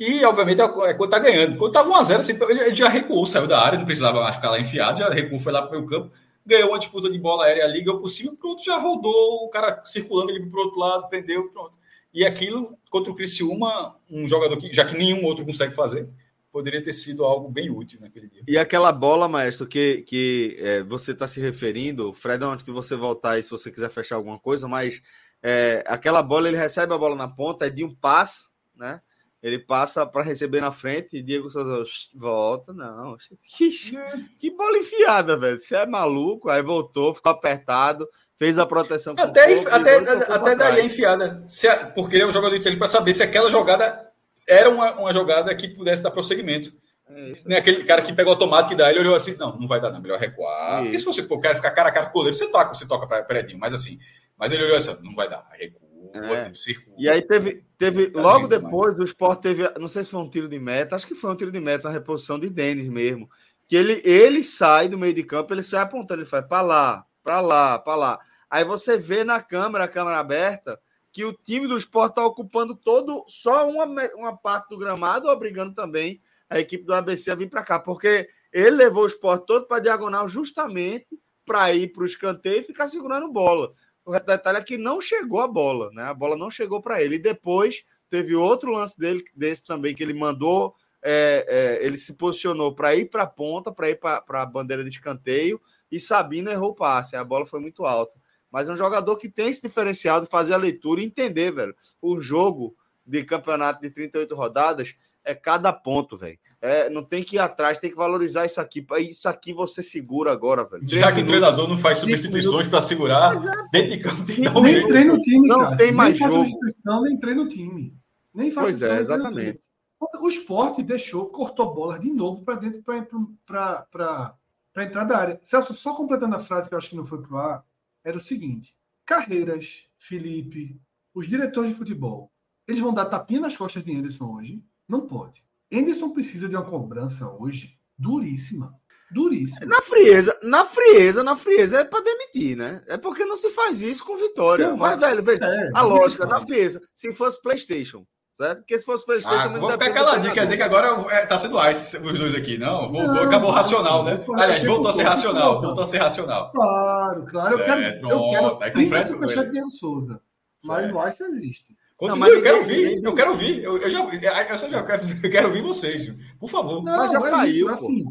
E, 0.00 0.24
obviamente, 0.24 0.60
é, 0.60 0.64
é 0.64 0.94
quando 0.94 1.10
tá 1.10 1.20
ganhando. 1.20 1.56
Quando 1.56 1.72
tava 1.72 1.88
1x0, 1.90 2.16
assim, 2.16 2.36
ele 2.48 2.74
já 2.74 2.88
recuou, 2.88 3.24
saiu 3.24 3.46
da 3.46 3.60
área, 3.60 3.78
não 3.78 3.86
precisava 3.86 4.20
mais 4.20 4.34
ficar 4.34 4.50
lá 4.50 4.58
enfiado, 4.58 4.98
já 4.98 5.08
recuou, 5.08 5.38
foi 5.38 5.52
lá 5.52 5.62
para 5.62 5.78
o 5.78 5.80
meio 5.80 5.88
campo 5.88 6.10
ganhou 6.44 6.70
uma 6.70 6.78
disputa 6.78 7.10
de 7.10 7.18
bola 7.18 7.44
aérea 7.44 7.64
ali, 7.64 7.82
ganhou 7.82 8.00
por 8.00 8.08
cima, 8.08 8.36
pronto, 8.36 8.64
já 8.64 8.78
rodou, 8.78 9.44
o 9.44 9.48
cara 9.48 9.82
circulando 9.84 10.30
ele 10.30 10.46
para 10.46 10.58
o 10.58 10.64
outro 10.64 10.78
lado, 10.78 11.08
prendeu, 11.08 11.48
pronto. 11.50 11.76
E 12.12 12.24
aquilo, 12.24 12.78
contra 12.90 13.10
o 13.10 13.14
Criciúma, 13.14 13.96
um 14.10 14.28
jogador 14.28 14.56
que, 14.56 14.72
já 14.72 14.84
que 14.84 14.96
nenhum 14.96 15.24
outro 15.24 15.44
consegue 15.44 15.74
fazer, 15.74 16.08
poderia 16.52 16.80
ter 16.80 16.92
sido 16.92 17.24
algo 17.24 17.48
bem 17.48 17.68
útil 17.68 18.00
naquele 18.00 18.28
dia. 18.28 18.42
E 18.46 18.56
aquela 18.56 18.92
bola, 18.92 19.28
maestro, 19.28 19.66
que, 19.66 20.02
que 20.02 20.56
é, 20.60 20.82
você 20.84 21.10
está 21.10 21.26
se 21.26 21.40
referindo, 21.40 22.12
Fredão, 22.12 22.52
antes 22.52 22.64
de 22.64 22.70
você 22.70 22.94
voltar 22.94 23.32
aí, 23.32 23.42
se 23.42 23.50
você 23.50 23.72
quiser 23.72 23.90
fechar 23.90 24.14
alguma 24.14 24.38
coisa, 24.38 24.68
mas 24.68 25.02
é, 25.42 25.82
aquela 25.86 26.22
bola, 26.22 26.46
ele 26.46 26.56
recebe 26.56 26.94
a 26.94 26.98
bola 26.98 27.16
na 27.16 27.26
ponta, 27.26 27.66
é 27.66 27.70
de 27.70 27.84
um 27.84 27.92
passe, 27.92 28.44
né? 28.76 29.00
Ele 29.44 29.58
passa 29.58 30.06
para 30.06 30.22
receber 30.22 30.62
na 30.62 30.72
frente 30.72 31.18
e 31.18 31.22
Diego 31.22 31.50
Souza 31.50 31.84
volta. 32.14 32.72
Não, 32.72 33.14
que, 33.58 33.70
que 34.40 34.50
bola 34.50 34.78
enfiada, 34.78 35.36
velho. 35.36 35.60
Você 35.60 35.76
é 35.76 35.84
maluco? 35.84 36.48
Aí 36.48 36.62
voltou, 36.62 37.14
ficou 37.14 37.30
apertado, 37.30 38.08
fez 38.38 38.56
a 38.56 38.64
proteção. 38.64 39.14
Até, 39.18 39.54
corpo, 39.54 39.68
até, 39.68 39.96
até 40.32 40.56
daí 40.56 40.80
a 40.80 40.84
enfiada. 40.86 41.44
Se 41.46 41.68
a, 41.68 41.88
porque 41.88 42.16
ele 42.16 42.22
é 42.22 42.26
um 42.26 42.32
jogador 42.32 42.56
inteligente 42.56 42.78
para 42.78 42.88
saber 42.88 43.12
se 43.12 43.22
aquela 43.22 43.50
jogada 43.50 44.10
era 44.48 44.70
uma, 44.70 44.92
uma 44.94 45.12
jogada 45.12 45.54
que 45.54 45.68
pudesse 45.68 46.02
dar 46.02 46.10
prosseguimento. 46.10 46.72
É 47.06 47.32
Nem 47.44 47.58
aquele 47.58 47.84
cara 47.84 48.00
que 48.00 48.14
pegou 48.14 48.32
automático 48.32 48.72
e 48.72 48.76
daí 48.78 48.94
ele 48.94 49.00
olhou 49.00 49.14
assim: 49.14 49.36
não, 49.36 49.58
não 49.58 49.68
vai 49.68 49.78
dar, 49.78 49.90
não, 49.90 50.00
melhor 50.00 50.18
recuar. 50.18 50.86
Isso. 50.86 50.94
E 50.94 50.98
se 51.00 51.04
você 51.04 51.22
pô, 51.22 51.38
quer 51.38 51.54
ficar 51.54 51.72
cara 51.72 51.90
a 51.90 51.92
cara 51.92 52.06
com 52.06 52.12
o 52.12 52.14
goleiro, 52.14 52.34
você 52.34 52.50
toca, 52.50 52.74
você 52.74 52.88
toca 52.88 53.06
para 53.06 53.40
Edinho, 53.40 53.58
mas 53.58 53.74
assim. 53.74 53.98
Mas 54.38 54.52
ele 54.52 54.64
olhou 54.64 54.78
assim: 54.78 54.96
não 55.02 55.14
vai 55.14 55.28
dar, 55.28 55.46
recua 55.52 55.83
é. 56.14 56.52
E 56.96 57.08
aí 57.08 57.20
teve, 57.22 57.64
teve 57.76 58.10
tá 58.10 58.20
logo 58.20 58.46
depois 58.46 58.94
do 58.94 59.04
esporte 59.04 59.42
teve, 59.42 59.68
não 59.78 59.88
sei 59.88 60.04
se 60.04 60.10
foi 60.10 60.20
um 60.20 60.30
tiro 60.30 60.48
de 60.48 60.58
meta, 60.58 60.94
acho 60.94 61.06
que 61.06 61.14
foi 61.14 61.30
um 61.30 61.36
tiro 61.36 61.50
de 61.50 61.60
meta, 61.60 61.88
uma 61.88 61.94
reposição 61.94 62.38
de 62.38 62.48
Denis 62.48 62.88
mesmo. 62.88 63.28
Que 63.66 63.76
ele, 63.76 64.00
ele 64.04 64.44
sai 64.44 64.88
do 64.88 64.98
meio 64.98 65.14
de 65.14 65.24
campo, 65.24 65.52
ele 65.52 65.62
sai 65.62 65.82
apontando, 65.82 66.22
ele 66.22 66.28
faz 66.28 66.46
para 66.46 66.62
lá, 66.62 67.06
para 67.22 67.40
lá, 67.40 67.78
para 67.78 67.96
lá. 67.96 68.20
Aí 68.48 68.64
você 68.64 68.96
vê 68.96 69.24
na 69.24 69.40
câmera, 69.40 69.84
a 69.84 69.88
câmera 69.88 70.18
aberta, 70.18 70.78
que 71.10 71.24
o 71.24 71.32
time 71.32 71.66
do 71.66 71.76
esporte 71.76 72.12
está 72.12 72.24
ocupando 72.24 72.76
todo, 72.76 73.24
só 73.28 73.68
uma, 73.68 73.84
uma 74.14 74.36
parte 74.36 74.68
do 74.68 74.78
gramado, 74.78 75.28
obrigando 75.28 75.74
também 75.74 76.20
a 76.48 76.60
equipe 76.60 76.84
do 76.84 76.94
ABC 76.94 77.30
a 77.30 77.34
vir 77.34 77.48
para 77.48 77.62
cá, 77.62 77.78
porque 77.78 78.28
ele 78.52 78.70
levou 78.70 79.04
o 79.04 79.08
esporte 79.08 79.46
todo 79.46 79.66
para 79.66 79.82
diagonal 79.82 80.28
justamente 80.28 81.08
para 81.44 81.72
ir 81.72 81.92
para 81.92 82.02
o 82.02 82.06
escanteio 82.06 82.60
e 82.60 82.64
ficar 82.64 82.88
segurando 82.88 83.32
bola. 83.32 83.72
O 84.04 84.12
detalhe 84.12 84.58
é 84.58 84.62
que 84.62 84.76
não 84.76 85.00
chegou 85.00 85.40
a 85.40 85.48
bola, 85.48 85.90
né? 85.92 86.02
A 86.02 86.14
bola 86.14 86.36
não 86.36 86.50
chegou 86.50 86.80
para 86.82 87.02
ele. 87.02 87.16
E 87.16 87.18
depois 87.18 87.84
teve 88.10 88.34
outro 88.34 88.70
lance 88.70 88.98
dele, 88.98 89.24
desse 89.34 89.64
também, 89.64 89.94
que 89.94 90.02
ele 90.02 90.14
mandou, 90.14 90.74
é, 91.02 91.46
é, 91.80 91.86
ele 91.86 91.98
se 91.98 92.14
posicionou 92.14 92.74
para 92.74 92.94
ir 92.94 93.10
para 93.10 93.22
a 93.22 93.26
ponta, 93.26 93.72
para 93.72 93.90
ir 93.90 93.96
para 93.96 94.22
a 94.28 94.46
bandeira 94.46 94.84
de 94.84 94.90
escanteio, 94.90 95.60
e 95.90 95.98
Sabino 95.98 96.50
errou 96.50 96.70
o 96.70 96.74
passe. 96.74 97.16
A 97.16 97.24
bola 97.24 97.46
foi 97.46 97.60
muito 97.60 97.84
alta 97.84 98.24
mas 98.54 98.68
é 98.68 98.72
um 98.72 98.76
jogador 98.76 99.16
que 99.16 99.28
tem 99.28 99.48
esse 99.48 99.60
diferencial 99.60 100.20
de 100.20 100.28
fazer 100.28 100.54
a 100.54 100.56
leitura 100.56 101.00
e 101.00 101.04
entender, 101.04 101.50
velho. 101.50 101.74
O 102.00 102.20
jogo 102.20 102.76
de 103.04 103.24
campeonato 103.24 103.80
de 103.80 103.90
38 103.90 104.32
rodadas 104.32 104.94
é 105.24 105.34
cada 105.34 105.72
ponto, 105.72 106.16
velho. 106.16 106.38
É, 106.64 106.88
não 106.88 107.04
tem 107.04 107.22
que 107.22 107.36
ir 107.36 107.40
atrás, 107.40 107.76
tem 107.76 107.90
que 107.90 107.96
valorizar 107.96 108.46
isso 108.46 108.58
aqui. 108.58 108.86
Isso 109.00 109.28
aqui 109.28 109.52
você 109.52 109.82
segura 109.82 110.32
agora, 110.32 110.64
velho. 110.64 110.82
Já 110.88 111.12
que 111.12 111.20
o 111.20 111.26
treinador 111.26 111.68
não 111.68 111.76
faz 111.76 111.98
substituições 111.98 112.66
para 112.66 112.80
segurar, 112.80 113.34
dentro 113.70 113.90
de 113.90 113.98
campo 113.98 114.24
tem 114.24 114.48
um 114.48 114.62
Nem 114.62 114.88
treina 114.88 115.12
o 115.12 115.20
time, 115.20 115.46
Não 115.46 115.58
cara. 115.58 115.76
tem 115.76 115.92
mais 115.92 116.18
nem 116.18 116.26
jogo. 116.26 116.58
Nem 117.02 117.20
treina 117.20 117.42
o 117.42 117.48
time. 117.50 117.94
Nem 118.32 118.50
faz 118.50 118.64
pois 118.64 118.80
é, 118.80 118.98
exatamente. 118.98 119.60
O 120.00 120.26
esporte 120.26 120.82
deixou, 120.82 121.26
cortou 121.26 121.74
bolas 121.74 122.00
de 122.00 122.10
novo 122.10 122.42
para 122.42 122.54
dentro 122.54 122.82
para 122.82 124.34
entrar 124.78 125.04
da 125.04 125.18
área. 125.18 125.40
Celso, 125.42 125.74
só 125.74 125.94
completando 125.94 126.34
a 126.34 126.40
frase 126.40 126.70
que 126.70 126.74
eu 126.74 126.78
acho 126.78 126.88
que 126.88 126.96
não 126.96 127.04
foi 127.04 127.20
pro 127.20 127.36
ar, 127.36 127.62
era 128.02 128.16
o 128.16 128.20
seguinte: 128.20 128.74
Carreiras, 129.04 129.84
Felipe, 129.98 130.80
os 131.12 131.28
diretores 131.28 131.72
de 131.72 131.76
futebol, 131.76 132.32
eles 132.66 132.80
vão 132.80 132.94
dar 132.94 133.04
tapinha 133.04 133.40
nas 133.40 133.54
costas 133.54 133.84
de 133.84 133.94
Anderson 133.94 134.32
hoje? 134.34 134.64
Não 134.88 135.02
pode. 135.02 135.43
Anderson 135.78 136.10
precisa 136.10 136.48
de 136.48 136.56
uma 136.56 136.64
cobrança 136.64 137.28
hoje 137.38 137.78
duríssima. 137.98 138.74
Duríssima. 139.10 139.66
Na 139.66 139.80
frieza, 139.80 140.36
na 140.42 140.64
frieza, 140.64 141.22
na 141.22 141.36
frieza 141.36 141.80
é 141.80 141.84
para 141.84 142.02
demitir, 142.02 142.56
né? 142.56 142.82
É 142.88 142.96
porque 142.96 143.24
não 143.24 143.36
se 143.36 143.50
faz 143.50 143.80
isso 143.80 144.04
com 144.04 144.16
vitória. 144.16 144.74
Mas, 144.74 144.98
velho, 144.98 145.22
veja, 145.22 145.44
é, 145.44 145.70
a 145.72 145.82
lógica, 145.82 146.26
na 146.26 146.40
frieza, 146.40 146.82
se 146.94 147.14
fosse 147.14 147.40
PlayStation, 147.40 148.04
certo? 148.36 148.58
Porque 148.58 148.78
se 148.78 148.84
fosse 148.84 149.04
PlayStation. 149.04 149.38
Ah, 149.38 149.58
vou 149.58 149.70
ficar 149.70 149.92
caladinho, 149.92 150.32
quer 150.34 150.44
dizer 150.44 150.56
que 150.56 150.62
agora 150.62 150.88
é, 151.14 151.26
tá 151.26 151.38
sendo 151.38 151.60
ice 151.68 151.96
os 151.98 152.18
dois 152.18 152.34
aqui. 152.34 152.58
Não, 152.58 152.90
voltou, 152.90 153.14
não, 153.14 153.22
acabou 153.22 153.50
racional, 153.50 154.04
né? 154.04 154.18
Aliás, 154.36 154.64
voltou 154.64 154.88
a 154.88 154.92
ser 154.92 155.04
racional, 155.04 155.60
voltou 155.60 155.84
a 155.84 155.86
ser 155.86 155.98
racional. 155.98 156.50
Claro, 156.50 157.26
claro. 157.26 157.50
Eu 157.50 157.64
quero, 157.64 158.08
eu 158.08 158.30
quero 158.30 158.62
é 158.62 158.70
30 158.70 159.06
superchat 159.08 159.50
de 159.50 159.70
Souza. 159.70 160.20
Mas 160.64 160.92
o 160.92 161.08
ice 161.08 161.22
existe. 161.24 161.76
Continua, 161.96 162.26
não, 162.26 162.34
eu 162.34 162.42
quero 162.42 162.58
ouvir, 162.58 163.04
eu 163.04 163.14
quero 163.14 163.30
ouvir. 163.30 163.62
Eu, 163.62 163.78
eu 163.78 163.90
já, 163.90 164.48
eu 164.50 164.58
só 164.58 164.68
já 164.68 164.84
quero, 164.84 165.02
eu 165.22 165.30
quero 165.30 165.48
ouvir 165.48 165.62
vocês. 165.62 166.12
Por 166.38 166.48
favor. 166.48 166.82
Não, 166.82 166.96
mas 166.96 167.12
já 167.12 167.18
é 167.18 167.30
saiu. 167.30 167.66
Isso, 167.66 167.68
assim, 167.68 168.04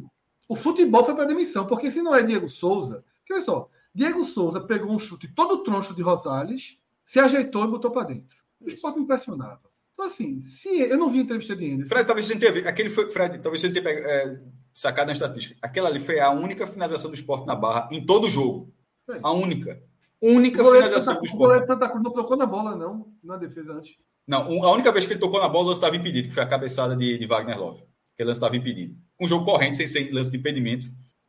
o 0.48 0.56
futebol 0.56 1.04
foi 1.04 1.16
para 1.16 1.26
demissão, 1.26 1.68
porque 1.68 1.92
se 1.92 2.02
não 2.02 2.16
é 2.16 2.24
Diego 2.24 2.48
Souza, 2.48 3.04
que 3.26 3.34
olha 3.34 3.44
só, 3.44 3.70
Diego 3.94 4.24
Souza 4.24 4.62
pegou 4.62 4.92
um 4.92 5.00
chute 5.00 5.28
todo 5.34 5.64
troncho 5.64 5.96
de 5.96 6.02
Rosales, 6.02 6.78
se 7.04 7.20
ajeitou 7.20 7.66
e 7.66 7.68
botou 7.68 7.92
para 7.92 8.08
dentro. 8.08 8.38
O 8.60 8.68
esporte 8.68 8.98
me 8.98 9.04
impressionava. 9.04 9.62
Então, 9.94 10.06
assim, 10.06 10.42
se 10.42 10.82
eu 10.82 10.98
não 10.98 11.10
vi 11.10 11.20
entrevista 11.20 11.56
de 11.56 11.72
Anderson. 11.72 11.90
Fred, 11.90 12.08
talvez 12.08 12.26
você 12.26 12.34
não 12.34 12.40
tenha 12.40 12.70
aquele 12.70 12.90
foi, 12.90 13.10
Fred, 13.10 13.40
talvez 13.40 13.62
você 13.62 13.68
não 13.68 13.74
tenha 13.74 13.90
é, 13.90 14.40
sacado 14.74 15.08
na 15.08 15.14
estatística. 15.14 15.56
Aquela 15.62 15.90
ali 15.90 16.00
foi 16.00 16.20
a 16.20 16.32
única 16.32 16.66
finalização 16.66 17.12
do 17.12 17.16
esporte 17.16 17.46
na 17.46 17.56
barra 17.56 17.90
em 17.92 18.04
todo 18.04 18.26
o 18.26 18.30
jogo. 18.30 18.74
É. 19.10 19.20
A 19.22 19.32
única. 19.32 19.84
Única 20.24 20.64
finalização 20.64 21.16
do 21.16 21.26
esporte. 21.26 21.36
O 21.36 21.38
goleiro 21.38 21.62
de 21.64 21.68
Santa 21.68 21.90
Cruz 21.90 22.02
não 22.02 22.14
tocou 22.14 22.38
na 22.38 22.46
bola, 22.46 22.78
não, 22.78 23.08
na 23.22 23.36
defesa 23.36 23.74
antes. 23.74 23.98
Não, 24.26 24.64
a 24.64 24.72
única 24.72 24.90
vez 24.90 25.06
que 25.06 25.12
ele 25.12 25.20
tocou 25.20 25.42
na 25.42 25.50
bola, 25.50 25.66
o 25.66 25.68
lance 25.68 25.80
estava 25.80 25.98
impedido, 25.98 26.30
que 26.30 26.34
foi 26.34 26.44
a 26.44 26.48
cabeçada 26.48 26.96
de, 26.96 27.18
de 27.18 27.26
Wagner 27.26 27.60
Love. 27.60 27.84
Que 28.16 28.24
o 28.24 28.26
lance 28.26 28.38
estava 28.38 28.56
impedido. 28.56 28.96
Com 29.18 29.26
um 29.26 29.28
jogo 29.28 29.44
corrente, 29.44 29.76
sem 29.76 29.86
ser 29.86 30.10
lance 30.14 30.32
de 30.32 30.38
impedimento, 30.38 30.86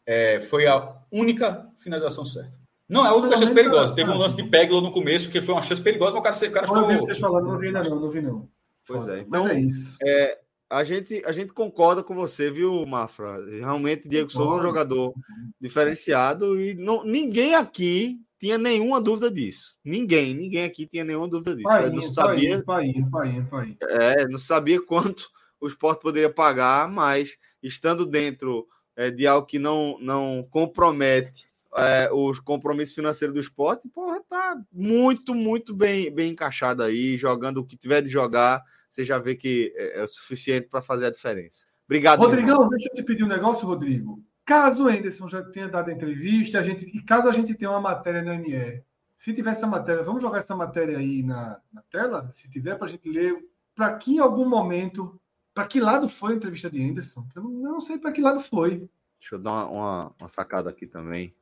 é, 0.07 0.40
foi 0.40 0.68
a 0.68 0.97
única 1.12 1.68
finalização 1.76 2.24
certa. 2.24 2.57
Não 2.88 3.05
é 3.05 3.09
a 3.09 3.14
única 3.14 3.36
chance 3.36 3.53
perigosa. 3.53 3.95
Teve 3.97 4.11
um 4.11 4.18
lance 4.18 4.36
de 4.36 4.45
Peglo 4.45 4.80
no 4.80 4.92
começo, 4.92 5.28
que 5.28 5.42
foi 5.42 5.55
uma 5.55 5.62
chance 5.62 5.82
perigosa, 5.82 6.12
mas 6.12 6.20
o 6.20 6.22
cara, 6.22 6.36
o 6.36 6.53
cara 6.53 6.66
não, 6.66 6.86
vi 6.86 6.97
vocês 6.97 7.18
falando, 7.18 7.49
não 7.49 7.59
vi 7.59 7.66
ainda 7.66 7.82
não, 7.82 7.99
não 7.99 8.11
vi 8.11 8.22
não. 8.22 8.49
Pois 8.86 9.09
é. 9.09 9.20
Então, 9.20 9.49
é 9.49 9.59
isso. 9.59 9.97
É, 10.03 10.38
a, 10.74 10.84
gente, 10.84 11.22
a 11.24 11.32
gente 11.32 11.52
concorda 11.52 12.02
com 12.02 12.14
você, 12.14 12.50
viu, 12.50 12.84
Mafra? 12.84 13.44
Realmente, 13.58 14.08
Diego 14.08 14.30
Souza 14.30 14.56
é 14.56 14.60
um 14.60 14.62
jogador 14.62 15.14
diferenciado 15.60 16.60
e 16.60 16.74
não, 16.74 17.04
ninguém 17.04 17.54
aqui 17.54 18.20
tinha 18.38 18.58
nenhuma 18.58 19.00
dúvida 19.00 19.30
disso. 19.30 19.78
Ninguém, 19.84 20.34
ninguém 20.34 20.64
aqui 20.64 20.86
tinha 20.86 21.04
nenhuma 21.04 21.28
dúvida 21.28 21.54
disso. 21.54 21.68
Pai, 21.68 21.90
não 21.90 22.02
sabia, 22.02 22.62
pai, 22.62 22.92
pai, 23.10 23.46
pai. 23.48 23.76
É, 23.82 24.26
não 24.28 24.38
sabia 24.38 24.84
quanto 24.84 25.30
o 25.60 25.68
esporte 25.68 26.02
poderia 26.02 26.30
pagar, 26.30 26.88
mas 26.88 27.36
estando 27.62 28.04
dentro 28.04 28.66
é, 28.96 29.10
de 29.10 29.26
algo 29.26 29.46
que 29.46 29.58
não, 29.58 29.96
não 30.00 30.46
compromete 30.50 31.48
é, 31.76 32.10
os 32.12 32.38
compromissos 32.38 32.94
financeiros 32.94 33.34
do 33.34 33.40
esporte, 33.40 33.88
porra, 33.88 34.20
tá 34.28 34.56
muito, 34.72 35.34
muito 35.34 35.74
bem, 35.74 36.10
bem 36.10 36.32
encaixado 36.32 36.82
aí, 36.82 37.16
jogando 37.16 37.58
o 37.58 37.64
que 37.64 37.76
tiver 37.76 38.02
de 38.02 38.08
jogar, 38.08 38.62
você 38.95 39.05
já 39.05 39.18
vê 39.18 39.34
que 39.34 39.72
é, 39.76 40.01
é 40.01 40.05
o 40.05 40.09
suficiente 40.09 40.68
para 40.68 40.80
fazer 40.80 41.07
a 41.07 41.11
diferença. 41.11 41.64
Obrigado. 41.84 42.20
Rodrigão, 42.20 42.68
deixa 42.68 42.88
eu 42.88 42.95
te 42.95 43.03
pedir 43.03 43.24
um 43.24 43.28
negócio, 43.28 43.66
Rodrigo. 43.66 44.22
Caso 44.45 44.84
o 44.84 44.88
Anderson 44.88 45.26
já 45.26 45.42
tenha 45.42 45.68
dado 45.68 45.88
a 45.88 45.92
entrevista, 45.92 46.59
a 46.59 46.62
gente, 46.62 46.84
e 46.84 47.03
caso 47.03 47.28
a 47.28 47.32
gente 47.32 47.55
tenha 47.55 47.70
uma 47.70 47.80
matéria 47.80 48.22
no 48.22 48.32
NE, 48.34 48.82
se 49.16 49.32
tiver 49.32 49.53
essa 49.53 49.66
matéria, 49.66 50.03
vamos 50.03 50.22
jogar 50.22 50.38
essa 50.38 50.55
matéria 50.55 50.99
aí 50.99 51.22
na, 51.22 51.59
na 51.72 51.82
tela? 51.90 52.28
Se 52.30 52.49
tiver, 52.51 52.76
para 52.76 52.86
a 52.86 52.90
gente 52.90 53.09
ler. 53.09 53.45
Para 53.74 53.97
que 53.97 54.16
em 54.16 54.18
algum 54.18 54.49
momento. 54.49 55.20
Para 55.53 55.66
que 55.66 55.80
lado 55.80 56.09
foi 56.09 56.32
a 56.32 56.36
entrevista 56.36 56.68
de 56.68 56.82
Anderson? 56.82 57.26
Eu 57.34 57.42
não, 57.42 57.51
eu 57.53 57.72
não 57.72 57.80
sei 57.80 57.97
para 57.97 58.12
que 58.12 58.20
lado 58.20 58.40
foi. 58.40 58.88
Deixa 59.20 59.36
eu 59.36 59.38
dar 59.38 59.53
uma, 59.53 59.66
uma, 59.66 60.12
uma 60.20 60.28
sacada 60.28 60.68
aqui 60.68 60.86
também. 60.86 61.34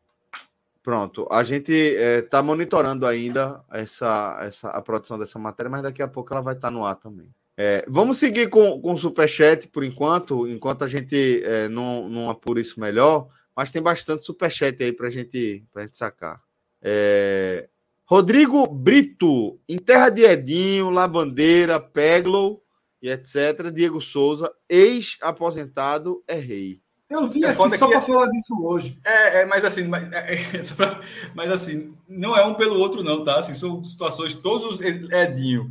Pronto, 0.82 1.26
a 1.30 1.42
gente 1.42 1.72
está 1.72 2.38
é, 2.38 2.42
monitorando 2.42 3.06
ainda 3.06 3.64
essa, 3.70 4.38
essa, 4.42 4.68
a 4.68 4.82
produção 4.82 5.18
dessa 5.18 5.38
matéria, 5.38 5.70
mas 5.70 5.82
daqui 5.82 6.02
a 6.02 6.08
pouco 6.08 6.32
ela 6.32 6.42
vai 6.42 6.54
estar 6.54 6.68
tá 6.68 6.72
no 6.72 6.84
ar 6.84 6.96
também. 6.96 7.32
É, 7.56 7.84
vamos 7.86 8.18
seguir 8.18 8.48
com, 8.48 8.80
com 8.80 8.94
o 8.94 8.98
Superchat 8.98 9.68
por 9.68 9.84
enquanto, 9.84 10.48
enquanto 10.48 10.84
a 10.84 10.88
gente 10.88 11.42
é, 11.44 11.68
não, 11.68 12.08
não 12.08 12.30
apura 12.30 12.60
isso 12.60 12.80
melhor, 12.80 13.28
mas 13.54 13.70
tem 13.70 13.82
bastante 13.82 14.24
Superchat 14.24 14.82
aí 14.82 14.92
para 14.92 15.10
gente, 15.10 15.64
a 15.74 15.80
gente 15.82 15.98
sacar. 15.98 16.40
É, 16.80 17.68
Rodrigo 18.04 18.66
Brito, 18.66 19.58
em 19.68 19.78
terra 19.78 20.08
de 20.08 20.22
Edinho, 20.22 20.90
Labandeira, 20.90 21.78
Peglow 21.78 22.62
e 23.00 23.10
etc. 23.10 23.70
Diego 23.72 24.00
Souza, 24.00 24.52
ex-aposentado, 24.68 26.22
é 26.26 26.36
rei. 26.36 26.80
Eu 27.08 27.26
vim 27.26 27.44
é 27.44 27.48
aqui 27.48 27.56
só 27.56 27.68
para 27.88 27.98
é... 27.98 28.00
falar 28.00 28.26
disso 28.28 28.54
hoje. 28.64 28.98
É, 29.04 29.40
é 29.40 29.46
mas 29.46 29.64
assim, 29.64 29.86
mas, 29.86 30.10
é, 30.12 30.34
é 30.34 30.62
pra, 30.74 31.00
mas, 31.34 31.50
assim, 31.50 31.94
não 32.08 32.36
é 32.36 32.44
um 32.44 32.54
pelo 32.54 32.78
outro, 32.78 33.02
não, 33.02 33.22
tá? 33.22 33.38
Assim, 33.38 33.54
são 33.54 33.84
situações, 33.84 34.34
todos 34.34 34.66
os 34.66 34.80
Edinho, 34.80 35.70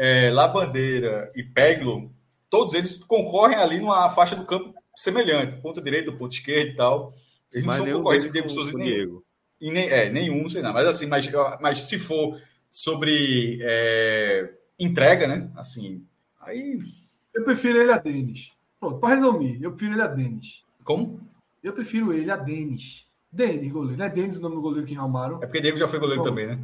é, 0.00 0.30
Labandeira 0.30 1.30
e 1.36 1.42
Peglo, 1.42 2.10
todos 2.48 2.72
eles 2.72 2.94
concorrem 3.04 3.58
ali 3.58 3.80
numa 3.80 4.08
faixa 4.08 4.34
do 4.34 4.46
campo 4.46 4.72
semelhante, 4.96 5.56
ponta 5.56 5.82
direita, 5.82 6.10
ponta 6.10 6.34
esquerda 6.34 6.70
e 6.70 6.74
tal. 6.74 7.12
Eles 7.52 7.66
mas 7.66 7.78
não 7.78 7.84
são 7.84 7.96
concorrentes 7.98 8.28
de 8.28 8.32
Diego 8.32 8.48
Souza 8.48 8.72
nem, 8.72 8.86
Diego. 8.86 9.22
E 9.60 9.70
nem, 9.70 9.90
é, 9.90 10.08
nenhum, 10.08 10.48
sei 10.48 10.62
lá. 10.62 10.72
Mas 10.72 10.86
assim, 10.86 11.04
mas, 11.04 11.30
mas 11.60 11.78
se 11.82 11.98
for 11.98 12.40
sobre 12.70 13.58
é, 13.60 14.50
entrega, 14.78 15.28
né? 15.28 15.50
Assim, 15.54 16.02
aí. 16.40 16.78
Eu 17.34 17.44
prefiro 17.44 17.78
ele 17.78 17.92
a 17.92 17.98
Denis. 17.98 18.52
Pronto, 18.80 18.98
para 18.98 19.16
resumir, 19.16 19.62
eu 19.62 19.72
prefiro 19.72 19.92
ele 19.92 20.02
a 20.02 20.06
Denis. 20.06 20.64
Como? 20.82 21.20
Eu 21.62 21.74
prefiro 21.74 22.14
ele 22.14 22.30
a 22.30 22.36
Denis. 22.36 23.06
Denis, 23.30 23.70
goleiro. 23.70 23.98
Não 23.98 24.06
é 24.06 24.08
Denis 24.08 24.38
o 24.38 24.40
nome 24.40 24.54
do 24.54 24.62
goleiro 24.62 24.86
que 24.86 24.96
arrumaram. 24.96 25.36
É 25.42 25.46
porque 25.46 25.60
Diego 25.60 25.76
já 25.76 25.86
foi 25.86 25.98
goleiro 25.98 26.22
Bom, 26.22 26.28
também, 26.30 26.46
né? 26.46 26.58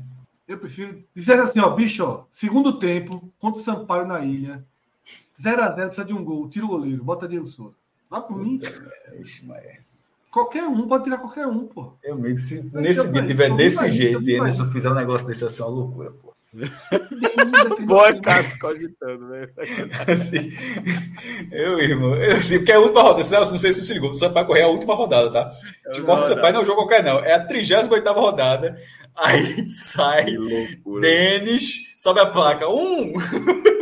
Eu 0.49 0.59
prefiro 0.59 1.03
dizer 1.15 1.41
assim, 1.41 1.59
ó, 1.59 1.71
bicho, 1.71 2.05
ó, 2.05 2.25
segundo 2.31 2.79
tempo, 2.79 3.33
contra 3.39 3.61
o 3.61 3.65
Sampaio 3.65 4.07
na 4.07 4.21
ilha, 4.25 4.65
0x0, 5.43 5.87
precisa 5.87 6.05
de 6.05 6.13
um 6.13 6.25
gol, 6.25 6.49
tira 6.49 6.65
o 6.65 6.69
goleiro, 6.69 7.03
bota 7.03 7.29
Diego 7.29 7.47
Souza. 7.47 7.75
Vá 8.09 8.21
por 8.21 8.39
mim. 8.39 8.61
É, 8.63 9.79
qualquer 10.31 10.65
um, 10.65 10.87
pode 10.87 11.05
tirar 11.05 11.19
qualquer 11.19 11.47
um, 11.47 11.67
pô. 11.67 11.95
Eu 12.03 12.17
mesmo, 12.17 12.39
se 12.39 12.71
nesse 12.73 13.13
dia 13.13 13.27
tiver 13.27 13.57
desse 13.57 13.91
jeito 13.91 14.23
e 14.23 14.39
Anderson 14.39 14.67
fizer 14.67 14.91
um 14.91 14.95
negócio 14.95 15.27
desse 15.27 15.45
assim, 15.45 15.63
é 15.63 15.65
uma 15.65 15.75
loucura, 15.75 16.13
pô. 16.13 16.37
Boa, 17.85 18.19
Cássio, 18.21 18.59
cogitando, 18.59 19.29
velho. 19.29 19.53
Assim, 20.09 20.51
eu, 21.53 21.79
irmão, 21.79 22.15
assim, 22.35 22.59
porque 22.59 22.73
é 22.73 22.77
a 22.77 22.81
última 22.81 23.03
rodada, 23.03 23.51
não 23.51 23.59
sei 23.59 23.73
se 23.73 23.85
você 23.85 23.93
ligou, 23.93 24.11
o 24.11 24.15
Sampaio 24.15 24.47
correr 24.47 24.61
é 24.61 24.65
a 24.65 24.69
última 24.69 24.95
rodada, 24.95 25.31
tá? 25.31 25.53
É 25.85 25.91
o 26.01 26.23
Sampaio 26.23 26.55
não 26.55 26.61
é 26.61 26.63
um 26.63 26.67
jogo 26.67 26.79
qualquer, 26.79 27.05
não. 27.05 27.19
É 27.19 27.35
a 27.35 27.45
38 27.45 28.11
rodada. 28.13 28.77
Aí 29.17 29.67
sai 29.67 30.27
Denis, 31.01 31.95
sobe 31.97 32.21
a 32.21 32.27
placa. 32.27 32.69
Um! 32.69 33.15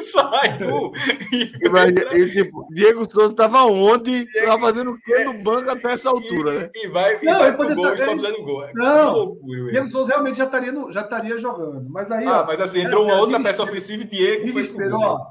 sai, 0.04 0.58
tu! 0.58 0.92
E, 1.32 2.18
e, 2.18 2.30
tipo, 2.30 2.68
Diego 2.72 3.10
Souza 3.10 3.34
tava 3.34 3.64
onde? 3.64 4.24
Diego, 4.24 4.46
tava 4.46 4.60
fazendo 4.60 4.90
o 4.92 4.98
quê 5.00 5.24
no 5.24 5.42
banco 5.42 5.70
até 5.70 5.92
essa 5.92 6.10
altura, 6.10 6.54
e, 6.54 6.58
né? 6.58 6.70
E 6.74 6.88
vai, 6.88 7.18
e 7.20 7.24
não, 7.24 7.38
vai 7.38 7.56
pro 7.56 7.74
gol, 7.74 7.96
tá, 7.96 8.10
ele... 8.10 8.42
gol. 8.42 8.68
Não, 8.74 9.12
loucura, 9.12 9.70
Diego 9.70 9.90
Souza 9.90 10.12
realmente 10.12 10.38
já 10.38 10.44
estaria, 10.44 10.72
no, 10.72 10.92
já 10.92 11.00
estaria 11.00 11.38
jogando. 11.38 11.88
Mas 11.88 12.10
aí, 12.10 12.26
ah, 12.26 12.42
ó, 12.42 12.46
mas 12.46 12.60
assim, 12.60 12.80
entrou 12.82 13.04
uma 13.04 13.18
outra 13.18 13.40
peça 13.40 13.62
ofensiva 13.62 14.02
e 14.02 14.06
Diego 14.06 14.48
foi 14.48 14.68
pro 14.68 14.90
gol. 14.90 15.00
Ó, 15.00 15.26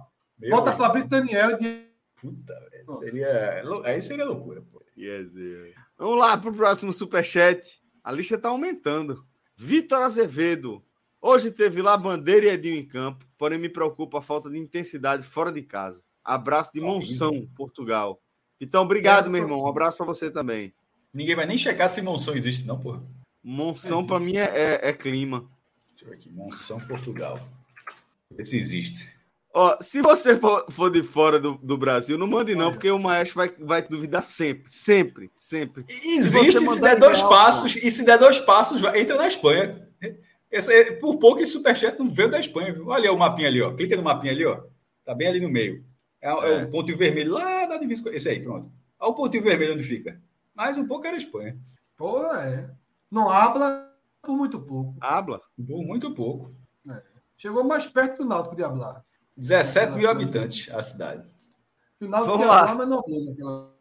bota 0.50 0.72
Fabrício 0.74 1.10
Daniel 1.10 1.52
e 1.52 1.58
Diego. 1.58 1.84
Puta, 2.22 2.54
seria... 3.00 3.64
Aí 3.84 4.02
seria 4.02 4.26
loucura, 4.26 4.62
pô. 4.72 4.82
Yes, 4.98 5.28
yes. 5.36 5.74
Vamos 5.98 6.20
lá 6.20 6.38
pro 6.38 6.54
próximo 6.54 6.94
superchat. 6.94 7.62
A 8.04 8.12
lista 8.12 8.38
tá 8.38 8.50
aumentando. 8.50 9.24
Vitor 9.56 10.02
Azevedo. 10.02 10.84
Hoje 11.22 11.52
teve 11.52 11.82
lá 11.82 11.96
Bandeira 11.96 12.48
e 12.48 12.50
Edinho 12.50 12.76
em 12.76 12.86
campo, 12.86 13.26
porém 13.38 13.58
me 13.58 13.70
preocupa 13.70 14.20
a 14.20 14.22
falta 14.22 14.50
de 14.50 14.58
intensidade 14.58 15.26
fora 15.26 15.52
de 15.52 15.62
casa. 15.62 16.04
Abraço 16.24 16.72
de 16.74 16.82
Monção, 16.82 17.48
Portugal. 17.56 18.22
Então, 18.60 18.84
obrigado, 18.84 19.30
meu 19.30 19.42
irmão. 19.42 19.62
Um 19.62 19.68
abraço 19.68 19.98
para 19.98 20.06
você 20.06 20.30
também. 20.32 20.74
Ninguém 21.14 21.36
vai 21.36 21.46
nem 21.46 21.58
checar 21.58 21.88
se 21.88 22.02
Monção 22.02 22.36
existe, 22.36 22.66
não, 22.66 22.80
porra. 22.80 23.02
Monção, 23.44 24.02
é, 24.02 24.08
para 24.08 24.20
mim, 24.20 24.38
é, 24.38 24.44
é, 24.44 24.90
é, 24.90 24.94
clima. 24.94 25.50
Deixa 25.90 26.06
eu 26.06 26.10
ver 26.10 26.16
aqui. 26.16 26.30
Monção, 26.30 26.80
Portugal. 26.82 27.40
Esse 28.38 28.58
existe. 28.58 29.14
Ó, 29.56 29.78
se 29.80 30.02
você 30.02 30.36
for, 30.36 30.66
for 30.72 30.90
de 30.90 31.04
fora 31.04 31.40
do, 31.40 31.60
do, 31.62 31.78
Brasil, 31.78 32.18
não 32.18 32.26
mande 32.26 32.56
não, 32.56 32.72
porque 32.72 32.90
o 32.90 32.98
maestro 32.98 33.36
vai, 33.36 33.50
vai 33.60 33.82
duvidar 33.84 34.24
sempre, 34.24 34.64
sempre, 34.72 35.32
sempre. 35.38 35.86
Existe, 35.88 36.60
se, 36.60 36.68
se 36.68 36.82
der 36.82 36.98
dois 36.98 37.20
real, 37.20 37.30
passos, 37.30 37.76
e 37.76 37.92
se 37.92 38.04
der 38.04 38.18
dois 38.18 38.40
passos, 38.40 38.84
entra 38.96 39.16
na 39.16 39.28
Espanha. 39.28 39.88
Esse, 40.52 40.94
por 40.94 41.18
pouco 41.18 41.40
esse 41.40 41.52
superchat 41.52 41.98
não 42.00 42.08
veio 42.08 42.32
da 42.32 42.40
Espanha. 42.40 42.74
Viu? 42.74 42.88
Olha 42.88 43.12
o 43.12 43.18
mapinha 43.18 43.48
ali, 43.48 43.62
ó. 43.62 43.74
Clica 43.74 43.96
no 43.96 44.04
mapinha 44.04 44.34
ali, 44.34 44.46
ó. 44.46 44.64
Tá 45.06 45.14
bem 45.14 45.28
ali 45.28 45.40
no 45.40 45.50
meio. 45.50 45.84
É, 46.22 46.30
é. 46.30 46.62
é 46.62 46.64
o 46.64 46.70
ponto 46.70 46.96
vermelho 46.96 47.34
lá 47.34 47.66
da 47.66 47.78
divisa. 47.78 48.10
Esse 48.16 48.30
aí, 48.30 48.40
pronto. 48.40 48.72
Olha 49.00 49.12
o 49.12 49.16
pontinho 49.16 49.44
vermelho 49.44 49.74
onde 49.74 49.84
fica. 49.84 50.22
Mais 50.56 50.78
um 50.78 50.88
pouco 50.88 51.06
era 51.06 51.16
a 51.16 51.18
Espanha. 51.18 51.58
Pô, 51.98 52.26
é. 52.36 52.70
Não 53.12 53.30
habla 53.30 53.92
por 54.22 54.36
muito 54.36 54.60
pouco. 54.60 54.96
Habla? 55.02 55.42
Por 55.68 55.84
muito 55.84 56.14
pouco. 56.14 56.50
É. 56.90 57.02
Chegou 57.36 57.64
mais 57.64 57.86
perto 57.88 58.20
do 58.20 58.26
Náutico 58.26 58.56
de 58.56 58.64
hablar. 58.64 59.04
17 59.36 59.94
mil 59.94 60.10
habitantes 60.10 60.74
a 60.74 60.82
cidade. 60.84 61.28
Náutico 62.00 62.38
Vamos 62.38 62.48
lá. 62.48 62.76
mas 62.76 62.88
não 62.88 63.04
naquela... 63.08 63.74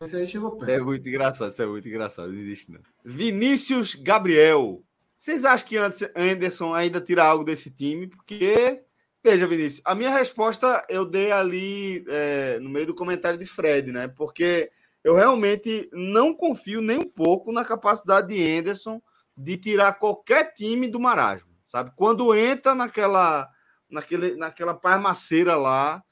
Esse 0.00 0.16
aí 0.16 0.28
chegou 0.28 0.56
perto. 0.56 0.70
É 0.70 0.80
muito 0.80 1.08
engraçado, 1.08 1.52
isso 1.52 1.62
é 1.62 1.66
muito 1.66 1.88
engraçado. 1.88 2.32
Não 2.32 2.38
existe, 2.38 2.72
não. 2.72 2.80
Vinícius 3.04 3.94
Gabriel. 3.94 4.82
Vocês 5.16 5.44
acham 5.44 5.68
que 5.68 5.76
Anderson 5.76 6.74
ainda 6.74 7.00
tira 7.00 7.24
algo 7.24 7.44
desse 7.44 7.70
time? 7.70 8.08
Porque, 8.08 8.82
veja, 9.22 9.46
Vinícius, 9.46 9.80
a 9.84 9.94
minha 9.94 10.10
resposta 10.10 10.84
eu 10.88 11.04
dei 11.04 11.30
ali 11.30 12.04
é, 12.08 12.58
no 12.58 12.68
meio 12.68 12.86
do 12.86 12.94
comentário 12.94 13.38
de 13.38 13.46
Fred, 13.46 13.92
né? 13.92 14.08
Porque 14.08 14.72
eu 15.04 15.14
realmente 15.14 15.88
não 15.92 16.34
confio 16.34 16.80
nem 16.80 16.98
um 16.98 17.08
pouco 17.08 17.52
na 17.52 17.64
capacidade 17.64 18.34
de 18.34 18.58
Anderson 18.58 19.00
de 19.36 19.56
tirar 19.56 19.94
qualquer 19.94 20.52
time 20.52 20.88
do 20.88 20.98
marasmo, 20.98 21.50
sabe? 21.64 21.92
Quando 21.94 22.34
entra 22.34 22.74
naquela, 22.74 23.48
naquele, 23.92 24.36
naquela 24.36 24.74
parmaceira 24.74 25.56
lá, 25.56 26.02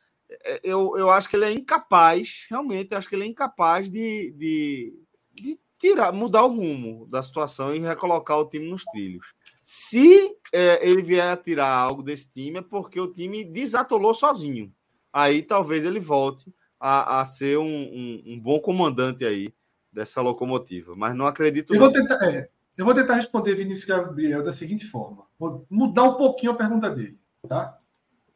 é, 0.45 0.61
eu, 0.63 0.97
eu 0.97 1.11
acho 1.11 1.29
que 1.29 1.37
ele 1.37 1.47
é 1.47 1.53
incapaz, 1.53 2.47
realmente, 2.49 2.95
acho 2.95 3.09
que 3.09 3.15
ele 3.15 3.25
é 3.25 3.27
incapaz 3.27 3.91
de, 3.91 4.33
de, 4.33 4.95
de 5.35 5.59
tirar, 5.79 6.13
mudar 6.13 6.45
o 6.45 6.55
rumo 6.55 7.07
da 7.09 7.23
situação 7.23 7.75
e 7.75 7.81
recolocar 7.81 8.39
o 8.39 8.49
time 8.49 8.69
nos 8.69 8.85
trilhos. 8.85 9.27
Se 9.65 10.31
é, 10.53 10.87
ele 10.87 11.03
vier 11.03 11.33
a 11.33 11.37
tirar 11.37 11.73
algo 11.73 12.03
desse 12.03 12.31
time, 12.31 12.59
é 12.59 12.63
porque 12.63 13.01
o 13.01 13.13
time 13.13 13.45
desatolou 13.45 14.15
sozinho. 14.15 14.73
Aí 15.13 15.43
talvez 15.43 15.85
ele 15.85 16.01
volte 16.01 16.53
a, 16.79 17.21
a 17.21 17.27
ser 17.27 17.59
um, 17.59 17.65
um, 17.65 18.23
um, 18.27 18.41
bom 18.41 18.59
comandante 18.59 19.25
aí 19.25 19.53
dessa 19.93 20.21
locomotiva. 20.21 20.95
Mas 20.97 21.15
não 21.15 21.27
acredito. 21.27 21.75
Eu 21.75 21.81
vou 21.81 21.93
tentar, 21.93 22.25
é, 22.29 22.49
eu 22.77 22.85
vou 22.85 22.95
tentar 22.95 23.15
responder 23.15 23.55
Vinícius 23.55 23.87
Gabriel 23.87 24.43
da 24.43 24.53
seguinte 24.53 24.87
forma: 24.87 25.27
vou 25.39 25.67
mudar 25.69 26.05
um 26.05 26.15
pouquinho 26.15 26.53
a 26.53 26.57
pergunta 26.57 26.89
dele. 26.91 27.20
Tá? 27.49 27.79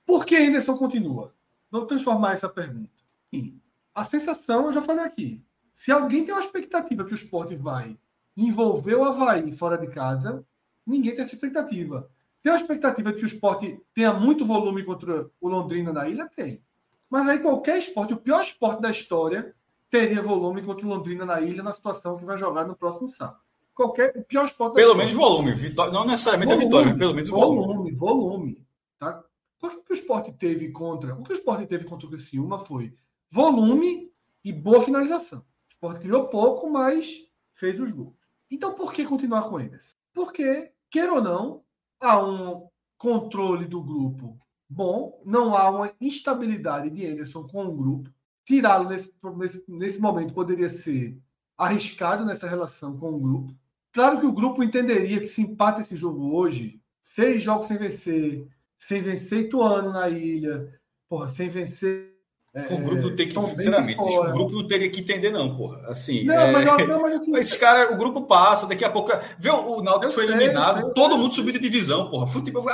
Por 0.06 0.24
que 0.24 0.36
Anderson 0.36 0.76
continua? 0.76 1.34
Vou 1.70 1.86
transformar 1.86 2.34
essa 2.34 2.48
pergunta. 2.48 2.90
Sim. 3.30 3.60
A 3.94 4.04
sensação, 4.04 4.66
eu 4.66 4.72
já 4.72 4.82
falei 4.82 5.04
aqui, 5.04 5.42
se 5.70 5.90
alguém 5.90 6.24
tem 6.24 6.34
uma 6.34 6.40
expectativa 6.40 7.04
que 7.04 7.12
o 7.12 7.14
esporte 7.14 7.54
vai 7.56 7.96
envolver 8.36 8.94
o 8.94 9.04
Havaí 9.04 9.52
fora 9.52 9.78
de 9.78 9.88
casa, 9.88 10.44
ninguém 10.86 11.14
tem 11.14 11.24
essa 11.24 11.34
expectativa. 11.34 12.08
Tem 12.42 12.52
uma 12.52 12.58
expectativa 12.58 13.12
de 13.12 13.18
que 13.18 13.24
o 13.24 13.26
esporte 13.26 13.80
tenha 13.94 14.12
muito 14.12 14.44
volume 14.44 14.84
contra 14.84 15.30
o 15.40 15.48
Londrina 15.48 15.92
na 15.92 16.08
ilha? 16.08 16.28
Tem. 16.28 16.62
Mas 17.08 17.28
aí 17.28 17.38
qualquer 17.38 17.78
esporte, 17.78 18.12
o 18.12 18.18
pior 18.18 18.42
esporte 18.42 18.82
da 18.82 18.90
história, 18.90 19.54
teria 19.88 20.20
volume 20.20 20.62
contra 20.62 20.84
o 20.84 20.88
Londrina 20.88 21.24
na 21.24 21.40
ilha 21.40 21.62
na 21.62 21.72
situação 21.72 22.16
que 22.16 22.24
vai 22.24 22.36
jogar 22.36 22.66
no 22.66 22.76
próximo 22.76 23.08
sábado. 23.08 23.38
Qualquer, 23.74 24.16
o 24.16 24.22
pior 24.22 24.44
esporte 24.46 24.74
Pelo 24.74 24.94
menos 24.94 25.12
volume. 25.12 25.52
Vitória, 25.54 25.92
não 25.92 26.04
necessariamente 26.04 26.50
volume, 26.50 26.64
a 26.64 26.66
vitória, 26.66 26.90
mas 26.90 26.98
pelo 26.98 27.14
menos 27.14 27.30
volume. 27.30 27.66
Volume, 27.66 27.92
volume. 27.92 28.63
Tá? 29.04 29.24
Por 29.60 29.84
que, 29.84 29.92
o 29.92 29.94
esporte 29.94 30.32
teve 30.32 30.70
contra. 30.70 31.14
O 31.14 31.22
que 31.22 31.32
o 31.32 31.34
esporte 31.34 31.66
teve 31.66 31.84
contra 31.84 32.06
o 32.06 32.10
Criciúma 32.10 32.58
foi 32.58 32.96
volume 33.30 34.10
e 34.42 34.52
boa 34.52 34.80
finalização. 34.80 35.44
Sport 35.70 36.00
criou 36.00 36.28
pouco, 36.28 36.70
mas 36.70 37.26
fez 37.54 37.78
os 37.80 37.90
gols. 37.90 38.16
Então, 38.50 38.74
por 38.74 38.92
que 38.92 39.04
continuar 39.04 39.48
com 39.48 39.60
eles? 39.60 39.96
Porque, 40.12 40.72
queira 40.90 41.14
ou 41.14 41.22
não, 41.22 41.64
há 42.00 42.22
um 42.22 42.68
controle 42.98 43.66
do 43.66 43.82
grupo 43.82 44.38
bom, 44.68 45.22
não 45.24 45.56
há 45.56 45.70
uma 45.70 45.92
instabilidade 46.00 46.90
de 46.90 47.06
Anderson 47.06 47.46
com 47.46 47.66
o 47.66 47.76
grupo. 47.76 48.10
Tirá-lo 48.44 48.88
nesse, 48.88 49.12
nesse, 49.36 49.64
nesse 49.68 50.00
momento 50.00 50.34
poderia 50.34 50.68
ser 50.68 51.18
arriscado 51.56 52.24
nessa 52.24 52.48
relação 52.48 52.98
com 52.98 53.14
o 53.14 53.20
grupo. 53.20 53.54
Claro 53.92 54.20
que 54.20 54.26
o 54.26 54.32
grupo 54.32 54.62
entenderia 54.62 55.20
que 55.20 55.26
se 55.26 55.42
empata 55.42 55.80
esse 55.80 55.96
jogo 55.96 56.34
hoje, 56.34 56.80
seis 57.00 57.42
jogos 57.42 57.68
sem 57.68 57.78
vencer, 57.78 58.48
sem 58.78 59.00
vencer 59.00 59.46
Ituano 59.46 59.92
na 59.92 60.08
ilha, 60.08 60.72
porra, 61.08 61.28
sem 61.28 61.48
vencer 61.48 62.14
o 62.70 62.78
grupo 62.78 63.10
tem 63.16 63.28
que, 63.28 63.40
sinceramente, 63.40 64.00
o 64.00 64.30
grupo 64.30 64.52
não 64.52 64.64
teria 64.64 64.88
que 64.88 65.00
entender, 65.00 65.32
não, 65.32 65.56
porra. 65.56 65.88
Assim, 65.88 66.22
não, 66.22 66.34
é... 66.34 66.52
mas, 66.52 66.64
não, 66.64 67.02
mas 67.02 67.14
assim, 67.16 67.34
esse 67.36 67.58
cara, 67.58 67.92
o 67.92 67.96
grupo 67.96 68.22
passa, 68.22 68.68
daqui 68.68 68.84
a 68.84 68.90
pouco. 68.90 69.10
Vê, 69.36 69.50
o 69.50 69.82
Náutico 69.82 70.12
foi 70.12 70.28
sei, 70.28 70.36
eliminado, 70.36 70.82
sei, 70.82 70.94
todo 70.94 71.18
mundo 71.18 71.34
subiu 71.34 71.52
de 71.52 71.58
divisão, 71.58 72.08
porra. 72.08 72.28
Futebol, 72.28 72.64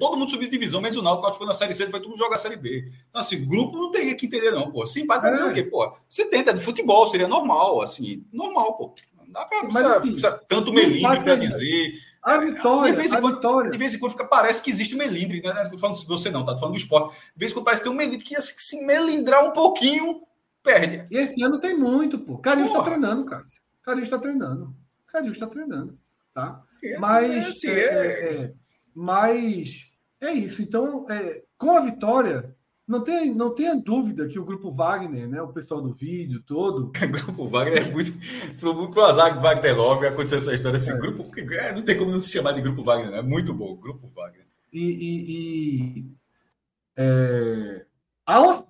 todo 0.00 0.16
mundo 0.16 0.30
subiu 0.30 0.48
de 0.48 0.52
divisão, 0.52 0.80
menos 0.80 0.96
o 0.96 1.02
Náutico, 1.02 1.28
o 1.28 1.32
foi 1.34 1.46
na 1.46 1.52
Série 1.52 1.74
C, 1.74 1.90
foi 1.90 2.00
tudo 2.00 2.16
jogar 2.16 2.36
a 2.36 2.38
Série 2.38 2.56
B. 2.56 2.90
Então, 3.10 3.20
assim, 3.20 3.36
o 3.36 3.46
grupo 3.46 3.76
não 3.76 3.90
teria 3.90 4.14
que 4.14 4.24
entender, 4.24 4.50
não, 4.50 4.70
porra. 4.70 4.86
Sim, 4.86 5.04
vai 5.06 5.20
dizer 5.20 5.42
é. 5.42 5.46
o 5.46 5.52
quê, 5.52 5.62
porra? 5.62 5.92
Você 6.08 6.24
tenta 6.30 6.54
de 6.54 6.60
futebol, 6.60 7.06
seria 7.06 7.28
normal, 7.28 7.82
assim, 7.82 8.24
normal, 8.32 8.78
pô. 8.78 8.94
Não 9.18 9.30
dá 9.30 9.44
pra, 9.44 9.64
mas, 9.64 9.74
precisa, 9.74 9.98
assim, 9.98 10.12
precisa 10.12 10.42
tanto 10.48 10.72
melindre 10.72 11.20
para 11.20 11.36
dizer. 11.36 11.92
A 12.22 12.38
vitória, 12.38 12.92
de 12.92 12.96
vez 12.96 13.12
em 13.12 13.20
quando, 13.20 13.34
vitória. 13.34 13.70
De 13.70 13.76
vez 13.76 13.94
em 13.94 13.98
quando 13.98 14.12
fica, 14.12 14.24
parece 14.24 14.62
que 14.62 14.70
existe 14.70 14.94
um 14.94 14.98
melindre, 14.98 15.42
né? 15.42 15.52
Não 15.52 15.70
tô 15.70 15.78
falando 15.78 15.98
de 15.98 16.06
você 16.06 16.30
não, 16.30 16.44
tá? 16.44 16.52
Tô 16.52 16.60
falando 16.60 16.74
do 16.74 16.80
esporte. 16.80 17.14
De 17.14 17.38
vez 17.38 17.50
em 17.50 17.54
quando 17.54 17.64
parece 17.64 17.82
que 17.82 17.88
tem 17.88 17.92
um 17.92 17.98
melindre 17.98 18.24
que 18.24 18.36
assim, 18.36 18.54
se 18.56 18.86
melindrar 18.86 19.44
um 19.44 19.50
pouquinho, 19.50 20.22
perde. 20.62 21.06
E 21.10 21.18
esse 21.18 21.42
ano 21.42 21.58
tem 21.58 21.76
muito, 21.76 22.20
pô. 22.20 22.38
Carinho 22.38 22.68
está 22.68 22.82
treinando, 22.82 23.24
Cássio. 23.24 23.60
Carinho 23.82 24.04
está 24.04 24.18
treinando. 24.18 24.74
Carinho 25.08 25.32
está 25.32 25.46
treinando, 25.46 25.98
tá? 26.32 26.62
É, 26.82 26.98
mas, 26.98 27.36
é, 27.36 27.40
assim, 27.40 27.68
é, 27.68 27.80
é, 27.80 28.34
é, 28.34 28.52
mas 28.94 29.90
é 30.20 30.32
isso. 30.32 30.62
Então, 30.62 31.06
com 31.58 31.72
a 31.72 31.80
vitória, 31.80 32.56
não 32.86 33.02
tem, 33.02 33.34
não 33.34 33.54
tenha 33.54 33.74
dúvida 33.76 34.26
que 34.26 34.38
o 34.38 34.44
grupo 34.44 34.72
Wagner, 34.72 35.28
né, 35.28 35.40
o 35.40 35.52
pessoal 35.52 35.80
do 35.80 35.92
vídeo 35.92 36.42
todo. 36.44 36.90
o 37.02 37.08
grupo 37.08 37.48
Wagner 37.48 37.88
é 37.88 37.90
muito. 37.90 38.12
Pro, 38.58 38.90
pro 38.90 39.04
azar 39.04 39.40
Wagner 39.40 39.76
Love 39.76 40.06
aconteceu 40.06 40.38
essa 40.38 40.52
história. 40.52 40.76
Esse 40.76 40.90
é. 40.90 40.98
grupo. 40.98 41.30
É, 41.54 41.72
não 41.74 41.82
tem 41.82 41.96
como 41.96 42.10
não 42.10 42.20
se 42.20 42.32
chamar 42.32 42.52
de 42.52 42.60
grupo 42.60 42.82
Wagner, 42.82 43.10
né? 43.10 43.18
É 43.18 43.22
muito 43.22 43.54
bom, 43.54 43.76
grupo 43.76 44.08
Wagner. 44.14 44.46
E. 44.72 44.80
e, 44.80 45.98
e 45.98 46.22
é, 46.96 47.86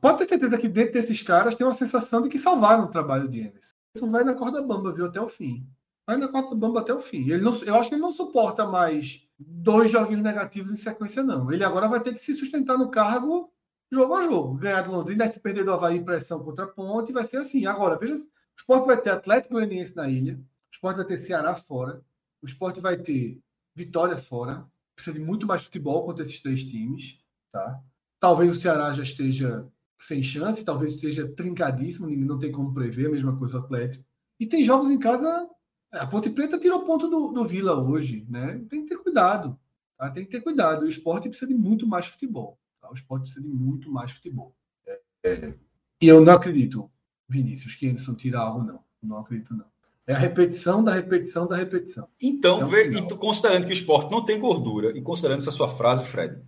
pode 0.00 0.18
ter 0.18 0.28
certeza 0.28 0.58
que 0.58 0.68
dentro 0.68 0.92
desses 0.92 1.22
caras 1.22 1.54
tem 1.54 1.66
uma 1.66 1.74
sensação 1.74 2.22
de 2.22 2.28
que 2.28 2.38
salvaram 2.38 2.84
o 2.84 2.90
trabalho 2.90 3.28
de 3.28 3.40
Enes. 3.40 3.74
Isso 3.94 4.06
vai 4.10 4.24
na 4.24 4.34
corda 4.34 4.62
bamba, 4.62 4.92
viu? 4.92 5.06
Até 5.06 5.20
o 5.20 5.28
fim. 5.28 5.66
Vai 6.06 6.16
na 6.16 6.28
corda 6.28 6.54
bamba 6.54 6.80
até 6.80 6.92
o 6.92 7.00
fim. 7.00 7.30
Ele 7.30 7.42
não, 7.42 7.54
eu 7.62 7.76
acho 7.76 7.88
que 7.88 7.94
ele 7.94 8.02
não 8.02 8.10
suporta 8.10 8.66
mais 8.66 9.26
dois 9.38 9.90
joguinhos 9.90 10.22
negativos 10.22 10.70
em 10.70 10.76
sequência, 10.76 11.22
não. 11.22 11.50
Ele 11.52 11.64
agora 11.64 11.88
vai 11.88 12.00
ter 12.00 12.12
que 12.12 12.20
se 12.20 12.34
sustentar 12.34 12.76
no 12.76 12.90
cargo 12.90 13.52
jogo 13.92 14.14
a 14.14 14.22
jogo. 14.22 14.54
Ganhar 14.54 14.82
do 14.82 14.92
Londrina, 14.92 15.28
se 15.28 15.40
perder 15.40 15.64
do 15.64 15.72
Havaí, 15.72 16.02
pressão 16.02 16.42
contra 16.42 16.64
a 16.64 16.68
ponte, 16.68 17.12
vai 17.12 17.24
ser 17.24 17.38
assim. 17.38 17.66
Agora, 17.66 17.98
veja, 17.98 18.14
o 18.14 18.18
esporte 18.56 18.86
vai 18.86 19.00
ter 19.00 19.10
Atlético 19.10 19.54
Goianiense 19.54 19.94
na 19.96 20.08
ilha, 20.08 20.34
o 20.36 20.74
esporte 20.74 20.96
vai 20.96 21.06
ter 21.06 21.16
Ceará 21.16 21.54
fora, 21.54 22.02
o 22.42 22.46
esporte 22.46 22.80
vai 22.80 22.96
ter 22.96 23.40
Vitória 23.74 24.18
fora, 24.18 24.66
precisa 24.94 25.18
de 25.18 25.24
muito 25.24 25.46
mais 25.46 25.64
futebol 25.64 26.04
contra 26.04 26.22
esses 26.22 26.40
três 26.40 26.64
times, 26.64 27.18
tá? 27.50 27.80
Talvez 28.20 28.50
o 28.50 28.60
Ceará 28.60 28.92
já 28.92 29.02
esteja 29.02 29.66
sem 29.98 30.22
chance, 30.22 30.64
talvez 30.64 30.94
esteja 30.94 31.28
trincadíssimo, 31.28 32.10
não 32.10 32.38
tem 32.38 32.52
como 32.52 32.74
prever, 32.74 33.06
a 33.06 33.10
mesma 33.10 33.36
coisa 33.36 33.56
o 33.56 33.60
Atlético. 33.60 34.04
E 34.38 34.46
tem 34.46 34.64
jogos 34.64 34.90
em 34.90 34.98
casa 34.98 35.48
a 35.92 36.06
Ponte 36.06 36.30
Preta 36.30 36.58
tirou 36.58 36.84
ponto 36.84 37.06
do, 37.06 37.32
do 37.32 37.44
Vila 37.44 37.74
hoje, 37.74 38.26
né? 38.28 38.64
Tem 38.70 38.82
que 38.82 38.88
ter 38.88 39.02
cuidado. 39.02 39.58
Tá? 39.98 40.10
Tem 40.10 40.24
que 40.24 40.30
ter 40.30 40.40
cuidado. 40.40 40.84
O 40.84 40.88
esporte 40.88 41.28
precisa 41.28 41.46
de 41.46 41.54
muito 41.54 41.86
mais 41.86 42.06
futebol. 42.06 42.58
O 42.92 42.94
esporte 42.94 43.22
precisa 43.22 43.42
de 43.42 43.48
muito 43.48 43.90
mais 43.90 44.12
futebol. 44.12 44.54
É, 44.86 45.00
é... 45.24 45.54
E 46.00 46.08
eu 46.08 46.20
não 46.20 46.32
acredito, 46.32 46.90
Vinícius, 47.28 47.74
que 47.74 47.88
Anderson 47.88 48.14
tira 48.14 48.38
algo, 48.38 48.62
não. 48.62 48.80
Não 49.02 49.18
acredito, 49.18 49.54
não. 49.54 49.64
É 50.06 50.14
a 50.14 50.18
repetição 50.18 50.82
da 50.82 50.92
repetição 50.92 51.46
da 51.46 51.56
repetição. 51.56 52.08
Então, 52.20 52.56
então 52.56 52.68
vê, 52.68 52.90
considerando 53.16 53.64
que 53.64 53.72
o 53.72 53.72
esporte 53.72 54.10
não 54.10 54.24
tem 54.24 54.38
gordura, 54.38 54.96
e 54.96 55.00
considerando 55.00 55.38
essa 55.38 55.52
sua 55.52 55.68
frase, 55.68 56.04
Fred, 56.04 56.42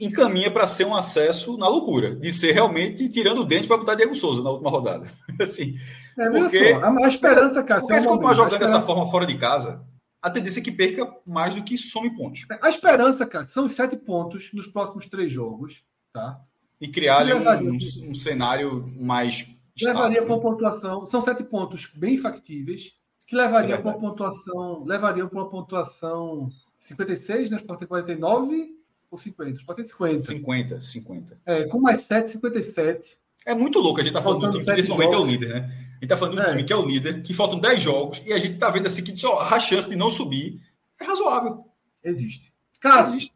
encaminha 0.00 0.50
para 0.50 0.66
ser 0.66 0.86
um 0.86 0.94
acesso 0.94 1.56
na 1.56 1.68
loucura, 1.68 2.14
de 2.14 2.32
ser 2.32 2.52
realmente 2.52 3.08
tirando 3.08 3.40
o 3.40 3.44
dente 3.44 3.66
para 3.66 3.78
botar 3.78 3.96
Diego 3.96 4.14
Souza 4.14 4.42
na 4.42 4.50
última 4.50 4.70
rodada. 4.70 5.06
assim, 5.40 5.74
é, 6.18 6.30
porque 6.30 6.74
só, 6.74 6.84
a, 6.84 7.08
esperança, 7.08 7.62
cara. 7.64 7.80
Porque 7.80 8.00
se 8.00 8.08
continuar 8.08 8.34
jogando 8.34 8.60
dessa 8.60 8.80
forma 8.80 9.10
fora 9.10 9.26
de 9.26 9.36
casa, 9.36 9.84
a 10.20 10.30
tendência 10.30 10.60
é 10.60 10.62
que 10.62 10.72
perca 10.72 11.10
mais 11.26 11.54
do 11.54 11.62
que 11.62 11.78
some 11.78 12.14
pontos. 12.16 12.46
A 12.60 12.68
esperança, 12.68 13.26
cara, 13.26 13.44
são 13.44 13.66
os 13.66 13.74
sete 13.74 13.96
pontos 13.96 14.50
nos 14.52 14.66
próximos 14.66 15.06
três 15.06 15.32
jogos, 15.32 15.84
tá? 16.12 16.40
E 16.80 16.88
criar 16.88 17.26
um, 17.26 17.70
um, 17.70 17.76
um, 18.10 18.14
cenário 18.14 18.86
mais 18.96 19.46
levaria 19.80 20.22
para 20.22 20.34
uma 20.34 20.40
pontuação. 20.40 21.06
São 21.06 21.22
sete 21.22 21.42
pontos 21.44 21.90
bem 21.94 22.16
factíveis, 22.16 22.92
que 23.26 23.36
levariam 23.36 23.80
para 23.80 23.90
uma 23.90 24.00
pontuação. 24.00 24.84
Levariam 24.84 25.28
para 25.28 25.38
uma 25.38 25.50
pontuação 25.50 26.48
56, 26.78 27.50
né? 27.50 27.56
O 27.56 27.60
Sport 27.60 27.78
tem 27.80 27.88
49 27.88 28.76
ou 29.10 29.18
50? 29.18 29.50
O 29.50 29.56
Sport 29.56 29.76
tem 29.76 29.84
50. 29.84 30.22
50, 30.22 30.80
50. 30.80 31.40
É, 31.46 31.64
com 31.66 31.80
mais 31.80 32.00
7, 32.02 32.30
57. 32.30 33.18
É 33.48 33.54
muito 33.54 33.78
louco. 33.78 33.98
A 33.98 34.02
gente 34.02 34.10
está 34.10 34.20
falando 34.20 34.42
do 34.42 34.50
time 34.50 34.64
que 34.66 34.72
nesse 34.72 34.90
momento 34.90 35.14
é 35.14 35.16
o 35.16 35.24
líder, 35.24 35.48
né? 35.48 35.60
A 35.60 35.94
gente 35.94 36.02
está 36.02 36.18
falando 36.18 36.34
do 36.34 36.42
é. 36.42 36.50
time 36.50 36.64
que 36.64 36.72
é 36.72 36.76
o 36.76 36.84
líder, 36.84 37.22
que 37.22 37.32
faltam 37.32 37.58
10 37.58 37.80
jogos, 37.80 38.22
e 38.26 38.32
a 38.34 38.38
gente 38.38 38.52
está 38.52 38.68
vendo 38.68 38.86
assim 38.86 39.02
que 39.02 39.16
só 39.16 39.40
a 39.40 39.58
chance 39.58 39.88
de 39.88 39.96
não 39.96 40.10
subir 40.10 40.60
é 41.00 41.04
razoável. 41.04 41.64
Existe. 42.04 42.52
Cara, 42.78 43.00
Existe. 43.00 43.32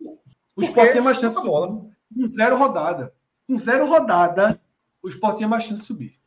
o 0.54 0.62
Sport 0.62 0.92
tem 0.92 1.00
mais 1.00 1.16
chance 1.16 1.34
de 1.34 1.42
bola. 1.42 1.68
Com 2.14 2.28
zero 2.28 2.58
rodada. 2.58 3.14
Com 3.48 3.56
zero 3.56 3.86
rodada, 3.86 4.60
o 5.02 5.08
Sport 5.08 5.38
tem 5.38 5.48
mais 5.48 5.64
chance 5.64 5.80
de 5.80 5.86
subir 5.86 6.18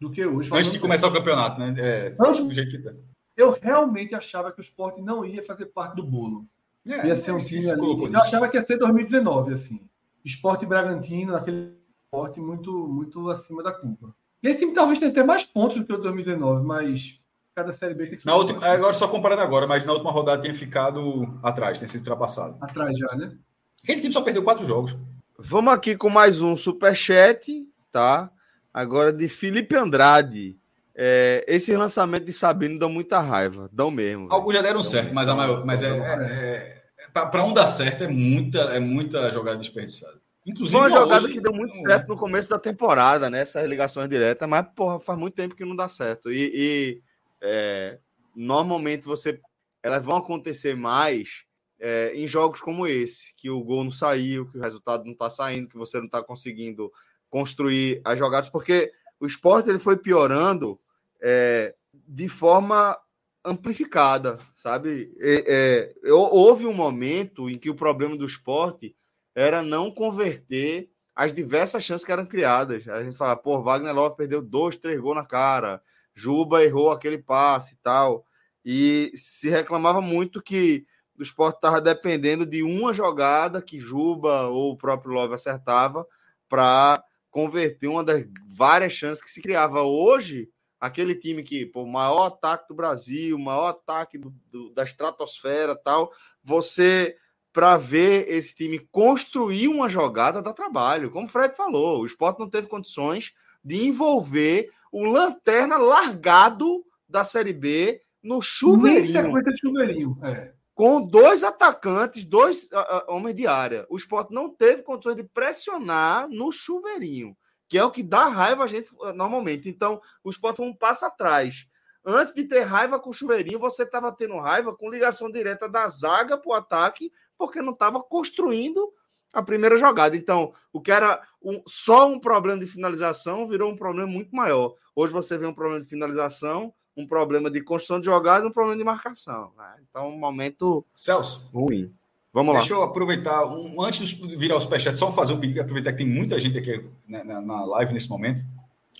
do 0.00 0.10
que 0.10 0.24
hoje. 0.24 0.48
Antes 0.50 0.72
de 0.72 0.78
começar 0.78 1.06
o 1.06 1.12
campeonato, 1.12 1.60
né? 1.60 1.74
É, 1.76 2.14
Antes, 2.18 2.42
do 2.42 2.54
jeito 2.54 2.70
que 2.70 2.78
tá. 2.78 2.94
Eu 3.36 3.50
realmente 3.50 4.14
achava 4.14 4.50
que 4.50 4.60
o 4.60 4.62
Sport 4.62 4.96
não 4.96 5.26
ia 5.26 5.42
fazer 5.42 5.66
parte 5.66 5.94
do 5.94 6.02
bolo. 6.02 6.46
É, 6.88 7.06
ia 7.06 7.16
ser 7.16 7.32
um 7.32 7.36
time. 7.36 7.66
Eu 7.66 8.16
achava 8.16 8.48
que 8.48 8.56
ia 8.56 8.62
ser 8.62 8.78
2019, 8.78 9.52
assim. 9.52 9.86
Esporte 10.24 10.64
Bragantino, 10.64 11.36
aquele 11.36 11.75
esporte 12.16 12.40
muito, 12.40 12.72
muito 12.88 13.28
acima 13.28 13.62
da 13.62 13.72
curva. 13.72 14.14
E 14.42 14.48
esse 14.48 14.60
time 14.60 14.72
talvez 14.72 14.98
tenha 14.98 15.10
até 15.10 15.22
mais 15.22 15.44
pontos 15.44 15.76
do 15.76 15.84
que 15.84 15.92
o 15.92 15.98
2019, 15.98 16.64
mas 16.64 17.20
cada 17.54 17.72
Série 17.72 17.94
B 17.94 18.06
tem 18.06 18.18
na 18.24 18.34
última, 18.34 18.64
Agora, 18.66 18.94
só 18.94 19.08
comparando 19.08 19.42
agora, 19.42 19.66
mas 19.66 19.84
na 19.84 19.92
última 19.92 20.10
rodada 20.10 20.42
tinha 20.42 20.54
ficado 20.54 21.38
atrás, 21.42 21.78
tem 21.78 21.88
sido 21.88 22.00
ultrapassado. 22.00 22.56
Atrás 22.60 22.96
já, 22.98 23.14
né? 23.16 23.36
Aquele 23.82 24.00
time 24.00 24.12
só 24.12 24.22
perdeu 24.22 24.42
quatro 24.42 24.66
jogos. 24.66 24.96
Vamos 25.38 25.72
aqui 25.72 25.96
com 25.96 26.08
mais 26.08 26.40
um 26.40 26.56
superchat, 26.56 27.66
tá? 27.92 28.30
Agora, 28.72 29.12
de 29.12 29.28
Felipe 29.28 29.76
Andrade. 29.76 30.56
É, 30.98 31.44
esse 31.46 31.76
lançamento 31.76 32.24
de 32.24 32.32
Sabino 32.32 32.78
dá 32.78 32.88
muita 32.88 33.20
raiva, 33.20 33.68
dão 33.70 33.90
mesmo. 33.90 34.28
Alguns 34.30 34.54
já 34.54 34.62
deram 34.62 34.82
certo, 34.82 35.14
mas, 35.14 35.28
a 35.28 35.34
maior, 35.34 35.62
mas 35.62 35.82
é, 35.82 35.90
é, 35.90 36.82
é 36.98 37.08
para 37.10 37.44
um 37.44 37.52
dar 37.52 37.66
certo 37.66 38.04
é 38.04 38.08
muita, 38.08 38.60
é 38.60 38.80
muita 38.80 39.30
jogada 39.30 39.58
desperdiçada. 39.58 40.18
Inclusive, 40.46 40.78
Foi 40.78 40.88
uma 40.88 40.90
jogada 41.00 41.24
hoje, 41.24 41.34
que 41.34 41.40
deu 41.40 41.52
muito 41.52 41.76
certo 41.80 42.06
no 42.06 42.16
começo 42.16 42.48
da 42.48 42.58
temporada, 42.58 43.28
né? 43.28 43.40
Essas 43.40 43.68
ligações 43.68 44.08
diretas, 44.08 44.48
mas 44.48 44.64
porra, 44.76 45.00
faz 45.00 45.18
muito 45.18 45.34
tempo 45.34 45.56
que 45.56 45.64
não 45.64 45.74
dá 45.74 45.88
certo. 45.88 46.30
E, 46.32 46.52
e 46.54 47.02
é, 47.40 47.98
normalmente 48.34 49.04
você 49.04 49.40
elas 49.82 50.04
vão 50.04 50.16
acontecer 50.16 50.76
mais 50.76 51.44
é, 51.80 52.12
em 52.14 52.28
jogos 52.28 52.60
como 52.60 52.86
esse, 52.86 53.34
que 53.36 53.50
o 53.50 53.62
gol 53.62 53.82
não 53.84 53.90
saiu, 53.90 54.48
que 54.48 54.58
o 54.58 54.60
resultado 54.60 55.04
não 55.04 55.12
está 55.12 55.28
saindo, 55.28 55.68
que 55.68 55.76
você 55.76 55.98
não 55.98 56.06
está 56.06 56.22
conseguindo 56.22 56.92
construir 57.28 58.00
as 58.04 58.18
jogadas, 58.18 58.48
porque 58.48 58.92
o 59.18 59.26
esporte 59.26 59.68
ele 59.68 59.78
foi 59.78 59.96
piorando 59.96 60.78
é, 61.20 61.74
de 61.92 62.28
forma 62.28 62.96
amplificada, 63.44 64.38
sabe? 64.54 65.12
É, 65.20 65.94
houve 66.10 66.66
um 66.66 66.74
momento 66.74 67.50
em 67.50 67.58
que 67.58 67.70
o 67.70 67.74
problema 67.74 68.16
do 68.16 68.26
esporte 68.26 68.94
era 69.36 69.62
não 69.62 69.90
converter 69.90 70.90
as 71.14 71.34
diversas 71.34 71.84
chances 71.84 72.04
que 72.04 72.10
eram 72.10 72.24
criadas. 72.24 72.88
A 72.88 73.04
gente 73.04 73.16
fala, 73.16 73.36
pô, 73.36 73.62
Wagner 73.62 73.94
Love 73.94 74.16
perdeu 74.16 74.40
dois, 74.40 74.76
três 74.76 74.98
gols 74.98 75.16
na 75.16 75.26
cara, 75.26 75.82
Juba 76.14 76.64
errou 76.64 76.90
aquele 76.90 77.18
passe 77.18 77.74
e 77.74 77.76
tal. 77.82 78.24
E 78.64 79.12
se 79.14 79.50
reclamava 79.50 80.00
muito 80.00 80.42
que 80.42 80.86
o 81.18 81.22
esporte 81.22 81.56
estava 81.56 81.80
dependendo 81.80 82.46
de 82.46 82.62
uma 82.62 82.94
jogada 82.94 83.60
que 83.60 83.78
Juba 83.78 84.46
ou 84.46 84.72
o 84.72 84.76
próprio 84.76 85.12
Love 85.12 85.34
acertava 85.34 86.06
para 86.48 87.04
converter 87.30 87.88
uma 87.88 88.02
das 88.02 88.24
várias 88.48 88.94
chances 88.94 89.22
que 89.22 89.30
se 89.30 89.42
criava 89.42 89.82
hoje. 89.82 90.48
Aquele 90.80 91.14
time 91.14 91.42
que, 91.42 91.70
o 91.74 91.86
maior 91.86 92.26
ataque 92.26 92.68
do 92.68 92.74
Brasil, 92.74 93.38
maior 93.38 93.68
ataque 93.68 94.16
do, 94.16 94.34
do, 94.50 94.70
da 94.72 94.84
estratosfera 94.84 95.76
tal, 95.76 96.10
você, 96.42 97.16
para 97.56 97.78
ver 97.78 98.28
esse 98.28 98.54
time 98.54 98.78
construir 98.78 99.66
uma 99.66 99.88
jogada, 99.88 100.42
dá 100.42 100.52
trabalho. 100.52 101.10
Como 101.10 101.24
o 101.24 101.30
Fred 101.30 101.56
falou, 101.56 102.02
o 102.02 102.06
esporte 102.06 102.38
não 102.38 102.50
teve 102.50 102.66
condições 102.66 103.32
de 103.64 103.86
envolver 103.86 104.70
o 104.92 105.06
lanterna 105.06 105.78
largado 105.78 106.84
da 107.08 107.24
Série 107.24 107.54
B 107.54 108.02
no 108.22 108.42
chuveirinho. 108.42 109.22
Sequência 109.22 109.52
de 109.54 109.58
chuveirinho, 109.58 110.18
é 110.22 110.52
com 110.74 111.00
dois 111.00 111.42
atacantes, 111.42 112.26
dois 112.26 112.64
uh, 112.64 113.04
homens 113.08 113.34
de 113.34 113.46
área. 113.46 113.86
O 113.88 113.96
esporte 113.96 114.34
não 114.34 114.50
teve 114.50 114.82
condições 114.82 115.16
de 115.16 115.24
pressionar 115.24 116.28
no 116.28 116.52
chuveirinho, 116.52 117.34
que 117.66 117.78
é 117.78 117.82
o 117.82 117.90
que 117.90 118.02
dá 118.02 118.28
raiva 118.28 118.64
a 118.64 118.66
gente 118.66 118.90
uh, 118.96 119.14
normalmente. 119.14 119.66
Então, 119.66 119.98
o 120.22 120.28
esporte 120.28 120.58
foi 120.58 120.66
um 120.66 120.76
passo 120.76 121.06
atrás. 121.06 121.66
Antes 122.08 122.34
de 122.34 122.44
ter 122.44 122.60
raiva 122.60 123.00
com 123.00 123.10
o 123.10 123.12
chuveirinho, 123.12 123.58
você 123.58 123.82
estava 123.82 124.12
tendo 124.12 124.38
raiva 124.38 124.76
com 124.76 124.90
ligação 124.90 125.28
direta 125.28 125.66
da 125.68 125.88
zaga 125.88 126.36
para 126.38 126.50
o 126.50 126.54
ataque, 126.54 127.10
porque 127.38 127.62
não 127.62 127.72
estava 127.72 128.02
construindo 128.02 128.92
a 129.32 129.42
primeira 129.42 129.76
jogada. 129.76 130.16
Então, 130.16 130.52
o 130.72 130.80
que 130.80 130.90
era 130.90 131.20
um, 131.42 131.62
só 131.66 132.08
um 132.08 132.18
problema 132.18 132.58
de 132.58 132.66
finalização 132.66 133.46
virou 133.46 133.70
um 133.70 133.76
problema 133.76 134.10
muito 134.10 134.34
maior. 134.34 134.74
Hoje 134.94 135.12
você 135.12 135.36
vê 135.36 135.46
um 135.46 135.52
problema 135.52 135.82
de 135.82 135.88
finalização, 135.88 136.72
um 136.96 137.06
problema 137.06 137.50
de 137.50 137.60
construção 137.60 138.00
de 138.00 138.06
jogada 138.06 138.44
e 138.44 138.48
um 138.48 138.52
problema 138.52 138.78
de 138.78 138.84
marcação. 138.84 139.52
Né? 139.56 139.74
Então, 139.88 140.08
um 140.08 140.18
momento 140.18 140.84
Celso, 140.94 141.50
ruim. 141.52 141.92
Vamos 142.32 142.54
lá. 142.54 142.60
Deixa 142.60 142.74
eu 142.74 142.82
aproveitar, 142.82 143.46
um, 143.46 143.80
antes 143.82 144.08
de 144.08 144.36
virar 144.36 144.56
os 144.56 144.64
superchat, 144.64 144.98
só 144.98 145.12
fazer 145.12 145.32
um 145.32 145.40
pedido, 145.40 145.60
aproveitar 145.60 145.92
que 145.92 145.98
tem 145.98 146.06
muita 146.06 146.38
gente 146.38 146.58
aqui 146.58 146.84
né, 147.06 147.22
na, 147.22 147.40
na, 147.40 147.64
live 147.64 147.92
nesse 147.94 148.08
momento. 148.08 148.42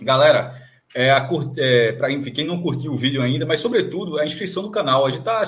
Galera, 0.00 0.54
é, 0.94 1.08
é, 1.58 1.92
para 1.92 2.08
quem 2.08 2.46
não 2.46 2.62
curtiu 2.62 2.92
o 2.92 2.96
vídeo 2.96 3.20
ainda, 3.20 3.44
mas 3.44 3.60
sobretudo 3.60 4.18
a 4.18 4.24
inscrição 4.24 4.62
no 4.62 4.70
canal. 4.70 5.04
A 5.04 5.10
gente 5.10 5.20
está 5.20 5.44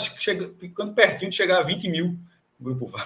ficando 0.58 0.92
pertinho 0.92 1.30
de 1.30 1.36
chegar 1.36 1.60
a 1.60 1.62
20 1.62 1.88
mil. 1.88 2.18
Grupo 2.60 2.90
A 2.96 3.00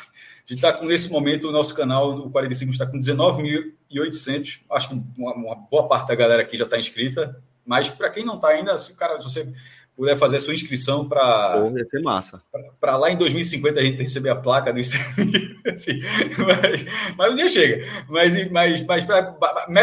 gente 0.47 0.57
está 0.57 0.73
com, 0.73 0.87
nesse 0.87 1.11
momento, 1.11 1.49
o 1.49 1.53
nosso 1.53 1.75
canal, 1.75 2.17
o 2.17 2.31
45, 2.31 2.73
está 2.73 2.87
com 2.87 2.99
19.800. 2.99 4.61
Acho 4.71 4.89
que 4.89 5.03
uma, 5.19 5.35
uma 5.35 5.55
boa 5.55 5.87
parte 5.87 6.09
da 6.09 6.15
galera 6.15 6.43
aqui 6.43 6.57
já 6.57 6.65
está 6.65 6.79
inscrita. 6.79 7.43
Mas 7.65 7.89
para 7.91 8.11
quem 8.11 8.25
não 8.25 8.37
está 8.37 8.49
ainda, 8.49 8.77
se, 8.77 8.95
cara, 8.97 9.21
se 9.21 9.25
você 9.25 9.53
puder 9.97 10.17
fazer 10.17 10.39
a 10.39 10.41
sua 10.41 10.55
inscrição 10.55 11.09
para. 11.09 11.61
Vai 11.71 11.85
ser 11.85 12.01
massa. 12.01 12.43
Para 12.81 12.97
lá 12.97 13.11
em 13.11 13.17
2050 13.17 13.79
a 13.79 13.85
gente 13.85 14.03
receber 14.03 14.31
a 14.31 14.37
placa 14.37 14.73
do 14.73 14.81
assim, 15.71 16.01
mas, 16.39 16.85
mas 17.17 17.33
um 17.33 17.37
dia 17.37 17.49
chega. 17.49 17.87
Mas, 18.09 18.51
mas, 18.51 18.83
mas 18.85 19.05
pra, 19.05 19.37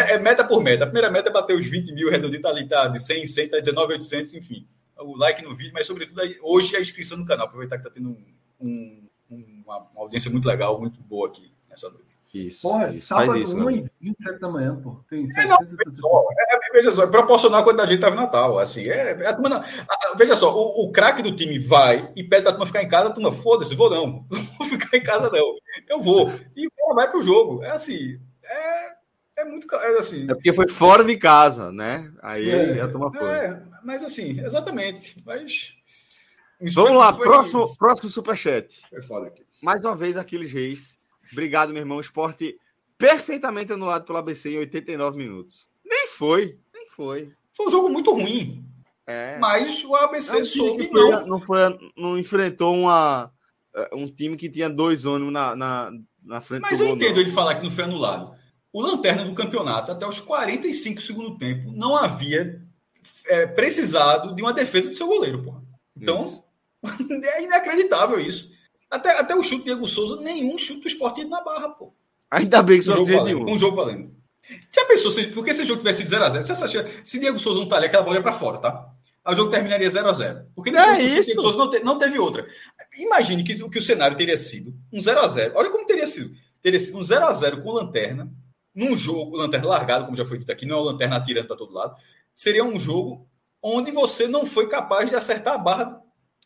é 0.09 0.19
meta 0.19 0.43
por 0.43 0.61
meta. 0.61 0.83
A 0.83 0.87
primeira 0.87 1.11
meta 1.11 1.29
é 1.29 1.31
bater 1.31 1.55
os 1.55 1.65
20 1.65 1.93
mil, 1.93 2.09
redondinho 2.09 2.41
tá 2.41 2.49
ali, 2.49 2.67
tá 2.67 2.87
de 2.87 3.01
100 3.01 3.23
em 3.23 3.27
100, 3.27 3.49
tá 3.49 3.57
19,800, 3.59 4.33
enfim. 4.33 4.65
O 4.97 5.15
like 5.15 5.43
no 5.43 5.55
vídeo, 5.55 5.71
mas 5.73 5.87
sobretudo 5.87 6.21
hoje 6.41 6.75
a 6.75 6.81
inscrição 6.81 7.17
no 7.17 7.25
canal. 7.25 7.45
Aproveitar 7.45 7.77
que 7.77 7.83
tá 7.83 7.89
tendo 7.89 8.09
um, 8.09 8.17
um, 8.59 9.08
uma, 9.69 9.87
uma 9.93 10.01
audiência 10.01 10.31
muito 10.31 10.47
legal, 10.47 10.79
muito 10.79 10.99
boa 11.01 11.27
aqui 11.27 11.51
nessa 11.69 11.89
noite. 11.89 12.17
Isso. 12.33 12.61
Porra, 12.61 12.89
isso, 12.89 13.07
sábado, 13.07 13.31
faz 13.31 13.41
isso, 13.41 13.57
1 13.57 13.71
e 13.71 13.81
27 13.81 14.39
da 14.39 14.49
manhã, 14.49 14.75
pô. 14.75 15.03
Tem 15.09 15.27
é, 15.35 15.45
não, 15.47 15.57
é, 15.57 16.55
é, 16.55 16.71
veja 16.73 16.91
só, 16.91 17.03
é 17.03 17.07
proporcional 17.07 17.61
a 17.61 17.63
quantidade 17.63 17.87
de 17.87 17.95
gente 17.95 18.01
tava 18.01 18.15
no 18.15 18.21
Natal. 18.21 18.59
Assim, 18.59 18.87
é, 18.87 19.11
é 19.19 19.27
a 19.27 19.33
turma 19.33 19.57
a, 19.57 20.15
veja 20.15 20.35
só, 20.35 20.55
o, 20.55 20.85
o 20.85 20.91
craque 20.91 21.23
do 21.23 21.35
time 21.35 21.57
vai 21.57 22.11
e 22.15 22.23
pede 22.23 22.43
pra 22.43 22.51
turma 22.51 22.67
ficar 22.67 22.83
em 22.83 22.89
casa, 22.89 23.09
a 23.09 23.13
turma, 23.13 23.31
foda-se, 23.31 23.73
vou 23.73 23.89
não. 23.89 24.27
Não 24.29 24.41
vou 24.59 24.67
ficar 24.67 24.95
em 24.95 25.01
casa, 25.01 25.29
não. 25.31 25.55
Eu 25.87 25.99
vou. 25.99 26.29
E 26.55 26.69
vai 26.93 27.09
pro 27.09 27.21
jogo. 27.21 27.63
É 27.63 27.71
assim, 27.71 28.19
é, 28.43 29.41
é 29.41 29.45
muito. 29.45 29.73
É, 29.75 29.97
assim, 29.97 30.29
é 30.29 30.35
porque 30.35 30.53
foi 30.53 30.69
fora 30.69 31.03
de 31.03 31.17
casa, 31.17 31.71
né? 31.71 32.11
Aí 32.21 32.47
é, 32.49 32.81
a 32.81 32.87
turma 32.87 33.11
foi. 33.11 33.27
É, 33.27 33.59
mas 33.83 34.03
assim, 34.03 34.39
exatamente. 34.39 35.15
Mas. 35.25 35.75
Vamos 36.73 36.99
lá, 36.99 37.13
foi... 37.13 37.25
próximo, 37.25 37.75
próximo 37.77 38.09
superchat. 38.09 38.81
Foi 38.89 39.01
foda 39.01 39.27
aqui. 39.27 39.48
Mais 39.61 39.81
uma 39.81 39.95
vez, 39.95 40.17
Aquiles 40.17 40.51
Reis 40.51 40.99
Obrigado, 41.31 41.71
meu 41.71 41.81
irmão. 41.81 41.99
Esporte 41.99 42.57
perfeitamente 42.97 43.71
anulado 43.71 44.05
pelo 44.05 44.17
ABC 44.17 44.51
em 44.51 44.57
89 44.57 45.17
minutos. 45.17 45.67
Nem 45.85 46.07
foi, 46.07 46.57
nem 46.73 46.87
foi. 46.89 47.31
Foi 47.51 47.67
um 47.67 47.71
jogo 47.71 47.89
muito 47.89 48.11
ruim. 48.11 48.65
É. 49.07 49.37
Mas 49.39 49.83
o 49.83 49.95
ABC 49.95 50.37
não, 50.37 50.45
soube 50.45 50.87
foi, 50.87 51.11
não. 51.11 51.27
Não, 51.27 51.39
foi, 51.39 51.59
não 51.95 52.17
enfrentou 52.17 52.75
uma, 52.75 53.31
é, 53.75 53.89
um 53.93 54.07
time 54.07 54.35
que 54.35 54.49
tinha 54.49 54.69
dois 54.69 55.05
ônibus 55.05 55.33
na, 55.33 55.55
na, 55.55 55.91
na 56.23 56.41
frente 56.41 56.61
Mas 56.61 56.79
eu 56.79 56.87
entendo 56.87 57.19
ele 57.19 57.31
falar 57.31 57.55
que 57.55 57.63
não 57.63 57.71
foi 57.71 57.85
anulado. 57.85 58.37
O 58.71 58.81
lanterna 58.81 59.25
do 59.25 59.33
campeonato, 59.33 59.91
até 59.91 60.05
os 60.05 60.19
45 60.19 60.95
do 60.97 61.01
segundo 61.01 61.37
tempo, 61.39 61.71
não 61.71 61.95
havia 61.95 62.61
é, 63.27 63.47
precisado 63.47 64.35
de 64.35 64.41
uma 64.43 64.53
defesa 64.53 64.89
do 64.89 64.95
seu 64.95 65.07
goleiro, 65.07 65.41
porra. 65.41 65.63
Então, 65.99 66.43
é 67.09 67.43
inacreditável 67.43 68.19
isso. 68.19 68.48
Até, 68.89 69.19
até 69.19 69.35
o 69.35 69.43
chute 69.43 69.59
de 69.59 69.65
Diego 69.65 69.87
Souza, 69.87 70.21
nenhum 70.21 70.57
chute 70.57 70.81
do 70.81 70.87
esportivo 70.87 71.29
na 71.29 71.43
barra, 71.43 71.69
pô. 71.69 71.93
Ainda 72.31 72.61
bem 72.61 72.79
que 72.79 72.85
só 72.85 73.03
tinha 73.03 73.23
de 73.23 73.35
um. 73.35 73.45
Com 73.45 73.57
jogo 73.57 73.75
valendo. 73.75 74.15
Já 74.71 74.85
pensou, 74.85 75.11
se, 75.11 75.27
porque 75.27 75.53
se 75.53 75.61
o 75.61 75.65
jogo 75.65 75.79
tivesse 75.79 76.03
sido 76.03 76.15
0x0, 76.15 76.41
se, 76.41 76.51
essa, 76.51 76.67
se 77.03 77.19
Diego 77.19 77.37
Souza 77.37 77.59
não 77.59 77.67
tá 77.67 77.77
ali, 77.77 77.85
aquela 77.85 78.03
bola 78.03 78.15
ia 78.15 78.21
pra 78.21 78.33
fora, 78.33 78.57
tá? 78.57 78.89
Aí 79.23 79.33
o 79.33 79.37
jogo 79.37 79.51
terminaria 79.51 79.87
0x0. 79.87 80.45
Porque 80.55 80.71
depois 80.71 80.97
é 80.97 81.01
isso. 81.03 81.25
Diego 81.25 81.41
Souza 81.41 81.57
não, 81.57 81.69
te, 81.69 81.79
não 81.83 81.97
teve 81.99 82.17
outra. 82.17 82.47
Imagine 82.97 83.43
que, 83.43 83.69
que 83.69 83.77
o 83.77 83.81
cenário 83.81 84.17
teria 84.17 84.37
sido 84.37 84.73
um 84.91 84.99
0x0. 84.99 85.51
Olha 85.53 85.69
como 85.69 85.85
teria 85.85 86.07
sido. 86.07 86.35
Teria 86.61 86.79
sido 86.79 86.97
um 86.97 87.01
0x0 87.01 87.61
com 87.61 87.71
Lanterna, 87.71 88.31
num 88.73 88.97
jogo, 88.97 89.37
Lanterna 89.37 89.67
largado, 89.67 90.05
como 90.05 90.17
já 90.17 90.25
foi 90.25 90.39
dito 90.39 90.51
aqui, 90.51 90.65
não 90.65 90.77
é 90.77 90.79
o 90.79 90.83
Lanterna 90.83 91.17
atirando 91.17 91.47
para 91.47 91.57
todo 91.57 91.73
lado. 91.73 91.95
Seria 92.33 92.63
um 92.63 92.79
jogo 92.79 93.27
onde 93.61 93.91
você 93.91 94.27
não 94.27 94.45
foi 94.45 94.67
capaz 94.67 95.09
de 95.09 95.15
acertar 95.15 95.55
a 95.55 95.57
barra 95.57 95.98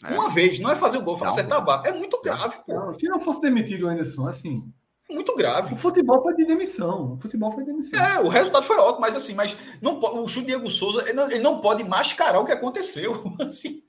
é. 0.03 0.13
uma 0.13 0.29
vez. 0.29 0.59
Não 0.59 0.71
é 0.71 0.75
fazer 0.75 0.97
o 0.97 1.03
gol, 1.03 1.19
é 1.21 1.27
acertar 1.27 1.57
a 1.57 1.61
barra. 1.61 1.87
É 1.87 1.91
muito 1.91 2.21
grave. 2.21 2.57
Não, 2.67 2.93
se 2.93 3.07
não 3.07 3.19
fosse 3.19 3.41
demitido 3.41 3.85
o 3.85 3.89
Anderson, 3.89 4.27
assim, 4.27 4.71
muito 5.09 5.35
grave. 5.35 5.73
O 5.73 5.77
futebol 5.77 6.21
foi 6.21 6.35
de 6.35 6.45
demissão. 6.45 7.13
O 7.13 7.17
futebol 7.17 7.51
foi 7.51 7.63
de 7.63 7.71
demissão. 7.71 8.03
É, 8.03 8.19
o 8.19 8.27
resultado 8.27 8.65
foi 8.65 8.77
ótimo, 8.77 9.01
mas 9.01 9.15
assim, 9.15 9.33
mas 9.33 9.55
não, 9.81 9.99
o 9.99 10.27
chute 10.27 10.47
Diego 10.47 10.69
Souza, 10.69 11.03
ele 11.03 11.13
não, 11.13 11.29
ele 11.29 11.39
não, 11.39 11.61
pode 11.61 11.83
mascarar 11.83 12.39
o 12.39 12.45
que 12.45 12.51
aconteceu. 12.51 13.23
Assim, 13.39 13.83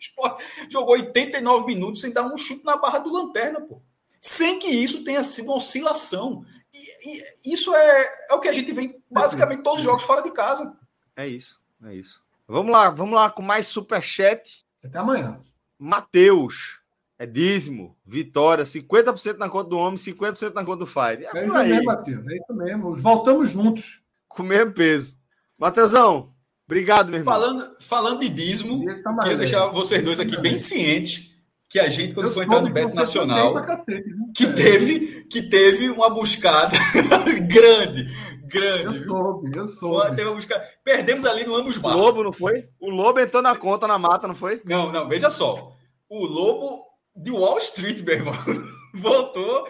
jogou 0.69 0.95
89 0.95 1.67
minutos 1.67 2.01
sem 2.01 2.13
dar 2.13 2.25
um 2.25 2.37
chute 2.37 2.65
na 2.65 2.77
barra 2.77 2.99
do 2.99 3.13
lanterna, 3.13 3.61
pô. 3.61 3.81
Sem 4.21 4.59
que 4.59 4.69
isso 4.69 5.05
tenha 5.05 5.23
sido 5.23 5.47
uma 5.47 5.57
oscilação. 5.57 6.45
E, 6.73 7.49
e 7.49 7.53
isso 7.53 7.75
é, 7.75 8.09
é 8.31 8.35
o 8.35 8.41
que 8.41 8.49
a 8.49 8.53
gente 8.53 8.73
vê 8.73 8.99
basicamente 9.11 9.63
todos 9.63 9.81
os 9.81 9.85
jogos 9.85 10.03
fora 10.03 10.23
de 10.23 10.31
casa. 10.31 10.77
É 11.17 11.27
isso, 11.27 11.61
é 11.85 11.95
isso. 11.95 12.21
Vamos 12.47 12.73
lá, 12.73 12.91
vamos 12.91 13.15
lá 13.15 13.31
com 13.31 13.43
mais 13.43 13.67
superchat. 13.67 14.65
Até 14.83 14.99
amanhã. 14.99 15.41
Matheus. 15.85 16.81
É 17.17 17.27
dízimo, 17.27 17.97
vitória, 18.05 18.65
50% 18.65 19.37
na 19.39 19.49
conta 19.49 19.71
do 19.71 19.79
homem, 19.79 19.97
50% 19.97 20.53
na 20.53 20.65
conta 20.65 20.79
do 20.79 20.87
Fire. 20.87 21.27
É, 21.33 21.39
é 21.39 21.47
isso 21.47 21.57
aí. 21.57 21.69
mesmo, 21.71 21.85
Matheus, 21.85 22.27
é 22.27 22.37
isso 22.37 22.55
mesmo. 22.55 22.97
Voltamos 22.97 23.51
juntos. 23.51 24.01
Com 24.27 24.43
o 24.43 24.47
mesmo 24.47 24.73
peso. 24.73 25.17
Matheusão, 25.57 26.33
obrigado, 26.67 27.11
meu 27.11 27.21
irmão. 27.21 27.33
Falando, 27.33 27.77
falando 27.79 28.21
de 28.21 28.31
dízimo, 28.31 28.85
tá 29.03 29.17
queria 29.19 29.37
deixar 29.37 29.67
vocês 29.67 30.03
dois 30.03 30.19
aqui 30.19 30.41
bem 30.41 30.57
cientes 30.57 31.33
que 31.69 31.79
a 31.79 31.89
gente, 31.89 32.15
quando 32.15 32.27
eu 32.27 32.33
foi 32.33 32.45
entrar 32.45 32.63
no 32.63 32.71
Beto 32.71 32.97
Nacional, 32.97 33.55
cacete, 33.55 34.11
que, 34.35 34.53
teve, 34.53 35.25
que 35.25 35.43
teve 35.43 35.91
uma 35.91 36.11
buscada 36.11 36.77
grande, 37.47 38.09
grande. 38.47 38.99
Eu 38.99 39.05
soube, 39.05 39.57
eu 39.57 39.69
soube. 39.69 40.17
Teve 40.17 40.29
uma 40.29 40.37
buscada... 40.37 40.65
Perdemos 40.83 41.25
ali 41.25 41.45
no 41.45 41.55
Ambos 41.55 41.77
O 41.77 41.89
Lobo, 41.89 42.25
não 42.25 42.33
foi? 42.33 42.69
O 42.81 42.91
Lobo 42.91 43.21
entrou 43.21 43.43
na 43.43 43.55
conta, 43.57 43.87
na 43.87 43.99
mata, 43.99 44.27
não 44.27 44.35
foi? 44.35 44.61
Não, 44.65 44.91
não, 44.91 45.09
veja 45.09 45.31
só. 45.31 45.74
O 46.15 46.27
Lobo 46.27 46.85
de 47.17 47.33
Wall 47.33 47.59
Street, 47.59 48.01
meu 48.03 48.15
irmão. 48.15 48.35
voltou. 48.95 49.67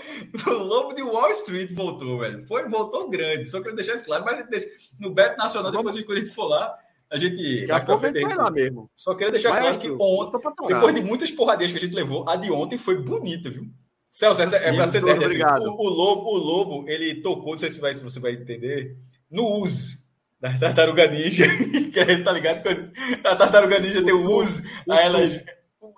O 0.47 0.51
Lobo 0.51 0.93
de 0.95 1.03
Wall 1.03 1.31
Street 1.31 1.73
voltou, 1.73 2.19
velho. 2.19 2.47
Foi, 2.47 2.69
voltou 2.69 3.09
grande. 3.09 3.47
Só 3.47 3.61
queria 3.61 3.77
deixar 3.77 3.95
isso 3.95 4.05
claro. 4.05 4.27
Mas 4.27 4.67
no 5.01 5.11
Beto 5.11 5.39
Nacional, 5.39 5.73
depois 5.73 5.97
quando 6.05 6.19
a 6.19 6.21
gente 6.21 6.35
for 6.35 6.45
lá, 6.45 6.77
a 7.11 7.17
gente. 7.17 7.67
Daqui 7.67 7.73
a 7.73 7.87
pouco 7.87 8.13
vai 8.13 8.37
lá 8.37 8.51
mesmo. 8.51 8.91
Só 8.95 9.15
queria 9.15 9.31
deixar 9.31 9.59
claro 9.59 9.79
que 9.79 9.91
ontem, 9.91 10.39
depois 10.69 10.95
de 10.95 11.01
muitas 11.01 11.31
porradinhas 11.31 11.73
que 11.73 11.79
a 11.79 11.81
gente 11.81 11.97
levou, 11.97 12.29
a 12.29 12.37
de 12.37 12.53
ontem 12.53 12.77
foi 12.77 13.03
bonita, 13.03 13.49
viu? 13.49 13.65
Celso, 14.11 14.43
essa 14.43 14.57
é 14.57 14.71
para 14.71 14.87
ser 14.87 14.99
assim, 14.99 15.43
o, 15.43 15.71
o, 15.73 15.89
Lobo, 15.89 16.29
o 16.29 16.37
Lobo, 16.37 16.89
ele 16.89 17.23
tocou, 17.23 17.53
não 17.53 17.59
sei 17.59 17.71
se, 17.71 17.81
vai, 17.81 17.93
se 17.95 18.05
você 18.05 18.21
vai 18.21 18.33
entender, 18.33 18.97
no 19.29 19.45
uso 19.45 20.05
da 20.39 20.57
tartaruga 20.57 21.09
ninja. 21.09 21.47
que 21.91 21.99
a 21.99 22.09
gente 22.09 22.23
tá 22.23 22.31
ligado? 22.31 22.63
A 23.25 23.35
tartaruga 23.35 23.81
ninja 23.81 24.05
tem 24.05 24.13
o 24.13 24.31
uso, 24.31 24.63
aí 24.89 25.07
elas 25.07 25.41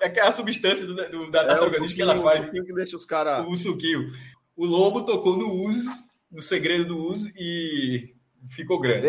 é 0.01 0.21
a 0.21 0.33
substância 0.33 0.87
do, 0.87 0.95
do, 0.95 1.31
da 1.31 1.45
tartaruga 1.45 1.85
é, 1.85 1.89
que 1.89 2.03
ela 2.03 2.17
faz. 2.17 2.47
O 2.47 2.51
que 2.51 2.73
deixa 2.73 2.97
os 2.97 3.05
caras. 3.05 3.47
O 3.47 3.57
suquinho. 3.57 4.11
O 4.57 4.65
lobo 4.65 5.05
tocou 5.05 5.37
no 5.37 5.53
uso, 5.53 5.91
no 6.31 6.41
segredo 6.41 6.87
do 6.87 6.97
uso, 6.97 7.31
e 7.37 8.15
ficou 8.49 8.81
grande. 8.81 9.09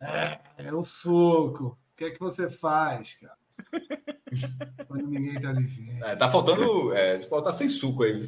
É, 0.00 0.40
é 0.58 0.72
o 0.72 0.82
suco. 0.82 1.78
O 1.92 1.96
que 1.96 2.04
é 2.04 2.10
que 2.10 2.20
você 2.20 2.48
faz, 2.48 3.14
cara? 3.14 3.36
Quando 4.86 5.08
ninguém 5.08 5.40
tá 5.40 5.52
vendo. 5.52 6.04
É, 6.04 6.16
tá 6.16 6.28
faltando. 6.28 6.92
É, 6.92 7.18
tá 7.18 7.52
sem 7.52 7.68
suco 7.68 8.04
aí. 8.04 8.22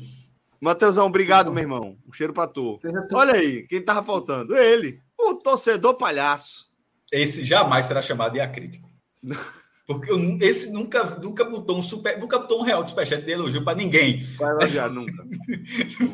Matheusão, 0.61 1.07
obrigado, 1.07 1.53
meu 1.53 1.63
irmão. 1.63 1.97
Um 2.07 2.13
cheiro 2.13 2.35
pra 2.35 2.47
tu. 2.47 2.77
Olha 3.13 3.35
aí, 3.35 3.67
quem 3.67 3.83
tava 3.83 4.05
faltando? 4.05 4.57
Ele, 4.57 5.01
o 5.19 5.35
torcedor 5.35 5.95
palhaço. 5.95 6.71
Esse 7.11 7.45
jamais 7.45 7.87
será 7.87 8.03
chamado 8.03 8.33
de 8.33 8.41
acrítico. 8.41 8.89
Porque 9.91 10.09
eu, 10.09 10.39
esse 10.41 10.73
nunca, 10.73 11.03
nunca 11.17 11.45
botou 11.45 11.77
um 11.77 11.83
super, 11.83 12.17
nunca 12.17 12.39
botou 12.39 12.61
um 12.61 12.63
real 12.63 12.85
de 12.85 12.91
superchat 12.91 13.25
de 13.25 13.33
elogio 13.33 13.65
para 13.65 13.77
ninguém. 13.77 14.23
Vai 14.37 14.53
elogiar, 14.53 14.87
nunca. 14.95 15.27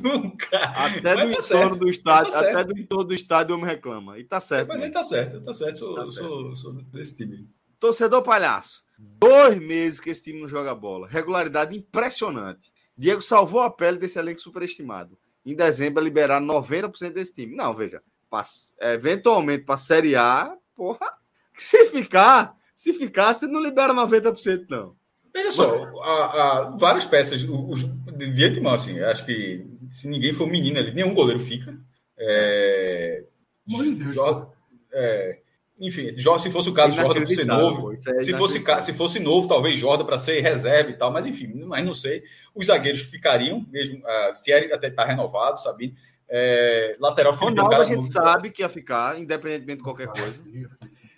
nunca. 0.02 0.58
Até 0.58 0.98
do 0.98 1.02
tá 1.02 1.24
entorno 1.24 1.42
certo. 1.42 1.76
do 1.76 1.90
estádio, 1.90 2.32
tá 2.32 2.40
até 2.40 2.64
do 2.64 2.80
entorno 2.80 3.04
do 3.04 3.14
estádio 3.14 3.52
eu 3.52 3.58
me 3.58 3.66
reclama. 3.66 4.18
E 4.18 4.24
tá 4.24 4.40
certo. 4.40 4.68
Mas 4.68 4.80
ele 4.80 4.92
tá 4.92 5.04
certo, 5.04 5.42
tá 5.42 5.52
certo. 5.52 5.78
Sou, 5.78 5.94
tá 5.94 6.06
sou, 6.06 6.56
sou, 6.56 6.72
desse 6.72 7.16
time. 7.16 7.50
Torcedor 7.78 8.22
palhaço. 8.22 8.82
Dois 8.98 9.58
meses 9.58 10.00
que 10.00 10.08
esse 10.08 10.22
time 10.22 10.40
não 10.40 10.48
joga 10.48 10.74
bola. 10.74 11.06
Regularidade 11.06 11.76
impressionante. 11.76 12.72
Diego 12.96 13.20
salvou 13.20 13.60
a 13.60 13.70
pele 13.70 13.98
desse 13.98 14.18
elenco 14.18 14.40
superestimado. 14.40 15.18
Em 15.44 15.54
dezembro, 15.54 16.02
liberar 16.02 16.40
90% 16.40 17.10
desse 17.10 17.34
time. 17.34 17.54
Não, 17.54 17.74
veja. 17.74 18.02
Pra, 18.30 18.42
eventualmente, 18.80 19.64
para 19.64 19.76
Série 19.76 20.16
A, 20.16 20.56
porra, 20.74 21.12
se 21.58 21.84
ficar 21.90 22.56
se 22.76 22.92
ficasse, 22.92 23.46
não 23.46 23.60
libera 23.60 23.94
90%, 23.94 24.66
não. 24.68 24.94
Veja 25.34 25.50
só, 25.50 25.92
a, 26.02 26.24
a, 26.24 26.62
várias 26.76 27.04
peças, 27.04 27.42
os, 27.42 27.84
de 28.16 28.44
antemão, 28.44 28.74
assim, 28.74 29.00
acho 29.00 29.24
que 29.24 29.66
se 29.90 30.06
ninguém 30.08 30.32
for 30.32 30.46
menino 30.46 30.78
ali, 30.78 30.92
nenhum 30.92 31.14
goleiro 31.14 31.40
fica. 31.40 31.76
É, 32.18 33.24
Deus, 33.66 34.16
é, 34.92 35.38
enfim, 35.78 36.14
se 36.16 36.50
fosse 36.50 36.70
o 36.70 36.74
caso, 36.74 36.96
Jordan 36.96 37.24
para 37.24 37.34
ser 37.34 37.44
novo. 37.44 37.92
É 37.92 38.22
se, 38.22 38.32
fosse, 38.32 38.64
se 38.80 38.92
fosse 38.94 39.20
novo, 39.20 39.46
talvez 39.46 39.78
Jordan 39.78 40.06
para 40.06 40.16
ser 40.16 40.40
reserva 40.40 40.90
e 40.90 40.94
tal, 40.94 41.12
mas 41.12 41.26
enfim, 41.26 41.52
mas 41.66 41.84
não 41.84 41.92
sei. 41.92 42.22
Os 42.54 42.68
zagueiros 42.68 43.02
ficariam, 43.02 43.64
mesmo. 43.70 43.98
Uh, 43.98 44.34
se 44.34 44.52
até 44.52 44.88
está 44.88 45.04
renovado, 45.04 45.60
sabe? 45.60 45.94
É, 46.28 46.96
lateral 46.98 47.36
Felipe 47.36 47.60
Ronaldo, 47.60 47.82
a 47.82 47.86
gente 47.86 48.10
sabe 48.10 48.50
que 48.50 48.62
ia 48.62 48.68
ficar, 48.68 49.20
independentemente 49.20 49.78
de 49.78 49.84
qualquer 49.84 50.08
coisa. 50.08 50.40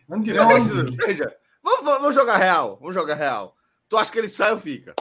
Vem, 0.08 0.96
veja, 1.06 1.32
Vamos, 1.68 1.84
vamos 1.84 2.14
jogar 2.14 2.38
real. 2.38 2.78
Vamos 2.80 2.94
jogar 2.94 3.14
real. 3.14 3.54
Tu 3.88 3.96
acha 3.96 4.10
que 4.10 4.18
ele 4.18 4.28
sai 4.28 4.52
ou 4.52 4.58
fica? 4.58 4.94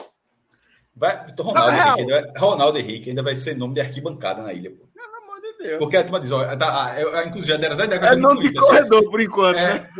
Vai, 0.94 1.24
Ronaldo, 1.38 1.72
Henrique, 1.72 2.00
ainda, 2.00 2.32
Ronaldo 2.36 2.78
Henrique 2.78 3.08
ainda 3.10 3.22
vai 3.22 3.34
ser 3.34 3.54
nome 3.56 3.74
de 3.74 3.80
arquibancada 3.80 4.42
na 4.42 4.52
ilha. 4.52 4.70
Pô. 4.70 4.86
Pelo 4.92 5.16
amor 5.22 5.40
de 5.40 5.64
Deus. 5.64 5.78
Porque 5.78 5.96
a 5.96 6.02
turma 6.02 6.20
diz, 6.20 6.32
ó, 6.32 6.56
tá, 6.56 7.24
inclusive 7.24 7.52
já 7.52 7.56
deram 7.56 7.78
até 7.78 7.94
É 7.94 8.16
nome 8.16 8.42
de 8.42 8.54
corredor, 8.54 8.98
assim, 8.98 9.10
por 9.10 9.20
enquanto. 9.20 9.56
É, 9.56 9.74
né? 9.74 9.90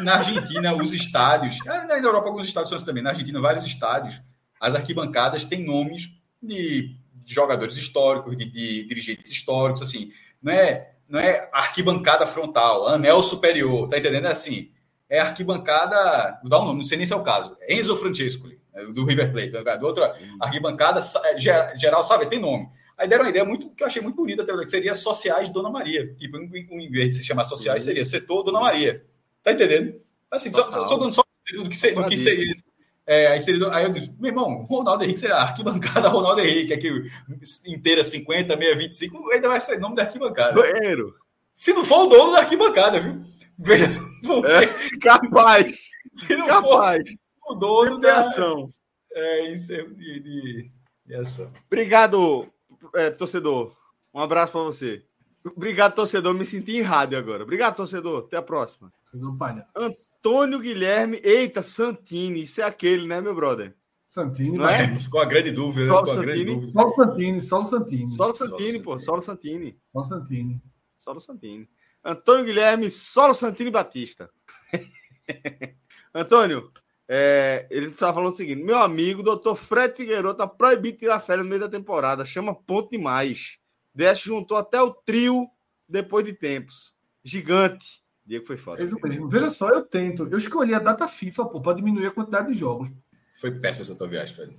Na 0.00 0.16
Argentina, 0.16 0.74
os 0.74 0.92
estádios, 0.92 1.58
é, 1.64 1.86
na 1.86 1.98
Europa, 1.98 2.26
alguns 2.26 2.46
estádios 2.46 2.70
são 2.70 2.76
assim 2.76 2.86
também. 2.86 3.02
Na 3.02 3.10
Argentina, 3.10 3.40
vários 3.40 3.64
estádios, 3.64 4.20
as 4.60 4.74
arquibancadas 4.74 5.44
têm 5.44 5.64
nomes 5.64 6.10
de, 6.42 6.96
de 7.14 7.34
jogadores 7.34 7.76
históricos, 7.76 8.36
de, 8.36 8.44
de, 8.44 8.88
dirigentes 8.88 9.30
históricos, 9.30 9.80
assim. 9.80 10.10
Não 10.42 10.52
é, 10.52 10.90
não 11.08 11.20
é 11.20 11.48
arquibancada 11.52 12.26
frontal, 12.26 12.88
anel 12.88 13.22
superior, 13.22 13.88
tá 13.88 13.96
entendendo? 13.96 14.26
É 14.26 14.32
assim 14.32 14.72
é 15.08 15.20
arquibancada, 15.20 16.38
vou 16.42 16.50
dar 16.50 16.60
um 16.60 16.66
nome, 16.66 16.80
não 16.80 16.86
sei 16.86 16.98
nem 16.98 17.06
se 17.06 17.12
é 17.12 17.16
o 17.16 17.22
caso, 17.22 17.56
Enzo 17.68 17.96
Francesco, 17.96 18.46
né, 18.48 18.56
do 18.92 19.04
River 19.04 19.32
Plate, 19.32 19.52
né, 19.52 19.76
do 19.76 19.86
outra 19.86 20.14
arquibancada, 20.40 21.00
é, 21.00 21.38
geral, 21.76 22.02
sabe, 22.02 22.26
tem 22.26 22.38
nome. 22.38 22.68
Aí 22.96 23.06
deram 23.06 23.24
uma 23.24 23.30
ideia 23.30 23.44
muito 23.44 23.70
que 23.70 23.82
eu 23.82 23.86
achei 23.86 24.02
muito 24.02 24.16
bonita, 24.16 24.44
que 24.44 24.66
seria 24.66 24.92
Sociais 24.92 25.48
Dona 25.50 25.70
Maria. 25.70 26.12
Tipo, 26.16 26.36
em 26.36 26.90
vez 26.90 27.10
de 27.10 27.16
se 27.16 27.24
chamar 27.24 27.44
Sociais, 27.44 27.84
seria 27.84 28.04
Setor 28.04 28.42
Dona 28.42 28.58
Maria. 28.58 29.04
Tá 29.40 29.52
entendendo? 29.52 30.00
Assim, 30.28 30.50
só, 30.50 30.68
só 30.70 30.96
dando 30.96 31.12
só 31.12 31.22
do 31.54 31.68
que, 31.68 31.76
ser, 31.76 31.94
do 31.94 32.08
que 32.08 32.18
seria 32.18 32.50
isso. 32.50 32.64
É, 33.06 33.28
aí, 33.28 33.40
seria, 33.40 33.72
aí 33.72 33.84
eu 33.84 33.90
disse, 33.90 34.12
meu 34.18 34.30
irmão, 34.30 34.66
Ronaldo 34.68 35.04
Henrique 35.04 35.20
seria 35.20 35.36
arquibancada 35.36 36.08
Ronaldo 36.10 36.42
Henrique, 36.42 36.74
aqui 36.74 36.90
inteira 37.66 38.02
50, 38.02 38.54
meia 38.56 38.76
25, 38.76 39.30
ainda 39.30 39.48
vai 39.48 39.60
ser 39.60 39.78
nome 39.78 39.94
da 39.94 40.02
arquibancada. 40.02 40.60
Banheiro. 40.60 41.14
Se 41.54 41.72
não 41.72 41.84
for 41.84 42.04
o 42.04 42.08
dono 42.08 42.32
da 42.32 42.40
arquibancada, 42.40 43.00
viu? 43.00 43.22
Veja, 43.58 43.86
é, 43.86 44.98
capaz. 44.98 45.76
Se 46.14 46.36
não 46.36 46.46
capaz. 46.46 47.02
for 47.40 47.52
o 47.52 47.54
dono 47.54 47.98
da 47.98 48.20
ação. 48.20 48.68
É, 49.12 49.52
isso 49.52 49.72
é 49.72 49.82
de, 49.84 50.20
de, 50.20 50.70
de 51.06 51.14
ação. 51.14 51.52
Obrigado, 51.66 52.46
é, 52.94 53.10
torcedor. 53.10 53.76
Um 54.14 54.20
abraço 54.20 54.52
para 54.52 54.62
você. 54.62 55.04
Obrigado, 55.44 55.94
torcedor. 55.94 56.34
Me 56.34 56.44
senti 56.44 56.76
em 56.76 56.82
rádio 56.82 57.18
agora. 57.18 57.42
Obrigado, 57.42 57.76
torcedor. 57.76 58.24
Até 58.24 58.36
a 58.36 58.42
próxima. 58.42 58.92
Antônio 59.74 60.58
Guilherme. 60.58 61.20
Eita, 61.22 61.62
Santini. 61.62 62.42
Isso 62.42 62.60
é 62.60 62.64
aquele, 62.64 63.06
né, 63.06 63.20
meu 63.20 63.34
brother? 63.34 63.74
Santini, 64.08 64.56
não 64.56 64.66
é? 64.66 64.88
Ficou 64.96 65.20
a 65.20 65.26
grande 65.26 65.50
dúvida. 65.50 65.92
Só 65.92 66.02
o 66.02 66.06
Santini. 66.06 66.72
Só 66.72 66.84
o 66.84 66.94
Santini, 66.94 67.40
só 67.42 67.60
o 67.60 67.64
Santini. 67.64 68.08
Só 68.10 68.30
o 68.30 68.34
Santini, 68.34 68.80
pô. 68.80 69.00
Só 69.00 69.18
o 69.18 69.22
Santini. 69.22 69.78
Só 69.92 70.00
o 70.00 70.04
Santini. 70.04 70.62
Só 70.98 71.12
o 71.12 71.20
Santini. 71.20 71.68
Antônio 72.08 72.46
Guilherme, 72.46 72.90
solo 72.90 73.34
Santini 73.34 73.70
Batista. 73.70 74.30
Antônio, 76.14 76.72
é, 77.06 77.66
ele 77.70 77.88
estava 77.88 78.14
falando 78.14 78.32
o 78.32 78.36
seguinte: 78.36 78.62
meu 78.62 78.78
amigo, 78.78 79.22
doutor 79.22 79.56
Fred 79.56 79.94
Figueiredo, 79.94 80.30
está 80.30 80.46
proibido 80.46 80.94
de 80.94 81.00
tirar 81.00 81.20
férias 81.20 81.44
no 81.44 81.50
meio 81.50 81.60
da 81.60 81.68
temporada. 81.68 82.24
Chama 82.24 82.54
ponto 82.54 82.90
demais. 82.90 83.58
Dash 83.94 84.22
juntou 84.22 84.56
até 84.56 84.80
o 84.80 84.90
trio 84.90 85.46
depois 85.86 86.24
de 86.24 86.32
tempos. 86.32 86.94
Gigante. 87.22 88.02
Diego 88.24 88.46
foi 88.46 88.56
foda. 88.56 88.82
Veja 89.28 89.50
só, 89.50 89.68
eu 89.68 89.82
tento. 89.82 90.26
Eu 90.30 90.38
escolhi 90.38 90.72
a 90.72 90.78
data 90.78 91.06
FIFA, 91.06 91.44
pô, 91.46 91.60
para 91.60 91.76
diminuir 91.76 92.06
a 92.06 92.10
quantidade 92.10 92.50
de 92.50 92.58
jogos. 92.58 92.88
Foi 93.38 93.50
péssima 93.50 93.82
essa 93.82 93.94
tua 93.94 94.08
viagem, 94.08 94.34
Fred. 94.34 94.58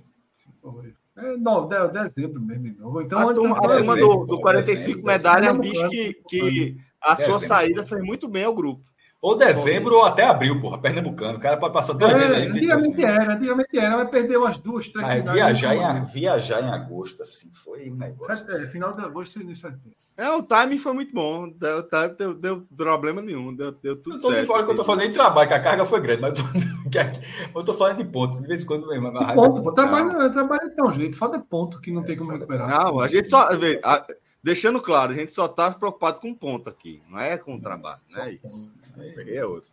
É, 1.16 1.36
não, 1.36 1.68
de, 1.68 1.88
dezembro 1.88 2.40
mesmo. 2.40 3.00
Então, 3.00 3.28
a 3.28 3.34
turma, 3.34 3.58
a 3.58 3.60
turma 3.60 3.96
do, 3.96 4.26
do 4.26 4.40
45 4.40 5.04
medalhas 5.04 5.60
diz 5.60 5.88
que, 5.88 6.14
que 6.28 6.89
a 7.02 7.16
sua 7.16 7.38
saída 7.38 7.86
fez 7.86 8.02
muito 8.02 8.28
bem 8.28 8.44
ao 8.44 8.54
grupo. 8.54 8.90
Ou 9.22 9.36
dezembro 9.36 9.96
ou 9.96 10.04
até 10.06 10.24
abril, 10.24 10.58
porra. 10.62 10.78
Pernambucano. 10.78 11.36
O 11.36 11.40
cara 11.40 11.58
pode 11.58 11.74
passar 11.74 11.92
dois 11.92 12.10
é, 12.10 12.16
meses 12.16 12.32
aí. 12.32 12.46
Antigamente 12.46 13.04
era, 13.04 13.34
antigamente 13.34 13.78
era. 13.78 13.96
Vai 13.96 14.08
perder 14.08 14.38
umas 14.38 14.56
duas, 14.56 14.88
três 14.88 15.06
Mas 15.06 15.32
viajar 15.32 15.74
em, 15.76 16.04
viajar 16.06 16.62
em 16.62 16.70
agosto, 16.70 17.22
assim, 17.22 17.50
foi 17.52 17.90
um 17.90 17.96
negócio. 17.96 18.50
É, 18.50 18.54
assim. 18.54 18.70
final 18.70 18.92
de 18.92 19.00
agosto 19.00 19.38
e 19.38 19.42
início 19.42 19.70
de. 19.70 19.92
É, 20.16 20.30
o 20.30 20.42
timing 20.42 20.78
foi 20.78 20.94
muito 20.94 21.14
bom. 21.14 21.50
Deu, 21.50 21.86
deu, 22.16 22.34
deu 22.34 22.66
problema 22.74 23.20
nenhum. 23.20 23.54
Deu, 23.54 23.72
deu 23.72 23.96
tudo 23.96 24.16
eu 24.16 24.20
tô 24.20 24.30
certo. 24.30 24.46
Fora 24.46 24.64
que 24.64 24.70
eu 24.70 24.76
tô 24.76 24.84
falando 24.84 25.06
de 25.06 25.12
trabalho, 25.12 25.48
que 25.48 25.54
a 25.54 25.60
carga 25.60 25.84
foi 25.84 26.00
grande, 26.00 26.22
mas 26.22 26.38
eu 26.38 26.44
tô, 26.44 27.58
eu 27.60 27.64
tô 27.64 27.74
falando 27.74 27.98
de 27.98 28.04
ponto. 28.04 28.40
De 28.40 28.46
vez 28.46 28.62
em 28.62 28.66
quando 28.66 28.88
mesmo. 28.88 29.12
Ponto, 29.34 29.62
pô. 29.62 29.72
Trabalho, 29.72 30.32
trabalho 30.32 30.62
é 30.64 30.70
tão 30.70 30.90
jeito. 30.90 31.18
Foda 31.18 31.38
ponto 31.38 31.78
que 31.78 31.90
não 31.90 32.00
é, 32.00 32.04
tem 32.04 32.16
como 32.16 32.32
recuperar. 32.32 32.68
Não, 32.70 33.00
a 33.00 33.06
gente 33.06 33.28
só. 33.28 33.50
A, 33.84 34.06
deixando 34.42 34.80
claro, 34.80 35.12
a 35.12 35.14
gente 35.14 35.32
só 35.32 35.48
tá 35.48 35.70
preocupado 35.70 36.20
com 36.20 36.34
ponto 36.34 36.68
aqui. 36.68 37.02
Não 37.08 37.18
é 37.18 37.36
com 37.38 37.54
o 37.54 37.60
trabalho. 37.60 38.00
Não 38.08 38.22
é 38.22 38.32
isso. 38.32 38.72
Aí 38.96 39.36
é 39.36 39.44
outro. 39.44 39.70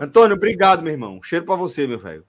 Antônio, 0.00 0.36
obrigado, 0.36 0.82
meu 0.82 0.92
irmão. 0.92 1.22
Cheiro 1.22 1.44
para 1.44 1.56
você, 1.56 1.86
meu 1.86 1.98
velho. 1.98 2.24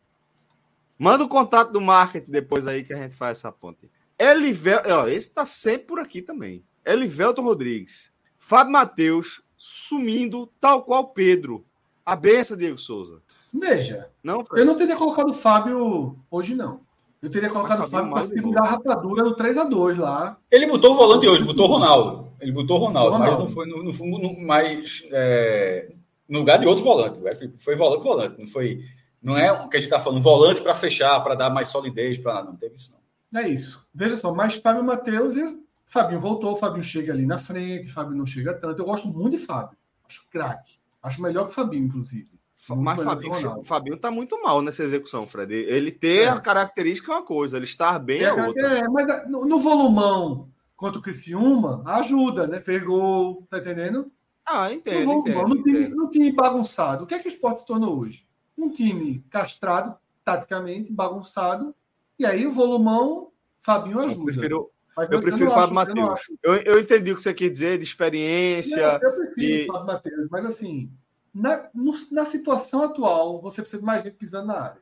Manda 0.98 1.24
o 1.24 1.30
contato 1.30 1.72
do 1.72 1.82
marketing 1.82 2.30
depois 2.30 2.68
aí 2.68 2.84
que 2.84 2.94
a 2.94 2.98
gente 2.98 3.16
faz 3.16 3.40
essa 3.40 3.52
ponte. 3.52 3.90
Elivel, 4.20 4.82
ó, 4.86 5.08
esse 5.08 5.34
tá 5.34 5.46
sempre 5.46 5.88
por 5.88 6.00
aqui 6.00 6.22
também. 6.22 6.64
Elivelton 6.86 7.42
Rodrigues. 7.42 8.12
Fábio 8.38 8.74
Matheus 8.74 9.42
sumindo, 9.58 10.48
tal 10.60 10.84
qual 10.84 11.08
Pedro. 11.10 11.66
A 12.06 12.16
benção, 12.16 12.58
Diego 12.58 12.78
Souza. 12.78 13.22
Veja, 13.54 14.10
não, 14.24 14.46
eu 14.54 14.66
não 14.66 14.76
teria 14.76 14.96
colocado 14.96 15.30
o 15.30 15.34
Fábio 15.34 16.18
hoje, 16.30 16.56
não. 16.56 16.82
Eu 17.22 17.30
teria 17.30 17.50
colocado 17.50 17.84
o 17.84 17.88
Fábio 17.88 18.12
para 18.12 18.26
segurar 18.26 18.64
a 18.64 18.70
rapadura 18.70 19.24
no 19.24 19.36
3x2 19.36 20.00
lá. 20.00 20.38
Ele 20.50 20.66
botou 20.66 20.94
o 20.94 20.98
volante 20.98 21.28
hoje, 21.28 21.44
botou 21.44 21.68
o 21.68 21.72
Ronaldo. 21.72 22.32
Ele 22.40 22.52
botou 22.52 22.78
o 22.80 22.86
Ronaldo, 22.86 23.12
Ronaldo. 23.12 23.38
mas 23.38 23.40
não 23.40 23.48
foi 23.48 23.68
no, 23.68 23.84
no, 23.84 23.92
no 23.92 24.42
mais. 24.42 25.04
É, 25.12 25.94
no 26.28 26.40
lugar 26.40 26.58
de 26.58 26.66
outro 26.66 26.84
volante. 26.84 27.20
Foi 27.60 27.76
volante, 27.76 28.04
volante. 28.04 28.40
Não 28.40 28.48
foi. 28.48 28.82
Não 29.22 29.38
é 29.38 29.52
o 29.52 29.70
que 29.70 29.78
a 29.78 29.80
gente 29.80 29.90
está 29.90 30.00
falando, 30.00 30.24
volante 30.24 30.62
para 30.62 30.74
fechar, 30.74 31.20
para 31.20 31.36
dar 31.36 31.52
mais 31.52 31.68
solidez, 31.68 32.18
para 32.18 32.34
nada. 32.34 32.50
Não 32.50 32.56
teve 32.56 32.76
isso, 32.76 32.92
não. 32.92 33.40
É 33.40 33.48
isso. 33.48 33.86
Veja 33.94 34.18
só, 34.18 34.34
mas 34.34 34.56
Fábio 34.56 34.84
Matheus 34.84 35.36
e 35.36 35.62
Fabinho 35.86 36.20
voltou, 36.20 36.56
Fabinho 36.56 36.84
chega 36.84 37.14
ali 37.14 37.26
na 37.26 37.38
frente, 37.38 37.92
Fábio 37.92 38.16
não 38.16 38.26
chega 38.26 38.54
tanto. 38.54 38.82
Eu 38.82 38.86
gosto 38.86 39.10
muito 39.10 39.38
de 39.38 39.46
Fábio. 39.46 39.78
Acho 40.08 40.28
craque. 40.32 40.80
Acho 41.04 41.22
melhor 41.22 41.44
que 41.44 41.52
o 41.52 41.54
Fabinho, 41.54 41.86
inclusive. 41.86 42.30
Muito 42.70 42.84
mas 42.84 43.04
Fabinho, 43.04 43.60
o 43.60 43.64
Fabinho 43.64 43.98
tá 43.98 44.12
muito 44.12 44.40
mal 44.42 44.62
nessa 44.62 44.84
execução, 44.84 45.28
Fred. 45.28 45.54
Ele 45.54 45.92
ter 45.92 46.26
é. 46.26 46.30
a 46.30 46.40
característica 46.40 47.12
é 47.12 47.16
uma 47.16 47.24
coisa, 47.24 47.58
ele 47.58 47.66
estar 47.66 47.98
bem 47.98 48.22
é, 48.22 48.26
é 48.26 48.34
outra. 48.34 48.78
É, 48.78 48.88
mas 48.88 49.30
no, 49.30 49.46
no 49.46 49.60
volumão 49.60 50.50
contra 50.76 51.00
o 51.00 51.02
Criciúma, 51.02 51.84
ajuda, 51.86 52.46
né? 52.46 52.60
Fez 52.60 52.84
gol, 52.84 53.46
tá 53.50 53.58
entendendo? 53.58 54.12
Ah, 54.46 54.72
entendo. 54.72 55.12
entendo, 55.12 55.48
no, 55.48 55.64
time, 55.64 55.88
no 55.90 56.10
time 56.10 56.32
bagunçado. 56.32 57.04
O 57.04 57.08
que 57.08 57.16
é 57.16 57.20
que 57.20 57.28
o 57.28 57.30
esporte 57.30 57.62
se 57.62 57.66
tornou 57.66 58.00
hoje? 58.00 58.26
Um 58.58 58.70
time 58.70 59.24
castrado, 59.30 59.96
taticamente, 60.24 60.92
bagunçado. 60.92 61.74
E 62.18 62.26
aí 62.26 62.46
o 62.46 62.52
volumão, 62.52 63.32
Fabinho 63.60 64.00
ajuda. 64.00 64.20
Eu 64.20 64.26
prefiro, 64.26 64.72
eu 65.10 65.22
prefiro 65.22 65.50
o 65.50 65.54
Fábio 65.54 65.76
Matheus. 65.76 66.22
Eu, 66.44 66.56
eu, 66.56 66.80
entendi 66.80 67.12
o 67.12 67.16
que 67.16 67.24
você 67.24 67.34
quer 67.34 67.50
dizer, 67.50 67.78
de 67.78 67.84
experiência. 67.84 69.00
Não, 69.00 69.10
eu 69.10 69.16
prefiro 69.16 69.64
o 69.64 69.74
Fábio 69.74 69.88
Matheus, 69.88 70.28
mas 70.30 70.46
assim, 70.46 70.92
na, 71.34 71.70
no, 71.74 71.94
na 72.12 72.26
situação 72.26 72.84
atual, 72.84 73.42
você 73.42 73.62
precisa 73.62 73.80
de 73.80 73.86
mais 73.86 74.04
gente 74.04 74.16
pisando 74.16 74.48
na 74.48 74.60
área. 74.60 74.82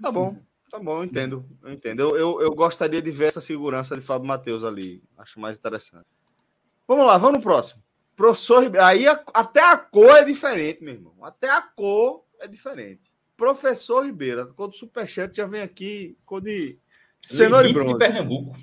Tá 0.00 0.10
bom, 0.10 0.36
tá 0.70 0.78
bom, 0.78 0.98
eu 0.98 1.04
entendo. 1.04 1.44
Eu 1.62 1.72
entendo. 1.72 2.00
Eu, 2.00 2.16
eu, 2.16 2.42
eu 2.42 2.54
gostaria 2.54 3.02
de 3.02 3.10
ver 3.10 3.26
essa 3.26 3.40
segurança 3.40 3.96
de 3.96 4.02
Fábio 4.02 4.26
Matheus 4.26 4.64
ali. 4.64 5.02
Acho 5.18 5.40
mais 5.40 5.58
interessante. 5.58 6.06
Vamos 6.86 7.06
lá, 7.06 7.18
vamos 7.18 7.38
no 7.38 7.42
próximo. 7.42 7.82
Professor 8.14 8.62
Ribeiro. 8.62 8.86
Aí 8.86 9.06
a, 9.06 9.22
até 9.34 9.60
a 9.60 9.76
cor 9.76 10.16
é 10.16 10.24
diferente, 10.24 10.82
meu 10.82 10.94
irmão. 10.94 11.14
Até 11.22 11.50
a 11.50 11.62
cor 11.62 12.24
é 12.40 12.46
diferente. 12.46 13.12
Professor 13.36 14.04
Ribeiro, 14.04 14.42
a 14.42 14.46
cor 14.46 14.68
do 14.68 14.76
Superchat 14.76 15.36
já 15.36 15.46
vem 15.46 15.62
aqui, 15.62 16.16
cor 16.24 16.40
de 16.40 16.78
cenoura 17.20 17.68
e 17.68 17.72
bronze. 17.72 17.92
de 17.92 17.98
Pernambuco. 17.98 18.56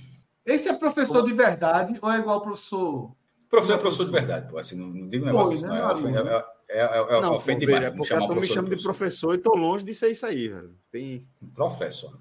Esse 0.46 0.70
é 0.70 0.74
professor 0.74 1.26
de 1.26 1.34
verdade 1.34 2.00
ou 2.02 2.12
é 2.12 2.20
igual 2.20 2.38
ao 2.38 2.44
professor? 2.44 3.16
Professor 3.50 3.74
é 3.74 3.78
professor 3.78 4.06
de 4.06 4.12
verdade, 4.12 4.50
pô. 4.50 4.58
Assim, 4.58 4.76
não, 4.76 4.88
não 4.88 5.10
digo 5.10 5.24
um 5.24 5.28
negócio 5.28 5.54
assim, 5.54 5.68
né, 6.12 6.24
não. 6.24 6.32
É, 6.32 6.46
é, 6.70 6.82
é, 6.82 7.18
é, 7.18 7.22
não, 7.22 7.36
ofende 7.36 7.66
demais. 7.66 7.86
É 7.86 7.92
porque 7.92 8.16
tu 8.16 8.36
me 8.36 8.46
chama 8.46 8.70
de 8.70 8.82
professor 8.82 9.34
e 9.34 9.40
tô 9.40 9.56
longe 9.56 9.84
de 9.84 9.94
ser 9.96 10.12
isso 10.12 10.26
aí, 10.26 10.50
velho. 10.50 10.76
Tem... 10.92 11.28
Professor. 11.56 12.20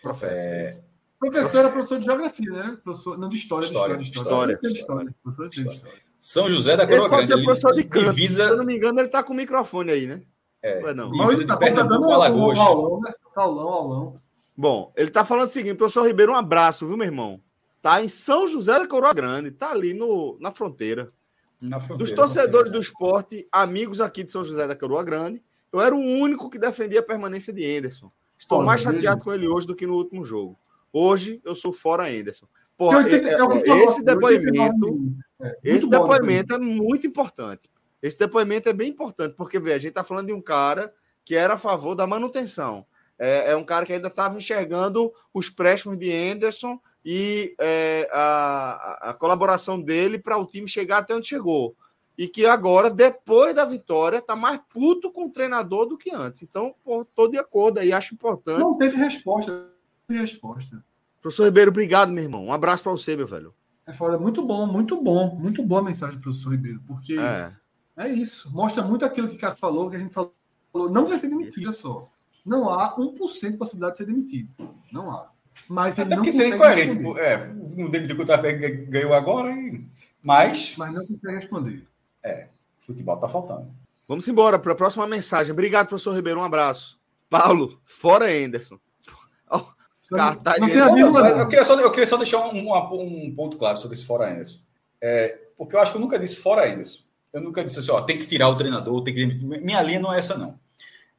Professor. 0.00 0.34
É... 0.34 0.80
Professor 1.18 1.58
era 1.58 1.70
professor 1.70 1.98
de 1.98 2.06
geografia, 2.06 2.50
né? 2.50 2.78
Professor, 2.82 3.18
não, 3.18 3.28
de 3.28 3.36
história. 3.36 3.66
História. 3.66 3.96
De 3.98 4.04
história. 4.04 4.58
De 4.58 4.68
história. 4.68 5.14
história. 5.26 5.50
De 5.50 5.60
história. 5.60 6.00
São 6.18 6.48
José 6.48 6.76
da 6.76 6.86
Coroa 6.86 7.08
Grande. 7.10 7.32
Ele, 7.32 7.44
professor 7.44 7.74
de 7.74 7.84
canto. 7.84 8.06
Divisa... 8.06 8.46
Se 8.46 8.50
eu 8.52 8.56
não 8.56 8.64
me 8.64 8.76
engano, 8.76 8.98
ele 8.98 9.06
está 9.06 9.22
com 9.22 9.34
o 9.34 9.36
microfone 9.36 9.90
aí, 9.90 10.06
né? 10.06 10.22
É, 10.62 10.94
não. 10.94 11.08
É 11.08 11.16
Mas 11.18 11.38
ele 11.38 11.46
tá 11.46 11.56
Pernambuco, 11.56 12.10
Alagoas. 12.10 12.58
Aulão, 12.58 13.00
né? 13.00 13.10
aulão, 13.36 13.68
aulão. 13.68 14.14
Bom, 14.56 14.92
ele 14.96 15.08
está 15.08 15.24
falando 15.24 15.48
o 15.48 15.50
seguinte, 15.50 15.76
professor 15.76 16.06
Ribeiro, 16.06 16.32
um 16.32 16.36
abraço, 16.36 16.86
viu, 16.86 16.96
meu 16.96 17.06
irmão? 17.06 17.40
Tá 17.82 18.02
em 18.02 18.08
São 18.08 18.46
José 18.46 18.78
da 18.78 18.86
Coroa 18.86 19.14
Grande, 19.14 19.50
tá 19.50 19.70
ali 19.70 19.94
no, 19.94 20.36
na 20.40 20.50
fronteira. 20.50 21.08
Na 21.60 21.80
fronteira 21.80 21.98
Dos 21.98 22.12
torcedores 22.12 22.70
do 22.70 22.80
esporte, 22.80 23.46
amigos 23.50 24.00
aqui 24.00 24.22
de 24.22 24.32
São 24.32 24.44
José 24.44 24.66
da 24.66 24.76
Coroa 24.76 25.02
Grande, 25.02 25.42
eu 25.72 25.80
era 25.80 25.94
o 25.94 25.98
único 25.98 26.50
que 26.50 26.58
defendia 26.58 27.00
a 27.00 27.02
permanência 27.02 27.52
de 27.52 27.64
Anderson. 27.64 28.10
Estou 28.38 28.62
mais 28.62 28.80
chateado 28.80 29.22
com 29.22 29.32
ele 29.32 29.46
hoje 29.46 29.66
do 29.66 29.74
que 29.74 29.86
no 29.86 29.94
último 29.94 30.24
jogo. 30.24 30.58
Hoje 30.92 31.40
eu 31.44 31.54
sou 31.54 31.72
fora 31.72 32.08
Anderson. 32.08 32.46
Porra, 32.76 33.06
é, 33.08 33.14
é, 33.14 33.84
esse 33.84 34.02
depoimento, 34.02 35.14
é, 35.42 35.58
esse 35.62 35.88
depoimento 35.88 36.54
é 36.54 36.58
muito 36.58 37.06
importante. 37.06 37.70
Esse 38.02 38.18
depoimento 38.18 38.68
é 38.68 38.72
bem 38.72 38.88
importante, 38.88 39.34
porque 39.36 39.58
vê, 39.58 39.74
a 39.74 39.78
gente 39.78 39.90
está 39.90 40.02
falando 40.02 40.28
de 40.28 40.32
um 40.32 40.40
cara 40.40 40.92
que 41.22 41.36
era 41.36 41.54
a 41.54 41.58
favor 41.58 41.94
da 41.94 42.06
manutenção. 42.06 42.86
É, 43.18 43.52
é 43.52 43.56
um 43.56 43.62
cara 43.62 43.84
que 43.84 43.92
ainda 43.92 44.08
estava 44.08 44.38
enxergando 44.38 45.12
os 45.32 45.50
préstimos 45.50 45.98
de 45.98 46.10
Anderson 46.10 46.80
e 47.04 47.54
é, 47.58 48.08
a, 48.12 49.10
a, 49.10 49.14
colaboração 49.14 49.80
dele 49.80 50.18
para 50.18 50.36
o 50.36 50.46
time 50.46 50.68
chegar 50.68 50.98
até 50.98 51.14
onde 51.14 51.28
chegou. 51.28 51.74
E 52.16 52.28
que 52.28 52.44
agora, 52.44 52.90
depois 52.90 53.54
da 53.54 53.64
vitória, 53.64 54.18
está 54.18 54.36
mais 54.36 54.60
puto 54.72 55.10
com 55.10 55.26
o 55.26 55.30
treinador 55.30 55.86
do 55.86 55.96
que 55.96 56.14
antes. 56.14 56.42
Então, 56.42 56.74
estou 57.00 57.30
de 57.30 57.38
acordo 57.38 57.78
aí, 57.78 57.92
acho 57.92 58.14
importante. 58.14 58.60
Não 58.60 58.76
teve 58.76 58.96
resposta. 58.96 59.52
Não 59.52 59.66
teve 60.06 60.20
resposta. 60.20 60.84
Professor 61.22 61.44
Ribeiro, 61.44 61.70
obrigado, 61.70 62.12
meu 62.12 62.24
irmão. 62.24 62.46
Um 62.46 62.52
abraço 62.52 62.82
para 62.82 62.92
você, 62.92 63.16
meu 63.16 63.26
velho. 63.26 63.54
É 63.86 63.92
foda, 63.92 64.18
muito 64.18 64.44
bom, 64.44 64.66
muito 64.66 65.00
bom, 65.00 65.34
muito 65.34 65.62
boa 65.62 65.80
a 65.80 65.84
mensagem 65.84 66.16
do 66.16 66.22
professor 66.22 66.50
Ribeiro, 66.50 66.80
porque 66.86 67.16
é. 67.18 67.52
é 67.96 68.08
isso. 68.08 68.52
Mostra 68.52 68.82
muito 68.82 69.04
aquilo 69.04 69.28
que 69.28 69.36
o 69.36 69.38
Cássio 69.38 69.60
falou, 69.60 69.88
que 69.88 69.96
a 69.96 69.98
gente 69.98 70.12
falou. 70.12 70.32
Não 70.74 71.06
vai 71.06 71.18
ser 71.18 71.28
demitido 71.28 71.72
só. 71.72 72.08
Não 72.44 72.70
há 72.70 72.96
1% 72.96 73.50
de 73.50 73.56
possibilidade 73.56 73.92
de 73.92 73.98
ser 73.98 74.06
demitido. 74.06 74.50
Não 74.92 75.10
há. 75.10 75.30
Mas 75.68 75.98
ele 75.98 76.06
Até 76.06 76.16
não 76.16 76.22
porque 76.22 76.32
seria 76.32 76.54
incoerente. 76.54 76.98
É, 77.18 77.46
não 77.76 77.88
demitiu 77.88 78.16
que 78.16 78.22
o 78.22 78.26
Tapé 78.26 78.52
ganhou 78.52 79.14
agora, 79.14 79.50
e... 79.52 79.86
mas. 80.22 80.74
Mas 80.76 80.92
não 80.92 81.06
consegue 81.06 81.34
responder. 81.34 81.86
É, 82.22 82.48
futebol 82.78 83.16
tá 83.16 83.28
faltando. 83.28 83.70
Vamos 84.08 84.26
embora 84.26 84.58
para 84.58 84.72
a 84.72 84.76
próxima 84.76 85.06
mensagem. 85.06 85.52
Obrigado, 85.52 85.88
professor 85.88 86.14
Ribeiro. 86.14 86.40
Um 86.40 86.44
abraço. 86.44 86.98
Paulo, 87.28 87.80
fora 87.84 88.26
Anderson. 88.26 88.78
Cartaz 90.10 90.58
não, 90.58 90.66
não 90.66 91.38
eu, 91.38 91.48
queria 91.48 91.64
só, 91.64 91.78
eu 91.78 91.90
queria 91.90 92.06
só 92.06 92.16
deixar 92.16 92.38
um, 92.40 92.68
um, 92.68 93.26
um 93.26 93.34
ponto 93.34 93.56
claro 93.56 93.78
sobre 93.78 93.96
esse 93.96 94.04
fora 94.04 94.28
Anderson. 94.28 94.58
É, 95.00 95.38
porque 95.56 95.76
eu 95.76 95.80
acho 95.80 95.92
que 95.92 95.98
eu 95.98 96.00
nunca 96.00 96.18
disse 96.18 96.36
fora 96.36 96.70
Anderson. 96.70 97.02
Eu 97.32 97.40
nunca 97.40 97.62
disse 97.62 97.78
assim, 97.78 97.92
ó, 97.92 98.00
tem 98.00 98.18
que 98.18 98.26
tirar 98.26 98.48
o 98.48 98.56
treinador, 98.56 99.02
tem 99.04 99.14
que. 99.14 99.24
Minha 99.24 99.82
linha 99.82 100.00
não 100.00 100.12
é 100.12 100.18
essa, 100.18 100.36
não. 100.36 100.58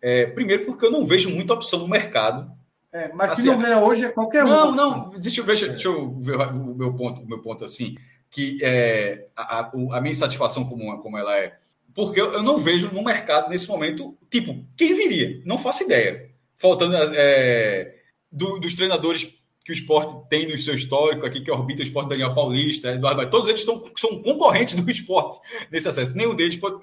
É, 0.01 0.25
primeiro, 0.25 0.65
porque 0.65 0.85
eu 0.85 0.91
não 0.91 1.05
vejo 1.05 1.29
muita 1.29 1.53
opção 1.53 1.79
no 1.79 1.87
mercado. 1.87 2.51
É, 2.93 3.11
mas 3.13 3.33
assim, 3.33 3.43
se 3.43 3.47
não 3.47 3.59
ganha 3.59 3.79
hoje, 3.79 4.05
é 4.05 4.09
qualquer 4.09 4.43
não, 4.43 4.71
um. 4.71 4.75
Não, 4.75 4.97
não, 4.97 5.19
deixa 5.19 5.39
eu 5.39 5.45
ver, 5.45 5.57
deixa 5.57 5.87
eu 5.87 6.11
ver 6.19 6.35
o 6.35 6.75
meu 6.75 6.93
ponto, 6.93 7.21
o 7.21 7.27
meu 7.27 7.39
ponto 7.39 7.63
assim. 7.63 7.95
que 8.29 8.59
é, 8.61 9.27
a, 9.35 9.59
a, 9.59 10.01
minha 10.01 10.11
insatisfação 10.11 10.65
como, 10.65 10.97
como 10.99 11.17
ela 11.17 11.37
é. 11.37 11.57
Porque 11.93 12.19
eu, 12.19 12.33
eu, 12.33 12.43
não 12.43 12.57
vejo 12.57 12.91
no 12.91 13.03
mercado 13.03 13.49
nesse 13.49 13.67
momento, 13.67 14.17
tipo, 14.29 14.65
quem 14.75 14.95
viria? 14.95 15.41
Não 15.45 15.57
faço 15.57 15.83
ideia. 15.83 16.29
Faltando 16.55 16.95
é, 16.95 17.95
do, 18.31 18.59
dos 18.59 18.75
treinadores 18.75 19.33
que 19.63 19.71
o 19.71 19.73
esporte 19.73 20.15
tem 20.29 20.49
no 20.49 20.57
seu 20.57 20.73
histórico 20.73 21.25
aqui, 21.25 21.41
que 21.41 21.51
orbita 21.51 21.81
o 21.81 21.83
esporte 21.83 22.09
Daniel 22.09 22.33
Paulista, 22.33 22.91
Eduardo 22.91 23.29
todos 23.29 23.47
eles 23.47 23.59
estão, 23.59 23.83
são 23.95 24.21
concorrentes 24.21 24.75
do 24.75 24.89
esporte 24.89 25.39
nesse 25.71 25.87
acesso. 25.87 26.17
Nenhum 26.17 26.35
deles, 26.35 26.57
pode, 26.57 26.81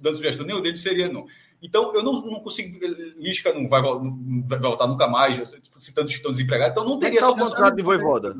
dando 0.00 0.16
sugestão, 0.16 0.46
nenhum 0.46 0.62
deles 0.62 0.80
seria 0.80 1.08
não. 1.08 1.26
Então, 1.62 1.94
eu 1.94 2.02
não, 2.02 2.20
não 2.22 2.40
consigo. 2.40 2.78
Lisca 3.18 3.52
não 3.52 3.68
vai, 3.68 3.82
não 3.82 4.44
vai 4.46 4.58
voltar 4.58 4.86
nunca 4.86 5.06
mais, 5.06 5.36
citando 5.78 6.08
que 6.08 6.14
estão 6.14 6.32
desempregados, 6.32 6.72
então 6.72 6.88
não 6.88 6.98
teria 6.98 7.20
essa 7.20 7.32
contrato 7.32 7.76
de 7.76 7.82
voivoda. 7.82 8.34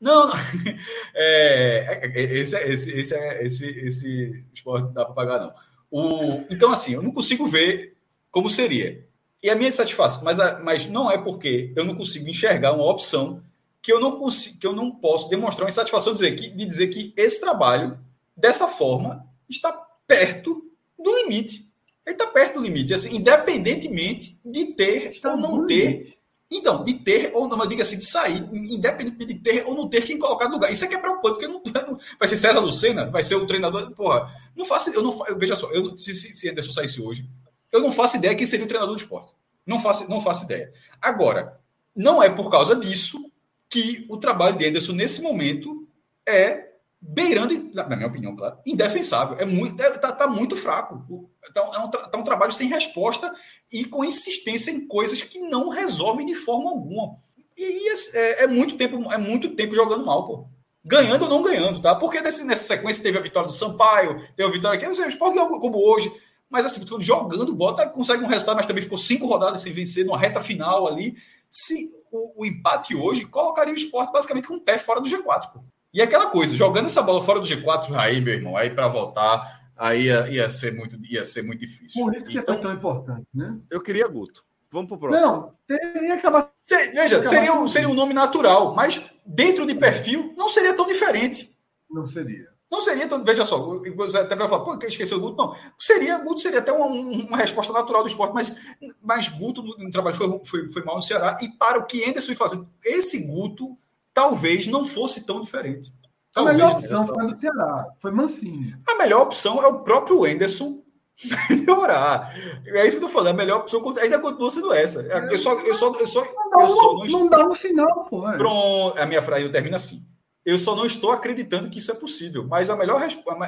Não, 0.00 0.28
não. 0.28 0.34
É, 1.14 2.00
é, 2.04 2.20
é, 2.20 2.34
esse, 2.38 2.56
esse, 2.56 2.90
esse, 2.92 3.14
esse, 3.42 3.66
esse 3.80 4.44
esporte 4.54 4.84
não 4.84 4.92
dá 4.92 5.04
para 5.04 5.14
pagar, 5.14 5.40
não. 5.40 5.52
O, 5.90 6.44
então, 6.50 6.70
assim, 6.70 6.92
eu 6.92 7.02
não 7.02 7.10
consigo 7.10 7.46
ver 7.48 7.96
como 8.30 8.50
seria. 8.50 9.06
E 9.42 9.48
a 9.48 9.56
minha 9.56 9.72
satisfação, 9.72 10.24
mas, 10.24 10.38
mas 10.62 10.86
não 10.86 11.10
é 11.10 11.16
porque 11.16 11.72
eu 11.74 11.84
não 11.84 11.94
consigo 11.94 12.28
enxergar 12.28 12.72
uma 12.72 12.84
opção 12.84 13.42
que 13.80 13.92
eu 13.92 14.00
não 14.00 14.16
consigo, 14.16 14.58
que 14.58 14.66
eu 14.66 14.72
não 14.72 14.90
posso 14.90 15.28
demonstrar 15.28 15.64
uma 15.64 15.70
insatisfação 15.70 16.12
de 16.12 16.20
dizer 16.20 16.36
que, 16.36 16.50
de 16.50 16.66
dizer 16.66 16.88
que 16.88 17.12
esse 17.16 17.40
trabalho, 17.40 17.98
dessa 18.36 18.68
forma, 18.68 19.26
está 19.48 19.72
perto 20.06 20.64
do 20.98 21.16
limite. 21.16 21.67
Ele 22.08 22.14
está 22.14 22.26
perto 22.26 22.54
do 22.54 22.62
limite, 22.62 22.94
assim, 22.94 23.14
independentemente 23.14 24.40
de 24.42 24.64
ter 24.72 25.12
está 25.12 25.32
ou 25.32 25.36
não 25.36 25.66
ter. 25.66 25.90
Limite. 25.90 26.18
Então, 26.50 26.82
de 26.82 26.94
ter 26.94 27.32
ou 27.34 27.46
não, 27.46 27.60
eu 27.60 27.66
digo 27.66 27.82
assim, 27.82 27.98
de 27.98 28.06
sair, 28.06 28.42
independentemente 28.50 29.34
de 29.34 29.40
ter 29.40 29.66
ou 29.66 29.74
não 29.74 29.90
ter 29.90 30.06
quem 30.06 30.18
colocar 30.18 30.46
no 30.46 30.54
lugar. 30.54 30.72
Isso 30.72 30.86
é 30.86 30.88
que 30.88 30.94
é 30.94 30.98
preocupante, 30.98 31.34
porque 31.34 31.46
não, 31.46 31.62
não, 31.86 31.98
vai 32.18 32.26
ser 32.26 32.36
César 32.36 32.60
Lucena, 32.60 33.10
vai 33.10 33.22
ser 33.22 33.34
o 33.34 33.46
treinador. 33.46 33.90
Porra, 33.90 34.34
não 34.56 34.64
faço, 34.64 34.88
eu 34.88 35.02
não 35.02 35.22
eu, 35.26 35.38
veja 35.38 35.54
só, 35.54 35.70
eu, 35.70 35.98
se, 35.98 36.14
se 36.14 36.48
Anderson 36.48 36.72
saísse 36.72 36.98
hoje, 37.02 37.28
eu 37.70 37.82
não 37.82 37.92
faço 37.92 38.16
ideia 38.16 38.34
quem 38.34 38.46
seria 38.46 38.64
o 38.64 38.68
treinador 38.68 38.96
do 38.96 39.02
esporte. 39.02 39.34
Não 39.66 39.82
faço, 39.82 40.08
não 40.08 40.22
faço 40.22 40.46
ideia. 40.46 40.72
Agora, 41.02 41.60
não 41.94 42.22
é 42.22 42.30
por 42.30 42.50
causa 42.50 42.74
disso 42.74 43.30
que 43.68 44.06
o 44.08 44.16
trabalho 44.16 44.56
de 44.56 44.66
Anderson 44.66 44.92
nesse 44.92 45.20
momento 45.20 45.86
é 46.26 46.67
beirando, 47.00 47.70
na 47.72 47.96
minha 47.96 48.08
opinião, 48.08 48.34
claro, 48.34 48.58
indefensável. 48.66 49.38
É 49.38 49.44
muito, 49.44 49.80
é, 49.80 49.90
tá, 49.90 50.26
muito 50.26 50.56
fraco. 50.56 51.30
Tá, 51.54 51.60
é 51.60 51.78
um, 51.78 51.90
tá 51.90 52.18
um 52.18 52.24
trabalho 52.24 52.52
sem 52.52 52.68
resposta 52.68 53.32
e 53.72 53.84
com 53.84 54.04
insistência 54.04 54.70
em 54.70 54.86
coisas 54.86 55.22
que 55.22 55.38
não 55.38 55.68
resolvem 55.68 56.26
de 56.26 56.34
forma 56.34 56.70
alguma. 56.70 57.16
E 57.56 57.92
é, 58.14 58.44
é 58.44 58.46
muito 58.46 58.76
tempo, 58.76 59.12
é 59.12 59.18
muito 59.18 59.54
tempo 59.54 59.74
jogando 59.74 60.04
mal, 60.04 60.26
pô. 60.26 60.48
Ganhando 60.84 61.22
ou 61.24 61.28
não 61.28 61.42
ganhando, 61.42 61.82
tá? 61.82 61.94
Porque 61.94 62.20
nesse, 62.20 62.44
nessa 62.44 62.64
sequência 62.64 63.02
teve 63.02 63.18
a 63.18 63.22
vitória 63.22 63.48
do 63.48 63.54
Sampaio, 63.54 64.16
teve 64.36 64.48
a 64.48 64.52
vitória 64.52 64.76
aqui, 64.76 64.86
não 64.86 64.94
sei, 64.94 65.08
o 65.08 65.60
como 65.60 65.78
hoje. 65.78 66.10
Mas 66.48 66.64
assim, 66.64 66.84
jogando 67.00 67.54
bota, 67.54 67.86
consegue 67.86 68.22
um 68.22 68.28
resultado, 68.28 68.56
mas 68.56 68.66
também 68.66 68.82
ficou 68.82 68.96
cinco 68.96 69.26
rodadas 69.26 69.60
sem 69.60 69.72
vencer, 69.72 70.06
numa 70.06 70.18
reta 70.18 70.40
final 70.40 70.88
ali. 70.88 71.16
Se 71.50 71.90
o, 72.10 72.42
o 72.42 72.46
empate 72.46 72.94
hoje 72.94 73.26
colocaria 73.26 73.72
o 73.72 73.76
esporte 73.76 74.12
basicamente 74.12 74.48
com 74.48 74.54
o 74.54 74.60
pé 74.60 74.78
fora 74.78 75.00
do 75.00 75.08
G4. 75.08 75.52
Pô. 75.52 75.60
E 75.92 76.02
aquela 76.02 76.26
coisa, 76.26 76.54
jogando 76.56 76.86
essa 76.86 77.02
bola 77.02 77.24
fora 77.24 77.40
do 77.40 77.46
G4, 77.46 77.94
aí, 77.94 78.20
meu 78.20 78.34
irmão, 78.34 78.56
aí 78.56 78.70
para 78.70 78.88
voltar, 78.88 79.70
aí 79.76 80.04
ia, 80.04 80.28
ia, 80.28 80.50
ser 80.50 80.74
muito, 80.74 80.98
ia 81.10 81.24
ser 81.24 81.42
muito 81.42 81.60
difícil. 81.60 82.04
Por 82.04 82.14
isso 82.14 82.26
que 82.26 82.38
então, 82.38 82.54
é 82.54 82.58
tão 82.58 82.72
importante, 82.72 83.26
né? 83.34 83.56
Eu 83.70 83.80
queria 83.80 84.06
Guto. 84.06 84.44
Vamos 84.70 84.88
pro 84.88 84.98
próximo. 84.98 85.26
Não, 85.26 85.52
teria 85.66 86.14
acabar. 86.14 86.52
Se, 86.54 86.76
veja, 86.92 87.22
seria, 87.22 87.54
um, 87.54 87.66
seria 87.66 87.88
um 87.88 87.94
nome 87.94 88.12
natural, 88.12 88.74
mas 88.74 89.02
dentro 89.24 89.66
de 89.66 89.74
perfil 89.74 90.34
não 90.36 90.50
seria 90.50 90.74
tão 90.74 90.86
diferente. 90.86 91.56
Não 91.90 92.06
seria. 92.06 92.48
Não 92.70 92.82
seria, 92.82 93.04
então, 93.04 93.24
veja 93.24 93.46
só, 93.46 93.58
você 93.96 94.18
até 94.18 94.36
vai 94.36 94.46
falar, 94.46 94.62
pô, 94.62 94.78
esqueceu 94.86 95.16
o 95.16 95.20
Guto? 95.20 95.36
Não, 95.38 95.56
seria, 95.78 96.18
Guto 96.18 96.40
seria 96.40 96.58
até 96.58 96.70
uma, 96.70 96.86
uma 96.86 97.36
resposta 97.38 97.72
natural 97.72 98.02
do 98.02 98.08
esporte, 98.08 98.34
mas, 98.34 98.54
mas 99.02 99.28
Guto 99.28 99.62
no, 99.62 99.74
no 99.78 99.90
trabalho 99.90 100.14
foi, 100.14 100.44
foi, 100.44 100.68
foi 100.68 100.84
mal 100.84 100.96
no 100.96 101.02
Ceará, 101.02 101.34
e 101.40 101.48
para 101.48 101.78
o 101.78 101.86
que 101.86 102.04
Anderson 102.04 102.34
fazer, 102.34 102.62
esse 102.84 103.26
Guto 103.26 103.74
talvez 104.18 104.66
não 104.66 104.84
fosse 104.84 105.24
tão 105.24 105.40
diferente. 105.40 105.92
Talvez, 106.32 106.56
a 106.56 106.58
melhor 106.58 106.76
opção 106.76 107.06
foi 107.06 107.26
do 107.28 107.38
Ceará, 107.38 107.86
foi 108.00 108.10
Mancinho. 108.10 108.76
A 108.88 108.96
melhor 108.96 109.22
opção 109.22 109.62
é 109.62 109.66
o 109.68 109.84
próprio 109.84 110.24
Anderson 110.24 110.82
melhorar. 111.48 112.34
É 112.66 112.84
isso 112.84 112.98
que 112.98 113.04
eu 113.04 113.08
tô 113.08 113.14
falando, 113.14 113.34
a 113.34 113.38
melhor 113.38 113.60
opção 113.60 113.80
ainda 114.00 114.18
continua 114.18 114.50
sendo 114.50 114.72
essa. 114.72 115.02
Eu 115.30 115.38
só, 115.38 115.52
eu 115.60 115.72
só, 115.72 115.94
eu 115.94 116.06
só, 116.06 116.24
não, 116.50 116.62
eu 116.62 116.68
só 116.68 116.94
não, 116.94 117.06
não 117.06 117.28
dá 117.28 117.46
um 117.46 117.54
sinal, 117.54 118.06
pô. 118.10 118.28
É. 118.28 118.36
Pronto, 118.36 118.98
a 118.98 119.06
minha 119.06 119.22
frase 119.22 119.48
termina 119.50 119.76
assim. 119.76 120.02
Eu 120.44 120.58
só 120.58 120.74
não 120.74 120.84
estou 120.84 121.12
acreditando 121.12 121.70
que 121.70 121.78
isso 121.78 121.92
é 121.92 121.94
possível. 121.94 122.44
Mas 122.44 122.70
a 122.70 122.76
melhor 122.76 123.00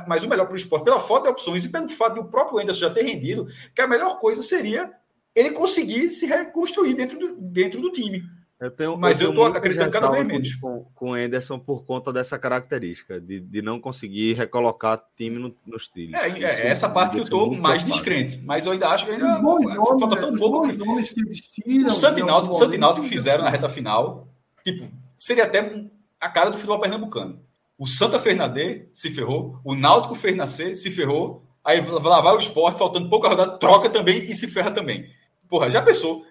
mas 0.07 0.23
o 0.23 0.29
melhor 0.29 0.47
para 0.47 0.55
o 0.55 0.57
esporte, 0.57 0.85
pela 0.85 1.01
falta 1.01 1.25
de 1.25 1.33
opções 1.33 1.65
e 1.65 1.69
pelo 1.69 1.89
fato 1.89 2.15
de 2.15 2.21
o 2.21 2.25
próprio 2.25 2.61
Anderson 2.61 2.81
já 2.81 2.91
ter 2.91 3.03
rendido, 3.03 3.49
que 3.75 3.83
a 3.83 3.89
melhor 3.89 4.21
coisa 4.21 4.41
seria 4.41 4.93
ele 5.35 5.51
conseguir 5.51 6.11
se 6.11 6.27
reconstruir 6.27 6.95
dentro 6.95 7.19
do, 7.19 7.37
dentro 7.37 7.81
do 7.81 7.91
time. 7.91 8.23
Eu 8.61 8.71
tenho, 8.71 8.97
mas 8.99 9.19
eu 9.19 9.31
estou 9.31 9.47
acreditando 9.47 9.91
cada 9.91 10.11
vez 10.11 10.27
menos. 10.27 10.55
Com, 10.57 10.85
com 10.95 11.11
o 11.13 11.15
Anderson 11.15 11.59
por 11.59 11.83
conta 11.87 12.13
dessa 12.13 12.39
característica, 12.39 13.19
de, 13.19 13.41
de 13.41 13.63
não 13.63 13.81
conseguir 13.81 14.35
recolocar 14.35 15.03
time 15.17 15.39
no, 15.39 15.57
nos 15.67 15.89
trilhos. 15.89 16.21
É, 16.21 16.29
é 16.29 16.69
essa 16.69 16.91
parte 16.91 17.15
que 17.15 17.21
eu 17.21 17.25
estou 17.25 17.55
mais 17.57 17.83
descrente. 17.85 18.39
Mas 18.45 18.67
eu 18.67 18.73
ainda 18.73 18.91
acho 18.91 19.07
que 19.07 19.13
ainda 19.13 19.41
falta 19.99 20.17
tão 20.17 20.35
pouco. 20.35 20.67
O 20.67 21.91
Santinaldo, 21.91 22.51
o 22.51 23.03
que 23.03 23.09
fizeram 23.09 23.45
na 23.45 23.49
reta 23.49 23.69
final, 23.69 24.29
tipo, 24.63 24.91
seria 25.17 25.45
até 25.45 25.87
a 26.21 26.29
cara 26.29 26.51
do 26.51 26.57
futebol 26.57 26.79
pernambucano. 26.79 27.41
O 27.79 27.87
Santa 27.87 28.19
Fernandes 28.19 28.89
se 28.93 29.11
ferrou, 29.11 29.59
o 29.65 29.75
Náutico 29.75 30.15
fez 30.15 30.37
nascer, 30.37 30.77
se 30.77 30.91
ferrou, 30.91 31.43
aí 31.65 31.81
lá 31.81 32.21
vai 32.21 32.35
o 32.35 32.39
esporte, 32.39 32.79
faltando 32.79 33.09
pouca 33.09 33.29
rodada, 33.29 33.57
troca 33.57 33.89
também 33.89 34.19
e 34.19 34.35
se 34.35 34.47
ferra 34.47 34.71
também. 34.71 35.09
Porra, 35.49 35.71
já 35.71 35.81
pensou, 35.81 36.27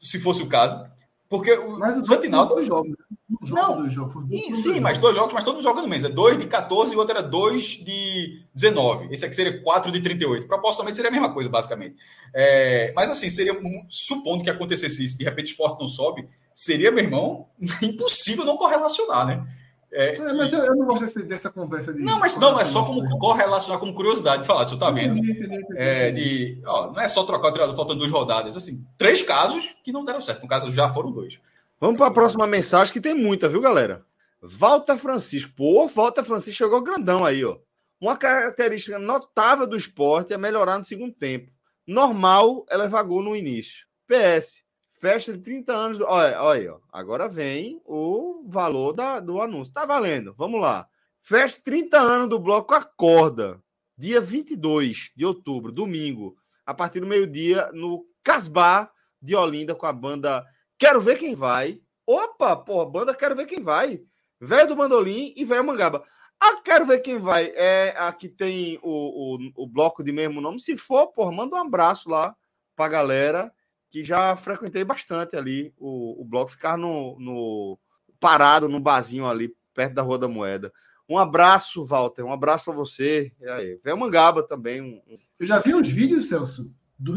se 0.00 0.18
fosse 0.18 0.42
o 0.42 0.48
caso? 0.48 0.97
Porque 1.28 1.52
o 1.52 1.78
mas 1.78 2.06
Santinaldo. 2.06 2.54
Dois 2.54 2.66
jogos, 2.66 2.88
né? 2.88 2.96
não, 3.50 3.76
dois 3.76 3.92
jogos, 3.92 4.14
sim, 4.54 4.80
mas 4.80 4.96
dois 4.96 5.14
jogos, 5.14 5.34
mas 5.34 5.44
todos 5.44 5.62
jogam 5.62 5.82
no 5.82 5.88
mês. 5.88 6.02
É 6.02 6.08
dois 6.08 6.38
de 6.38 6.46
14 6.46 6.92
e 6.92 6.96
o 6.96 6.98
outro 6.98 7.16
era 7.16 7.22
dois 7.22 7.62
de 7.84 8.42
19. 8.54 9.12
Esse 9.12 9.26
aqui 9.26 9.34
seria 9.34 9.62
4 9.62 9.92
de 9.92 10.00
38. 10.00 10.46
Proporcionalmente 10.46 10.96
seria 10.96 11.10
a 11.10 11.12
mesma 11.12 11.32
coisa, 11.34 11.50
basicamente. 11.50 11.96
É, 12.34 12.92
mas 12.96 13.10
assim, 13.10 13.28
seria, 13.28 13.52
supondo 13.90 14.42
que 14.42 14.48
acontecesse 14.48 15.04
isso, 15.04 15.18
de 15.18 15.24
repente 15.24 15.48
o 15.48 15.52
esporte 15.52 15.78
não 15.78 15.86
sobe, 15.86 16.26
seria, 16.54 16.90
meu 16.90 17.04
irmão, 17.04 17.46
impossível 17.82 18.44
não 18.46 18.56
correlacionar, 18.56 19.26
né? 19.26 19.46
É, 19.90 20.16
é, 20.16 20.32
mas 20.34 20.52
eu, 20.52 20.58
eu, 20.60 20.76
não 20.76 20.86
gosto 20.86 21.06
dessa, 21.06 21.20
dessa 21.22 21.50
conversa 21.50 21.92
de. 21.94 22.02
Não, 22.02 22.18
mas 22.18 22.36
não, 22.36 22.60
é 22.60 22.64
só 22.64 22.84
como 22.84 23.06
correlacionar 23.18 23.80
como 23.80 23.94
curiosidade, 23.94 24.46
falar, 24.46 24.68
você 24.68 24.78
tá 24.78 24.90
vendo? 24.90 25.20
É, 25.76 26.10
de, 26.10 26.60
ó, 26.66 26.92
não 26.92 27.00
é 27.00 27.08
só 27.08 27.24
trocar 27.24 27.48
o 27.48 27.52
treinador 27.52 27.74
faltando 27.74 28.00
duas 28.00 28.10
rodadas, 28.10 28.56
assim, 28.56 28.84
três 28.98 29.22
casos 29.22 29.74
que 29.82 29.90
não 29.90 30.04
deram 30.04 30.20
certo. 30.20 30.42
No 30.42 30.48
caso, 30.48 30.70
já 30.70 30.88
foram 30.90 31.10
dois. 31.10 31.40
Vamos 31.80 31.96
para 31.96 32.08
a 32.08 32.10
próxima 32.10 32.46
mensagem, 32.46 32.92
que 32.92 33.00
tem 33.00 33.14
muita, 33.14 33.48
viu, 33.48 33.60
galera? 33.60 34.04
Walter 34.42 34.98
Francisco. 34.98 35.52
Pô, 35.56 35.88
Walter 35.88 36.24
Francisco 36.24 36.58
chegou 36.58 36.82
grandão 36.82 37.24
aí, 37.24 37.44
ó. 37.44 37.56
Uma 38.00 38.16
característica 38.16 38.98
notável 38.98 39.66
do 39.66 39.76
esporte 39.76 40.32
é 40.32 40.38
melhorar 40.38 40.78
no 40.78 40.84
segundo 40.84 41.12
tempo. 41.12 41.50
Normal 41.86 42.64
é 42.68 42.76
levar 42.76 43.02
gol 43.02 43.22
no 43.22 43.34
início. 43.34 43.86
PS. 44.06 44.62
Festa 44.98 45.32
de 45.32 45.38
30 45.38 45.72
anos. 45.72 45.98
Do... 45.98 46.06
Olha, 46.06 46.42
olha, 46.42 46.74
ó. 46.74 46.80
agora 46.92 47.28
vem 47.28 47.80
o 47.84 48.44
valor 48.46 48.92
da, 48.92 49.20
do 49.20 49.40
anúncio. 49.40 49.72
Tá 49.72 49.86
valendo. 49.86 50.34
Vamos 50.36 50.60
lá. 50.60 50.88
Festa 51.20 51.62
30 51.64 51.98
anos 51.98 52.28
do 52.28 52.38
bloco 52.38 52.74
Acorda. 52.74 53.62
Dia 53.96 54.20
22 54.20 55.10
de 55.16 55.24
outubro, 55.24 55.72
domingo, 55.72 56.36
a 56.64 56.72
partir 56.72 57.00
do 57.00 57.06
meio-dia, 57.06 57.68
no 57.72 58.06
Casbar 58.22 58.92
de 59.20 59.34
Olinda, 59.34 59.74
com 59.74 59.86
a 59.86 59.92
banda 59.92 60.46
Quero 60.78 61.00
Ver 61.00 61.18
Quem 61.18 61.34
Vai. 61.34 61.80
Opa, 62.06 62.54
porra, 62.56 62.86
banda 62.86 63.14
Quero 63.14 63.34
Ver 63.34 63.46
Quem 63.46 63.62
Vai. 63.62 64.00
Velho 64.40 64.68
do 64.68 64.76
Bandolim 64.76 65.32
e 65.36 65.44
Velho 65.44 65.64
Mangaba. 65.64 66.04
Ah, 66.40 66.60
quero 66.62 66.86
ver 66.86 67.00
quem 67.00 67.18
vai. 67.18 67.52
É 67.56 67.94
a 67.98 68.12
que 68.12 68.28
tem 68.28 68.78
o, 68.80 69.34
o, 69.34 69.64
o 69.64 69.66
bloco 69.66 70.04
de 70.04 70.12
mesmo 70.12 70.40
nome. 70.40 70.60
Se 70.60 70.76
for, 70.76 71.08
porra, 71.08 71.32
manda 71.32 71.56
um 71.56 71.58
abraço 71.58 72.08
lá 72.08 72.34
pra 72.76 72.86
galera 72.86 73.52
que 73.90 74.04
já 74.04 74.36
frequentei 74.36 74.84
bastante 74.84 75.36
ali 75.36 75.72
o, 75.76 76.20
o 76.20 76.24
bloco, 76.24 76.50
ficar 76.50 76.76
no, 76.76 77.18
no 77.18 77.78
parado 78.20 78.68
no 78.68 78.80
barzinho 78.80 79.26
ali, 79.26 79.54
perto 79.74 79.94
da 79.94 80.02
Rua 80.02 80.18
da 80.18 80.28
Moeda. 80.28 80.72
Um 81.08 81.16
abraço, 81.16 81.84
Walter, 81.84 82.22
um 82.22 82.32
abraço 82.32 82.64
para 82.64 82.74
você. 82.74 83.32
E 83.40 83.48
aí, 83.48 83.80
vem 83.82 83.96
Mangaba 83.96 84.42
também. 84.42 84.82
Um... 84.82 85.00
Eu 85.38 85.46
já 85.46 85.58
vi 85.58 85.74
uns 85.74 85.88
vídeos, 85.88 86.28
Celso, 86.28 86.70
do 86.98 87.14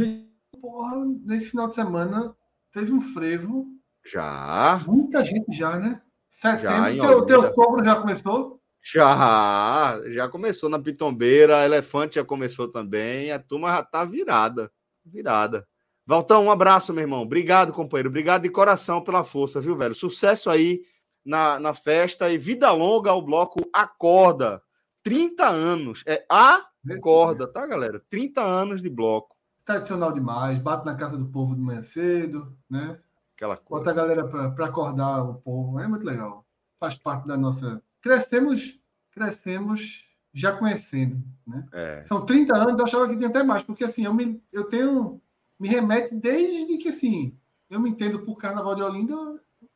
porra, 0.61 0.95
nesse 1.25 1.49
final 1.49 1.67
de 1.67 1.75
semana 1.75 2.35
teve 2.71 2.93
um 2.93 3.01
frevo. 3.01 3.67
Já. 4.05 4.81
Muita 4.87 5.25
gente 5.25 5.51
já, 5.51 5.77
né? 5.77 6.01
Setembro. 6.29 6.95
Já, 6.95 7.07
teu, 7.07 7.25
teu 7.25 7.53
cobro 7.53 7.83
já 7.83 7.95
começou? 7.97 8.61
Já, 8.81 10.01
já 10.07 10.27
começou 10.27 10.69
na 10.69 10.79
Pitombeira, 10.79 11.65
Elefante 11.65 12.15
já 12.15 12.25
começou 12.25 12.67
também, 12.67 13.31
a 13.31 13.37
turma 13.37 13.69
já 13.69 13.83
tá 13.83 14.03
virada, 14.05 14.71
virada. 15.05 15.67
Valtão, 16.05 16.45
um 16.45 16.51
abraço, 16.51 16.93
meu 16.93 17.03
irmão. 17.03 17.21
Obrigado, 17.21 17.71
companheiro. 17.71 18.09
Obrigado 18.09 18.43
de 18.43 18.49
coração 18.49 19.01
pela 19.01 19.23
força, 19.23 19.61
viu, 19.61 19.75
velho? 19.75 19.95
Sucesso 19.95 20.49
aí 20.49 20.81
na, 21.23 21.59
na 21.59 21.73
festa 21.73 22.29
e 22.31 22.37
vida 22.37 22.71
longa 22.71 23.11
ao 23.11 23.21
bloco 23.21 23.59
Acorda. 23.71 24.61
30 25.03 25.47
anos. 25.47 26.03
É 26.05 26.25
Acorda, 26.29 27.47
tá, 27.47 27.65
galera? 27.65 28.01
30 28.09 28.41
anos 28.41 28.81
de 28.81 28.89
bloco. 28.89 29.35
Tradicional 29.65 30.11
demais, 30.11 30.59
bate 30.59 30.85
na 30.85 30.95
casa 30.95 31.17
do 31.17 31.25
povo 31.25 31.55
de 31.55 31.61
manhã 31.61 31.81
cedo, 31.81 32.55
né? 32.69 32.99
Aquela 33.35 33.57
coisa. 33.57 33.85
Bota 33.85 33.91
a 33.91 33.93
galera 33.93 34.27
para 34.27 34.65
acordar 34.65 35.23
o 35.23 35.35
povo. 35.35 35.79
É 35.79 35.87
muito 35.87 36.05
legal. 36.05 36.45
Faz 36.79 36.97
parte 36.97 37.27
da 37.27 37.37
nossa. 37.37 37.81
Crescemos, 38.01 38.79
crescemos 39.11 40.03
já 40.33 40.53
conhecendo, 40.53 41.21
né? 41.45 41.65
É. 41.71 42.03
São 42.03 42.25
30 42.25 42.55
anos, 42.55 42.79
eu 42.79 42.85
achava 42.85 43.07
que 43.07 43.15
tinha 43.15 43.29
até 43.29 43.43
mais, 43.43 43.63
porque 43.63 43.83
assim, 43.83 44.05
eu, 44.05 44.13
me, 44.13 44.41
eu 44.51 44.63
tenho. 44.65 45.21
Me 45.61 45.69
remete 45.69 46.15
desde 46.15 46.75
que 46.77 46.89
assim, 46.89 47.37
eu 47.69 47.79
me 47.79 47.91
entendo 47.91 48.25
por 48.25 48.35
Carnaval 48.35 48.73
de 48.75 48.81
Olinda. 48.81 49.13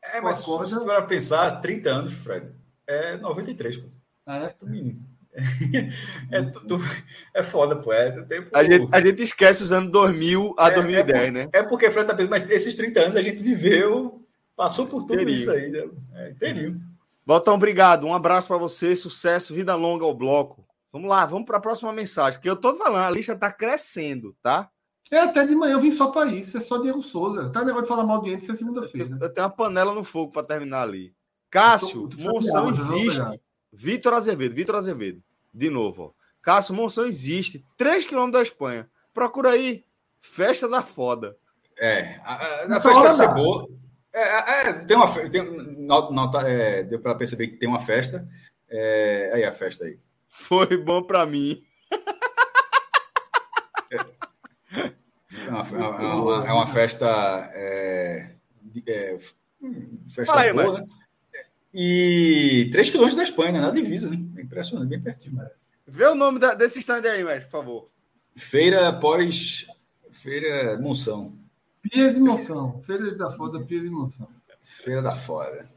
É, 0.03 0.19
mas 0.19 0.41
Acorda- 0.41 0.67
se 0.67 0.83
for 0.83 1.05
pensar, 1.05 1.61
30 1.61 1.89
anos, 1.91 2.11
Fred, 2.13 2.47
é 2.87 3.17
93, 3.17 3.77
pô. 3.77 3.87
É, 4.27 4.47
Tu 4.49 4.65
me- 4.65 4.99
É, 6.31 6.41
tu- 6.41 6.65
tu- 6.65 6.79
é 7.35 7.43
foda, 7.43 7.75
pô. 7.75 7.93
É, 7.93 8.09
tempo... 8.23 8.49
A 8.51 8.63
gente, 8.63 8.87
a 8.91 8.99
gente 8.99 9.21
esquece 9.21 9.61
os 9.61 9.71
anos 9.71 9.91
2000 9.91 10.55
a 10.57 10.69
É, 10.69 10.73
2010, 10.73 11.19
é, 11.21 11.25
por- 11.25 11.31
né? 11.33 11.49
É 11.53 11.61
porque 11.63 11.91
Fred 11.91 12.07
tá 12.07 12.15
pensando, 12.15 12.31
mas 12.31 12.49
esses 12.49 12.73
30 12.73 13.01
anos 13.01 13.15
a 13.15 13.21
gente 13.21 13.43
viveu, 13.43 14.25
passou 14.55 14.87
por 14.87 15.01
tudo 15.01 15.13
Inteirinho. 15.21 15.37
isso 15.37 15.51
aí, 15.51 15.69
né? 15.69 15.87
É. 16.15 16.71
Botão, 17.23 17.53
obrigado. 17.53 18.07
Um 18.07 18.13
abraço 18.13 18.47
para 18.47 18.57
você, 18.57 18.95
sucesso, 18.95 19.53
vida 19.53 19.75
longa 19.75 20.03
ao 20.03 20.15
bloco. 20.15 20.65
Vamos 20.91 21.09
lá, 21.09 21.25
vamos 21.27 21.45
para 21.45 21.57
a 21.57 21.61
próxima 21.61 21.91
mensagem, 21.93 22.39
que 22.41 22.49
eu 22.49 22.55
tô 22.55 22.73
falando, 22.75 23.03
a 23.05 23.09
lista 23.11 23.35
tá 23.35 23.51
crescendo, 23.51 24.35
tá? 24.41 24.71
É 25.11 25.19
até 25.19 25.45
de 25.45 25.56
manhã 25.56 25.73
eu 25.73 25.80
vim 25.80 25.91
só 25.91 26.07
para 26.11 26.32
isso, 26.32 26.57
é 26.57 26.60
só 26.60 26.77
Diego 26.77 27.02
Souza. 27.02 27.49
Tá 27.52 27.60
negócio 27.64 27.84
de 27.84 27.90
falar 27.90 28.03
mal 28.06 28.22
de 28.22 28.34
isso 28.34 28.52
é 28.52 28.56
segunda-feira. 28.56 29.18
Eu 29.22 29.34
tenho 29.34 29.48
uma 29.48 29.53
panela 29.53 29.94
no 29.94 30.03
fogo 30.03 30.32
para 30.32 30.45
terminar 30.48 30.82
ali. 30.82 31.14
Cássio, 31.49 32.07
tô- 32.10 32.18
tô 32.18 32.23
Monção 32.23 32.69
existe. 32.69 33.22
Vitor 33.72 34.14
Azevedo, 34.14 34.56
Vitor 34.56 34.76
Azevedo. 34.76 35.22
De 35.53 35.69
novo, 35.69 36.03
ó. 36.03 36.26
Cássio, 36.41 36.73
Monção 36.76 37.06
existe. 37.06 37.65
3 37.77 38.06
quilômetros 38.06 38.40
da 38.41 38.44
Espanha. 38.44 38.90
Procura 39.14 39.52
aí. 39.52 39.84
Festa 40.22 40.68
da 40.68 40.82
foda. 40.82 41.38
É, 41.77 42.19
a, 42.23 42.34
a, 42.34 42.61
a 42.64 42.68
Não 42.68 42.82
festa 42.82 43.02
deve 43.03 43.14
ser 43.15 43.34
boa. 43.34 43.68
É, 44.14 44.22
é, 44.22 44.69
é, 44.69 44.73
tem 44.86 44.95
uma 44.95 45.07
tem, 45.30 45.76
não, 45.77 46.11
não, 46.11 46.32
tá, 46.32 46.49
é, 46.49 46.84
deu 46.84 46.99
para 46.99 47.15
perceber 47.15 47.48
que 47.48 47.57
tem 47.57 47.68
uma 47.68 47.80
festa. 47.80 48.27
É, 48.69 49.32
aí 49.34 49.44
a 49.44 49.52
festa 49.52 49.86
aí. 49.86 49.99
Foi 50.30 50.77
bom 50.77 51.03
para 51.03 51.26
mim. 51.26 51.61
É 53.91 53.98
uma, 55.47 55.60
é 55.60 56.14
uma- 56.14 56.47
é 56.47 56.52
uma 56.53 56.68
festa. 56.68 57.07
É, 57.53 58.31
é, 58.88 59.18
festa 60.07 60.26
Fala 60.26 60.41
aí, 60.41 60.53
boa, 60.53 60.80
Mike. 60.80 60.81
né? 60.81 60.88
E 61.73 62.69
3 62.72 62.89
quilômetros 62.89 63.18
da 63.18 63.23
Espanha, 63.23 63.52
né? 63.53 63.60
na 63.61 63.72
divisa, 63.72 64.10
né? 64.10 64.18
É 64.38 64.41
impressionante, 64.41 64.88
bem 64.89 65.02
pertinho. 65.02 65.41
Vê 65.85 66.06
o 66.06 66.15
nome 66.15 66.39
da- 66.39 66.53
desse 66.53 66.80
stand 66.80 67.02
aí, 67.06 67.23
mestre, 67.23 67.45
por 67.45 67.52
favor. 67.60 67.89
Feira 68.35 68.88
após. 68.88 69.68
Feira 70.11 70.77
Monção. 70.80 71.34
Pias 71.81 72.15
e 72.15 72.19
Moção. 72.19 72.81
Feira 72.85 73.14
da 73.15 73.30
Foda, 73.31 73.60
Pias 73.60 73.85
e 73.85 73.89
Moção. 73.89 74.27
Feira 74.64 75.02
da 75.02 75.14
Fora. 75.14 75.68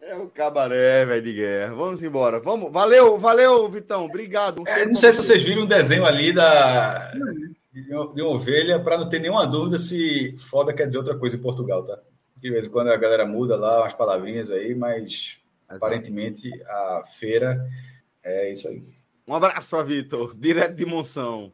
É 0.00 0.14
o 0.14 0.28
cabaré, 0.28 1.04
velho 1.04 1.22
de 1.22 1.32
guerra. 1.32 1.74
Vamos 1.74 2.02
embora. 2.02 2.38
Vamos. 2.38 2.70
Valeu, 2.70 3.18
valeu, 3.18 3.68
Vitão. 3.68 4.04
Obrigado. 4.04 4.60
Um 4.62 4.68
É, 4.68 4.84
não 4.86 4.94
sei 4.94 5.10
se 5.10 5.16
você. 5.18 5.28
vocês 5.32 5.42
viram 5.42 5.62
um 5.62 5.66
desenho 5.66 6.04
ali 6.06 6.32
da, 6.32 7.10
uma 7.16 7.55
de 7.82 8.22
uma 8.22 8.30
ovelha, 8.34 8.80
para 8.80 8.98
não 8.98 9.08
ter 9.08 9.18
nenhuma 9.20 9.46
dúvida 9.46 9.78
se 9.78 10.36
foda 10.38 10.72
quer 10.72 10.86
dizer 10.86 10.98
outra 10.98 11.16
coisa 11.16 11.36
em 11.36 11.40
Portugal, 11.40 11.82
tá? 11.84 11.98
De 12.36 12.50
vez 12.50 12.66
em 12.66 12.70
quando 12.70 12.88
a 12.88 12.96
galera 12.96 13.26
muda 13.26 13.56
lá 13.56 13.80
umas 13.82 13.94
palavrinhas 13.94 14.50
aí, 14.50 14.74
mas 14.74 15.38
aparentemente 15.68 16.50
a 16.64 17.02
feira 17.18 17.66
é 18.22 18.50
isso 18.50 18.68
aí. 18.68 18.82
Um 19.26 19.34
abraço 19.34 19.70
para 19.70 19.82
Vitor, 19.82 20.34
direto 20.36 20.74
de 20.74 20.86
Monção. 20.86 21.52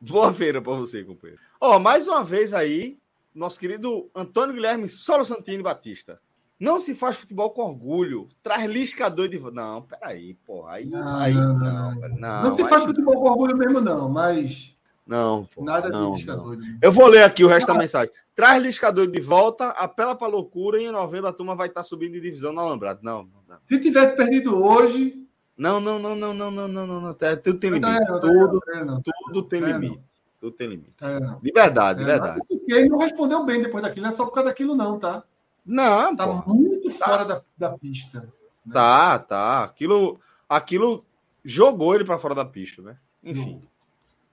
Boa 0.00 0.32
feira 0.32 0.62
para 0.62 0.72
você, 0.74 1.02
companheiro. 1.04 1.42
Ó, 1.60 1.78
mais 1.78 2.06
uma 2.06 2.24
vez 2.24 2.54
aí, 2.54 2.98
nosso 3.34 3.58
querido 3.58 4.08
Antônio 4.14 4.54
Guilherme 4.54 4.88
Solo 4.88 5.24
Santini 5.24 5.62
Batista. 5.62 6.20
Não 6.58 6.78
se 6.78 6.94
faz 6.94 7.16
futebol 7.16 7.50
com 7.50 7.62
orgulho. 7.62 8.28
Traz 8.42 8.70
liscador 8.70 9.28
de. 9.28 9.38
Não, 9.38 9.82
peraí, 9.82 10.34
pô. 10.46 10.66
Aí 10.66 10.84
Não, 10.84 11.18
aí, 11.18 11.32
não, 11.34 11.54
não, 11.58 11.94
não. 11.94 12.08
não. 12.08 12.42
Não, 12.44 12.56
se 12.56 12.62
aí- 12.62 12.68
faz 12.68 12.84
futebol 12.84 13.14
com 13.14 13.30
orgulho 13.30 13.56
mesmo, 13.56 13.80
não, 13.80 14.08
mas 14.10 14.76
Não, 15.10 15.44
pô, 15.52 15.64
nada 15.64 15.88
não, 15.88 16.12
de 16.12 16.18
liscador. 16.18 16.56
né? 16.56 16.78
Eu 16.80 16.92
vou 16.92 17.08
ler 17.08 17.24
aqui 17.24 17.42
o 17.42 17.48
resto 17.48 17.66
da 17.66 17.74
mensagem. 17.74 18.12
Traz 18.32 18.62
liscador 18.62 19.08
de 19.08 19.20
volta, 19.20 19.70
apela 19.70 20.14
pra 20.14 20.28
loucura 20.28 20.80
e 20.80 20.84
em 20.86 20.92
novembro 20.92 21.26
a 21.26 21.32
turma 21.32 21.56
vai 21.56 21.66
estar 21.66 21.82
subindo 21.82 22.12
de 22.12 22.20
divisão 22.20 22.52
no 22.52 22.60
Alambrado. 22.60 23.00
Não, 23.02 23.24
não, 23.24 23.40
não. 23.48 23.56
Se 23.64 23.80
tivesse 23.80 24.14
perdido 24.14 24.62
hoje. 24.62 25.26
Não, 25.58 25.80
não, 25.80 25.98
não, 25.98 26.14
não, 26.14 26.32
não, 26.32 26.50
não, 26.52 26.68
não, 26.68 26.86
não, 26.86 27.00
não. 27.00 27.14
Tá- 27.14 27.36
Tudo 27.36 27.58
tem 27.58 27.72
não, 27.72 27.78
limite. 27.90 28.08
não, 28.08 28.20
Tudo, 28.20 28.60
não, 28.68 28.84
não, 28.84 29.02
tudo 29.02 29.42
tem 29.42 29.62
É, 29.64 29.66
limite. 29.72 30.00
Tudo 30.40 30.52
tem 30.56 30.68
limite. 30.68 30.94
não, 31.00 31.18
não. 31.20 31.40
De 31.40 31.52
verdade, 31.52 31.98
de 31.98 32.04
É, 32.04 32.06
verdade. 32.06 32.40
Porque 32.48 32.72
ele 32.72 32.88
não 32.88 32.98
respondeu 32.98 33.44
bem 33.44 33.60
depois 33.60 33.82
daquilo, 33.82 34.04
não 34.06 34.12
é 34.12 34.16
só 34.16 34.24
por 34.24 34.32
causa 34.32 34.48
daquilo, 34.48 34.76
não, 34.76 34.96
tá? 34.96 35.24
Não, 35.66 36.14
Tá 36.14 36.24
pô. 36.26 36.54
muito 36.54 36.88
fora 36.90 37.24
da, 37.24 37.42
da 37.58 37.70
pista. 37.76 38.32
Tá, 38.72 39.18
tá. 39.18 39.64
Aquilo, 39.64 40.20
aquilo 40.48 41.04
jogou 41.44 41.96
ele 41.96 42.04
pra 42.04 42.16
fora 42.18 42.34
da 42.36 42.44
pista, 42.44 42.80
né? 42.80 42.96
Enfim. 43.24 43.60
Foi 43.60 43.68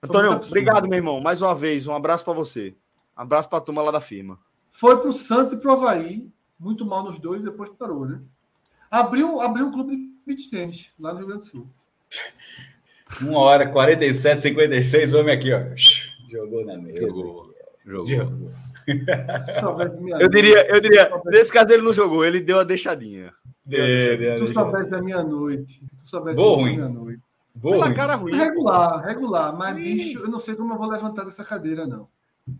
Antônio, 0.02 0.32
obrigado, 0.34 0.88
meu 0.88 0.98
irmão. 0.98 1.20
Mais 1.20 1.42
uma 1.42 1.56
vez, 1.56 1.88
um 1.88 1.94
abraço 1.94 2.24
pra 2.24 2.34
você. 2.34 2.76
Abraço 3.16 3.50
pra 3.50 3.60
turma 3.60 3.82
lá 3.82 3.92
da 3.92 4.02
firma. 4.02 4.40
Foi 4.70 4.98
pro 4.98 5.12
Santos 5.12 5.54
e 5.54 5.58
pro 5.58 5.72
Havaí, 5.72 6.30
muito 6.60 6.86
mal 6.86 7.04
nos 7.04 7.18
dois, 7.18 7.44
depois 7.44 7.72
parou, 7.72 8.06
né? 8.06 8.22
Abriu, 8.92 9.42
abriu 9.42 9.66
um 9.66 9.72
clube 9.72 9.96
de 9.96 10.10
beach 10.26 10.50
tennis 10.50 10.92
lá 11.00 11.12
no 11.14 11.20
Rio 11.20 11.28
Grande 11.28 11.44
do 11.46 11.50
Sul. 11.50 11.68
Uma 13.22 13.40
hora, 13.40 13.70
47, 13.70 14.42
56, 14.42 15.14
o 15.14 15.20
homem 15.20 15.34
aqui, 15.34 15.52
ó. 15.52 15.62
Jogou 16.30 16.66
na 16.66 16.78
mesa. 16.78 17.02
Jogou. 17.02 17.54
Jogou. 17.86 18.06
Jogou. 18.06 18.52
Se 18.88 19.60
soubesse 19.60 20.02
minha 20.02 20.18
Eu 20.18 20.30
diria, 20.30 20.68
eu 20.70 20.80
diria, 20.80 21.12
nesse 21.26 21.52
caso 21.52 21.74
ele 21.74 21.84
não 21.84 21.92
jogou, 21.92 22.24
ele 22.24 22.40
deu 22.40 22.60
a 22.60 22.64
deixadinha. 22.64 23.34
Se 23.70 24.38
tu 24.40 24.54
soubesse 24.54 24.96
a 24.96 25.02
minha 25.02 25.24
noite. 25.24 25.74
Se 25.74 26.04
tu 26.04 26.10
soubesse 26.10 26.36
Boa, 26.36 26.62
a 26.62 26.72
minha 26.72 26.90
noite. 26.90 27.22
Boa, 27.58 27.74
Pela 27.76 27.86
ruim. 27.88 27.96
cara 27.96 28.16
ruim. 28.16 28.36
Regular, 28.36 29.02
regular. 29.04 29.56
Mas, 29.58 29.76
bicho, 29.76 30.20
eu 30.20 30.30
não 30.30 30.40
sei 30.40 30.56
como 30.56 30.74
eu 30.74 30.78
vou 30.78 30.88
levantar 30.90 31.24
dessa 31.26 31.44
cadeira, 31.44 31.86
não. 31.88 32.08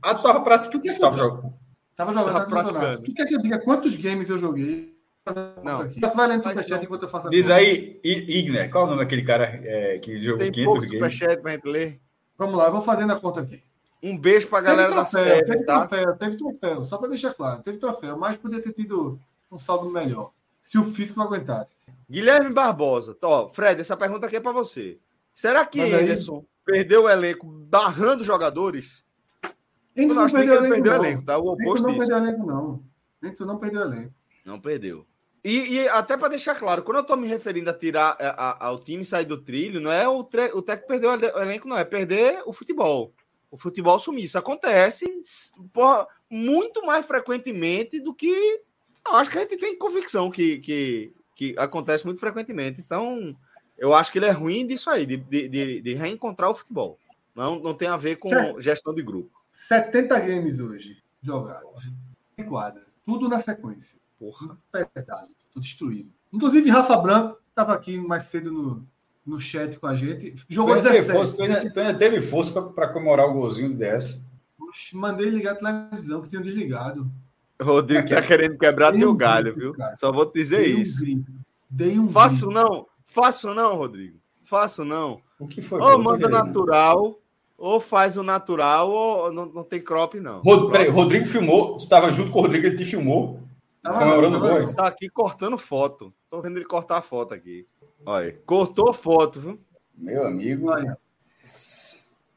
Ah, 0.02 0.14
tu 0.16 0.24
tava 0.24 0.42
praticando. 0.42 0.80
Tu 0.80 0.82
quer 0.84 0.94
Tu 0.96 1.00
tava 1.00 1.18
jogando. 1.18 1.54
Tava 1.96 2.12
jogando 2.12 2.28
Tava 2.34 2.40
tava 2.40 2.46
campeonato. 2.64 2.80
praticando. 2.80 3.04
Tu 3.04 3.14
quer 3.14 3.26
que 3.26 3.36
eu 3.36 3.42
diga 3.42 3.60
quantos 3.60 3.96
games 3.96 4.30
eu 4.30 4.38
joguei? 4.38 4.96
Não. 5.64 5.90
Você 5.90 6.00
vai 6.16 6.28
lendo 6.28 6.44
Faz 6.44 6.56
superchat 6.56 6.86
enquanto 6.86 7.04
eu 7.04 7.10
faço 7.10 7.28
a 7.28 7.30
Diz 7.30 7.48
conta. 7.48 7.60
aí, 7.60 8.00
Igner, 8.04 8.70
qual 8.72 8.84
é 8.84 8.88
o 8.88 8.90
nome 8.92 9.04
daquele 9.04 9.24
cara 9.24 9.44
é, 9.64 9.98
que 10.00 10.18
jogou 10.20 10.40
Tem 10.40 10.52
500 10.52 10.66
pouco 10.74 10.88
games? 10.90 11.14
superchat 11.16 11.42
pra 11.42 11.52
gente 11.52 11.68
ler. 11.68 12.00
Vamos 12.38 12.56
lá, 12.56 12.66
eu 12.68 12.72
vou 12.72 12.82
fazendo 12.82 13.12
a 13.12 13.20
conta 13.20 13.42
aqui. 13.42 13.62
Um 14.02 14.18
beijo 14.18 14.48
pra 14.48 14.62
galera 14.62 14.90
da 14.94 15.04
troféu, 15.04 15.26
série, 15.26 15.46
teve 15.46 15.64
tá? 15.66 15.80
troféu, 15.88 16.16
teve 16.16 16.38
troféu, 16.38 16.86
só 16.86 16.98
para 16.98 17.10
deixar 17.10 17.34
claro, 17.34 17.62
teve 17.64 17.78
troféu, 17.78 18.16
mas 18.18 18.38
podia 18.38 18.62
ter 18.62 18.72
tido 18.72 19.20
um 19.52 19.58
saldo 19.58 19.90
melhor. 19.90 20.32
Se 20.68 20.78
o 20.78 20.84
físico 20.84 21.22
aguentasse. 21.22 21.94
Guilherme 22.10 22.50
Barbosa. 22.54 23.18
Ó, 23.22 23.48
Fred, 23.48 23.80
essa 23.80 23.96
pergunta 23.96 24.28
aqui 24.28 24.36
é 24.36 24.40
pra 24.42 24.52
você. 24.52 25.00
Será 25.34 25.66
que 25.66 25.80
aí. 25.80 25.94
Anderson 25.94 26.44
perdeu 26.66 27.04
o 27.04 27.10
elenco 27.10 27.48
barrando 27.48 28.22
jogadores? 28.22 29.06
Eu 29.96 30.10
não 30.10 30.26
que 30.28 30.34
perdeu 30.34 30.56
ele 30.56 30.68
elenco, 30.68 30.74
perdeu 30.76 30.92
o 30.94 30.98
não. 30.98 31.06
elenco, 31.06 31.24
tá? 31.26 31.38
O 31.38 31.48
oposto 31.54 31.84
não 31.84 31.94
disso. 31.94 32.00
perdeu 32.00 32.18
elenco, 32.18 32.46
não. 32.46 32.84
Enzo 33.24 33.46
não 33.46 33.58
perdeu 33.58 33.82
elenco. 33.82 34.14
Não 34.44 34.60
perdeu. 34.60 35.08
E, 35.42 35.76
e 35.76 35.88
até 35.88 36.18
para 36.18 36.28
deixar 36.28 36.56
claro, 36.56 36.84
quando 36.84 36.98
eu 36.98 37.04
tô 37.06 37.16
me 37.16 37.28
referindo 37.30 37.70
a 37.70 37.74
tirar 37.74 38.18
a- 38.20 38.50
a- 38.50 38.66
ao 38.68 38.80
time 38.84 39.06
sair 39.06 39.24
do 39.26 39.42
trilho, 39.42 39.80
não 39.80 39.90
é 39.92 40.06
o, 40.06 40.22
tre- 40.22 40.52
o 40.54 40.62
técnico 40.62 40.90
perder 40.90 41.08
o 41.08 41.14
ele- 41.14 41.32
o 41.32 41.40
elenco, 41.40 41.68
não, 41.70 41.78
é 41.78 41.86
perder 41.86 42.44
o 42.46 42.52
futebol. 42.52 43.14
O 43.50 43.58
futebol 43.58 43.98
sumir. 44.00 44.26
Isso 44.26 44.38
acontece 44.38 45.06
muito 46.30 46.86
mais 46.86 47.06
frequentemente 47.06 48.02
do 48.02 48.14
que. 48.14 48.62
Eu 49.10 49.16
acho 49.16 49.30
que 49.30 49.38
a 49.38 49.42
gente 49.42 49.58
tem 49.58 49.78
convicção 49.78 50.30
que, 50.30 50.60
que, 50.60 51.14
que 51.36 51.56
acontece 51.58 52.06
muito 52.06 52.20
frequentemente. 52.20 52.80
Então, 52.80 53.36
eu 53.78 53.94
acho 53.94 54.12
que 54.12 54.20
ele 54.20 54.26
é 54.26 54.32
ruim 54.32 54.66
disso 54.66 54.90
aí, 54.90 55.06
de, 55.06 55.18
de, 55.18 55.82
de- 55.82 55.94
reencontrar 55.94 56.50
o 56.50 56.56
futebol. 56.56 56.98
Não, 57.36 57.60
não 57.60 57.74
tem 57.74 57.88
a 57.88 57.98
ver 57.98 58.18
com 58.18 58.30
Certo. 58.30 58.60
gestão 58.62 58.94
de 58.94 59.04
grupo. 59.04 59.30
70 59.68 60.20
games 60.20 60.60
hoje 60.60 60.98
jogados. 61.22 61.92
Em 62.38 62.44
quadra. 62.44 62.84
Tudo 63.06 63.28
na 63.30 63.40
sequência. 63.40 64.00
Porra. 64.20 64.58
Pesado. 64.72 65.30
Tô 65.54 65.60
destruído. 65.60 66.10
Inclusive, 66.34 66.70
Rafa 66.70 66.98
Branco 66.98 67.38
estava 67.50 67.74
aqui 67.74 67.98
mais 67.98 68.24
cedo 68.24 68.52
no, 68.52 68.88
no 69.26 69.40
chat 69.40 69.78
com 69.80 69.88
a 69.88 69.96
gente. 69.96 70.32
Tu 70.32 70.46
Jogou 70.50 70.74
ainda, 70.74 70.90
teve 70.90 71.02
17. 71.08 71.18
força, 71.18 71.36
tu, 71.38 71.44
ainda, 71.44 71.74
tu 71.74 71.80
ainda 71.80 71.98
teve 71.98 72.22
força 72.22 72.62
para 72.62 72.90
comemorar 72.90 73.28
o 73.28 73.34
golzinho 73.34 73.70
do 73.70 73.76
DS. 73.76 74.20
Oxe, 74.60 74.96
Mandei 74.96 75.30
ligar 75.30 75.54
a 75.54 75.56
televisão, 75.56 76.22
que 76.22 76.30
tinha 76.30 76.42
desligado. 76.42 77.10
Rodrigo 77.62 78.08
tá 78.08 78.22
querendo 78.22 78.58
quebrar 78.58 78.92
teu 78.94 79.12
um 79.12 79.16
galho, 79.16 79.46
grito, 79.54 79.60
viu? 79.60 79.74
cara. 79.74 79.96
Só 79.98 80.12
vou 80.12 80.26
te 80.26 80.34
dizer 80.34 80.64
Dei 80.64 80.76
um 80.76 80.80
isso. 80.80 81.00
grito. 81.00 81.32
Dei 81.70 82.00
um 82.00 82.10
Faço 82.10 82.48
grito. 82.48 82.52
não, 82.52 82.86
faço 83.08 83.54
não, 83.54 83.76
Rodrigo. 83.76 84.18
Faço 84.46 84.86
não. 84.86 85.20
O 85.40 85.48
que 85.48 85.62
foi? 85.62 85.82
Ou 85.82 85.98
manda 86.00 86.28
natural, 86.30 87.20
ou 87.58 87.80
faz 87.82 88.16
o 88.18 88.24
natural, 88.24 88.90
ou 88.92 89.32
não, 89.34 89.46
não 89.48 89.64
tem 89.64 89.82
crop, 89.82 90.20
não. 90.20 90.42
Rod, 90.42 90.72
peraí, 90.72 90.88
o 90.90 90.94
Rodrigo 90.94 91.26
filmou, 91.26 91.78
tu 91.78 91.84
estava 91.84 92.12
junto 92.12 92.32
com 92.32 92.40
o 92.40 92.42
Rodrigo, 92.44 92.66
ele 92.68 92.76
te 92.78 92.86
filmou. 92.86 93.40
Tá 93.82 93.94
comemorando 93.94 94.40
gol? 94.40 94.76
Tá 94.76 94.88
aqui 94.88 95.10
cortando 95.10 95.58
foto. 95.58 96.14
Tô 96.30 96.42
vendo 96.42 96.58
ele 96.58 96.66
cortar 96.66 96.98
a 96.98 97.02
foto 97.02 97.34
aqui. 97.34 97.66
Olha, 98.06 98.38
cortou 98.46 98.94
foto, 98.94 99.40
viu? 99.40 99.60
Meu 99.98 100.28
amigo. 100.28 100.70
Olha. 100.70 100.98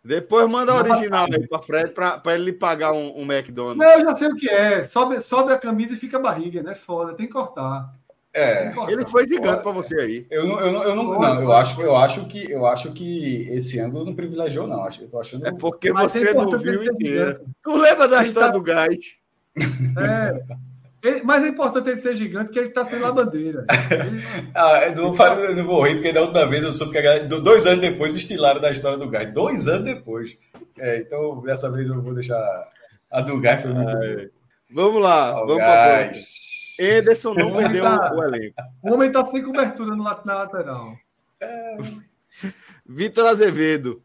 Depois 0.03 0.49
manda 0.49 0.73
a 0.73 0.77
original 0.77 1.27
aí 1.31 1.47
pra 1.47 1.61
Fred 1.61 1.91
pra, 1.93 2.19
pra 2.19 2.35
ele 2.35 2.53
pagar 2.53 2.93
um, 2.93 3.21
um 3.21 3.31
McDonald's. 3.31 3.77
Não, 3.77 3.93
eu 3.93 4.01
já 4.01 4.17
sei 4.17 4.29
o 4.29 4.35
que 4.35 4.49
é. 4.49 4.83
Sobe, 4.83 5.21
sobe 5.21 5.53
a 5.53 5.59
camisa 5.59 5.93
e 5.93 5.99
fica 5.99 6.17
a 6.17 6.21
barriga, 6.21 6.63
né? 6.63 6.75
Foda, 6.75 7.15
tem 7.15 7.27
que 7.27 7.33
cortar. 7.33 7.93
É, 8.33 8.73
ele 8.89 9.05
foi 9.07 9.27
gigante 9.27 9.61
para 9.63 9.73
você 9.73 10.01
aí. 10.01 10.27
Eu 10.31 10.47
não, 10.47 10.61
eu 10.61 10.73
não, 10.73 10.85
eu 10.85 10.95
não, 10.95 11.05
não, 11.05 11.43
eu 11.43 11.53
acho, 11.53 11.83
eu 11.83 11.97
acho 11.97 12.27
que 12.27 12.49
eu 12.49 12.65
acho 12.65 12.93
que 12.93 13.49
esse 13.51 13.81
ângulo 13.81 14.05
não 14.05 14.15
privilegiou 14.15 14.69
não. 14.69 14.87
Eu 14.87 15.09
tô 15.09 15.19
achando. 15.19 15.47
É 15.47 15.53
porque 15.53 15.93
você 15.93 16.33
não 16.33 16.57
viu 16.57 16.85
inteiro. 16.85 17.45
Tu 17.63 17.77
lembra 17.77 18.07
da 18.07 18.23
história 18.23 18.53
tá... 18.53 18.57
do 18.57 18.63
Gait? 18.63 19.19
É. 19.99 20.41
Ele, 21.03 21.23
mas 21.23 21.45
é 21.45 21.49
importante 21.49 21.89
ele 21.89 21.97
ser 21.97 22.15
gigante, 22.15 22.51
que 22.51 22.59
ele 22.59 22.71
tá 22.71 22.85
sem 22.85 23.01
bandeira. 23.13 23.65
Ele... 23.91 24.23
ah, 24.55 24.87
eu 24.87 24.97
não, 24.97 25.17
eu 25.17 25.57
não 25.57 25.65
vou 25.65 25.83
rir, 25.83 25.95
porque 25.95 26.13
da 26.13 26.23
última 26.23 26.47
vez 26.47 26.63
eu 26.63 26.73
soube 26.73 26.93
que 26.93 26.99
a 26.99 27.03
galera, 27.03 27.27
dois 27.27 27.67
anos 27.67 27.81
depois 27.81 28.15
estilaram 28.15 28.61
da 28.61 28.71
história 28.71 28.99
do 28.99 29.09
Gait. 29.09 29.33
Dois 29.33 29.67
anos 29.67 29.85
depois. 29.85 30.37
É, 30.79 30.99
então, 30.99 31.41
dessa 31.41 31.71
vez 31.73 31.89
eu 31.89 32.03
vou 32.03 32.15
deixar 32.15 32.43
a 33.11 33.21
do 33.21 33.41
Gait 33.41 33.61
foi 33.61 33.73
muito 33.73 34.31
Vamos 34.73 35.03
lá, 35.03 35.43
oh, 35.43 35.47
vamos 35.47 35.63
para 35.63 36.13
Ederson 36.79 37.35
não 37.35 37.57
perdeu 37.57 37.83
tá, 37.83 38.15
o 38.15 38.23
elenco. 38.23 38.55
O 38.83 38.93
homem 38.93 39.13
tá 39.13 39.25
sem 39.27 39.43
cobertura 39.43 39.95
no, 39.95 40.05
na 40.05 40.35
lateral. 40.35 40.97
É. 41.41 41.77
Vitor 42.87 43.27
Azevedo. 43.27 44.03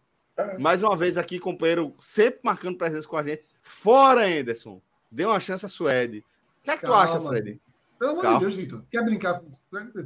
Mais 0.59 0.83
uma 0.83 0.97
vez 0.97 1.17
aqui, 1.17 1.39
companheiro, 1.39 1.93
sempre 2.01 2.41
marcando 2.43 2.77
presença 2.77 3.07
com 3.07 3.15
a 3.15 3.23
gente. 3.23 3.43
Fora, 3.61 4.29
Ederson. 4.29 4.81
Dê 5.09 5.23
uma 5.23 5.39
chance 5.39 5.65
a 5.65 5.69
Suede. 5.69 6.25
O 6.65 6.67
que 6.67 6.71
é 6.71 6.77
que 6.77 6.81
Calma, 6.81 6.97
tu 6.97 7.13
acha, 7.13 7.21
Fred? 7.21 7.61
Pelo 7.99 8.11
amor 8.11 8.21
Calma. 8.23 8.39
de 8.39 8.45
Deus, 8.45 8.55
Vitor. 8.55 8.83
Quer 8.89 9.05
brincar? 9.05 9.39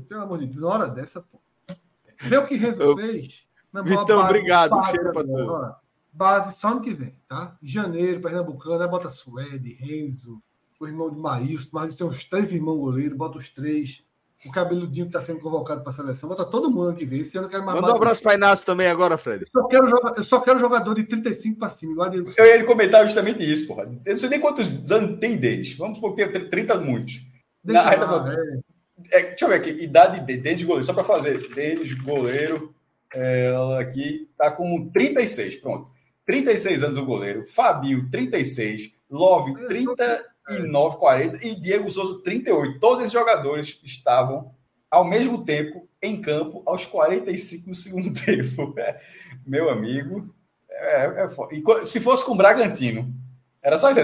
Pelo 0.10 0.22
amor 0.22 0.40
de 0.40 0.48
Deus, 0.48 0.60
na 0.60 0.68
hora 0.68 0.88
dessa, 0.90 1.22
pô. 1.22 1.40
Vê 2.20 2.38
o 2.38 2.46
que 2.46 2.56
resolveu. 2.56 3.22
Vitão, 3.86 4.20
obrigado. 4.20 4.76
Cheiro 4.88 5.14
pra. 5.14 5.80
Base 6.12 6.60
só 6.60 6.72
ano 6.72 6.82
que 6.82 6.94
vem, 6.94 7.16
tá? 7.30 7.56
Janeiro, 7.64 8.20
Pernambucano, 8.20 8.82
aí 8.84 8.90
bota 8.90 9.08
Suede, 9.08 9.74
Renzo, 9.76 10.44
o 10.78 10.86
irmão 10.86 11.10
de 11.10 11.18
Maílson, 11.18 11.70
mas 11.72 11.96
tem 11.96 12.06
uns 12.06 12.26
três 12.26 12.52
irmãos 12.52 12.78
goleiros, 12.78 13.18
bota 13.18 13.38
os 13.38 13.50
três. 13.50 14.04
O 14.46 14.52
cabeludinho 14.52 15.06
que 15.06 15.10
está 15.10 15.20
sendo 15.20 15.42
convocado 15.42 15.82
para 15.82 15.90
a 15.90 15.94
seleção, 15.94 16.30
bota 16.30 16.46
todo 16.46 16.72
mundo 16.72 16.96
que 16.96 17.06
vem. 17.06 17.20
Esse 17.20 17.38
ano 17.38 17.48
eu 17.48 17.52
quero 17.52 17.66
mais. 17.66 17.80
Manda 17.80 17.92
um 17.92 17.96
abraço 17.98 18.22
para 18.22 18.36
Inácio 18.36 18.66
também 18.66 18.88
agora, 18.88 19.18
Fred. 19.18 19.44
Eu 19.44 19.62
só 19.62 19.68
quero, 19.68 19.90
joga... 19.90 20.14
eu 20.16 20.24
só 20.24 20.40
quero 20.40 20.60
jogador 20.60 20.96
de 20.96 21.04
35 21.04 21.60
para 21.60 21.68
cima. 21.68 21.92
Igual. 21.92 22.14
Eu 22.14 22.46
ia 22.46 22.64
comentar 22.64 23.06
justamente 23.06 23.44
isso, 23.44 23.68
porra. 23.68 23.84
Eu 24.06 24.12
não 24.12 24.18
sei 24.18 24.30
nem 24.30 24.40
quantos 24.40 24.92
anos 24.92 25.20
tem 25.20 25.36
deles. 25.36 25.76
Vamos 25.76 25.98
supor 25.98 26.16
que 26.16 26.26
tem 26.26 26.50
30 26.50 26.80
muitos. 26.80 27.22
Deixa, 27.62 27.84
Na, 27.84 28.06
lá, 28.06 28.34
é. 28.34 28.60
É, 29.12 29.22
deixa 29.24 29.46
eu 29.46 29.50
ver 29.50 29.56
aqui. 29.56 29.70
Idade 29.72 30.26
de 30.26 30.38
Denis 30.38 30.64
goleiro, 30.64 30.86
só 30.86 30.94
para 30.94 31.04
fazer. 31.04 31.50
Denis 31.54 31.94
goleiro. 31.96 32.74
É, 33.14 33.54
aqui 33.80 34.30
tá 34.38 34.52
com 34.52 34.90
36, 34.90 35.58
pronto. 35.58 35.90
36 36.26 36.84
anos 36.84 36.98
o 36.98 37.06
goleiro. 37.06 37.46
Fabio, 37.46 38.10
36. 38.10 38.94
Love, 39.10 39.68
30 39.68 40.26
39, 40.50 40.98
40 40.98 41.48
e 41.48 41.56
Diego 41.56 41.90
Souza 41.90 42.22
38. 42.24 42.80
Todos 42.80 43.00
esses 43.00 43.14
jogadores 43.14 43.80
estavam 43.84 44.52
ao 44.90 45.06
mesmo 45.06 45.44
tempo 45.46 45.88
em 46.02 46.20
campo 46.20 46.64
aos 46.66 46.86
45 46.86 47.70
no 47.70 47.76
segundo 47.76 48.14
tempo. 48.26 48.74
É, 48.78 49.00
meu 49.46 49.70
amigo, 49.70 50.34
é, 50.70 51.06
é, 51.06 51.28
e, 51.52 51.86
se 51.86 52.00
fosse 52.00 52.26
com 52.26 52.34
o 52.34 52.38
Bragantino, 52.38 53.14
era 53.62 53.78
só 53.78 53.92
isso. 53.92 54.00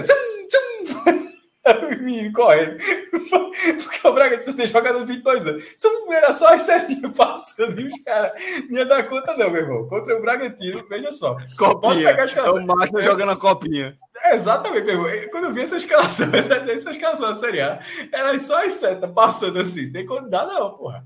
O 1.66 1.88
menino 2.02 2.32
correndo. 2.32 2.76
Porque 3.82 4.06
o 4.06 4.12
Bragantino 4.12 4.56
tem 4.56 4.66
jogado 4.66 5.06
22 5.06 5.46
anos. 5.46 5.64
Se 5.76 5.88
era 6.10 6.32
só 6.32 6.52
as 6.52 6.62
setinhas 6.62 7.12
passando 7.16 7.80
e 7.80 7.88
os 7.88 8.02
caras 8.04 8.32
não 8.68 8.78
ia 8.78 8.86
dar 8.86 9.08
conta, 9.08 9.36
não, 9.36 9.50
meu 9.50 9.62
irmão. 9.62 9.86
Contra 9.86 10.16
o 10.16 10.20
Bragantino, 10.20 10.86
veja 10.88 11.12
só. 11.12 11.36
Copinha. 11.56 11.80
Pode 11.80 12.04
pegar 12.04 12.24
as 12.24 12.36
É 12.36 12.42
o 12.42 12.66
Márcio 12.66 13.02
jogando 13.02 13.32
a 13.32 13.36
copinha. 13.36 13.96
É, 14.24 14.34
exatamente, 14.34 14.84
meu 14.84 15.06
irmão. 15.06 15.30
Quando 15.30 15.44
eu 15.44 15.52
vi 15.52 15.62
essa 15.62 15.76
escalação, 15.76 16.28
essa 16.34 16.90
escalação 16.90 17.28
da 17.28 17.34
Série 17.34 17.60
A, 17.60 17.80
era 18.12 18.38
só 18.38 18.64
as 18.64 18.74
setas 18.74 19.10
passando 19.10 19.58
assim. 19.58 19.90
Tem 19.90 20.06
como 20.06 20.28
dar, 20.28 20.46
não, 20.46 20.76
porra. 20.76 21.04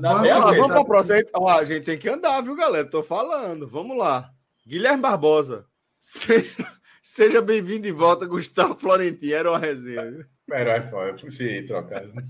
Vamos 0.00 0.28
lá, 0.28 0.40
vamos 0.40 0.66
para 0.68 0.80
o 0.80 0.86
próximo. 0.86 1.20
Ó, 1.34 1.50
a 1.50 1.64
gente 1.64 1.84
tem 1.84 1.98
que 1.98 2.08
andar, 2.08 2.40
viu, 2.40 2.56
galera? 2.56 2.88
Tô 2.88 3.02
falando. 3.02 3.68
Vamos 3.68 3.96
lá. 3.96 4.30
Guilherme 4.66 5.02
Barbosa. 5.02 5.66
Seja, 6.00 6.66
seja 7.06 7.40
bem-vindo 7.40 7.82
de 7.82 7.92
volta, 7.92 8.26
Gustavo 8.26 8.74
Florentino. 8.74 9.32
Era 9.32 9.50
uma 9.50 9.58
resenha. 9.58 10.26
Herói 10.50 10.82
foda, 10.82 11.30
se 11.30 11.62
trocar. 11.62 12.04
Né? 12.08 12.22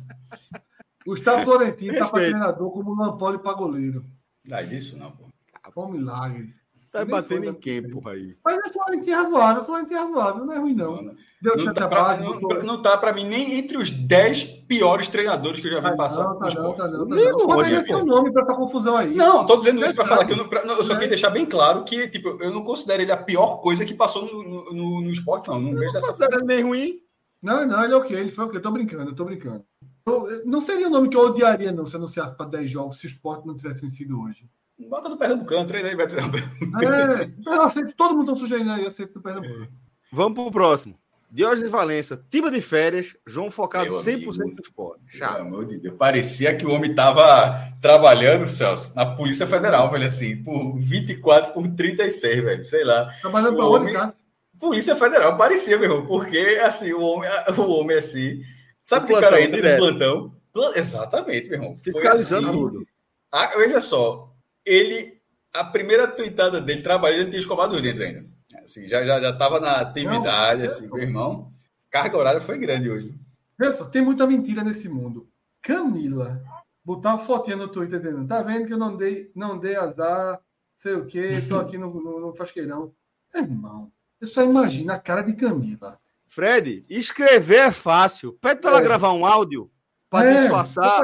Gustavo 1.04 1.44
Florentino 1.44 1.92
está 1.92 2.08
para 2.08 2.20
treinador 2.20 2.70
como 2.70 2.94
Lampoli 2.94 3.38
para 3.38 3.54
goleiro. 3.54 4.04
Não 4.44 4.58
é 4.58 4.64
isso, 4.64 4.96
não, 4.98 5.10
pô. 5.12 5.28
Foi 5.72 5.84
um 5.84 5.92
milagre. 5.92 6.54
Tá 6.98 7.04
batendo 7.04 7.44
em 7.44 7.54
quem, 7.54 7.88
porra 7.90 8.12
aí? 8.12 8.36
Mas 8.44 8.58
é 8.58 8.72
Florentino 8.72 9.16
razoável, 9.16 9.64
Florentino 9.64 10.00
razoável, 10.00 10.44
não 10.44 10.52
é 10.52 10.58
ruim, 10.58 10.74
não. 10.74 11.02
não 11.02 11.14
Deu 11.40 11.54
não 11.56 11.74
tá 11.74 11.86
pra, 11.86 12.16
não, 12.16 12.40
não 12.64 12.82
tá 12.82 12.96
para 12.96 13.12
mim 13.12 13.24
nem 13.24 13.58
entre 13.58 13.76
os 13.76 13.90
10 13.90 14.44
piores 14.66 15.08
treinadores 15.08 15.60
que 15.60 15.68
eu 15.68 15.72
já 15.72 15.80
vi 15.80 15.88
ah, 15.88 15.96
passar. 15.96 16.24
Não, 16.24 16.38
tá 16.38 16.46
não, 16.46 16.72
tá 16.74 16.88
não, 16.88 17.06
tá 17.06 17.14
não. 17.14 17.46
Pode 17.46 17.74
é 17.74 17.82
seu 17.82 18.04
nome 18.06 18.32
para 18.32 18.42
essa 18.42 18.54
confusão 18.54 18.96
aí. 18.96 19.14
Não, 19.14 19.44
tô 19.44 19.56
dizendo 19.58 19.84
isso 19.84 19.94
para 19.94 20.06
falar 20.06 20.24
que 20.24 20.32
eu, 20.32 20.36
não, 20.36 20.48
pra, 20.48 20.62
eu 20.62 20.84
só 20.84 20.94
queria 20.94 21.10
deixar 21.10 21.30
bem 21.30 21.44
claro 21.44 21.84
que 21.84 22.08
tipo, 22.08 22.42
eu 22.42 22.50
não 22.50 22.64
considero 22.64 23.02
ele 23.02 23.12
a 23.12 23.16
pior 23.16 23.60
coisa 23.60 23.84
que 23.84 23.92
passou 23.92 24.24
no, 24.24 24.72
no, 24.72 25.00
no 25.02 25.10
esporte, 25.10 25.48
não. 25.48 25.60
Não, 25.60 25.72
não 25.72 25.78
vejo 25.78 25.98
ele 26.32 26.44
nem 26.44 26.62
ruim. 26.62 27.00
Não, 27.42 27.66
não, 27.66 27.84
ele 27.84 27.92
é 27.92 27.96
ok, 27.96 28.16
ele 28.16 28.30
foi 28.30 28.44
ok, 28.46 28.58
eu 28.58 28.62
tô 28.62 28.70
brincando, 28.70 29.10
eu 29.10 29.14
tô 29.14 29.24
brincando. 29.24 29.62
Eu, 30.06 30.42
não 30.46 30.60
seria 30.60 30.88
o 30.88 30.90
nome 30.90 31.08
que 31.10 31.16
eu 31.16 31.20
odiaria, 31.20 31.70
não, 31.70 31.84
se 31.84 31.96
anunciasse 31.96 32.34
para 32.36 32.46
10 32.46 32.70
jogos, 32.70 32.98
se 32.98 33.06
o 33.06 33.08
esporte 33.08 33.46
não 33.46 33.56
tivesse 33.56 33.82
vencido 33.82 34.20
hoje. 34.20 34.48
Bota 34.78 35.08
do 35.08 35.16
Pernambucano, 35.16 35.66
treina 35.66 35.88
aí, 35.88 35.96
vai 35.96 36.06
treinar 36.06 36.30
É, 36.34 37.50
eu 37.50 37.62
aceito, 37.62 37.94
todo 37.96 38.14
mundo 38.14 38.32
está 38.32 38.40
sugerindo 38.40 38.70
aí, 38.70 38.86
aceito 38.86 39.14
do 39.14 39.22
Pernambucano. 39.22 39.64
É. 39.64 39.68
Vamos 40.12 40.34
pro 40.34 40.50
próximo. 40.50 40.98
Diógenes 41.30 41.70
Valença, 41.70 42.24
tiba 42.30 42.50
de 42.50 42.60
férias, 42.60 43.16
João 43.26 43.50
focado 43.50 43.90
Meu 43.90 44.00
100% 44.00 44.14
amigo, 44.14 44.32
no 44.32 44.60
esporte. 44.62 45.02
Chato. 45.08 45.36
Pelo 45.36 45.48
amor 45.48 45.66
de 45.66 45.78
Deus. 45.78 45.96
Parecia 45.96 46.56
que 46.56 46.64
o 46.64 46.70
homem 46.70 46.90
estava 46.90 47.72
trabalhando, 47.82 48.48
Celso, 48.48 48.94
na 48.94 49.04
Polícia 49.04 49.46
Federal, 49.46 49.90
velho, 49.90 50.06
assim, 50.06 50.42
por 50.42 50.78
24, 50.78 51.52
por 51.52 51.68
36, 51.68 52.44
velho, 52.44 52.66
sei 52.66 52.84
lá. 52.84 53.10
Trabalhando 53.20 53.56
para 53.56 53.66
onde, 53.66 53.92
Cássio? 53.92 54.20
Polícia 54.58 54.96
Federal, 54.96 55.36
parecia, 55.36 55.76
meu 55.76 55.90
irmão, 55.90 56.06
porque, 56.06 56.38
assim, 56.64 56.92
o 56.92 57.02
homem, 57.02 57.28
o 57.58 57.70
homem 57.72 57.98
assim, 57.98 58.42
sabe 58.80 59.04
o 59.04 59.08
que 59.08 59.14
o 59.14 59.20
cara 59.20 59.40
entra 59.40 59.56
direto. 59.56 59.80
no 59.80 59.98
plantão? 59.98 60.32
Exatamente, 60.74 61.50
meu 61.50 61.60
irmão. 61.60 61.76
Foi 61.92 62.06
assim, 62.06 62.40
tudo. 62.40 62.86
Ah, 63.30 63.48
veja 63.58 63.80
só, 63.80 64.32
ele, 64.66 65.20
a 65.54 65.64
primeira 65.64 66.08
tuitada 66.08 66.60
dele, 66.60 66.82
trabalhando, 66.82 67.20
ele 67.20 67.30
tinha 67.30 67.40
escovado 67.40 67.74
os 67.74 67.80
dentes 67.80 68.00
ainda. 68.00 68.26
Assim, 68.62 68.86
já 68.86 69.06
já 69.06 69.20
já 69.20 69.30
estava 69.30 69.60
na 69.60 69.80
atividade, 69.80 70.62
não, 70.62 70.66
assim, 70.66 70.88
meu 70.88 70.98
irmão. 70.98 71.52
Carga 71.88 72.16
horária 72.16 72.40
foi 72.40 72.58
grande 72.58 72.90
hoje. 72.90 73.14
Pessoal, 73.56 73.88
tem 73.88 74.02
muita 74.02 74.26
mentira 74.26 74.64
nesse 74.64 74.88
mundo. 74.88 75.28
Camila, 75.62 76.42
botar 76.84 77.10
uma 77.10 77.18
fotinha 77.18 77.56
no 77.56 77.68
Twitter 77.68 78.00
dizendo, 78.00 78.26
tá 78.26 78.42
vendo 78.42 78.66
que 78.66 78.72
eu 78.72 78.78
não 78.78 78.96
dei, 78.96 79.30
não 79.34 79.58
dei 79.58 79.76
azar, 79.76 80.40
sei 80.76 80.94
o 80.94 81.06
quê, 81.06 81.40
tô 81.48 81.58
aqui 81.60 81.78
no, 81.78 81.92
no, 81.92 82.20
no 82.20 82.34
Fasqueirão. 82.34 82.92
Irmão, 83.34 83.90
eu 84.20 84.28
só 84.28 84.42
imagino 84.42 84.92
a 84.92 84.98
cara 84.98 85.22
de 85.22 85.34
Camila. 85.34 85.98
Fred, 86.26 86.84
escrever 86.88 87.68
é 87.68 87.70
fácil. 87.70 88.32
Pede 88.34 88.60
para 88.60 88.70
ela 88.70 88.80
é. 88.80 88.84
gravar 88.84 89.12
um 89.12 89.24
áudio 89.24 89.70
para 90.10 90.28
é, 90.28 90.40
disfarçar. 90.42 91.02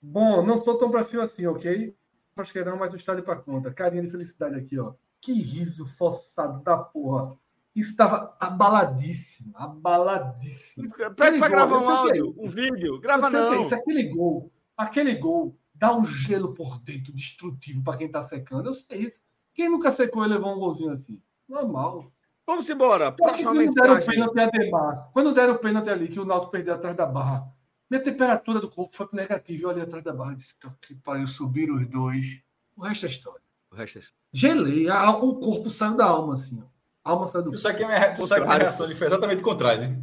Bom, 0.00 0.44
não 0.44 0.58
sou 0.58 0.78
tão 0.78 0.90
perfil 0.90 1.20
assim, 1.22 1.46
ok? 1.46 1.94
Pasqueirão, 2.40 2.78
mas 2.78 2.92
o 2.92 2.96
estádio 2.96 3.22
para 3.22 3.36
conta. 3.36 3.72
Carinha 3.72 4.02
de 4.02 4.10
felicidade 4.10 4.56
aqui, 4.56 4.78
ó. 4.78 4.94
Que 5.20 5.32
riso 5.32 5.86
forçado 5.86 6.62
da 6.62 6.76
porra. 6.76 7.36
Estava 7.76 8.36
abaladíssimo, 8.40 9.52
abaladíssimo. 9.54 10.88
Pede 11.14 11.38
para 11.38 11.48
gravar 11.48 11.78
um 11.78 11.88
áudio, 11.88 12.34
um 12.38 12.48
vídeo. 12.48 12.98
Grava 13.00 13.30
não. 13.30 13.60
Isso, 13.62 13.74
aquele 13.74 14.04
gol, 14.04 14.50
aquele 14.76 15.14
gol 15.14 15.56
dá 15.74 15.94
um 15.96 16.02
gelo 16.02 16.52
por 16.54 16.80
dentro, 16.80 17.12
destrutivo 17.12 17.82
para 17.84 17.98
quem 17.98 18.06
está 18.06 18.22
secando. 18.22 18.68
Eu 18.68 18.74
sei 18.74 19.02
isso. 19.02 19.20
Quem 19.54 19.68
nunca 19.68 19.90
secou 19.90 20.24
e 20.24 20.28
levou 20.28 20.54
um 20.54 20.58
golzinho 20.58 20.90
assim? 20.90 21.22
Normal. 21.48 22.10
Vamos 22.46 22.68
embora. 22.68 23.12
Próxima 23.12 23.52
quando 23.52 23.70
deram 23.70 23.94
o 23.94 24.04
pênalti 24.04 24.40
a 24.40 24.50
Demar, 24.50 25.10
quando 25.12 25.34
deram 25.34 25.54
o 25.54 25.58
pênalti 25.58 25.90
ali, 25.90 26.08
que 26.08 26.18
o 26.18 26.24
Naldo 26.24 26.48
perdeu 26.48 26.74
atrás 26.74 26.96
da 26.96 27.06
barra, 27.06 27.46
minha 27.90 28.02
temperatura 28.02 28.60
do 28.60 28.70
corpo 28.70 28.94
foi 28.94 29.08
negativa. 29.12 29.62
Eu 29.64 29.68
olhei 29.70 29.82
atrás 29.82 30.04
da 30.04 30.12
barra 30.12 30.34
e 30.34 30.36
disse: 30.36 30.54
que 30.80 30.94
pariu, 30.94 31.26
subiram 31.26 31.74
os 31.74 31.88
dois. 31.88 32.40
O 32.76 32.82
resto 32.82 33.06
é 33.06 33.08
história. 33.08 33.42
O 33.70 33.74
resto 33.74 33.98
é 33.98 34.00
história. 34.00 34.20
Gelei, 34.32 34.88
a, 34.88 35.10
o 35.10 35.40
corpo 35.40 35.68
saiu 35.68 35.96
da 35.96 36.06
alma, 36.06 36.34
assim. 36.34 36.62
A 37.04 37.10
alma 37.10 37.26
saiu 37.26 37.42
do 37.42 37.50
corpo. 37.50 37.58
Tu 37.58 37.62
sabe 37.62 37.78
que 37.78 37.84
a 37.84 37.86
minha, 37.88 38.14
tu 38.14 38.26
sabe 38.26 38.42
que 38.42 38.46
a 38.46 38.50
minha 38.50 38.62
reação 38.62 38.94
foi 38.94 39.06
exatamente 39.06 39.40
o 39.40 39.44
contrário, 39.44 39.88
né? 39.88 40.02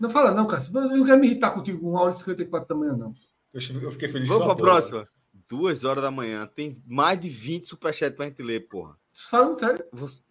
Não 0.00 0.10
fala, 0.10 0.32
não, 0.32 0.46
Cássio. 0.46 0.76
Eu 0.76 0.96
não 0.96 1.04
quero 1.04 1.20
me 1.20 1.26
irritar 1.28 1.52
contigo 1.52 1.80
com 1.80 1.90
uma 1.90 2.00
hora 2.02 2.10
e 2.10 2.14
54 2.14 2.68
da 2.68 2.74
manhã, 2.74 2.96
não. 2.96 3.14
Eu, 3.54 3.90
fiquei 3.90 4.08
feliz 4.08 4.28
Vamos 4.28 4.44
para 4.44 4.52
a 4.52 4.56
próxima. 4.56 5.08
Duas 5.48 5.84
horas 5.84 6.02
da 6.02 6.10
manhã. 6.10 6.46
Tem 6.46 6.82
mais 6.86 7.18
de 7.20 7.28
20 7.28 7.66
superchats 7.66 8.16
pra 8.16 8.26
gente 8.26 8.42
ler, 8.42 8.68
porra. 8.68 8.96
Falando 9.12 9.58
sério. 9.58 9.84
Você... 9.92 10.22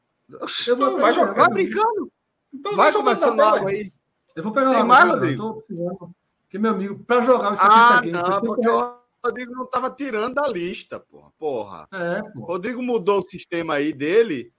Eu 0.67 0.75
vou, 0.75 0.99
vai, 0.99 1.13
jogar. 1.13 1.33
vai 1.33 1.49
brincando. 1.49 2.11
Então 2.53 2.75
vai 2.75 2.91
começando 2.91 3.37
logo 3.37 3.67
aí. 3.67 3.91
Eu 4.35 4.43
vou 4.43 4.51
pegar 4.51 4.75
Tem 4.75 4.83
mais, 4.83 5.09
Rodrigo? 5.09 5.63
Porque, 6.47 6.57
meu 6.57 6.71
amigo, 6.71 7.03
para 7.03 7.21
jogar 7.21 7.51
os 7.51 7.59
70 7.59 7.73
ah, 7.73 8.01
games. 8.01 8.13
Não, 8.13 8.41
porque 8.41 8.69
o 8.69 8.97
Rodrigo 9.23 9.51
não 9.53 9.65
estava 9.65 9.91
tirando 9.91 10.35
da 10.35 10.47
lista, 10.47 10.97
porra. 10.97 11.31
porra. 11.37 11.87
É, 11.91 12.21
porra. 12.21 12.47
Rodrigo 12.47 12.81
mudou 12.81 13.19
o 13.19 13.25
sistema 13.25 13.75
aí 13.75 13.91
dele. 13.91 14.53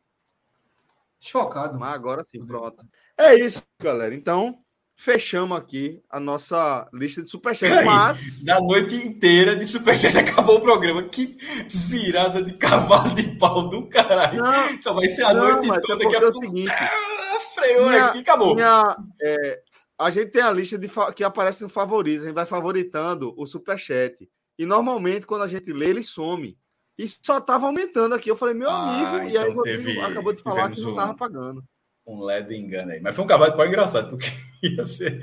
Chocado. 1.19 1.79
Mas 1.79 1.95
agora 1.95 2.25
sim, 2.25 2.45
pronto. 2.45 2.85
É 3.17 3.35
isso, 3.35 3.63
galera. 3.81 4.15
Então, 4.15 4.59
fechamos 4.95 5.57
aqui 5.57 6.03
a 6.11 6.21
nossa 6.21 6.87
lista 6.93 7.23
de 7.23 7.31
superchat. 7.31 7.85
Mas. 7.85 8.45
Da 8.45 8.61
noite 8.61 8.95
inteira 8.95 9.57
de 9.57 9.65
superchat 9.65 10.15
acabou 10.19 10.57
o 10.57 10.61
programa. 10.61 11.03
Que 11.05 11.39
virada 11.71 12.43
de 12.43 12.53
cavalo 12.53 13.15
de 13.15 13.37
pau 13.39 13.67
do 13.67 13.89
caralho. 13.89 14.43
Não, 14.43 14.83
Só 14.83 14.93
vai 14.93 15.09
ser 15.09 15.25
a 15.25 15.33
não, 15.33 15.63
noite 15.63 15.81
toda. 15.81 16.05
Daqui 16.05 16.17
a 16.17 16.21
pouco. 16.21 16.45
É 16.45 16.47
o 16.47 16.51
seguinte, 16.51 16.71
ah, 16.71 17.39
freou 17.55 17.89
minha, 17.89 18.07
aqui, 18.07 18.19
acabou. 18.19 18.55
Minha, 18.55 18.97
é, 19.23 19.63
a 19.99 20.11
gente 20.11 20.31
tem 20.31 20.43
a 20.43 20.51
lista 20.51 20.79
de 20.79 20.89
que 21.15 21.25
aparece 21.25 21.63
no 21.63 21.69
favorito. 21.69 22.23
A 22.23 22.27
gente 22.27 22.35
vai 22.35 22.47
favoritando 22.47 23.35
o 23.37 23.47
superchat. 23.47 24.29
E 24.59 24.67
normalmente, 24.67 25.27
quando 25.27 25.43
a 25.43 25.49
gente 25.49 25.73
lê, 25.73 25.91
ele 25.91 26.03
some. 26.03 26.57
E 26.97 27.07
só 27.07 27.41
tava 27.41 27.67
aumentando 27.67 28.15
aqui. 28.15 28.31
Eu 28.31 28.37
falei, 28.37 28.55
meu 28.55 28.71
ah, 28.71 28.91
amigo. 28.91 29.17
Então 29.17 29.29
e 29.29 29.39
aí 29.39 29.51
então 29.51 29.63
teve, 29.63 30.01
acabou 30.01 30.33
de 30.33 30.43
falar 30.43 30.71
que 30.71 30.81
não 30.81 30.95
tava 30.95 31.15
pagando 31.15 31.65
um 32.09 32.25
leve 32.25 32.57
engano 32.57 32.93
aí. 32.93 33.01
Mas 33.01 33.15
foi 33.15 33.25
um 33.25 33.29
cavalo 33.29 33.51
de 33.51 33.57
pau 33.57 33.67
engraçado, 33.67 34.11
porque 34.11 34.27
ia 34.63 34.85
ser. 34.85 35.23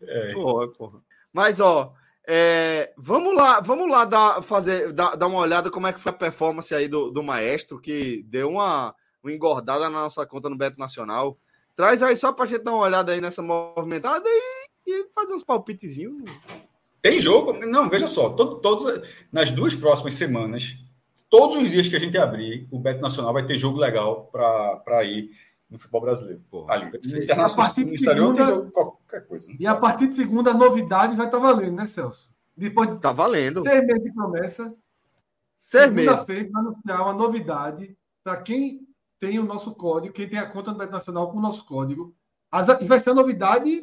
É. 0.00 0.32
Porra, 0.34 0.68
porra. 0.68 1.00
Mas, 1.32 1.58
ó, 1.58 1.94
é, 2.28 2.92
vamos 2.96 3.34
lá, 3.34 3.60
vamos 3.60 3.88
lá 3.90 4.04
dar, 4.04 4.42
fazer, 4.42 4.92
dar, 4.92 5.16
dar 5.16 5.26
uma 5.26 5.40
olhada 5.40 5.70
como 5.70 5.86
é 5.86 5.92
que 5.92 6.00
foi 6.00 6.10
a 6.10 6.14
performance 6.14 6.74
aí 6.74 6.86
do, 6.88 7.10
do 7.10 7.22
maestro, 7.22 7.80
que 7.80 8.22
deu 8.28 8.50
uma, 8.50 8.94
uma 9.22 9.32
engordada 9.32 9.84
na 9.84 10.02
nossa 10.02 10.26
conta 10.26 10.50
no 10.50 10.56
Beto 10.56 10.78
Nacional. 10.78 11.38
Traz 11.76 12.02
aí 12.02 12.16
só 12.16 12.32
pra 12.32 12.46
gente 12.46 12.64
dar 12.64 12.72
uma 12.72 12.84
olhada 12.84 13.12
aí 13.12 13.20
nessa 13.20 13.42
movimentada 13.42 14.24
e, 14.26 14.70
e 14.86 15.08
fazer 15.14 15.34
uns 15.34 15.44
palpitezinhos. 15.44 16.24
Tem 17.02 17.20
jogo? 17.20 17.52
Não, 17.66 17.88
veja 17.90 18.06
só, 18.06 18.30
todo, 18.30 18.56
todos, 18.56 19.06
nas 19.30 19.50
duas 19.50 19.74
próximas 19.74 20.14
semanas, 20.14 20.74
todos 21.28 21.56
os 21.56 21.70
dias 21.70 21.86
que 21.86 21.94
a 21.94 22.00
gente 22.00 22.16
abrir, 22.16 22.66
o 22.70 22.80
Beto 22.80 23.02
Nacional 23.02 23.32
vai 23.34 23.44
ter 23.44 23.58
jogo 23.58 23.78
legal 23.78 24.30
para 24.32 25.04
ir 25.04 25.30
no 25.68 25.78
futebol 25.78 26.00
brasileiro. 26.00 26.42
Porra, 26.50 26.74
ali. 26.74 26.86
Internacional 27.22 27.74
no 27.76 27.94
exterior 27.94 28.34
segunda, 28.34 28.44
tem 28.44 28.46
jogo, 28.46 28.70
qualquer 28.70 29.26
coisa. 29.26 29.46
Né? 29.48 29.56
E 29.60 29.66
a 29.66 29.74
partir 29.74 30.08
de 30.08 30.14
segunda, 30.14 30.50
a 30.50 30.54
novidade 30.54 31.14
vai 31.14 31.26
estar 31.26 31.38
tá 31.38 31.44
valendo, 31.44 31.76
né, 31.76 31.86
Celso? 31.86 32.30
Depois 32.56 32.90
de 32.90 33.00
tá 33.00 33.12
valendo. 33.12 33.62
seis 33.62 33.86
meses 33.86 34.02
de 34.02 34.12
promessa. 34.14 34.74
Segunda-feira 35.58 36.48
vai 36.50 36.62
anunciar 36.62 37.02
uma 37.02 37.12
novidade 37.12 37.96
para 38.24 38.36
quem 38.38 38.85
tem 39.18 39.38
o 39.38 39.44
nosso 39.44 39.74
código, 39.74 40.14
quem 40.14 40.28
tem 40.28 40.38
a 40.38 40.46
conta 40.46 40.72
do 40.72 40.78
Beto 40.78 40.92
Nacional 40.92 41.30
com 41.30 41.38
o 41.38 41.42
nosso 41.42 41.64
código. 41.64 42.14
As, 42.50 42.68
e 42.80 42.84
vai 42.84 43.00
ser 43.00 43.10
uma 43.10 43.22
novidade. 43.22 43.82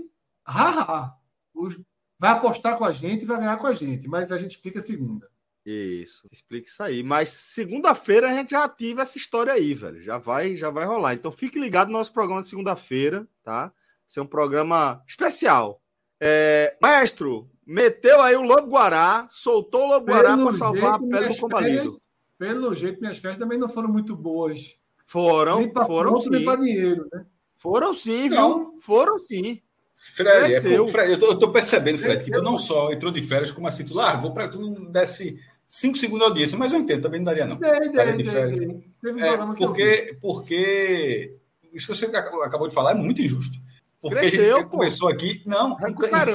Vai 2.20 2.32
apostar 2.32 2.78
com 2.78 2.86
a 2.86 2.92
gente 2.92 3.24
e 3.24 3.26
vai 3.26 3.38
ganhar 3.38 3.58
com 3.58 3.68
a 3.68 3.74
gente, 3.74 4.08
mas 4.08 4.32
a 4.32 4.38
gente 4.38 4.52
explica 4.52 4.80
segunda. 4.80 5.30
Isso, 5.66 6.28
explica 6.32 6.68
isso 6.68 6.84
aí. 6.84 7.04
Mas 7.04 7.30
segunda-feira 7.30 8.28
a 8.30 8.36
gente 8.36 8.52
já 8.52 8.66
ativa 8.66 9.02
essa 9.02 9.18
história 9.18 9.54
aí, 9.54 9.74
velho. 9.74 10.02
Já 10.02 10.18
vai, 10.18 10.56
já 10.56 10.70
vai 10.70 10.86
rolar. 10.86 11.14
Então 11.14 11.32
fique 11.32 11.58
ligado 11.58 11.88
no 11.88 11.98
nosso 11.98 12.12
programa 12.12 12.42
de 12.42 12.48
segunda-feira, 12.48 13.28
tá? 13.44 13.72
Ser 14.08 14.20
um 14.20 14.28
programa 14.28 15.02
especial. 15.08 15.82
É, 16.22 16.78
maestro, 16.82 17.50
meteu 17.66 18.22
aí 18.22 18.36
o 18.36 18.42
Lobo 18.42 18.68
Guará, 18.68 19.28
soltou 19.30 19.86
o 19.86 19.88
Lobo 19.88 20.08
Guará 20.08 20.38
para 20.38 20.54
salvar 20.54 20.96
a 20.96 21.00
pele 21.00 21.30
do 21.30 21.38
combalido. 21.38 22.02
Pelo 22.38 22.74
jeito, 22.74 23.00
minhas 23.00 23.18
festas 23.18 23.40
também 23.40 23.58
não 23.58 23.70
foram 23.70 23.90
muito 23.90 24.16
boas. 24.16 24.76
Foram, 25.14 25.72
foram 25.86 26.20
sim. 26.20 26.32
dinheiro, 26.32 27.08
né? 27.14 27.24
Foram 27.56 27.94
sim, 27.94 28.30
não. 28.30 28.72
viu? 28.72 28.82
Foram 28.82 29.20
sim. 29.20 29.62
Fred, 29.96 30.56
é, 30.56 30.60
Fred 30.88 31.12
eu, 31.12 31.20
tô, 31.20 31.28
eu 31.28 31.38
tô 31.38 31.52
percebendo, 31.52 32.00
Fred, 32.00 32.24
que 32.24 32.32
tu 32.32 32.42
não 32.42 32.58
só 32.58 32.92
entrou 32.92 33.12
de 33.12 33.22
férias, 33.22 33.52
como 33.52 33.68
assim, 33.68 33.86
tu 33.86 33.94
largou 33.94 34.34
para 34.34 34.48
tu 34.48 34.60
não 34.60 34.92
desse 34.92 35.40
5 35.68 36.00
segundos 36.00 36.26
de 36.26 36.30
audiência, 36.32 36.58
mas 36.58 36.74
eu 36.74 36.80
entendo, 36.80 37.04
também 37.04 37.20
não 37.20 37.26
daria, 37.26 37.46
não. 37.46 37.58
Dei, 37.58 37.92
dei, 37.92 38.18
de 38.18 38.24
dei, 38.24 39.24
é, 39.24 39.38
porque, 39.56 40.18
porque 40.20 41.38
isso 41.72 41.86
que 41.86 41.96
você 41.96 42.06
acabou 42.08 42.68
de 42.68 42.74
falar 42.74 42.94
é 42.94 42.96
muito 42.96 43.22
injusto. 43.22 43.56
Porque 44.02 44.18
Cresceu, 44.18 44.56
a 44.56 44.60
gente 44.62 44.70
pô. 44.70 44.78
começou 44.78 45.10
aqui. 45.10 45.44
Não, 45.46 45.78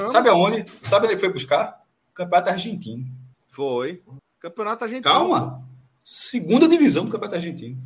sabe 0.06 0.28
aonde? 0.28 0.64
Sabe 0.80 1.06
onde 1.06 1.14
ele 1.14 1.20
foi 1.20 1.32
buscar? 1.32 1.82
O 2.12 2.14
Campeonato 2.14 2.50
Argentino. 2.50 3.06
Foi. 3.50 4.04
Campeonato 4.38 4.84
Argentino. 4.84 5.12
Calma. 5.12 5.66
Segunda 6.00 6.68
divisão 6.68 7.04
do 7.04 7.10
Campeonato 7.10 7.34
Argentino. 7.34 7.76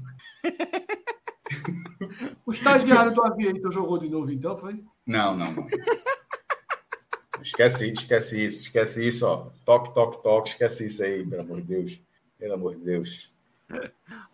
o 2.46 2.50
estagiário 2.50 3.14
do 3.14 3.22
Aviator 3.22 3.72
jogou 3.72 3.98
de 3.98 4.08
novo, 4.08 4.30
então, 4.30 4.56
foi? 4.56 4.82
Não, 5.06 5.36
não, 5.36 5.52
não. 5.52 5.66
Esquece, 7.42 7.92
esquece 7.92 8.44
isso, 8.44 8.60
esquece 8.62 9.06
isso, 9.06 9.26
ó. 9.26 9.48
Toque, 9.64 9.92
toque, 9.92 10.22
toque, 10.22 10.48
esquece 10.50 10.86
isso 10.86 11.02
aí, 11.02 11.26
pelo 11.26 11.42
amor 11.42 11.60
de 11.60 11.66
Deus. 11.66 12.00
Pelo 12.38 12.54
amor 12.54 12.76
de 12.76 12.84
Deus. 12.84 13.32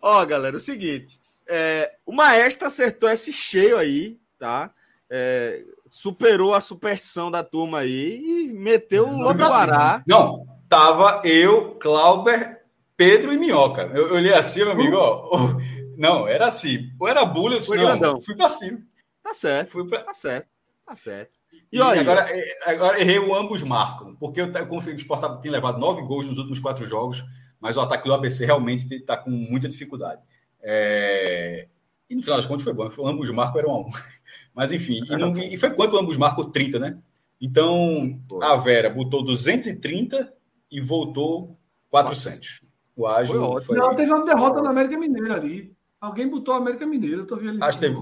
Ó, 0.01 0.25
galera, 0.25 0.57
o 0.57 0.59
seguinte. 0.59 1.19
É, 1.47 1.93
o 2.05 2.11
Maestro 2.11 2.67
acertou 2.67 3.09
esse 3.09 3.33
cheio 3.33 3.77
aí, 3.77 4.19
tá? 4.37 4.71
É, 5.09 5.63
superou 5.87 6.53
a 6.53 6.61
superstição 6.61 7.31
da 7.31 7.43
turma 7.43 7.79
aí 7.79 8.21
e 8.23 8.53
meteu 8.53 9.07
o 9.07 9.17
Lobo 9.17 9.39
Guará. 9.39 10.03
Não, 10.05 10.45
tava 10.67 11.23
eu, 11.25 11.75
Clauber, 11.79 12.63
Pedro 12.95 13.33
e 13.33 13.37
Minhoca. 13.37 13.89
Eu 13.93 14.13
olhei 14.13 14.33
assim, 14.33 14.59
meu 14.59 14.73
amigo, 14.73 14.95
ó. 14.95 15.57
Não, 15.99 16.25
era 16.25 16.47
assim. 16.47 16.93
Ou 16.97 17.09
era 17.09 17.25
bullying, 17.25 17.55
eu 17.55 17.59
disse, 17.59 17.75
não, 17.75 17.85
grandão. 17.85 18.21
fui 18.21 18.33
pra 18.33 18.47
cima. 18.47 18.79
Tá 19.21 19.33
certo. 19.33 19.69
Fui 19.69 19.85
pra... 19.85 20.01
Tá 20.01 20.13
certo. 20.13 20.47
Tá 20.85 20.95
certo. 20.95 21.31
E, 21.69 21.77
e 21.77 21.81
agora, 21.81 22.25
é, 22.29 22.71
agora 22.71 23.01
errei 23.01 23.19
o 23.19 23.35
ambos 23.35 23.61
marcam, 23.63 24.15
porque 24.15 24.39
eu 24.39 24.49
confio 24.65 24.95
que 24.95 24.99
o 24.99 25.01
Sport 25.01 25.41
tem 25.41 25.51
levado 25.51 25.77
nove 25.77 26.01
gols 26.03 26.25
nos 26.25 26.37
últimos 26.37 26.59
quatro 26.59 26.85
jogos, 26.85 27.25
mas 27.59 27.75
o 27.75 27.81
ataque 27.81 28.07
do 28.07 28.13
ABC 28.13 28.45
realmente 28.45 28.91
está 28.95 29.17
com 29.17 29.29
muita 29.29 29.67
dificuldade. 29.67 30.21
É... 30.61 31.67
E 32.09 32.15
no 32.15 32.21
final 32.21 32.37
das 32.37 32.45
contas 32.45 32.63
foi 32.63 32.73
bom, 32.73 32.89
foi, 32.89 33.11
ambos 33.11 33.29
marcam 33.31 33.59
eram 33.59 33.81
um. 33.81 33.85
Mas 34.55 34.71
enfim, 34.71 35.03
e, 35.05 35.15
não, 35.15 35.37
e 35.37 35.55
foi 35.57 35.69
quanto 35.71 35.95
ambos 35.95 36.17
marcam 36.17 36.49
30, 36.49 36.79
né? 36.79 36.97
Então 37.39 38.19
a 38.41 38.55
Vera 38.55 38.89
botou 38.89 39.23
230 39.23 40.33
e 40.71 40.81
voltou 40.81 41.55
400. 41.89 42.61
O 42.95 43.05
ágil 43.05 43.61
foi... 43.61 43.77
Não, 43.77 43.95
teve 43.95 44.11
uma 44.11 44.25
derrota 44.25 44.61
na 44.61 44.71
América 44.71 44.97
Mineira 44.97 45.35
ali. 45.35 45.71
Alguém 45.99 46.29
botou 46.29 46.53
a 46.53 46.57
América 46.57 46.85
Mineira, 46.85 47.17
eu 47.17 47.27
tô 47.27 47.35
vendo 47.35 47.49
ali. 47.49 47.63
Acho 47.63 47.79
que 47.79 47.85
teve. 47.85 48.01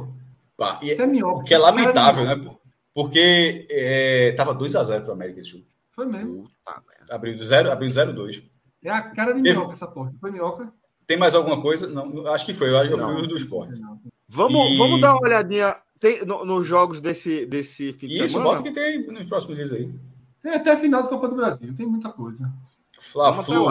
Pá, 0.56 0.80
e, 0.82 0.92
é, 0.92 1.26
o 1.26 1.44
que 1.44 1.54
é 1.54 1.58
lamentável, 1.58 2.26
né? 2.26 2.58
Porque 2.94 3.68
é, 3.70 4.34
tava 4.36 4.56
2x0 4.56 5.02
para 5.02 5.10
o 5.10 5.14
América 5.14 5.42
esse 5.42 5.52
jogo. 5.52 5.66
Foi 5.92 6.06
mesmo. 6.06 6.50
abriu 7.10 7.44
0 7.44 7.72
abriu 7.72 7.90
0-2. 7.90 8.44
É 8.84 8.90
a 8.90 9.02
cara 9.02 9.34
de 9.34 9.42
minhoca 9.42 9.74
essa 9.74 9.88
porta. 9.88 10.16
Foi 10.20 10.32
minhoca. 10.32 10.72
Tem 11.06 11.18
mais 11.18 11.36
alguma 11.36 11.62
coisa? 11.62 11.88
Não, 11.88 12.28
acho 12.28 12.46
que 12.46 12.54
foi. 12.54 12.70
Eu, 12.70 12.84
eu 12.84 12.98
fui 12.98 13.24
o 13.24 13.28
do 13.28 13.38
esporte. 13.38 13.80
Vamos, 14.28 14.72
e... 14.72 14.78
vamos 14.78 15.00
dar 15.00 15.14
uma 15.14 15.22
olhadinha 15.22 15.76
tem, 16.00 16.24
no, 16.26 16.46
nos 16.46 16.68
jogos 16.68 17.02
desse, 17.02 17.46
desse 17.46 17.94
fim 17.94 18.08
de 18.08 18.14
Isso, 18.14 18.30
semana? 18.30 18.50
Isso, 18.50 18.58
bota 18.58 18.64
que 18.64 18.72
tem 18.72 19.08
nos 19.08 19.28
próximos 19.28 19.58
dias 19.58 19.72
aí. 19.72 19.92
Tem 20.42 20.54
até 20.54 20.74
a 20.74 20.78
final 20.78 21.04
do 21.04 21.10
Copa 21.10 21.28
do 21.28 21.36
Brasil. 21.36 21.74
Tem 21.76 21.86
muita 21.86 22.10
coisa. 22.10 22.52
Fla-Flu. 23.00 23.68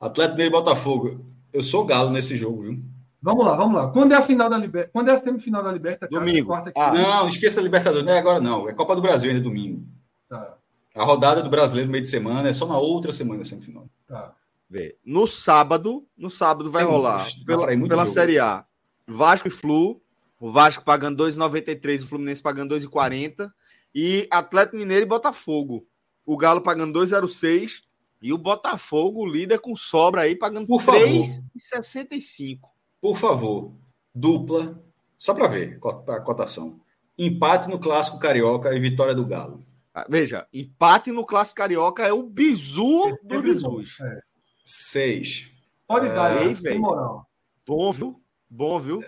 Atlético 0.00 0.38
Meio 0.38 0.50
Botafogo. 0.50 1.24
Eu 1.52 1.62
sou 1.62 1.84
galo 1.84 2.10
nesse 2.10 2.36
jogo, 2.36 2.62
viu? 2.62 2.78
Vamos 3.22 3.44
lá, 3.44 3.54
vamos 3.54 3.74
lá. 3.74 3.90
Quando 3.90 4.12
é 4.12 4.16
a 4.16 4.22
final 4.22 4.48
da 4.48 4.56
Libertadores? 4.56 4.92
Quando 4.92 5.08
é 5.08 5.12
a 5.12 5.20
semifinal 5.20 5.62
da 5.62 5.70
Libertadores? 5.70 6.26
Domingo. 6.26 6.48
Quarta, 6.48 6.72
ah, 6.74 6.92
não, 6.92 7.28
esqueça 7.28 7.60
a 7.60 7.62
Libertadores, 7.62 8.04
não 8.04 8.12
é 8.12 8.18
agora 8.18 8.40
não. 8.40 8.68
É 8.68 8.72
Copa 8.72 8.96
do 8.96 9.02
Brasil 9.02 9.30
ainda 9.30 9.42
domingo. 9.42 9.86
Tá. 10.28 10.56
A 10.94 11.04
rodada 11.04 11.42
do 11.42 11.50
brasileiro 11.50 11.86
no 11.86 11.92
meio 11.92 12.02
de 12.02 12.08
semana 12.08 12.48
é 12.48 12.52
só 12.52 12.66
na 12.66 12.78
outra 12.78 13.12
semana 13.12 13.42
a 13.42 13.44
semifinal. 13.44 13.86
Tá. 14.06 14.32
Vê. 14.68 14.96
No 15.04 15.26
sábado, 15.26 16.06
no 16.16 16.30
sábado 16.30 16.70
vai 16.70 16.84
rolar 16.84 17.24
pela, 17.44 17.66
pela 17.66 18.06
Série 18.06 18.38
A. 18.38 18.64
Vasco 19.06 19.48
e 19.48 19.50
Flu, 19.50 20.00
o 20.38 20.50
Vasco 20.50 20.84
pagando 20.84 21.24
2,93, 21.24 22.04
o 22.04 22.06
Fluminense 22.06 22.40
pagando 22.40 22.76
2,40 22.76 23.50
e 23.94 24.26
Atlético 24.30 24.76
Mineiro 24.76 25.04
e 25.04 25.08
Botafogo. 25.08 25.84
O 26.24 26.36
Galo 26.36 26.60
pagando 26.60 26.98
2,06 27.00 27.82
e 28.22 28.32
o 28.32 28.38
Botafogo 28.38 29.26
líder 29.26 29.58
com 29.58 29.74
sobra 29.74 30.22
aí 30.22 30.36
pagando 30.36 30.68
3,65. 30.68 32.69
Por 33.00 33.16
favor, 33.16 33.72
dupla, 34.14 34.78
só 35.18 35.32
para 35.34 35.48
ver 35.48 35.78
a 36.08 36.20
cotação. 36.20 36.80
Empate 37.18 37.68
no 37.68 37.78
Clássico 37.78 38.18
Carioca 38.18 38.74
e 38.74 38.80
vitória 38.80 39.14
do 39.14 39.26
Galo. 39.26 39.60
Ah, 39.94 40.06
veja, 40.08 40.46
empate 40.52 41.10
no 41.10 41.24
Clássico 41.24 41.56
Carioca 41.56 42.06
é 42.06 42.12
o 42.12 42.22
bizu 42.22 43.18
do 43.22 43.34
é, 43.36 43.42
bizu. 43.42 43.80
É. 44.00 44.20
Seis. 44.64 45.50
Pode 45.86 46.06
é, 46.06 46.14
dar, 46.14 46.38
aí, 46.38 46.54
velho. 46.54 46.80
moral. 46.80 47.26
Bom, 47.66 47.92
viu? 47.92 48.22
Bom, 48.48 48.80
viu? 48.80 49.02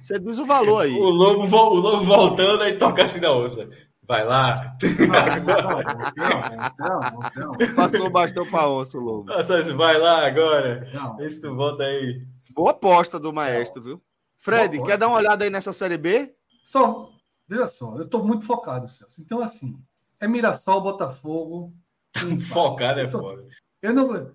Você 0.00 0.18
diz 0.18 0.38
o 0.38 0.46
valor 0.46 0.80
aí. 0.80 0.92
O 0.92 1.08
lobo, 1.10 1.44
o 1.44 1.74
lobo 1.74 2.04
voltando 2.04 2.62
aí 2.62 2.78
toca 2.78 3.02
assim 3.02 3.20
na 3.20 3.32
ossa. 3.32 3.68
Vai 4.06 4.24
lá. 4.24 4.76
Não, 6.78 7.00
não, 7.40 7.52
não, 7.58 7.74
Passou 7.74 8.06
o 8.06 8.10
bastão 8.10 8.46
para 8.46 8.68
onça, 8.70 8.96
o 8.96 9.00
lobo. 9.00 9.32
Vai 9.76 9.98
lá 9.98 10.26
agora. 10.26 10.88
Vê 11.18 11.28
se 11.28 11.42
tu 11.42 11.54
volta 11.56 11.82
aí. 11.82 12.22
Boa 12.52 12.70
aposta 12.70 13.18
do 13.18 13.32
maestro, 13.32 13.82
viu? 13.82 14.02
Fred, 14.38 14.82
quer 14.82 14.98
dar 14.98 15.08
uma 15.08 15.16
olhada 15.16 15.44
aí 15.44 15.50
nessa 15.50 15.72
Série 15.72 15.98
B? 15.98 16.34
Só, 16.62 17.10
veja 17.48 17.66
só, 17.66 17.96
eu 17.96 18.04
estou 18.04 18.24
muito 18.24 18.44
focado, 18.44 18.88
Celso. 18.88 19.20
Então, 19.20 19.40
assim, 19.40 19.78
é 20.20 20.28
Mirassol, 20.28 20.82
Botafogo. 20.82 21.72
Focado 22.52 23.00
é 23.00 23.08
foda. 23.08 23.46
Eu 23.82 23.92
não. 23.92 24.32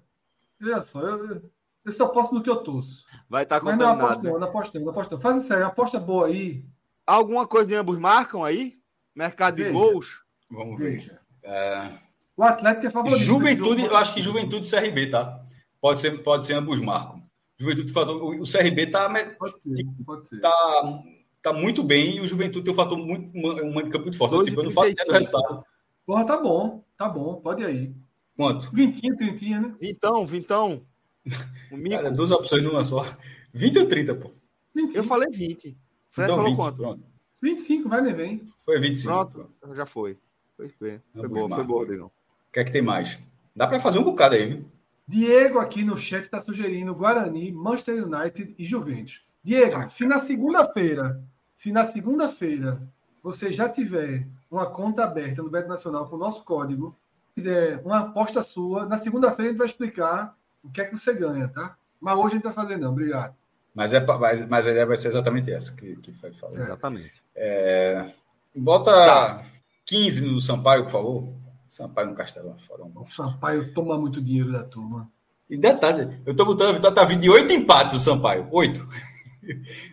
Olha 0.61 0.81
só, 0.81 1.01
eu, 1.01 1.41
eu 1.83 1.91
só 1.91 2.07
posso 2.07 2.33
do 2.33 2.43
que 2.43 2.49
eu 2.49 2.57
torço. 2.57 3.07
Vai 3.29 3.43
estar 3.43 3.59
tá 3.59 3.65
Mas 3.65 3.77
não 3.77 3.89
aposto, 3.89 4.23
não, 4.23 4.39
não 4.39 4.47
aposto, 4.47 4.79
não 4.79 4.89
aposto. 4.89 5.19
Faz 5.19 5.43
sério, 5.43 5.65
aposta 5.65 5.99
boa 5.99 6.27
aí. 6.27 6.63
Alguma 7.05 7.47
coisa 7.47 7.67
de 7.67 7.75
ambos 7.75 7.97
marcam 7.97 8.43
aí? 8.43 8.79
Mercado 9.15 9.57
Veja. 9.57 9.69
de 9.69 9.75
gols? 9.75 10.07
Vamos 10.49 10.79
ver. 10.79 11.19
É... 11.43 11.89
O 12.37 12.43
Atlético 12.43 12.87
é 12.87 12.89
favorito. 12.91 13.19
Juventude, 13.19 13.83
eu 13.83 13.97
acho 13.97 14.13
que 14.13 14.21
Juventude 14.21 14.67
e 14.67 14.69
CRB, 14.69 15.09
tá? 15.09 15.43
Pode 15.79 15.99
ser, 15.99 16.21
pode 16.23 16.45
ser 16.45 16.53
ambos 16.53 16.79
marcam. 16.79 17.20
Juventude 17.61 17.93
fator, 17.93 18.23
o 18.23 18.43
CRB 18.43 18.87
tá, 18.87 19.07
ser. 19.13 20.39
tá, 20.39 21.03
tá 21.41 21.53
muito 21.53 21.83
bem 21.83 22.17
e 22.17 22.21
o 22.21 22.27
Juventude 22.27 22.63
tem 22.63 22.73
um 22.73 22.75
fator 22.75 22.97
muito 22.97 23.31
um 23.37 23.77
handicap 23.77 24.01
muito 24.01 24.17
forte. 24.17 24.45
Tipo, 24.45 24.61
eu 24.61 24.65
não 24.65 24.71
faço 24.71 24.91
ideia 24.91 25.05
do 25.05 25.13
resultado. 25.13 25.63
Porra, 26.05 26.25
tá 26.25 26.37
bom, 26.37 26.83
tá 26.97 27.07
bom, 27.07 27.35
pode 27.35 27.61
ir 27.61 27.65
aí. 27.65 27.93
Quanto? 28.35 28.71
Vintinho, 28.73 29.15
trintinha, 29.15 29.61
né? 29.61 29.75
Vintão, 29.79 30.25
vintão. 30.25 30.81
Cara, 31.91 32.09
duas 32.09 32.31
opções 32.31 32.63
numa 32.63 32.83
só. 32.83 33.05
20 33.53 33.79
ou 33.79 33.87
30, 33.87 34.15
pô? 34.15 34.31
25. 34.73 34.97
Eu 34.97 35.03
falei 35.03 35.29
20. 35.29 35.77
Fred 36.09 36.31
então, 36.31 36.35
falou 36.37 36.49
20, 36.49 36.57
quanto? 36.57 36.77
Pronto. 36.77 37.03
25, 37.43 37.89
vai 37.89 38.01
nem 38.01 38.13
vem. 38.13 38.47
Foi 38.65 38.79
25. 38.79 39.13
Pronto, 39.13 39.75
já 39.75 39.85
foi. 39.85 40.17
Foi, 40.57 40.69
foi, 40.69 40.99
foi 41.13 41.27
boa, 41.27 41.47
foi 41.47 41.63
boa, 41.63 41.79
Rodrigão. 41.81 42.07
O 42.07 42.51
que 42.51 42.59
é 42.59 42.63
que 42.63 42.71
tem 42.71 42.81
mais? 42.81 43.19
Dá 43.55 43.67
para 43.67 43.79
fazer 43.79 43.99
um 43.99 44.03
bocado 44.03 44.35
aí, 44.35 44.45
viu? 44.47 44.65
Diego 45.11 45.59
aqui 45.59 45.83
no 45.83 45.97
chat 45.97 46.23
está 46.23 46.39
sugerindo 46.39 46.95
Guarani, 46.95 47.51
Manchester 47.51 48.07
United 48.07 48.55
e 48.57 48.63
Juventus. 48.63 49.21
Diego, 49.43 49.73
tá. 49.73 49.89
se 49.89 50.05
na 50.05 50.19
segunda-feira, 50.19 51.21
se 51.53 51.69
na 51.69 51.83
segunda-feira 51.83 52.81
você 53.21 53.51
já 53.51 53.67
tiver 53.67 54.25
uma 54.49 54.67
conta 54.67 55.03
aberta 55.03 55.43
no 55.43 55.49
Beto 55.49 55.67
Nacional 55.67 56.07
com 56.07 56.15
o 56.15 56.19
nosso 56.19 56.45
código, 56.45 56.95
quiser 57.35 57.81
uma 57.83 57.99
aposta 57.99 58.41
sua, 58.41 58.85
na 58.85 58.95
segunda-feira 58.95 59.49
a 59.49 59.51
gente 59.51 59.57
vai 59.57 59.67
explicar 59.67 60.33
o 60.63 60.71
que 60.71 60.79
é 60.79 60.85
que 60.85 60.97
você 60.97 61.13
ganha, 61.13 61.49
tá? 61.49 61.75
Mas 61.99 62.17
hoje 62.17 62.27
a 62.27 62.35
gente 62.35 62.43
vai 62.43 62.53
fazer 62.53 62.77
não, 62.77 62.91
obrigado. 62.91 63.35
Mas, 63.75 63.93
é, 63.93 63.99
mas, 63.99 64.47
mas 64.47 64.65
a 64.65 64.71
ideia 64.71 64.85
vai 64.85 64.95
ser 64.95 65.09
exatamente 65.09 65.51
essa 65.51 65.75
que, 65.75 65.97
que 65.97 66.13
foi 66.13 66.31
falar. 66.31 66.57
É. 66.57 66.63
Exatamente. 66.63 67.23
É, 67.35 68.11
bota 68.55 68.91
tá. 68.91 69.43
15 69.85 70.31
no 70.31 70.39
Sampaio, 70.39 70.85
por 70.85 70.91
favor. 70.91 71.40
Sampaio 71.71 72.09
no 72.09 72.13
Castelão 72.13 72.57
fora. 72.57 72.83
Um 72.83 72.91
o 72.99 73.05
Sampaio 73.05 73.73
toma 73.73 73.97
muito 73.97 74.21
dinheiro 74.21 74.51
da 74.51 74.61
turma. 74.61 75.09
E 75.49 75.55
detalhe, 75.55 76.19
eu 76.25 76.35
tô 76.35 76.43
botando 76.43 76.71
a 76.71 76.73
vitória, 76.73 76.93
tá 76.93 77.05
vindo 77.05 77.21
de 77.21 77.29
oito 77.29 77.53
empates 77.53 77.93
o 77.93 77.99
Sampaio. 77.99 78.45
Oito. 78.51 78.85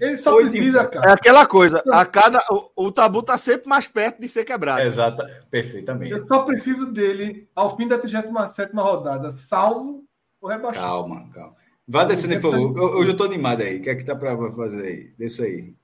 Ele 0.00 0.16
só 0.16 0.34
oito 0.34 0.50
precisa, 0.50 0.80
empates. 0.80 0.90
cara. 0.98 1.10
É 1.10 1.14
aquela 1.14 1.46
coisa, 1.46 1.80
a 1.88 2.04
cada, 2.04 2.44
o, 2.50 2.86
o, 2.86 2.90
tabu 2.90 3.22
tá 3.22 3.38
sempre 3.38 3.68
mais 3.68 3.86
perto 3.86 4.20
de 4.20 4.28
ser 4.28 4.44
quebrado. 4.44 4.82
Exato, 4.82 5.22
perfeitamente. 5.48 6.10
Eu 6.10 6.26
só 6.26 6.42
preciso 6.42 6.84
dele 6.86 7.48
ao 7.54 7.76
fim 7.76 7.86
da 7.86 7.96
37 7.96 8.74
rodada, 8.74 9.30
salvo 9.30 10.04
o 10.40 10.48
rebaixamento. 10.48 10.92
Calma, 10.92 11.30
calma. 11.32 11.54
Vá 11.86 12.02
descendo 12.02 12.34
aí, 12.34 12.40
por 12.40 12.50
favor. 12.50 12.96
Hoje 12.96 13.10
eu 13.10 13.16
tô 13.16 13.22
animado 13.22 13.60
aí. 13.60 13.78
O 13.78 13.82
que 13.82 13.90
é 13.90 13.94
que 13.94 14.04
tá 14.04 14.16
para 14.16 14.36
fazer 14.50 14.84
aí? 14.84 15.12
Desça 15.16 15.44
aí. 15.44 15.74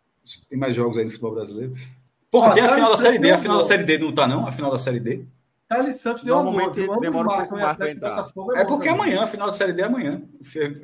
Tem 0.51 0.59
mais 0.59 0.75
jogos 0.75 0.99
aí 0.99 1.05
no 1.05 1.11
futebol 1.11 1.37
brasileiro. 1.37 1.73
Porra, 2.33 2.53
tem 2.53 2.65
a 2.65 2.75
final 2.75 2.91
da 2.91 2.97
Série 2.97 3.19
D. 3.21 3.31
A 3.31 3.39
final 3.39 3.59
da 3.59 3.63
Série 3.63 3.85
D 3.85 3.99
não 3.99 4.13
tá, 4.13 4.27
não? 4.27 4.45
A 4.45 4.51
final 4.51 4.73
da 4.73 4.79
Série 4.79 4.99
D? 4.99 5.25
Thales 5.69 6.01
Santos 6.01 6.25
deu 6.25 6.35
Normalmente 6.35 6.81
um 6.89 7.01
demora 7.01 7.29
um 7.29 7.37
pouco 7.39 7.57
mais 7.57 7.77
para 7.77 7.91
entrar. 7.91 8.27
É, 8.55 8.61
é 8.61 8.65
porque 8.65 8.89
é 8.89 8.93
amanhã, 8.93 9.27
final 9.27 9.47
da 9.47 9.53
Série 9.53 9.73
D 9.73 9.83
é 9.83 9.85
amanhã. 9.87 10.23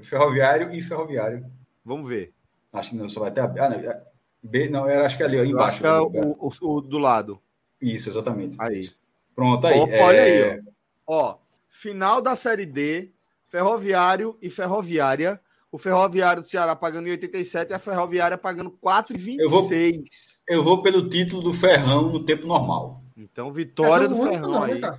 Ferroviário 0.03 0.73
e 0.73 0.81
Ferroviário. 0.81 1.45
Vamos 1.85 2.09
ver. 2.09 2.33
Acho 2.73 2.91
que 2.91 2.97
não, 2.97 3.09
só 3.09 3.21
vai 3.21 3.31
ter 3.31 3.41
a 3.41 3.47
B. 3.47 3.61
Ah, 3.61 3.69
não, 3.69 3.77
é 3.79 4.03
B, 4.43 4.69
não 4.69 4.89
era, 4.89 5.05
acho 5.05 5.17
que 5.17 5.23
é 5.23 5.27
ali, 5.27 5.39
ó, 5.39 5.45
embaixo. 5.45 5.85
é 5.85 6.01
o, 6.01 6.37
o, 6.39 6.53
o, 6.63 6.81
do 6.81 6.99
lado. 6.99 7.41
Isso, 7.81 8.09
exatamente. 8.09 8.57
Aí. 8.59 8.89
Pronto, 9.35 9.67
aí. 9.67 9.79
Opa, 9.79 9.93
é... 9.93 10.03
Olha 10.03 10.23
aí, 10.23 10.63
ó. 11.07 11.31
ó. 11.31 11.39
Final 11.69 12.21
da 12.21 12.35
Série 12.35 12.67
D, 12.67 13.13
Ferroviário 13.49 14.37
e 14.41 14.51
Ferroviária. 14.51 15.41
O 15.73 15.79
Ferroviário 15.79 16.43
do 16.43 16.49
Ceará 16.49 16.75
pagando 16.75 17.07
em 17.07 17.13
87 17.13 17.71
e 17.71 17.75
a 17.75 17.79
Ferroviária 17.79 18.37
pagando 18.37 18.77
4,26. 18.83 19.37
Eu 19.39 19.49
vou, 19.49 19.71
eu 20.49 20.65
vou 20.65 20.83
pelo 20.83 21.09
título 21.09 21.43
do 21.43 21.53
Ferrão 21.53 22.11
no 22.11 22.25
tempo 22.25 22.47
normal. 22.47 23.01
Então, 23.21 23.53
vitória 23.53 24.09
do 24.09 24.17
Ferrão 24.17 24.53
não, 24.53 24.63
aí. 24.63 24.81
Né, 24.81 24.93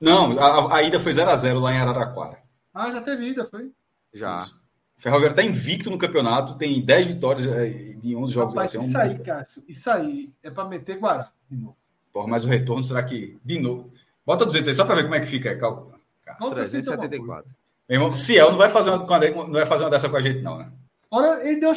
não, 0.00 0.38
a, 0.38 0.76
a, 0.76 0.82
ida 0.82 0.98
foi 0.98 1.12
0x0 1.12 1.60
lá 1.60 1.72
em 1.72 1.78
Araraquara. 1.78 2.38
Ah, 2.74 2.90
já 2.90 3.00
teve 3.02 3.28
ida, 3.28 3.46
foi? 3.48 3.70
Já. 4.12 4.38
Isso. 4.38 4.60
O 4.96 5.00
Ferroviário 5.00 5.32
está 5.32 5.44
invicto 5.44 5.90
no 5.90 5.98
campeonato, 5.98 6.58
tem 6.58 6.84
10 6.84 7.06
vitórias 7.06 7.46
é, 7.46 7.68
de 7.68 8.16
11 8.16 8.34
jogos. 8.34 8.54
Rapaz, 8.54 8.74
isso 8.74 8.98
aí, 8.98 9.18
Cássio, 9.20 9.62
isso 9.68 9.88
aí 9.88 10.32
é 10.42 10.50
para 10.50 10.68
meter 10.68 10.98
Guará 10.98 11.30
de 11.48 11.56
novo. 11.56 11.76
Porra, 12.12 12.26
mas 12.26 12.44
o 12.44 12.48
retorno 12.48 12.82
será 12.82 13.02
que 13.04 13.38
de 13.44 13.60
novo? 13.60 13.92
Bota 14.26 14.44
200 14.44 14.68
aí 14.68 14.74
só 14.74 14.84
para 14.84 14.96
ver 14.96 15.04
como 15.04 15.14
é 15.14 15.20
que 15.20 15.26
fica. 15.26 15.56
Calma. 15.56 15.98
374. 16.24 17.48
Meu 17.88 18.00
irmão, 18.00 18.16
Ciel 18.16 18.50
não 18.50 18.58
vai 18.58 18.68
fazer 18.68 18.90
uma, 18.90 18.98
não 18.98 19.52
vai 19.52 19.66
fazer 19.66 19.84
uma 19.84 19.90
dessa 19.90 20.08
com 20.08 20.16
a 20.16 20.20
gente, 20.20 20.42
não, 20.42 20.58
né? 20.58 20.70
Olha, 21.10 21.48
ele 21.48 21.60
deu 21.60 21.70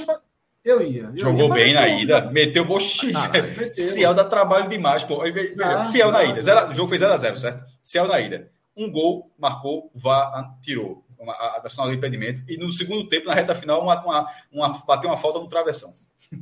Eu 0.64 0.82
ia. 0.82 1.04
Eu 1.04 1.18
Jogou 1.18 1.48
ia, 1.48 1.54
bem 1.54 1.74
na 1.74 1.88
ida, 1.88 2.30
meteu 2.30 2.64
boxinha. 2.64 3.18
Ah, 3.18 3.74
Ciel 3.74 4.14
dá 4.14 4.24
trabalho 4.24 4.70
demais, 4.70 5.04
pô. 5.04 5.22
ah, 5.22 5.82
Ciel 5.82 6.10
ah, 6.10 6.12
na 6.12 6.24
ida. 6.24 6.42
Zero, 6.42 6.70
o 6.70 6.74
jogo 6.74 6.90
foi 6.90 6.98
0x0, 6.98 7.36
certo? 7.38 7.66
Ciel 7.82 8.08
na 8.08 8.20
ida. 8.20 8.52
Um 8.76 8.92
gol, 8.92 9.32
marcou, 9.38 9.92
vá, 9.96 10.56
tirou. 10.62 11.04
Uma, 11.18 11.34
a, 11.34 11.62
a 11.64 11.88
de 11.88 11.96
impedimento. 11.96 12.42
E 12.48 12.58
no 12.58 12.72
segundo 12.72 13.08
tempo, 13.08 13.28
na 13.28 13.34
reta 13.34 13.54
final, 13.54 13.82
uma, 13.82 14.04
uma, 14.04 14.28
uma, 14.52 14.70
bateu 14.86 15.10
uma 15.10 15.18
falta 15.18 15.40
no 15.40 15.48
travessão. 15.48 15.94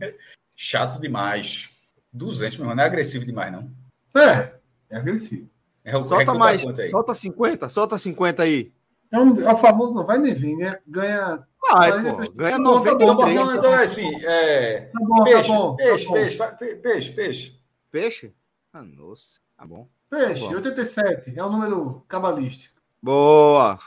Chato 0.55 0.99
demais. 0.99 1.69
200, 2.11 2.57
meu 2.57 2.65
irmão. 2.65 2.75
Não 2.75 2.83
é 2.83 2.87
agressivo 2.87 3.25
demais, 3.25 3.51
não. 3.51 3.71
É, 4.15 4.53
é 4.89 4.97
agressivo. 4.97 5.49
É, 5.83 5.91
solta 6.03 6.33
mais. 6.33 6.61
Solta 6.89 7.15
50, 7.15 7.69
solta 7.69 7.97
50 7.97 8.43
aí. 8.43 8.71
É, 9.11 9.19
um, 9.19 9.41
é 9.41 9.51
o 9.51 9.57
famoso 9.57 9.93
não 9.93 10.05
vai 10.05 10.17
nem 10.17 10.33
vir, 10.33 10.55
né? 10.55 10.79
Ganha. 10.87 11.43
Vai, 11.61 11.91
pô. 12.03 12.31
Ganha 12.33 12.57
93. 12.59 13.09
Tá 13.09 13.15
bom, 13.15 13.33
não, 13.33 13.55
então 13.55 13.73
é 13.73 13.83
assim. 13.83 14.25
É... 14.25 14.81
Tá 14.81 14.99
bom, 15.01 15.23
peixe, 15.23 15.49
tá 15.49 15.55
bom, 15.55 15.75
peixe, 15.75 16.05
tá 16.05 16.13
peixe, 16.13 16.37
peixe, 16.37 16.77
peixe, 16.81 17.11
peixe. 17.11 17.59
Peixe? 17.91 18.33
Ah, 18.71 18.83
nossa. 18.83 19.39
Tá 19.57 19.65
bom. 19.65 19.87
Peixe, 20.09 20.43
tá 20.43 20.49
bom. 20.49 20.55
87. 20.55 21.39
É 21.39 21.43
o 21.43 21.49
número 21.49 22.03
cabalístico. 22.07 22.79
Boa. 23.01 23.79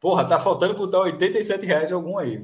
Porra, 0.00 0.24
tá 0.24 0.40
faltando 0.40 0.74
botar 0.74 1.00
87 1.00 1.66
reais 1.66 1.90
em 1.90 1.94
algum 1.94 2.16
aí. 2.16 2.38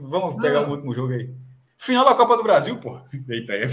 Vamos 0.00 0.40
pegar 0.40 0.60
não. 0.60 0.68
o 0.68 0.72
último 0.72 0.94
jogo 0.94 1.12
aí. 1.12 1.34
Final 1.76 2.04
da 2.04 2.14
Copa 2.14 2.36
do 2.36 2.44
Brasil, 2.44 2.76
porra. 2.78 3.04
Eita, 3.28 3.52
é. 3.52 3.66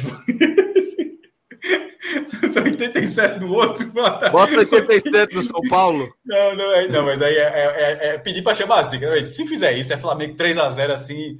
São 2.52 2.64
87 2.64 3.40
do 3.40 3.54
outro. 3.54 3.86
Bota, 3.92 4.30
bota 4.30 4.58
87 4.58 5.34
do 5.34 5.44
São 5.44 5.62
Paulo. 5.70 6.12
Não, 6.26 6.56
não, 6.56 6.72
é, 6.74 6.88
não 6.88 7.06
mas 7.06 7.22
aí 7.22 7.36
é, 7.36 7.40
é, 7.40 7.82
é, 7.82 8.08
é 8.08 8.18
pedir 8.18 8.42
para 8.44 8.54
chamar 8.54 8.80
assim. 8.80 9.00
Se 9.24 9.46
fizer 9.46 9.74
isso, 9.78 9.94
é 9.94 9.98
Flamengo 9.98 10.36
3x0 10.36 10.92
assim, 10.92 11.38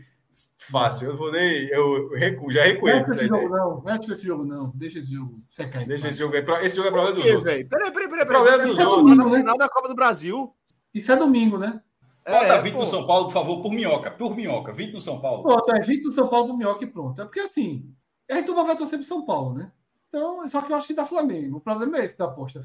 fácil. 0.72 1.10
Eu 1.10 1.18
vou 1.18 1.32
nem. 1.32 1.68
Eu 1.68 2.10
recuo, 2.10 2.52
já 2.52 2.64
recuei. 2.64 3.00
Não 3.02 3.12
esse 3.12 3.28
jogo, 3.28 3.50
não. 3.50 3.84
Não 3.84 3.96
esse 3.96 4.26
jogo, 4.26 4.46
não. 4.46 4.72
Deixa 4.74 5.00
esse 5.00 5.14
jogo 5.14 5.42
secar. 5.50 5.86
Deixa 5.86 6.08
esse 6.08 6.20
jogo. 6.20 6.36
Esse 6.36 6.76
jogo 6.76 6.88
é 6.88 6.92
problema 6.92 7.16
do 7.16 7.28
jogo. 7.28 7.44
Peraí, 7.44 7.66
peraí, 7.66 7.92
peraí. 7.92 8.26
Problema 8.26 8.58
do 8.60 8.78
jogo. 8.78 8.96
Domingo, 9.02 9.30
né? 9.30 9.40
Final 9.40 9.58
da 9.58 9.70
Copa 9.70 9.88
do 9.88 9.96
Brasil. 9.96 10.56
Isso 10.94 11.12
é 11.12 11.16
domingo, 11.16 11.58
né? 11.58 11.82
Bota 12.28 12.46
é, 12.46 12.62
20 12.62 12.74
pô. 12.74 12.80
no 12.80 12.86
São 12.86 13.08
Paulo, 13.08 13.26
por 13.26 13.34
favor, 13.34 13.62
por 13.62 13.72
minhoca. 13.72 14.12
Por 14.12 14.36
minhoca. 14.36 14.72
20 14.72 14.94
no 14.94 15.02
São 15.02 15.20
Paulo. 15.20 15.44
Pronto, 15.44 15.72
é 15.74 15.80
20 15.80 16.04
no 16.04 16.12
São 16.12 16.28
Paulo 16.28 16.50
por 16.50 16.58
minhoca 16.58 16.84
e 16.84 16.88
pronto. 16.88 17.22
É 17.22 17.26
porque 17.26 17.40
assim. 17.40 17.92
A 18.30 18.36
gente 18.36 18.54
vai 18.54 18.78
torcer 18.78 18.98
pro 18.98 19.08
São 19.08 19.26
Paulo, 19.26 19.56
né? 19.56 19.72
Então, 20.12 20.48
só 20.50 20.62
que 20.62 20.74
eu 20.74 20.76
acho 20.76 20.88
que 20.88 20.94
dá 20.94 21.06
Flamengo. 21.06 21.58
O 21.58 21.62
problema 21.62 21.98
é 21.98 22.06
esse 22.06 22.18
da 22.18 22.26
aposta. 22.26 22.60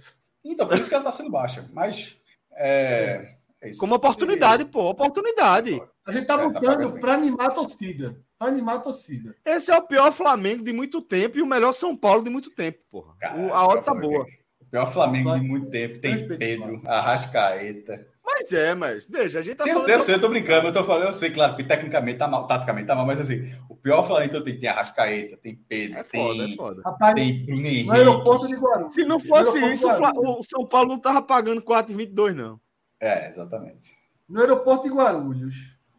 Então, 0.45 0.67
por 0.67 0.77
isso 0.79 0.89
que 0.89 0.95
ela 0.95 1.03
está 1.03 1.13
sendo 1.13 1.31
baixa. 1.31 1.65
Mas. 1.73 2.21
É, 2.53 3.35
é 3.61 3.71
Como 3.79 3.95
oportunidade, 3.95 4.65
Se... 4.65 4.69
pô, 4.69 4.91
oportunidade. 4.91 5.81
A 6.05 6.11
gente 6.11 6.27
tá 6.27 6.35
é, 6.35 6.37
tá 6.39 6.49
botando 6.49 6.93
tá 6.95 7.01
para 7.01 7.15
animar 7.15 7.47
a 7.47 7.51
torcida. 7.51 8.21
Para 8.37 8.49
animar 8.49 8.77
a 8.77 8.81
torcida. 8.81 9.37
Esse 9.45 9.71
é 9.71 9.77
o 9.77 9.83
pior 9.83 10.13
Flamengo 10.13 10.65
de 10.65 10.73
muito 10.73 11.01
tempo 11.01 11.39
e 11.39 11.43
o 11.43 11.47
melhor 11.47 11.73
São 11.73 11.97
Paulo 11.97 12.25
de 12.25 12.31
muito 12.31 12.51
tempo, 12.51 12.81
porra. 12.91 13.15
Cara, 13.19 13.55
a 13.55 13.67
hora 13.67 13.81
tá 13.81 13.95
boa. 13.95 14.27
O 14.61 14.65
pior 14.67 14.93
Flamengo 14.93 15.39
de 15.39 15.47
muito 15.47 15.71
tempo 15.71 16.01
tem 16.01 16.27
Pedro, 16.27 16.83
Arrascaeta. 16.85 18.09
Mas 18.27 18.53
é, 18.53 18.75
mas 18.75 19.09
veja, 19.09 19.39
a 19.39 19.43
gente 19.43 19.57
tá 19.57 19.63
Sim, 19.63 19.75
falando. 19.75 19.89
Eu 19.89 20.01
sei, 20.01 20.15
eu 20.17 20.21
tô 20.21 20.29
brincando, 20.29 20.67
eu 20.67 20.73
tô 20.73 20.83
falando, 20.83 21.07
eu 21.07 21.13
sei, 21.13 21.31
claro, 21.31 21.55
que 21.55 21.63
tecnicamente 21.63 22.19
tá 22.19 22.27
mal, 22.27 22.45
taticamente 22.49 22.89
tá 22.89 22.95
mal, 22.97 23.07
mas 23.07 23.21
assim, 23.21 23.55
o 23.69 23.77
pior 23.77 24.03
Flamengo 24.03 24.31
então 24.31 24.43
tem, 24.43 24.59
tem 24.59 24.69
Arrascaeta, 24.69 25.37
tem 25.37 25.55
Pedro, 25.55 25.99
é 25.99 26.05
foda, 26.05 26.35
tem, 26.35 26.53
é 26.53 26.57
foda. 26.57 26.83
Rapaz, 26.85 27.15
tem 27.15 27.47
Bruno 27.47 27.67
Henrique. 27.67 27.87
No 27.87 27.93
aeroporto 27.93 28.49
de 28.49 28.57
Guarulhos. 28.57 28.95
Se 28.95 29.05
não 29.05 29.21
fosse 29.21 29.59
isso, 29.71 29.89
o 29.89 30.43
São 30.43 30.67
Paulo 30.67 30.89
não 30.89 30.99
tava 30.99 31.23
pagando 31.23 31.63
4,22, 31.63 32.35
não. 32.35 32.61
É, 32.99 33.29
exatamente. 33.29 33.95
No 34.29 34.41
aeroporto 34.41 34.89
de 34.89 34.95
Guarulhos, 34.95 35.55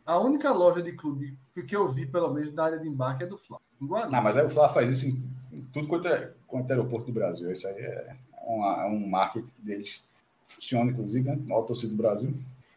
a 0.05 0.19
única 0.19 0.51
loja 0.51 0.81
de 0.81 0.91
clube 0.91 1.37
que 1.65 1.75
eu 1.75 1.87
vi, 1.87 2.05
pelo 2.05 2.33
menos, 2.33 2.53
na 2.53 2.65
área 2.65 2.79
de 2.79 2.87
embarque 2.87 3.23
é 3.23 3.27
do 3.27 3.37
Flá. 3.37 3.57
Ah, 4.11 4.21
mas 4.21 4.35
aí 4.35 4.45
o 4.45 4.49
Flá 4.49 4.67
faz 4.67 4.89
isso 4.89 5.05
em, 5.05 5.57
em 5.57 5.61
tudo 5.71 5.87
quanto 5.87 6.07
é, 6.09 6.33
quanto 6.45 6.69
é 6.69 6.73
aeroporto 6.73 7.07
do 7.07 7.13
Brasil. 7.13 7.49
Isso 7.51 7.67
aí 7.67 7.75
é, 7.75 8.15
uma, 8.45 8.83
é 8.83 8.85
um 8.85 9.07
marketing 9.07 9.53
deles. 9.59 10.03
Funciona, 10.47 10.91
inclusive, 10.91 11.27
né? 11.27 11.37
Maior 11.47 11.63
torcida 11.63 11.91
do 11.91 11.97
Brasil. 11.97 12.33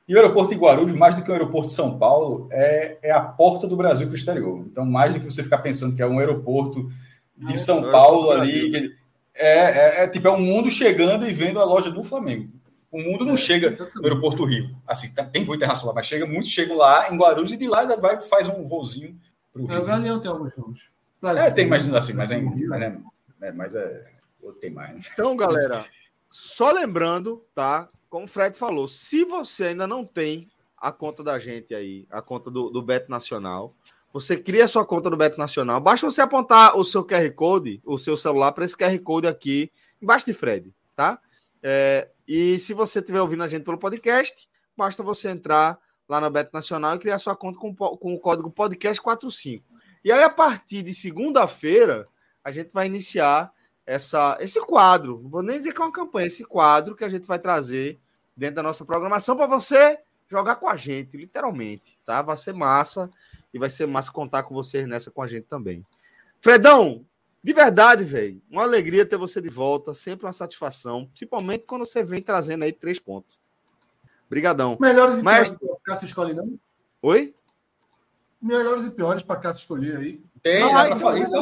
E 0.06 0.14
o 0.14 0.18
aeroporto 0.18 0.52
de 0.52 0.60
Guarulhos, 0.60 0.94
mais 0.94 1.14
do 1.14 1.22
que 1.22 1.30
o 1.30 1.32
aeroporto 1.32 1.68
de 1.68 1.74
São 1.74 1.96
Paulo, 1.96 2.48
é, 2.50 2.98
é 3.00 3.12
a 3.12 3.20
porta 3.20 3.66
do 3.66 3.76
Brasil 3.76 4.06
para 4.06 4.14
o 4.14 4.16
exterior. 4.16 4.64
Então, 4.66 4.84
mais 4.84 5.14
do 5.14 5.20
que 5.20 5.26
você 5.26 5.42
ficar 5.42 5.58
pensando 5.58 5.94
que 5.94 6.02
é 6.02 6.06
um 6.06 6.18
aeroporto 6.18 6.90
de 7.36 7.56
São 7.56 7.90
Paulo 7.90 8.30
ali, 8.30 8.92
É, 9.32 10.00
é, 10.00 10.04
é, 10.04 10.08
tipo, 10.08 10.26
é 10.26 10.30
o 10.30 10.40
mundo 10.40 10.68
chegando 10.68 11.26
e 11.26 11.32
vendo 11.32 11.60
a 11.60 11.64
loja 11.64 11.90
do 11.90 12.02
Flamengo. 12.02 12.50
O 12.90 13.00
mundo 13.00 13.24
não 13.24 13.34
é, 13.34 13.36
chega 13.36 13.70
no 13.94 14.02
aeroporto 14.02 14.44
Rio. 14.44 14.76
Assim, 14.86 15.14
tá, 15.14 15.24
tem 15.24 15.44
voo 15.44 15.54
internacional, 15.54 15.94
mas 15.94 16.06
chega 16.06 16.26
muitos 16.26 16.50
chegam 16.50 16.76
lá 16.76 17.08
em 17.10 17.16
Guarulhos 17.16 17.52
e 17.52 17.56
de 17.56 17.68
lá 17.68 17.84
vai 17.96 18.20
faz 18.20 18.48
um 18.48 18.64
voozinho 18.64 19.16
pro 19.52 19.64
Rio. 19.64 19.72
É, 19.72 19.78
o 19.78 19.84
Galeão 19.84 20.20
tem 20.20 20.30
alguns 20.30 20.52
voos. 20.56 20.80
É, 21.22 21.50
tem 21.50 21.66
mais 21.66 21.88
assim, 21.94 22.14
mas 22.14 22.30
é, 22.30 22.40
mas 22.40 22.82
é, 22.82 22.96
é, 23.42 23.52
mas 23.52 23.74
é 23.74 24.10
tem 24.60 24.70
mais. 24.70 24.94
Né? 24.94 25.00
Então, 25.12 25.36
galera, 25.36 25.84
só 26.30 26.70
lembrando, 26.70 27.44
tá? 27.54 27.88
Como 28.08 28.24
o 28.24 28.28
Fred 28.28 28.56
falou, 28.56 28.86
se 28.86 29.24
você 29.24 29.66
ainda 29.66 29.86
não 29.86 30.04
tem 30.04 30.48
a 30.76 30.92
conta 30.92 31.22
da 31.22 31.38
gente 31.38 31.74
aí, 31.74 32.06
a 32.10 32.22
conta 32.22 32.50
do, 32.50 32.70
do 32.70 32.80
Beto 32.80 33.10
Nacional, 33.10 33.74
você 34.12 34.36
cria 34.36 34.66
sua 34.66 34.84
conta 34.84 35.10
do 35.10 35.16
Beto 35.16 35.38
Nacional. 35.38 35.80
Basta 35.80 36.08
você 36.08 36.20
apontar 36.20 36.76
o 36.76 36.84
seu 36.84 37.04
QR 37.04 37.30
Code, 37.32 37.80
o 37.84 37.98
seu 37.98 38.16
celular, 38.16 38.52
para 38.52 38.64
esse 38.64 38.76
QR 38.76 38.98
Code 39.00 39.26
aqui, 39.26 39.70
embaixo 40.00 40.26
de 40.26 40.32
Fred, 40.32 40.72
tá? 40.96 41.20
É, 41.62 42.08
e 42.26 42.58
se 42.58 42.72
você 42.72 43.00
estiver 43.00 43.20
ouvindo 43.20 43.42
a 43.42 43.48
gente 43.48 43.64
pelo 43.64 43.78
podcast, 43.78 44.48
basta 44.76 45.02
você 45.02 45.28
entrar 45.28 45.78
lá 46.08 46.20
na 46.20 46.30
Beto 46.30 46.50
Nacional 46.52 46.96
e 46.96 46.98
criar 46.98 47.18
sua 47.18 47.36
conta 47.36 47.58
com, 47.58 47.74
com 47.74 48.14
o 48.14 48.18
código 48.18 48.50
podcast45. 48.50 49.62
E 50.02 50.10
aí, 50.10 50.22
a 50.22 50.30
partir 50.30 50.82
de 50.82 50.94
segunda-feira, 50.94 52.06
a 52.42 52.50
gente 52.50 52.72
vai 52.72 52.86
iniciar 52.86 53.52
essa, 53.86 54.36
esse 54.40 54.60
quadro. 54.60 55.20
Não 55.22 55.30
vou 55.30 55.42
nem 55.42 55.58
dizer 55.58 55.72
que 55.72 55.80
é 55.80 55.84
uma 55.84 55.92
campanha, 55.92 56.26
esse 56.26 56.44
quadro 56.44 56.94
que 56.94 57.04
a 57.04 57.08
gente 57.08 57.26
vai 57.26 57.38
trazer 57.38 58.00
dentro 58.36 58.56
da 58.56 58.62
nossa 58.62 58.84
programação 58.84 59.36
para 59.36 59.46
você 59.46 59.98
jogar 60.28 60.56
com 60.56 60.68
a 60.68 60.76
gente, 60.76 61.16
literalmente, 61.16 61.98
tá? 62.06 62.22
Vai 62.22 62.36
ser 62.36 62.54
massa 62.54 63.10
e 63.52 63.58
vai 63.58 63.68
ser 63.68 63.86
massa 63.86 64.12
contar 64.12 64.44
com 64.44 64.54
vocês 64.54 64.86
nessa 64.86 65.10
com 65.10 65.22
a 65.22 65.26
gente 65.26 65.44
também. 65.44 65.84
Fredão, 66.40 67.04
de 67.42 67.52
verdade, 67.52 68.04
velho, 68.04 68.40
uma 68.50 68.62
alegria 68.62 69.04
ter 69.04 69.16
você 69.16 69.40
de 69.40 69.48
volta, 69.48 69.92
sempre 69.94 70.26
uma 70.26 70.32
satisfação, 70.32 71.06
principalmente 71.06 71.64
quando 71.66 71.84
você 71.84 72.02
vem 72.02 72.22
trazendo 72.22 72.64
aí 72.64 72.72
três 72.72 72.98
pontos. 72.98 73.38
Obrigadão. 74.26 74.76
Melhores 74.80 75.18
e 75.18 75.22
Mas... 75.22 75.50
piores 75.50 75.66
para 75.82 75.94
Cássio 75.94 76.06
escolher, 76.06 76.34
não? 76.34 76.58
Oi? 77.02 77.34
Melhores 78.40 78.84
e 78.84 78.90
piores 78.90 79.22
para 79.22 79.40
Cássio 79.40 79.62
escolher 79.62 79.96
aí. 79.96 80.22
Tem, 80.40 80.60
não, 80.60 80.72
dá 80.72 80.86
para 80.86 80.96
fazer 80.96 81.22
isso. 81.22 81.36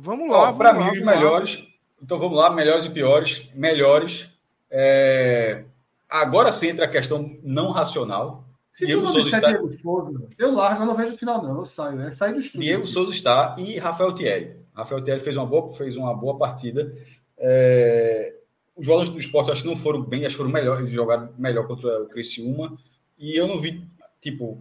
Vamos 0.00 0.30
lá. 0.30 0.52
Para 0.52 0.72
mim, 0.74 0.90
os 0.90 1.04
melhores. 1.04 1.58
Lá. 1.58 1.64
Então 2.00 2.18
vamos 2.18 2.38
lá, 2.38 2.50
melhores 2.50 2.86
e 2.86 2.90
piores. 2.90 3.48
Melhores. 3.52 4.30
É... 4.70 5.64
Agora 6.08 6.52
sim 6.52 6.68
entra 6.68 6.84
a 6.84 6.88
questão 6.88 7.36
não 7.42 7.72
racional. 7.72 8.44
Se 8.72 8.86
Diego 8.86 9.08
Souza 9.08 9.28
está. 9.28 9.48
Diego 9.48 9.72
Souza, 9.72 10.28
eu 10.38 10.54
largo, 10.54 10.82
eu 10.82 10.86
não 10.86 10.94
vejo 10.94 11.14
o 11.14 11.18
final, 11.18 11.42
não. 11.42 11.58
Eu 11.58 11.64
saio. 11.64 12.00
É 12.00 12.12
sair 12.12 12.32
do 12.32 12.38
estúdio. 12.38 12.60
Diego 12.60 12.82
aqui. 12.84 12.92
Souza 12.92 13.10
está 13.10 13.56
e 13.58 13.76
Rafael 13.76 14.14
Thierry. 14.14 14.56
Rafael 14.72 15.02
Thierry 15.02 15.20
fez 15.20 15.36
uma 15.36 15.46
boa, 15.46 15.72
fez 15.72 15.96
uma 15.96 16.14
boa 16.14 16.38
partida. 16.38 16.94
É... 17.36 18.34
Os 18.76 18.86
valores 18.86 19.10
do 19.10 19.18
esporte 19.18 19.50
acho 19.50 19.62
que 19.62 19.68
não 19.68 19.74
foram 19.74 20.00
bem, 20.02 20.20
acho 20.20 20.34
que 20.34 20.36
foram 20.36 20.52
melhor, 20.52 20.78
eles 20.78 20.92
jogaram 20.92 21.30
melhor 21.36 21.66
contra 21.66 22.04
o 22.04 22.06
Criciúma. 22.06 22.78
E 23.18 23.36
eu 23.36 23.48
não 23.48 23.60
vi, 23.60 23.84
tipo, 24.20 24.60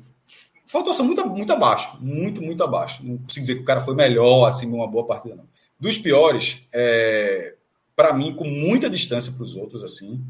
uma 0.73 0.81
atuação 0.81 1.06
muito, 1.06 1.26
muito 1.26 1.53
abaixo, 1.53 1.98
muito, 1.99 2.41
muito 2.41 2.64
abaixo. 2.64 3.06
Não 3.06 3.18
consigo 3.18 3.45
dizer 3.45 3.56
que 3.56 3.61
o 3.61 3.65
cara 3.65 3.81
foi 3.81 3.95
melhor, 3.95 4.48
assim, 4.48 4.65
numa 4.65 4.88
boa 4.88 5.06
partida, 5.06 5.35
não. 5.35 5.45
Dos 5.80 5.98
piores, 5.98 6.65
é... 6.73 7.56
para 7.95 8.14
mim, 8.14 8.34
com 8.34 8.45
muita 8.45 8.89
distância 8.89 9.31
para 9.31 9.44
os 9.44 9.56
outros, 9.56 9.84
assim, 9.84 10.22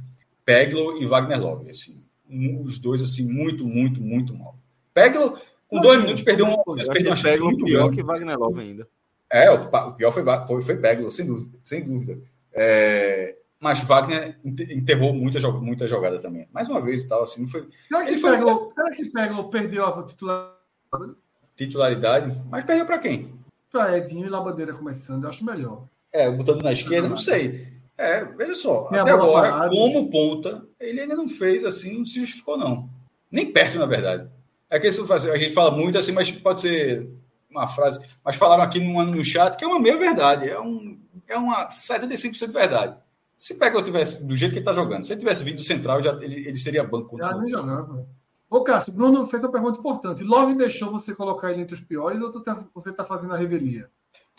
Peglo 0.45 1.01
e 1.01 1.05
Wagner 1.05 1.41
Love, 1.41 1.69
assim 1.69 1.97
os 2.29 2.79
dois, 2.79 3.01
assim, 3.01 3.31
muito, 3.31 3.65
muito, 3.65 4.01
muito 4.01 4.33
mal. 4.33 4.55
Peglo, 4.93 5.37
com 5.67 5.79
dois 5.79 6.01
minutos, 6.01 6.23
perdeu 6.23 6.45
uma, 6.45 6.63
perdeu 6.63 7.11
uma 7.11 7.15
chance 7.15 7.39
muito 7.39 7.65
pior 7.65 7.91
que 7.91 8.03
Wagner 8.03 8.37
Love 8.37 8.61
ainda. 8.61 8.87
É, 9.29 9.51
o, 9.51 9.61
o 9.61 9.93
pior 9.93 10.11
foi, 10.11 10.23
foi, 10.47 10.61
foi 10.61 10.77
Peglo, 10.77 11.11
sem 11.11 11.25
dúvida. 11.25 11.57
Sem 11.63 11.83
dúvida. 11.83 12.19
É, 12.53 13.36
mas 13.59 13.83
Wagner 13.83 14.39
enterrou 14.43 15.13
muita, 15.13 15.39
muita 15.51 15.87
jogada 15.87 16.19
também. 16.19 16.47
Mais 16.51 16.69
uma 16.69 16.81
vez 16.81 17.03
e 17.03 17.07
tal, 17.07 17.23
assim, 17.23 17.41
não 17.41 17.49
foi. 17.49 17.67
Será 17.87 18.03
que, 18.03 18.09
ele 18.09 18.17
foi... 18.17 18.31
Peglo, 18.37 18.71
será 18.75 18.91
que 18.91 19.05
Peglo 19.05 19.49
perdeu 19.49 19.85
a 19.85 20.03
titularidade? 20.03 21.15
Titularidade? 21.55 22.41
Mas 22.49 22.65
perdeu 22.65 22.85
para 22.85 22.99
quem? 22.99 23.33
Para 23.71 23.97
Edinho 23.97 24.27
e 24.27 24.29
Labandeira 24.29 24.73
começando, 24.73 25.23
eu 25.23 25.29
acho 25.29 25.43
melhor. 25.43 25.85
É, 26.13 26.29
botando 26.29 26.61
na 26.61 26.71
esquerda, 26.71 27.09
não 27.09 27.17
sei. 27.17 27.67
É, 27.97 28.23
veja 28.23 28.53
só, 28.53 28.87
Minha 28.91 29.01
até 29.01 29.11
agora, 29.11 29.49
parada. 29.49 29.69
como 29.69 30.09
ponta, 30.09 30.63
ele 30.79 31.01
ainda 31.01 31.15
não 31.15 31.27
fez 31.27 31.65
assim, 31.65 31.97
não 31.97 32.05
se 32.05 32.19
justificou, 32.19 32.55
não. 32.55 32.87
Nem 33.31 33.51
perto, 33.51 33.79
na 33.79 33.87
verdade. 33.87 34.29
É 34.69 34.79
que 34.79 34.87
isso 34.87 35.11
a 35.11 35.37
gente 35.37 35.53
fala 35.53 35.71
muito 35.71 35.97
assim, 35.97 36.11
mas 36.11 36.29
pode 36.31 36.61
ser 36.61 37.09
uma 37.49 37.67
frase. 37.67 38.05
Mas 38.23 38.35
falaram 38.35 38.61
aqui 38.61 38.79
no, 38.79 39.03
no 39.03 39.23
chat 39.23 39.57
que 39.57 39.65
é 39.65 39.67
uma 39.67 39.79
meia 39.79 39.97
verdade, 39.97 40.47
é, 40.47 40.59
um, 40.59 40.99
é 41.27 41.35
uma 41.35 41.67
75% 41.69 42.47
de 42.47 42.53
verdade. 42.53 42.95
Se 43.37 43.59
Pega 43.59 43.83
tivesse 43.83 44.25
do 44.25 44.35
jeito 44.35 44.51
que 44.51 44.57
ele 44.57 44.63
está 44.63 44.73
jogando, 44.73 45.05
se 45.05 45.13
ele 45.13 45.19
tivesse 45.19 45.43
vindo 45.43 45.57
do 45.57 45.63
central, 45.63 46.01
já, 46.01 46.11
ele, 46.13 46.47
ele 46.47 46.57
seria 46.57 46.83
banco. 46.83 47.17
Já 47.17 47.37
nem 47.37 47.51
jogava. 47.51 48.07
Ô, 48.49 48.61
Cássio, 48.61 48.93
Bruno 48.93 49.27
fez 49.27 49.43
uma 49.43 49.51
pergunta 49.51 49.77
importante. 49.77 50.23
Love 50.23 50.55
deixou 50.55 50.91
você 50.91 51.13
colocar 51.13 51.51
ele 51.51 51.61
entre 51.61 51.75
os 51.75 51.81
piores 51.81 52.19
ou 52.19 52.31
tá, 52.41 52.65
você 52.73 52.89
está 52.89 53.03
fazendo 53.03 53.33
a 53.33 53.37
revelia? 53.37 53.89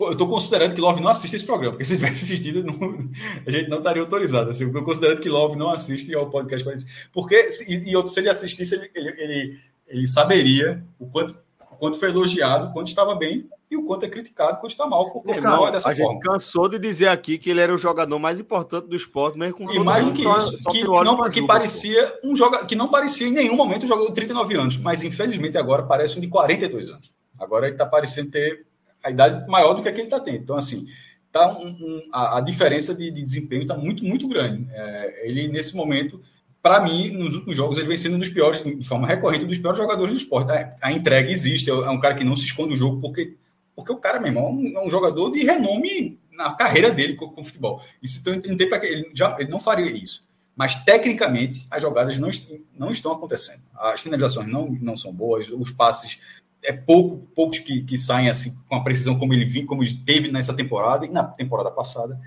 eu 0.00 0.12
estou 0.12 0.28
considerando 0.28 0.74
que 0.74 0.80
Love 0.80 1.00
não 1.00 1.10
assiste 1.10 1.34
esse 1.34 1.44
programa, 1.44 1.72
porque 1.72 1.84
se 1.84 1.96
tivesse 1.96 2.24
assistido, 2.24 2.62
não, 2.62 2.74
a 3.46 3.50
gente 3.50 3.68
não 3.68 3.78
estaria 3.78 4.02
autorizado. 4.02 4.50
Assim, 4.50 4.62
eu 4.62 4.68
estou 4.68 4.84
considerando 4.84 5.20
que 5.20 5.28
Love 5.28 5.56
não 5.56 5.70
assiste 5.70 6.14
ao 6.14 6.30
podcast. 6.30 7.08
Porque, 7.12 7.48
e, 7.68 7.92
e 7.92 8.08
se 8.08 8.20
ele 8.20 8.28
assistisse, 8.28 8.76
ele, 8.76 8.90
ele, 8.94 9.08
ele, 9.20 9.60
ele, 9.88 10.08
saberia 10.08 10.84
o 10.98 11.06
quanto, 11.06 11.36
o 11.72 11.76
quanto 11.76 11.98
foi 11.98 12.10
elogiado, 12.10 12.68
o 12.68 12.72
quanto 12.72 12.88
estava 12.88 13.14
bem 13.16 13.48
e 13.70 13.76
o 13.76 13.84
quanto 13.84 14.04
é 14.04 14.08
criticado 14.08 14.58
quando 14.58 14.70
está 14.70 14.86
mal, 14.86 15.10
porque 15.12 15.32
é, 15.32 15.40
não 15.40 15.68
é 15.68 15.72
dessa 15.72 15.90
a 15.90 15.96
forma. 15.96 16.12
gente 16.12 16.22
cansou 16.22 16.68
de 16.68 16.78
dizer 16.78 17.08
aqui 17.08 17.38
que 17.38 17.50
ele 17.50 17.60
era 17.60 17.74
o 17.74 17.78
jogador 17.78 18.18
mais 18.18 18.40
importante 18.40 18.88
do 18.88 18.96
esporte, 18.96 19.38
mesmo 19.38 19.58
com 19.58 19.70
E 19.70 19.78
mais 19.78 20.06
do 20.06 20.12
que 20.12 20.22
isso, 20.22 20.62
que, 20.70 20.84
não, 20.84 21.30
que 21.30 21.46
parecia 21.46 22.18
um 22.24 22.34
joga, 22.34 22.64
que 22.64 22.74
não 22.74 22.88
parecia 22.88 23.28
em 23.28 23.32
nenhum 23.32 23.56
momento 23.56 23.84
um 23.84 23.88
jogador 23.88 24.08
de 24.08 24.14
39 24.14 24.56
anos, 24.56 24.78
mas 24.78 25.02
infelizmente 25.02 25.58
agora 25.58 25.82
parece 25.82 26.16
um 26.16 26.20
de 26.20 26.28
42 26.28 26.88
anos. 26.88 27.12
Agora 27.38 27.66
ele 27.66 27.74
está 27.74 27.84
parecendo 27.84 28.30
ter 28.30 28.66
a 29.02 29.10
idade 29.10 29.48
maior 29.48 29.74
do 29.74 29.82
que 29.82 29.88
aquele 29.88 30.04
está 30.04 30.18
tendo. 30.18 30.38
Então, 30.38 30.56
assim, 30.56 30.86
tá 31.30 31.56
um, 31.56 31.66
um, 31.66 32.02
a, 32.12 32.38
a, 32.38 32.40
diferença 32.40 32.94
de, 32.94 33.10
de 33.10 33.22
desempenho 33.22 33.62
está 33.62 33.76
muito, 33.76 34.04
muito 34.04 34.26
grande. 34.26 34.66
É, 34.70 35.28
ele, 35.28 35.48
nesse 35.48 35.76
momento, 35.76 36.20
para 36.62 36.80
mim, 36.80 37.10
nos 37.12 37.34
últimos 37.34 37.56
jogos, 37.56 37.78
ele 37.78 37.88
vem 37.88 37.96
sendo 37.96 38.16
um 38.16 38.18
dos 38.18 38.28
piores, 38.28 38.62
de 38.62 38.86
forma 38.86 39.06
recorrente, 39.06 39.44
um 39.44 39.48
dos 39.48 39.58
piores 39.58 39.78
jogadores 39.78 40.14
do 40.14 40.18
esporte. 40.18 40.50
A, 40.50 40.74
a 40.82 40.92
entrega 40.92 41.30
existe, 41.30 41.70
é, 41.70 41.72
é 41.72 41.90
um 41.90 42.00
cara 42.00 42.14
que 42.14 42.24
não 42.24 42.36
se 42.36 42.44
esconde 42.44 42.70
do 42.70 42.76
jogo, 42.76 43.00
porque, 43.00 43.36
porque 43.78 43.92
o 43.92 43.96
cara, 43.96 44.18
meu 44.18 44.32
irmão, 44.32 44.46
é 44.46 44.50
um, 44.50 44.78
é 44.78 44.86
um 44.88 44.90
jogador 44.90 45.30
de 45.30 45.44
renome 45.44 46.18
na 46.32 46.52
carreira 46.52 46.90
dele 46.90 47.14
com, 47.14 47.32
o 47.36 47.44
futebol. 47.44 47.80
Isso, 48.02 48.18
então, 48.18 48.34
não 48.50 48.56
tem 48.56 48.68
para 48.68 48.84
ele, 48.84 49.08
já, 49.14 49.36
ele 49.38 49.48
não 49.48 49.60
faria 49.60 49.88
isso. 49.88 50.26
Mas, 50.56 50.82
tecnicamente, 50.82 51.64
as 51.70 51.80
jogadas 51.80 52.18
não, 52.18 52.28
não 52.76 52.90
estão 52.90 53.12
acontecendo. 53.12 53.62
As 53.76 54.00
finalizações 54.00 54.48
não, 54.48 54.68
não 54.68 54.96
são 54.96 55.12
boas, 55.12 55.48
os 55.48 55.70
passes 55.70 56.18
é 56.60 56.72
pouco, 56.72 57.18
poucos 57.36 57.60
que, 57.60 57.84
que 57.84 57.96
saem 57.96 58.28
assim 58.28 58.52
com 58.68 58.74
a 58.74 58.82
precisão 58.82 59.16
como 59.16 59.32
ele 59.32 59.44
vinha, 59.44 59.64
como 59.64 59.84
ele 59.84 59.94
teve 60.04 60.28
nessa 60.32 60.56
temporada 60.56 61.06
e 61.06 61.08
na 61.08 61.22
temporada 61.22 61.70
passada. 61.70 62.18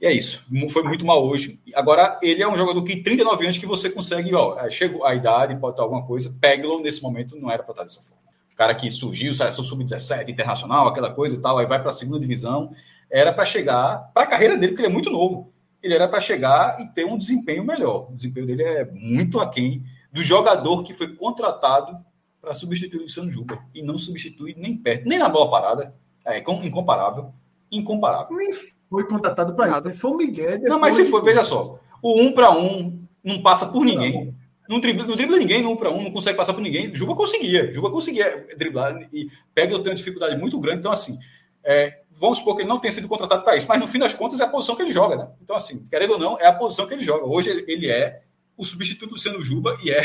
E 0.00 0.04
é 0.04 0.12
isso. 0.12 0.44
Foi 0.70 0.82
muito 0.82 1.06
mal 1.06 1.24
hoje. 1.24 1.60
Agora, 1.76 2.18
ele 2.20 2.42
é 2.42 2.48
um 2.48 2.56
jogador 2.56 2.82
que, 2.82 3.04
39 3.04 3.44
anos, 3.44 3.56
que 3.56 3.66
você 3.66 3.88
consegue, 3.88 4.34
ó, 4.34 4.58
é, 4.58 4.68
chegou 4.68 5.06
a 5.06 5.14
idade, 5.14 5.54
pode 5.60 5.74
estar 5.74 5.84
alguma 5.84 6.04
coisa. 6.04 6.34
Peglo, 6.40 6.82
nesse 6.82 7.00
momento, 7.00 7.36
não 7.36 7.48
era 7.48 7.62
para 7.62 7.70
estar 7.70 7.84
dessa 7.84 8.02
forma. 8.02 8.18
O 8.58 8.64
cara 8.66 8.74
que 8.74 8.90
surgiu, 8.90 9.32
seleção 9.32 9.62
sub-17, 9.62 10.30
internacional, 10.30 10.88
aquela 10.88 11.14
coisa 11.14 11.36
e 11.36 11.38
tal, 11.38 11.58
aí 11.58 11.66
vai 11.66 11.78
para 11.78 11.90
a 11.90 11.92
segunda 11.92 12.18
divisão. 12.18 12.72
Era 13.08 13.32
para 13.32 13.44
chegar, 13.44 14.10
para 14.12 14.24
a 14.24 14.26
carreira 14.26 14.56
dele, 14.56 14.72
porque 14.72 14.82
ele 14.82 14.90
é 14.90 14.92
muito 14.92 15.10
novo. 15.10 15.52
Ele 15.80 15.94
era 15.94 16.08
para 16.08 16.18
chegar 16.18 16.80
e 16.80 16.86
ter 16.88 17.04
um 17.04 17.16
desempenho 17.16 17.64
melhor. 17.64 18.10
O 18.10 18.16
desempenho 18.16 18.48
dele 18.48 18.64
é 18.64 18.84
muito 18.92 19.38
aquém 19.38 19.84
do 20.12 20.20
jogador 20.20 20.82
que 20.82 20.92
foi 20.92 21.14
contratado 21.14 22.04
para 22.40 22.52
substituir 22.52 22.98
o 22.98 23.02
Luciano 23.02 23.30
Juba. 23.30 23.60
E 23.72 23.80
não 23.80 23.96
substitui 23.96 24.56
nem 24.58 24.76
perto, 24.76 25.08
nem 25.08 25.20
na 25.20 25.28
bola 25.28 25.48
parada. 25.48 25.94
É 26.26 26.40
incomparável. 26.66 27.32
Incomparável. 27.70 28.36
Nem 28.36 28.50
foi 28.90 29.06
contratado 29.06 29.54
para 29.54 29.68
isso. 29.68 29.92
Se 29.92 30.00
for 30.00 30.10
o 30.10 30.16
Miguel. 30.16 30.58
Não, 30.62 30.80
mas 30.80 30.96
se 30.96 31.04
for, 31.04 31.22
veja 31.22 31.44
só. 31.44 31.78
O 32.02 32.20
um 32.20 32.32
para 32.32 32.50
um 32.50 33.04
não 33.22 33.40
passa 33.40 33.68
por 33.68 33.84
ninguém. 33.84 34.34
Não 34.68 34.78
dribla, 34.78 35.06
não 35.06 35.16
dribla 35.16 35.38
ninguém 35.38 35.62
no 35.62 35.70
um 35.70 35.76
para 35.76 35.90
um, 35.90 36.02
não 36.02 36.12
consegue 36.12 36.36
passar 36.36 36.52
por 36.52 36.60
ninguém. 36.60 36.94
Juba 36.94 37.16
conseguia. 37.16 37.72
Juba 37.72 37.90
conseguia 37.90 38.46
driblar. 38.56 39.08
E 39.12 39.30
pega, 39.54 39.72
eu 39.72 39.78
tenho 39.78 39.92
uma 39.92 39.96
dificuldade 39.96 40.36
muito 40.36 40.60
grande. 40.60 40.80
Então, 40.80 40.92
assim, 40.92 41.18
é, 41.64 42.02
vamos 42.10 42.38
supor 42.38 42.54
que 42.54 42.62
ele 42.62 42.68
não 42.68 42.78
tenha 42.78 42.92
sido 42.92 43.08
contratado 43.08 43.42
para 43.42 43.56
isso, 43.56 43.66
mas 43.66 43.80
no 43.80 43.88
fim 43.88 43.98
das 43.98 44.12
contas 44.12 44.40
é 44.40 44.44
a 44.44 44.48
posição 44.48 44.76
que 44.76 44.82
ele 44.82 44.92
joga, 44.92 45.16
né? 45.16 45.28
Então, 45.42 45.56
assim, 45.56 45.86
querendo 45.88 46.12
ou 46.12 46.18
não, 46.18 46.38
é 46.38 46.46
a 46.46 46.52
posição 46.52 46.86
que 46.86 46.92
ele 46.92 47.02
joga. 47.02 47.24
Hoje 47.24 47.48
ele, 47.48 47.64
ele 47.66 47.90
é 47.90 48.22
o 48.58 48.64
substituto 48.64 49.08
do 49.08 49.12
Luciano 49.14 49.42
Juba 49.42 49.78
e 49.82 49.90
é 49.90 50.02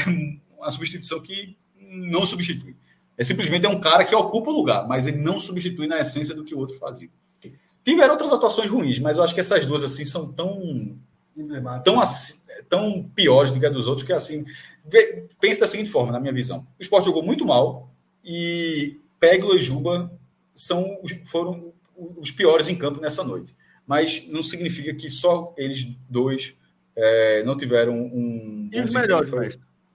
uma 0.57 0.71
substituição 0.71 1.19
que 1.19 1.57
não 1.77 2.25
substitui. 2.25 2.75
É 3.17 3.23
simplesmente 3.23 3.65
é 3.65 3.69
um 3.69 3.81
cara 3.81 4.05
que 4.05 4.15
ocupa 4.15 4.49
o 4.49 4.53
lugar, 4.55 4.87
mas 4.87 5.07
ele 5.07 5.17
não 5.17 5.39
substitui 5.39 5.87
na 5.87 5.99
essência 5.99 6.33
do 6.33 6.43
que 6.43 6.55
o 6.55 6.59
outro 6.59 6.77
fazia. 6.77 7.09
Tiveram 7.83 8.13
outras 8.13 8.31
atuações 8.31 8.69
ruins, 8.69 8.97
mas 8.99 9.17
eu 9.17 9.23
acho 9.23 9.33
que 9.33 9.41
essas 9.41 9.65
duas 9.65 9.83
assim 9.83 10.05
são 10.05 10.31
tão 10.31 10.97
tão, 11.83 11.99
tão 12.69 13.03
piores 13.15 13.51
do 13.51 13.59
que 13.59 13.65
a 13.65 13.69
dos 13.69 13.87
outros 13.87 14.05
que 14.05 14.13
assim 14.13 14.45
pensa 15.39 15.61
da 15.61 15.67
seguinte 15.67 15.89
forma, 15.89 16.11
na 16.11 16.19
minha 16.19 16.33
visão: 16.33 16.67
o 16.79 16.81
esporte 16.81 17.05
jogou 17.05 17.23
muito 17.23 17.45
mal 17.45 17.89
e 18.23 18.99
Peglo 19.19 19.55
e 19.55 19.61
Juba 19.61 20.11
são 20.53 20.99
foram 21.25 21.73
os 22.17 22.31
piores 22.31 22.67
em 22.67 22.75
campo 22.75 23.01
nessa 23.01 23.23
noite. 23.23 23.55
mas 23.85 24.25
não 24.27 24.43
significa 24.43 24.93
que 24.93 25.09
só 25.09 25.53
eles 25.57 25.87
dois 26.09 26.55
é, 26.95 27.43
não 27.43 27.57
tiveram 27.57 27.93
um. 27.97 28.69
E 28.71 28.79
os 28.79 28.93
melhores? 28.93 29.31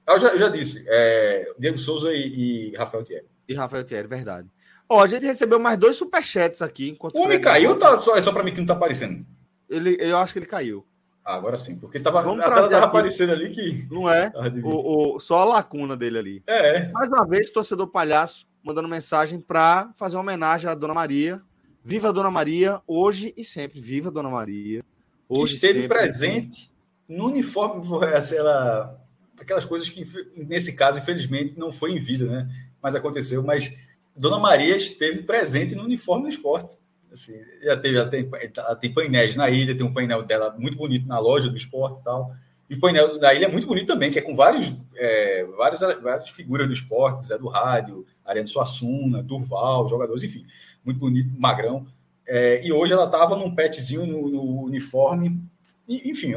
Ah, 0.06 0.14
eu 0.14 0.20
já, 0.20 0.28
eu 0.28 0.38
já 0.38 0.48
disse, 0.48 0.84
é, 0.88 1.50
Diego 1.58 1.78
Souza 1.78 2.12
e, 2.12 2.70
e 2.70 2.76
Rafael 2.76 3.04
Thierry. 3.04 3.26
E 3.46 3.54
Rafael 3.54 3.84
Thierry, 3.84 4.08
verdade. 4.08 4.48
Ó, 4.88 5.02
a 5.02 5.06
gente 5.06 5.26
recebeu 5.26 5.58
mais 5.58 5.78
dois 5.78 5.96
superchats 5.96 6.62
aqui. 6.62 6.88
Enquanto 6.90 7.14
o 7.14 7.20
homem 7.20 7.38
caiu 7.38 7.78
tá 7.78 7.98
só, 7.98 8.16
é 8.16 8.22
só 8.22 8.32
para 8.32 8.42
mim 8.42 8.52
que 8.52 8.58
não 8.58 8.66
tá 8.66 8.72
aparecendo? 8.72 9.24
Ele, 9.68 9.96
eu 10.00 10.16
acho 10.16 10.32
que 10.32 10.38
ele 10.38 10.46
caiu. 10.46 10.86
Ah, 11.28 11.34
agora 11.34 11.58
sim, 11.58 11.76
porque 11.76 12.00
tava, 12.00 12.20
a 12.20 12.22
tela 12.22 12.70
tava 12.70 12.86
aparecendo 12.86 13.32
ali 13.32 13.50
que. 13.50 13.86
Não 13.90 14.10
é? 14.10 14.32
O, 14.64 15.16
o, 15.16 15.20
só 15.20 15.40
a 15.40 15.44
lacuna 15.44 15.94
dele 15.94 16.18
ali. 16.18 16.42
É. 16.46 16.88
Mais 16.90 17.10
uma 17.10 17.26
vez, 17.26 17.50
torcedor 17.50 17.86
palhaço 17.88 18.46
mandando 18.64 18.88
mensagem 18.88 19.38
para 19.38 19.92
fazer 19.94 20.16
uma 20.16 20.22
homenagem 20.22 20.70
à 20.70 20.74
Dona 20.74 20.94
Maria. 20.94 21.38
Viva 21.84 22.08
a 22.08 22.12
Dona 22.12 22.30
Maria, 22.30 22.80
hoje 22.86 23.34
e 23.36 23.44
sempre. 23.44 23.78
Viva 23.78 24.08
a 24.08 24.10
Dona 24.10 24.30
Maria. 24.30 24.82
Hoje 25.28 25.52
que 25.52 25.56
esteve 25.56 25.80
sempre. 25.82 25.88
presente 25.98 26.72
no 27.06 27.26
uniforme, 27.26 27.82
assim, 28.14 28.36
ela, 28.36 28.98
aquelas 29.38 29.66
coisas 29.66 29.90
que, 29.90 30.02
nesse 30.34 30.76
caso, 30.76 30.98
infelizmente, 30.98 31.58
não 31.58 31.70
foi 31.70 31.92
em 31.92 31.98
vida, 31.98 32.24
né? 32.24 32.48
Mas 32.82 32.94
aconteceu. 32.94 33.42
Mas 33.42 33.76
Dona 34.16 34.38
Maria 34.38 34.74
esteve 34.78 35.24
presente 35.24 35.74
no 35.74 35.84
uniforme 35.84 36.22
do 36.22 36.30
esporte. 36.30 36.74
Assim, 37.12 37.40
já 37.62 37.76
teve, 37.76 37.96
ela 37.96 38.08
tem, 38.08 38.28
ela 38.56 38.76
tem 38.76 38.92
painéis 38.92 39.34
na 39.34 39.48
ilha, 39.48 39.76
tem 39.76 39.86
um 39.86 39.92
painel 39.92 40.22
dela 40.22 40.54
muito 40.58 40.76
bonito 40.76 41.06
na 41.06 41.18
loja 41.18 41.48
do 41.48 41.56
esporte 41.56 42.00
e 42.00 42.04
tal. 42.04 42.32
E 42.68 42.74
o 42.74 42.80
painel 42.80 43.18
da 43.18 43.32
ilha 43.32 43.46
é 43.46 43.48
muito 43.48 43.66
bonito 43.66 43.86
também, 43.86 44.10
que 44.10 44.18
é 44.18 44.22
com 44.22 44.36
vários, 44.36 44.70
é, 44.94 45.44
várias, 45.56 45.80
várias 45.80 46.28
figuras 46.28 46.66
do 46.66 46.74
esporte, 46.74 47.24
Zé 47.24 47.38
do 47.38 47.48
Rádio, 47.48 48.04
Ariane 48.24 48.46
Suassuna, 48.46 49.22
Durval, 49.22 49.88
jogadores, 49.88 50.22
enfim, 50.22 50.44
muito 50.84 51.00
bonito, 51.00 51.30
magrão. 51.38 51.86
É, 52.26 52.64
e 52.64 52.70
hoje 52.70 52.92
ela 52.92 53.06
estava 53.06 53.36
num 53.36 53.54
petzinho 53.54 54.06
no, 54.06 54.28
no 54.28 54.62
uniforme. 54.64 55.40
E, 55.88 56.10
enfim, 56.10 56.34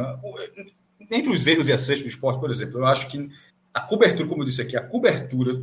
entre 1.11 1.29
os 1.29 1.45
erros 1.45 1.67
e 1.67 1.73
acertos 1.73 2.03
do 2.03 2.09
esporte, 2.09 2.39
por 2.39 2.49
exemplo, 2.49 2.79
eu 2.79 2.85
acho 2.85 3.07
que 3.07 3.29
a 3.73 3.81
cobertura, 3.81 4.27
como 4.27 4.41
eu 4.41 4.45
disse 4.45 4.61
aqui, 4.61 4.77
a 4.77 4.83
cobertura 4.83 5.61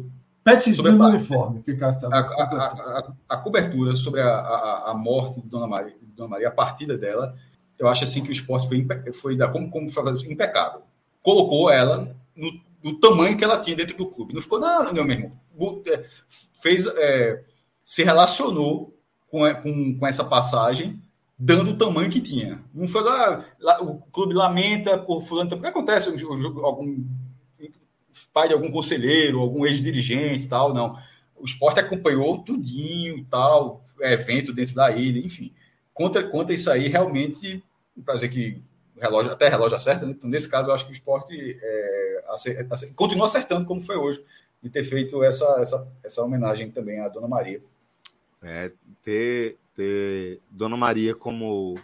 Petzinho 0.57 0.93
no 0.93 1.07
uniforme. 1.07 1.63
A, 2.11 2.19
a, 2.19 2.23
a, 2.23 3.13
a, 3.29 3.37
cobertura 3.37 3.97
sobre 3.97 4.21
a, 4.21 4.95
morte 4.97 5.41
de 5.41 5.49
Dona 5.49 5.67
Maria, 5.67 5.95
de 6.01 6.13
Dona 6.15 6.31
Maria, 6.31 6.49
a 6.49 6.53
partida 6.53 6.97
dela, 6.97 7.35
eu 7.79 7.89
acho 7.89 8.05
assim 8.05 8.23
que 8.23 8.31
o 8.31 8.33
esporte 8.33 8.69
foi, 8.69 8.87
foi 9.13 9.37
da, 9.37 9.49
como, 9.49 9.71
como 9.71 9.91
impecável. 10.29 10.83
Colocou 11.23 11.71
ela 11.71 12.15
no, 12.35 12.61
no, 12.83 12.99
tamanho 12.99 13.37
que 13.37 13.45
ela 13.45 13.61
tinha 13.61 13.77
dentro 13.77 13.97
do 13.97 14.07
clube. 14.07 14.35
Não 14.35 14.41
ficou 14.41 14.59
nada, 14.59 14.93
meu 14.93 15.07
irmão. 15.07 15.33
É, 15.87 16.05
fez, 16.63 16.87
é, 16.87 17.43
se 17.85 18.03
relacionou 18.03 18.95
com, 19.31 19.41
com, 19.63 19.99
com 19.99 20.07
essa 20.07 20.25
passagem 20.25 21.01
dando 21.39 21.71
o 21.71 21.79
tamanho 21.79 22.11
que 22.11 22.21
tinha. 22.21 22.61
Não 22.75 22.89
foi 22.89 23.03
lá, 23.03 23.45
lá 23.61 23.83
o 23.83 23.99
clube 24.11 24.35
lamenta 24.35 24.99
por 24.99 25.23
fulano. 25.23 25.55
O 25.55 25.61
que 25.61 25.67
acontece? 25.67 26.09
Algum 26.63 27.05
pai 28.33 28.49
de 28.49 28.55
algum 28.55 28.71
conselheiro, 28.71 29.41
algum 29.41 29.67
ex-dirigente 29.67 30.49
tal, 30.49 30.75
não. 30.75 30.99
O 31.37 31.45
esporte 31.45 31.81
acompanhou 31.81 32.43
tudinho, 32.43 33.25
tal, 33.31 33.83
evento 34.01 34.53
dentro 34.53 34.75
da 34.75 34.91
ilha, 34.91 35.25
enfim. 35.25 35.53
Contra, 35.95 36.25
contra 36.25 36.55
isso 36.55 36.71
aí, 36.71 36.89
realmente, 36.89 37.63
para 38.05 38.15
dizer 38.15 38.29
que 38.29 38.63
relógio, 39.01 39.33
até 39.33 39.49
relógio 39.49 39.77
acerta, 39.77 40.05
né? 40.05 40.13
então 40.17 40.29
nesse 40.29 40.49
caso 40.49 40.71
eu 40.71 40.75
acho 40.75 40.85
que 40.85 40.91
o 40.91 40.93
esporte 40.93 41.59
é, 41.63 42.25
acerta, 42.29 42.75
acerta, 42.75 42.95
continua 42.95 43.27
acertando 43.27 43.65
como 43.65 43.81
foi 43.81 43.97
hoje, 43.97 44.23
e 44.63 44.69
ter 44.69 44.83
feito 44.85 45.23
essa, 45.23 45.45
essa, 45.61 45.89
essa 46.03 46.23
homenagem 46.23 46.71
também 46.71 47.01
à 47.01 47.09
Dona 47.09 47.29
Maria. 47.29 47.61
É, 48.43 48.73
ter, 49.05 49.57
ter 49.75 50.41
Dona 50.51 50.77
Maria 50.77 51.15
como 51.15 51.79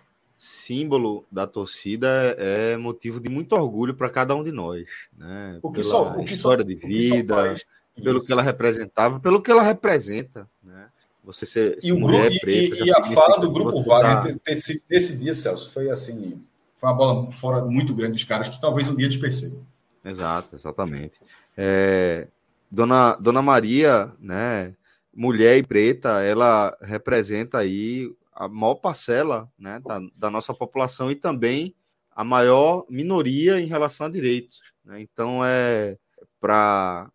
símbolo 0.44 1.24
da 1.32 1.46
torcida 1.46 2.36
é 2.38 2.76
motivo 2.76 3.18
de 3.18 3.30
muito 3.30 3.54
orgulho 3.54 3.94
para 3.94 4.10
cada 4.10 4.36
um 4.36 4.44
de 4.44 4.52
nós, 4.52 4.84
né? 5.16 5.58
O 5.62 5.70
que 5.72 5.80
Pela 5.80 5.90
só, 5.90 6.12
o 6.18 6.22
que 6.22 6.34
história 6.34 6.62
só, 6.62 6.68
de 6.68 6.74
vida, 6.74 7.54
que 7.94 8.02
pelo 8.02 8.22
que 8.22 8.30
ela 8.30 8.42
representava, 8.42 9.18
pelo 9.18 9.40
que 9.40 9.50
ela 9.50 9.62
representa, 9.62 10.46
né? 10.62 10.88
Você 11.24 11.46
ser, 11.46 11.78
e 11.82 11.90
o 11.90 11.98
grupo, 11.98 12.40
preta, 12.40 12.76
e, 12.76 12.88
e 12.88 12.92
a 12.92 13.02
fala 13.02 13.38
do 13.38 13.50
grupo 13.50 13.80
Wagner 13.80 14.36
tá... 14.36 14.52
nesse 14.90 15.18
dia, 15.18 15.32
Celso, 15.32 15.72
foi 15.72 15.88
assim, 15.88 16.38
foi 16.76 16.90
uma 16.90 16.94
bola 16.94 17.32
fora 17.32 17.64
muito 17.64 17.94
grande 17.94 18.12
dos 18.12 18.24
caras 18.24 18.50
que 18.50 18.60
talvez 18.60 18.86
um 18.86 18.96
dia 18.96 19.08
te 19.08 19.18
percebam. 19.18 19.62
Exato, 20.04 20.54
exatamente. 20.54 21.14
É, 21.56 22.28
Dona, 22.70 23.14
Dona 23.14 23.40
Maria, 23.40 24.12
né? 24.20 24.74
Mulher 25.14 25.56
e 25.56 25.62
preta, 25.62 26.20
ela 26.22 26.76
representa 26.82 27.56
aí 27.56 28.12
a 28.34 28.48
maior 28.48 28.74
parcela 28.76 29.50
né, 29.58 29.80
da, 29.80 30.00
da, 30.14 30.30
nossa 30.30 30.52
população 30.52 31.10
e 31.10 31.14
também 31.14 31.74
a 32.10 32.24
maior 32.24 32.84
minoria 32.88 33.60
em 33.60 33.66
relação 33.66 34.06
a 34.06 34.10
direitos. 34.10 34.60
Né? 34.84 35.00
Então, 35.00 35.44
é 35.44 35.96
para 36.40 37.10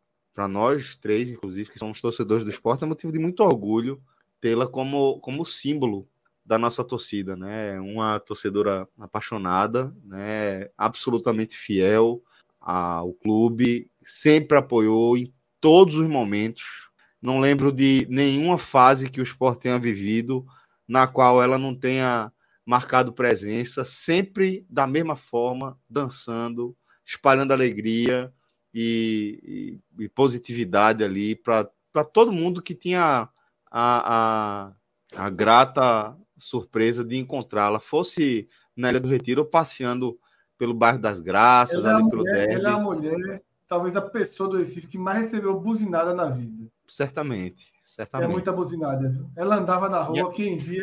nós 0.47 0.95
três, 0.95 1.29
inclusive, 1.29 1.69
que 1.69 1.77
somos 1.77 2.01
torcedores 2.01 2.43
do 2.43 2.49
esporte, 2.49 2.83
é 2.83 2.87
motivo 2.87 3.11
de 3.11 3.19
muito 3.19 3.43
orgulho 3.43 4.01
tê-la 4.41 4.65
como, 4.65 5.19
como 5.19 5.45
símbolo 5.45 6.07
da 6.45 6.57
nossa 6.57 6.83
torcida, 6.83 7.35
né? 7.35 7.79
Uma 7.79 8.19
torcedora 8.19 8.87
apaixonada, 8.97 9.93
né? 10.03 10.69
Absolutamente 10.77 11.55
fiel 11.55 12.23
ao 12.59 13.13
clube, 13.13 13.91
sempre 14.03 14.57
apoiou 14.57 15.17
em 15.17 15.31
todos 15.61 15.95
os 15.95 16.07
momentos. 16.07 16.89
Não 17.21 17.39
lembro 17.39 17.71
de 17.71 18.07
nenhuma 18.09 18.57
fase 18.57 19.09
que 19.09 19.19
o 19.19 19.23
esporte 19.23 19.61
tenha 19.61 19.77
vivido 19.77 20.45
na 20.89 21.05
qual 21.05 21.41
ela 21.41 21.59
não 21.59 21.75
tenha 21.75 22.33
marcado 22.65 23.13
presença, 23.13 23.85
sempre 23.85 24.65
da 24.67 24.87
mesma 24.87 25.15
forma, 25.15 25.79
dançando, 25.87 26.75
espalhando 27.05 27.51
alegria 27.51 28.33
e, 28.73 29.79
e, 29.97 30.03
e 30.03 30.09
positividade 30.09 31.03
ali 31.03 31.35
para 31.35 31.69
todo 32.11 32.31
mundo 32.31 32.61
que 32.61 32.73
tinha 32.73 33.29
a, 33.71 34.71
a, 35.11 35.25
a 35.25 35.29
grata 35.29 36.17
surpresa 36.35 37.05
de 37.05 37.17
encontrá-la, 37.17 37.79
fosse 37.79 38.49
na 38.75 38.89
Ilha 38.89 38.99
do 38.99 39.07
Retiro 39.07 39.41
ou 39.41 39.47
passeando 39.47 40.19
pelo 40.57 40.73
bairro 40.73 40.99
das 40.99 41.19
Graças, 41.19 41.83
ela 41.83 41.91
é 41.91 41.93
ali 41.93 42.09
pelo 42.09 42.23
mulher, 42.23 42.49
Ela 42.49 42.69
é 42.69 42.73
a 42.73 42.79
mulher, 42.79 43.43
talvez 43.67 43.95
a 43.95 44.01
pessoa 44.01 44.49
do 44.49 44.57
Recife 44.57 44.87
que 44.87 44.97
mais 44.97 45.23
recebeu 45.23 45.59
buzinada 45.59 46.13
na 46.13 46.25
vida. 46.25 46.67
Certamente. 46.87 47.71
Certamente. 47.99 48.29
É 48.29 48.31
muita 48.31 48.53
buzinada. 48.53 49.13
Ela 49.35 49.57
andava 49.57 49.89
na 49.89 50.01
rua, 50.01 50.31
quem 50.31 50.57
via. 50.57 50.81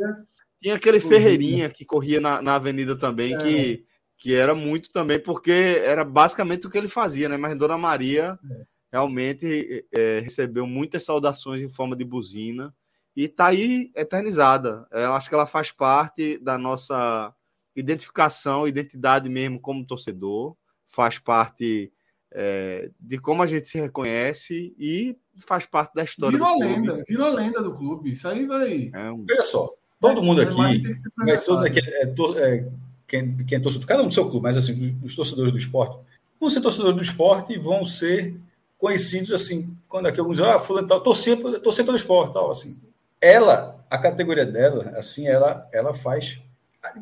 Tinha 0.60 0.74
aquele 0.74 1.00
Ferreirinha 1.00 1.70
que 1.70 1.82
corria 1.82 2.20
na, 2.20 2.42
na 2.42 2.56
avenida 2.56 2.94
também, 2.94 3.34
é. 3.34 3.38
que, 3.38 3.86
que 4.18 4.34
era 4.34 4.54
muito 4.54 4.90
também, 4.90 5.18
porque 5.18 5.80
era 5.82 6.04
basicamente 6.04 6.66
o 6.66 6.70
que 6.70 6.76
ele 6.76 6.88
fazia, 6.88 7.26
né? 7.26 7.38
Mas 7.38 7.56
Dona 7.56 7.78
Maria 7.78 8.38
é. 8.50 8.64
realmente 8.92 9.86
é, 9.94 10.20
recebeu 10.20 10.66
muitas 10.66 11.04
saudações 11.04 11.62
em 11.62 11.70
forma 11.70 11.96
de 11.96 12.04
buzina 12.04 12.74
e 13.16 13.24
está 13.24 13.46
aí 13.46 13.90
eternizada. 13.96 14.86
Eu 14.90 15.14
acho 15.14 15.30
que 15.30 15.34
ela 15.34 15.46
faz 15.46 15.72
parte 15.72 16.38
da 16.38 16.58
nossa 16.58 17.34
identificação, 17.74 18.68
identidade 18.68 19.30
mesmo 19.30 19.58
como 19.58 19.86
torcedor, 19.86 20.54
faz 20.90 21.18
parte 21.18 21.90
é, 22.30 22.90
de 23.00 23.18
como 23.18 23.42
a 23.42 23.46
gente 23.46 23.68
se 23.68 23.80
reconhece 23.80 24.74
e 24.78 25.16
faz 25.40 25.66
parte 25.66 25.94
da 25.94 26.04
história 26.04 26.38
virou 26.38 26.54
do 26.54 26.58
clube. 26.58 26.74
lenda, 26.74 27.04
virou 27.06 27.34
lenda 27.34 27.62
do 27.62 27.74
clube. 27.74 28.12
Isso 28.12 28.28
aí 28.28 28.46
vai. 28.46 28.90
É 28.92 29.10
um... 29.10 29.24
Olha 29.30 29.42
só, 29.42 29.72
todo 30.00 30.22
mundo 30.22 30.40
aqui, 30.40 30.82
mas 31.16 31.44
todo, 31.44 31.66
é, 31.66 31.70
é, 31.70 32.68
quem, 33.06 33.36
quem 33.38 33.58
é 33.58 33.60
torcedor, 33.60 33.86
cada 33.86 34.02
um 34.02 34.08
do 34.08 34.14
seu 34.14 34.28
clube, 34.28 34.42
mas 34.44 34.56
assim, 34.56 34.96
os 35.02 35.14
torcedores 35.14 35.52
do 35.52 35.58
esporte, 35.58 35.98
vão 36.40 36.50
ser 36.50 36.60
torcedores 36.60 36.96
do 36.96 37.02
esporte 37.02 37.52
e 37.52 37.58
vão 37.58 37.84
ser 37.84 38.36
conhecidos 38.78 39.32
assim, 39.32 39.76
quando 39.88 40.06
aqui 40.06 40.20
alguns 40.20 40.40
ah, 40.40 40.58
fulano 40.58 40.86
tal, 40.86 41.00
torcer, 41.00 41.38
torcer 41.60 41.84
pelo 41.84 41.96
esporte, 41.96 42.34
tal, 42.34 42.50
assim. 42.50 42.78
Ela, 43.20 43.84
a 43.90 43.98
categoria 43.98 44.44
dela, 44.44 44.92
assim, 44.96 45.26
ela, 45.26 45.66
ela 45.72 45.94
faz 45.94 46.40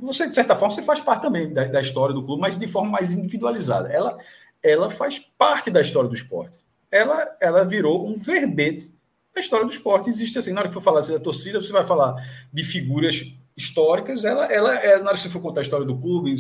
você, 0.01 0.27
de 0.27 0.35
certa 0.35 0.57
forma, 0.57 0.75
você 0.75 0.83
faz 0.83 1.01
parte 1.01 1.23
também 1.23 1.53
da, 1.53 1.65
da, 1.65 1.81
história 1.81 2.15
do 2.15 2.25
clube, 2.25 2.41
mas 2.41 2.59
de 2.59 2.67
forma 2.67 2.91
mais 2.91 3.13
individualizada. 3.13 3.93
Ela, 3.93 4.19
ela 4.63 4.91
faz 4.91 5.19
parte 5.37 5.71
da 5.71 5.81
história 5.81 6.09
do 6.09 6.15
esporte. 6.15 6.64
Ela, 6.95 7.37
ela 7.41 7.65
virou 7.65 8.07
um 8.07 8.15
verbete 8.15 8.95
da 9.35 9.41
história 9.41 9.67
do 9.67 9.73
esporte. 9.73 10.09
Existe 10.09 10.39
assim, 10.39 10.53
na 10.53 10.61
hora 10.61 10.69
que 10.69 10.75
for 10.75 10.81
falar 10.81 11.01
assim, 11.01 11.13
da 11.13 11.19
torcida, 11.19 11.61
você 11.61 11.73
vai 11.73 11.85
falar 11.85 12.15
de 12.53 12.63
figuras 12.63 13.35
históricas. 13.57 14.25
Ela, 14.25 14.47
ela 14.47 14.73
é, 14.77 14.99
na 15.01 15.09
hora 15.09 15.17
que 15.17 15.25
você 15.25 15.29
for 15.29 15.43
contar 15.43 15.61
a 15.61 15.63
história 15.63 15.85
do 15.85 15.99
clube, 15.99 16.37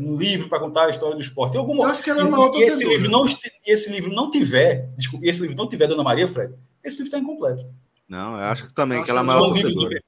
um 0.00 0.16
livro 0.16 0.48
para 0.48 0.60
contar 0.60 0.86
a 0.86 0.88
história 0.88 1.14
do 1.14 1.20
esporte. 1.20 1.52
Tem 1.52 1.60
alguma, 1.60 1.88
acho 1.88 2.02
que 2.02 2.08
ela 2.08 2.22
é 2.22 2.24
uma 2.24 2.56
e, 2.56 2.62
esse 2.62 2.88
livro 2.88 3.10
não 3.10 3.26
esse 3.66 3.92
livro 3.92 4.10
não 4.10 4.30
tiver, 4.30 4.88
desculpa, 4.96 5.26
esse 5.26 5.42
livro 5.42 5.54
não 5.54 5.68
tiver 5.68 5.86
Dona 5.86 6.02
Maria, 6.02 6.26
Fred, 6.26 6.54
esse 6.82 7.02
livro 7.02 7.08
está 7.08 7.18
incompleto. 7.18 7.66
Não, 8.08 8.32
eu 8.32 8.44
acho 8.44 8.66
que 8.66 8.72
também 8.72 9.02
que 9.02 9.10
ela 9.10 9.20
é 9.20 9.24
a 9.24 9.26
maior 9.26 9.48
torcedora. 9.48 10.02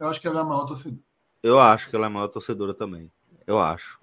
Eu 0.00 0.08
acho 0.08 0.20
que 0.20 0.26
ela 0.26 0.38
é 0.38 0.42
a 0.42 0.44
maior 0.44 0.66
torcedora. 0.66 1.02
Eu 1.42 1.58
acho 1.58 1.88
que 1.88 1.96
ela 1.96 2.04
é 2.04 2.08
a 2.08 2.10
maior 2.10 2.28
torcedora 2.28 2.74
também 2.74 3.10
eu 3.46 3.58
acho. 3.58 3.98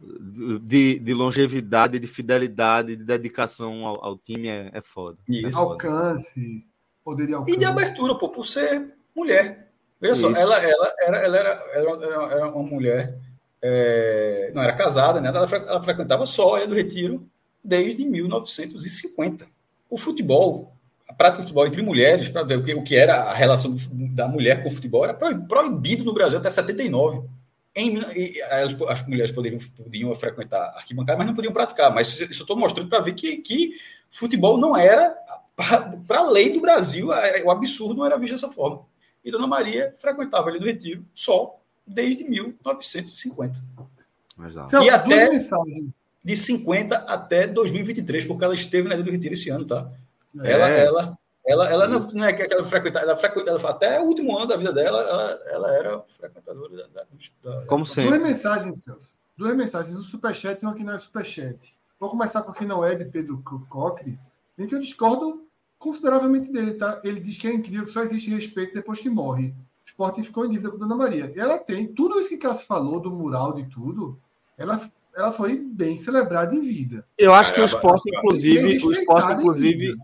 De, 0.62 1.00
de 1.00 1.14
longevidade, 1.14 2.00
de 2.00 2.08
fidelidade, 2.08 2.96
de 2.96 3.04
dedicação 3.04 3.86
ao, 3.86 4.04
ao 4.04 4.18
time 4.18 4.48
é, 4.48 4.70
é 4.74 4.82
foda. 4.82 5.18
É 5.30 5.52
foda. 5.52 5.58
Alcance, 5.58 6.66
poderia 7.04 7.38
alcance. 7.38 7.58
E 7.58 7.60
de 7.60 7.66
abertura, 7.66 8.16
pô, 8.16 8.30
por 8.30 8.46
ser 8.46 8.94
mulher. 9.16 9.72
Veja 10.00 10.14
Isso. 10.14 10.22
só, 10.22 10.36
ela, 10.36 10.58
ela, 10.58 10.94
era, 11.00 11.18
ela 11.18 11.38
era, 11.38 11.64
era, 11.74 12.34
era 12.34 12.50
uma 12.50 12.64
mulher, 12.64 13.18
é, 13.62 14.52
não 14.54 14.64
era 14.64 14.74
casada, 14.74 15.22
né? 15.22 15.30
ela, 15.30 15.48
ela 15.48 15.84
frequentava 15.84 16.26
só 16.26 16.56
a 16.56 16.60
Ilha 16.60 16.68
do 16.68 16.76
Retiro 16.76 17.28
desde 17.64 18.04
1950. 18.06 19.46
O 19.90 19.98
futebol, 19.98 20.74
a 21.08 21.14
prática 21.14 21.42
de 21.42 21.44
futebol 21.44 21.68
entre 21.68 21.82
mulheres, 21.82 22.30
para 22.30 22.44
ver 22.44 22.58
o 22.58 22.64
que, 22.64 22.74
o 22.74 22.84
que 22.84 22.96
era 22.96 23.24
a 23.24 23.34
relação 23.34 23.76
da 24.14 24.28
mulher 24.28 24.64
com 24.64 24.70
o 24.70 24.72
futebol, 24.72 25.04
era 25.04 25.14
proibido 25.14 26.04
no 26.04 26.14
Brasil 26.14 26.40
até 26.40 26.50
79. 26.50 27.22
Em, 27.74 28.00
as, 28.50 28.82
as, 28.82 29.08
mulheres 29.08 29.32
poderiam, 29.32 29.60
podiam 29.78 30.14
frequentar 30.16 30.74
arquibancada, 30.76 31.18
mas 31.18 31.28
não 31.28 31.36
podiam 31.36 31.54
praticar. 31.54 31.94
Mas 31.94 32.10
isso 32.20 32.24
eu 32.24 32.28
estou 32.30 32.58
mostrando 32.58 32.90
para 32.90 33.00
ver 33.00 33.14
que, 33.14 33.38
que 33.38 33.76
futebol 34.10 34.58
não 34.58 34.76
era, 34.76 35.16
para 36.08 36.20
a 36.20 36.30
lei 36.30 36.52
do 36.52 36.60
Brasil, 36.62 37.10
o 37.46 37.52
absurdo 37.52 37.96
não 37.96 38.06
era 38.06 38.18
visto 38.18 38.34
dessa 38.34 38.50
forma. 38.50 38.86
E 39.24 39.32
Dona 39.32 39.48
Maria 39.48 39.92
frequentava 39.96 40.50
ali 40.50 40.60
do 40.60 40.66
Retiro 40.66 41.06
só 41.14 41.60
desde 41.86 42.24
1950. 42.24 43.60
Exato. 44.48 44.84
E 44.84 44.90
até 44.90 45.30
de 46.24 46.36
50 46.36 46.96
até 46.96 47.48
2023, 47.48 48.26
porque 48.26 48.44
ela 48.44 48.54
esteve 48.54 48.88
na 48.88 48.96
Ilha 48.96 49.04
do 49.04 49.12
Retiro 49.12 49.34
esse 49.34 49.50
ano, 49.50 49.66
tá? 49.66 49.92
É. 50.42 50.52
Ela, 50.52 50.70
ela, 50.70 51.20
ela, 51.46 51.68
ela 51.70 51.88
não, 51.88 52.00
não 52.00 52.26
é 52.26 52.34
que 52.34 52.54
ela 52.54 52.64
frequentava, 52.64 53.06
ela 53.06 53.18
frequentava 53.18 53.70
até 53.70 54.00
o 54.00 54.06
último 54.06 54.38
ano 54.38 54.48
da 54.48 54.58
vida 54.58 54.72
dela, 54.72 55.02
ela, 55.02 55.40
ela 55.48 55.76
era 55.76 56.00
frequentadora 56.02 56.76
da. 56.78 56.88
da, 56.88 57.06
da 57.44 57.66
Como 57.66 57.86
sempre. 57.86 58.12
Duas 58.12 58.22
mensagens, 58.22 58.84
Celso. 58.84 59.16
Duas 59.36 59.56
mensagens, 59.56 59.98
um 59.98 60.04
superchat 60.04 60.62
e 60.62 60.66
uma 60.66 60.76
que 60.76 60.84
não 60.84 60.94
é 60.94 60.98
superchat. 61.00 61.76
Vou 62.00 62.10
começar 62.10 62.44
com 62.44 62.52
o 62.52 62.54
que 62.54 62.66
não 62.66 62.86
é 62.86 62.96
de 62.96 63.06
Pedro 63.06 63.42
Cocre, 63.70 64.20
em 64.58 64.68
que 64.68 64.76
eu 64.76 64.80
discordo 64.80 65.48
consideravelmente 65.80 66.52
dele, 66.52 66.76
tá? 66.76 67.02
Ele 67.04 67.20
diz 67.20 67.38
que 67.38 67.48
é 67.48 67.54
incrível 67.54 67.86
que 67.86 67.92
só 67.92 68.02
existe 68.02 68.30
respeito 68.30 68.74
depois 68.74 69.00
que 69.00 69.10
morre. 69.10 69.48
O 69.48 69.86
esporte 69.86 70.22
ficou 70.22 70.46
em 70.46 70.50
dívida 70.50 70.70
com 70.70 70.78
Dona 70.78 70.96
Maria. 70.96 71.34
E 71.36 71.40
ela 71.40 71.58
tem, 71.58 71.88
tudo 71.88 72.20
isso 72.20 72.30
que 72.30 72.38
Cássio 72.38 72.68
falou 72.68 73.00
do 73.00 73.10
mural, 73.10 73.54
de 73.54 73.66
tudo, 73.66 74.20
ela, 74.58 74.80
ela 75.16 75.32
foi 75.32 75.58
bem 75.58 75.98
celebrada 75.98 76.56
em 76.56 76.62
vida. 76.62 77.04
Eu 77.18 77.34
acho 77.34 77.54
que 77.54 77.62
o 77.62 77.66
esporte, 77.66 78.10
inclusive, 78.16 78.86
o 78.86 78.92
esporte, 78.92 79.34
inclusive, 79.34 79.98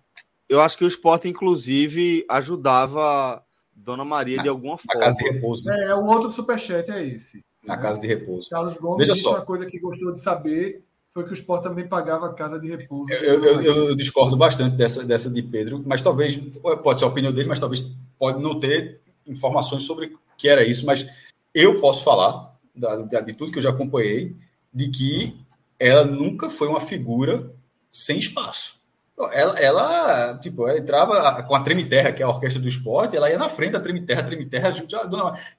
eu 0.50 0.62
acho 0.62 0.78
que 0.78 0.86
o 0.86 0.88
esporte, 0.88 1.28
inclusive, 1.28 2.26
ajudava 2.30 3.44
Dona 3.76 4.06
Maria 4.06 4.42
de 4.42 4.50
alguma 4.50 4.78
forma. 4.78 5.00
Na 5.00 5.06
casa 5.06 5.18
de 5.18 5.30
repouso. 5.30 5.66
Né? 5.66 5.86
É, 5.86 5.96
o 5.96 6.06
outro 6.06 6.32
superchat 6.32 6.90
é 6.90 7.06
esse. 7.06 7.44
Na 7.68 7.76
né? 7.76 7.82
casa 7.82 8.02
de 8.02 8.08
repouso. 8.08 8.50
Carlos 8.50 8.78
Gomes 8.78 9.08
Veja 9.08 9.20
só. 9.20 9.36
uma 9.36 9.46
coisa 9.46 9.66
que 9.66 9.80
gostou 9.80 10.12
de 10.12 10.20
saber 10.20 10.84
foi 11.14 11.24
que 11.24 11.32
o 11.32 11.34
Sport 11.34 11.64
também 11.64 11.88
pagava 11.88 12.28
a 12.28 12.34
casa 12.34 12.60
de 12.60 12.68
repouso. 12.68 13.12
Eu, 13.12 13.44
eu, 13.44 13.62
eu, 13.62 13.96
discordo 13.96 14.38
bastante 14.38 14.76
dessa, 14.76 15.04
dessa 15.04 15.30
de 15.30 15.42
Pedro, 15.42 15.82
mas 15.86 16.02
talvez, 16.02 16.40
pode 16.84 17.00
ser 17.00 17.06
a 17.06 17.10
opinião 17.10 17.34
dele, 17.34 17.50
mas 17.50 17.60
talvez 17.60 17.84
pode 18.20 18.42
não 18.42 18.60
ter 18.60 19.02
informações 19.26 19.84
sobre 19.84 20.06
o 20.08 20.20
que 20.38 20.48
era 20.48 20.64
isso, 20.64 20.86
mas 20.86 21.08
eu 21.54 21.82
posso 21.82 22.04
falar, 22.04 22.56
da, 22.76 22.98
de 23.22 23.34
tudo 23.34 23.52
que 23.52 23.58
eu 23.58 23.64
já 23.64 23.72
acompanhei, 23.72 24.36
de 24.72 24.90
que 24.90 25.36
ela 25.80 26.06
nunca 26.06 26.52
foi 26.52 26.68
uma 26.68 26.80
figura 26.80 27.52
sem 27.92 28.20
espaço. 28.20 28.77
Ela, 29.32 29.60
ela, 29.60 30.38
tipo, 30.38 30.68
ela 30.68 30.78
entrava 30.78 31.42
com 31.42 31.56
a 31.56 31.60
Treme 31.62 31.84
Terra, 31.84 32.12
que 32.12 32.22
é 32.22 32.26
a 32.26 32.30
orquestra 32.30 32.62
do 32.62 32.68
esporte, 32.68 33.16
ela 33.16 33.30
ia 33.30 33.38
na 33.38 33.50
frente 33.50 33.72
da 33.72 33.80
Treme 33.80 34.06
Terra, 34.06 34.22
Treme 34.22 34.46
Terra, 34.46 34.72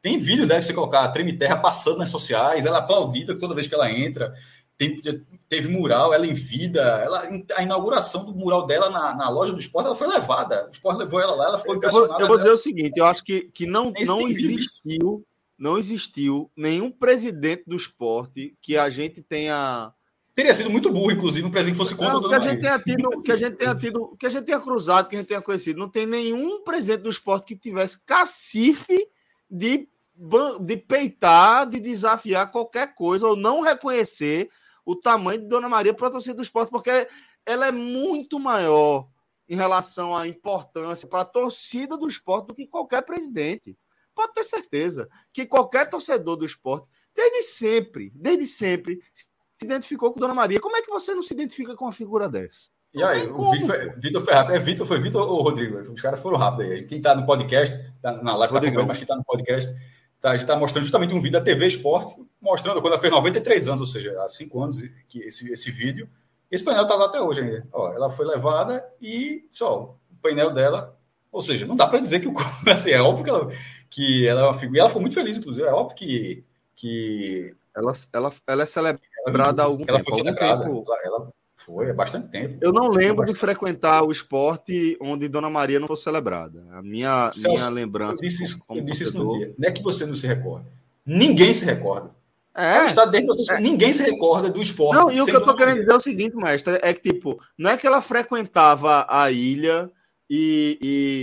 tem 0.00 0.20
vídeo 0.20 0.46
deve 0.46 0.62
você 0.62 0.72
colocar 0.72 1.00
a 1.00 1.08
Treme 1.08 1.36
Terra 1.36 1.56
passando 1.56 1.98
nas 1.98 2.08
sociais, 2.08 2.66
ela 2.66 2.76
é 2.76 2.80
aplaudida 2.80 3.36
toda 3.36 3.56
vez 3.56 3.66
que 3.66 3.74
ela 3.74 3.90
entra. 3.90 4.32
Tem, 4.76 5.02
teve 5.48 5.68
mural, 5.68 6.14
ela 6.14 6.24
em 6.24 6.34
vida, 6.34 6.80
ela, 6.80 7.28
a 7.56 7.62
inauguração 7.64 8.24
do 8.24 8.32
mural 8.32 8.64
dela 8.64 8.88
na, 8.90 9.12
na 9.12 9.28
loja 9.28 9.52
do 9.52 9.58
esporte, 9.58 9.86
ela 9.86 9.96
foi 9.96 10.06
levada. 10.06 10.68
O 10.68 10.70
esporte 10.70 10.98
levou 10.98 11.20
ela 11.20 11.34
lá, 11.34 11.46
ela 11.46 11.58
ficou 11.58 11.74
impressionada. 11.74 12.12
Eu 12.12 12.18
vou, 12.18 12.20
eu 12.20 12.28
vou 12.28 12.36
dizer 12.36 12.50
o 12.50 12.56
seguinte: 12.56 12.96
eu 12.96 13.04
acho 13.04 13.24
que, 13.24 13.50
que 13.52 13.66
não, 13.66 13.92
não 14.06 14.28
existiu, 14.28 15.26
não 15.58 15.76
existiu 15.76 16.48
nenhum 16.56 16.92
presidente 16.92 17.64
do 17.66 17.74
esporte 17.74 18.54
que 18.62 18.76
a 18.76 18.88
gente 18.88 19.20
tenha. 19.20 19.92
Teria 20.38 20.54
sido 20.54 20.70
muito 20.70 20.92
burro, 20.92 21.10
inclusive, 21.10 21.44
um 21.44 21.50
presidente 21.50 21.74
que 21.74 21.84
fosse 21.84 21.96
contra 21.96 22.20
não, 22.20 22.28
que 22.28 22.34
a 22.36 22.38
gente 22.38 22.60
tenha 22.60 22.78
tido, 22.78 23.10
que 23.24 23.32
a 23.32 23.36
gente 23.36 23.56
tenha 23.56 23.74
tido, 23.74 24.16
que 24.16 24.24
a 24.24 24.30
gente 24.30 24.44
tenha 24.44 24.60
cruzado, 24.60 25.08
que 25.08 25.16
a 25.16 25.18
gente 25.18 25.26
tenha 25.26 25.42
conhecido. 25.42 25.80
Não 25.80 25.88
tem 25.88 26.06
nenhum 26.06 26.62
presidente 26.62 27.02
do 27.02 27.10
esporte 27.10 27.56
que 27.56 27.56
tivesse 27.56 27.98
cacife 28.06 29.08
de, 29.50 29.88
de 30.60 30.76
peitar, 30.76 31.68
de 31.68 31.80
desafiar 31.80 32.52
qualquer 32.52 32.94
coisa 32.94 33.26
ou 33.26 33.34
não 33.34 33.62
reconhecer 33.62 34.48
o 34.86 34.94
tamanho 34.94 35.40
de 35.40 35.48
Dona 35.48 35.68
Maria 35.68 35.92
para 35.92 36.06
a 36.06 36.12
torcida 36.12 36.36
do 36.36 36.42
esporte, 36.44 36.70
porque 36.70 37.08
ela 37.44 37.66
é 37.66 37.72
muito 37.72 38.38
maior 38.38 39.08
em 39.48 39.56
relação 39.56 40.14
à 40.14 40.28
importância 40.28 41.08
para 41.08 41.22
a 41.22 41.24
torcida 41.24 41.96
do 41.96 42.06
esporte 42.06 42.46
do 42.46 42.54
que 42.54 42.68
qualquer 42.68 43.02
presidente. 43.02 43.76
Pode 44.14 44.34
ter 44.34 44.44
certeza 44.44 45.08
que 45.32 45.46
qualquer 45.46 45.90
torcedor 45.90 46.36
do 46.36 46.46
esporte, 46.46 46.86
desde 47.12 47.42
sempre, 47.42 48.12
desde 48.14 48.46
sempre, 48.46 49.00
se 49.58 49.66
identificou 49.66 50.12
com 50.12 50.20
Dona 50.20 50.34
Maria. 50.34 50.60
Como 50.60 50.76
é 50.76 50.82
que 50.82 50.90
você 50.90 51.14
não 51.14 51.22
se 51.22 51.34
identifica 51.34 51.74
com 51.74 51.84
uma 51.84 51.92
figura 51.92 52.28
dessa? 52.28 52.68
E 52.94 53.02
aí, 53.02 53.28
o 53.28 53.50
Vitor 53.98 54.24
foi 54.24 54.32
rápido. 54.32 54.54
É 54.54 54.58
Vitor, 54.58 54.86
foi 54.86 55.00
Vitor 55.00 55.28
ou 55.28 55.42
Rodrigo? 55.42 55.78
Os 55.78 56.00
caras 56.00 56.20
foram 56.20 56.38
rápidos 56.38 56.72
aí. 56.72 56.84
Quem 56.84 56.98
está 56.98 57.14
no 57.14 57.26
podcast, 57.26 57.78
tá 58.00 58.12
na 58.22 58.34
live 58.36 58.54
está 58.54 58.66
acompanhando, 58.66 58.88
mas 58.88 58.96
quem 58.96 59.04
está 59.04 59.16
no 59.16 59.24
podcast 59.24 59.74
Tá, 60.20 60.30
a 60.30 60.32
gente 60.32 60.42
está 60.42 60.56
mostrando 60.56 60.82
justamente 60.82 61.14
um 61.14 61.20
vídeo 61.20 61.38
da 61.38 61.40
TV 61.40 61.66
Esporte, 61.66 62.14
mostrando 62.40 62.80
quando 62.80 62.94
ela 62.94 63.00
fez 63.00 63.12
93 63.12 63.68
anos, 63.68 63.80
ou 63.80 63.86
seja, 63.86 64.20
há 64.22 64.28
cinco 64.28 64.60
anos 64.60 64.82
que 65.08 65.20
esse, 65.20 65.52
esse 65.52 65.70
vídeo. 65.70 66.08
Esse 66.50 66.64
painel 66.64 66.82
está 66.84 66.94
lá 66.96 67.06
até 67.06 67.20
hoje 67.20 67.40
ainda. 67.40 67.68
Ó, 67.72 67.92
ela 67.92 68.10
foi 68.10 68.26
levada 68.26 68.84
e 69.00 69.46
só 69.50 69.96
o 70.10 70.16
painel 70.20 70.50
dela. 70.50 70.98
Ou 71.30 71.42
seja, 71.42 71.66
não 71.66 71.76
dá 71.76 71.86
para 71.86 72.00
dizer 72.00 72.20
que 72.20 72.26
o 72.26 72.34
assim, 72.72 72.90
é 72.90 73.00
óbvio 73.00 73.24
que 73.24 73.30
ela, 73.30 73.48
que 73.88 74.26
ela 74.26 74.40
é 74.40 74.44
uma 74.44 74.54
figura. 74.54 74.78
E 74.78 74.80
ela 74.80 74.88
foi 74.88 75.00
muito 75.00 75.14
feliz, 75.14 75.36
inclusive. 75.36 75.66
É 75.66 75.72
óbvio 75.72 75.96
que. 75.96 76.44
que 76.74 77.54
ela, 77.76 77.92
ela, 78.12 78.32
ela 78.46 78.62
é 78.64 78.66
celebrada 78.66 79.06
algum 79.62 79.84
ela 79.86 79.98
tempo. 79.98 80.10
Foi 80.10 80.18
celebrada, 80.18 80.64
ela, 80.64 80.84
ela, 81.04 81.28
foi, 81.56 81.90
há 81.90 81.94
bastante 81.94 82.28
tempo. 82.28 82.56
Eu 82.60 82.72
não 82.72 82.88
lembro 82.88 83.26
de 83.26 83.34
frequentar 83.34 84.02
o 84.02 84.12
esporte 84.12 84.96
onde 85.00 85.28
Dona 85.28 85.50
Maria 85.50 85.78
não 85.78 85.86
fosse 85.86 86.04
celebrada. 86.04 86.64
A 86.72 86.82
minha, 86.82 87.30
Celso, 87.32 87.48
minha 87.48 87.68
lembrança. 87.68 88.14
Eu 88.14 88.20
disse, 88.20 88.44
isso, 88.44 88.64
eu 88.70 88.80
disse 88.82 89.02
isso 89.02 89.18
no 89.18 89.36
dia. 89.36 89.54
Não 89.58 89.68
é 89.68 89.72
que 89.72 89.82
você 89.82 90.06
não 90.06 90.16
se 90.16 90.26
recorda. 90.26 90.66
Ninguém 91.04 91.52
se 91.52 91.64
recorda. 91.64 92.10
É, 92.54 92.84
está 92.84 93.04
dentro 93.04 93.32
é. 93.52 93.60
ninguém 93.60 93.92
se 93.92 94.02
recorda 94.02 94.50
do 94.50 94.60
esporte. 94.60 94.98
Não, 94.98 95.10
e 95.10 95.20
o 95.20 95.24
que 95.24 95.30
eu 95.30 95.44
tô 95.44 95.54
querendo 95.54 95.78
dizer 95.78 95.92
é 95.92 95.96
o 95.96 96.00
seguinte, 96.00 96.34
mestre, 96.34 96.80
é 96.82 96.92
que, 96.92 97.12
tipo, 97.12 97.38
não 97.56 97.70
é 97.70 97.76
que 97.76 97.86
ela 97.86 98.02
frequentava 98.02 99.06
a 99.08 99.30
ilha 99.30 99.88
e, 100.30 100.78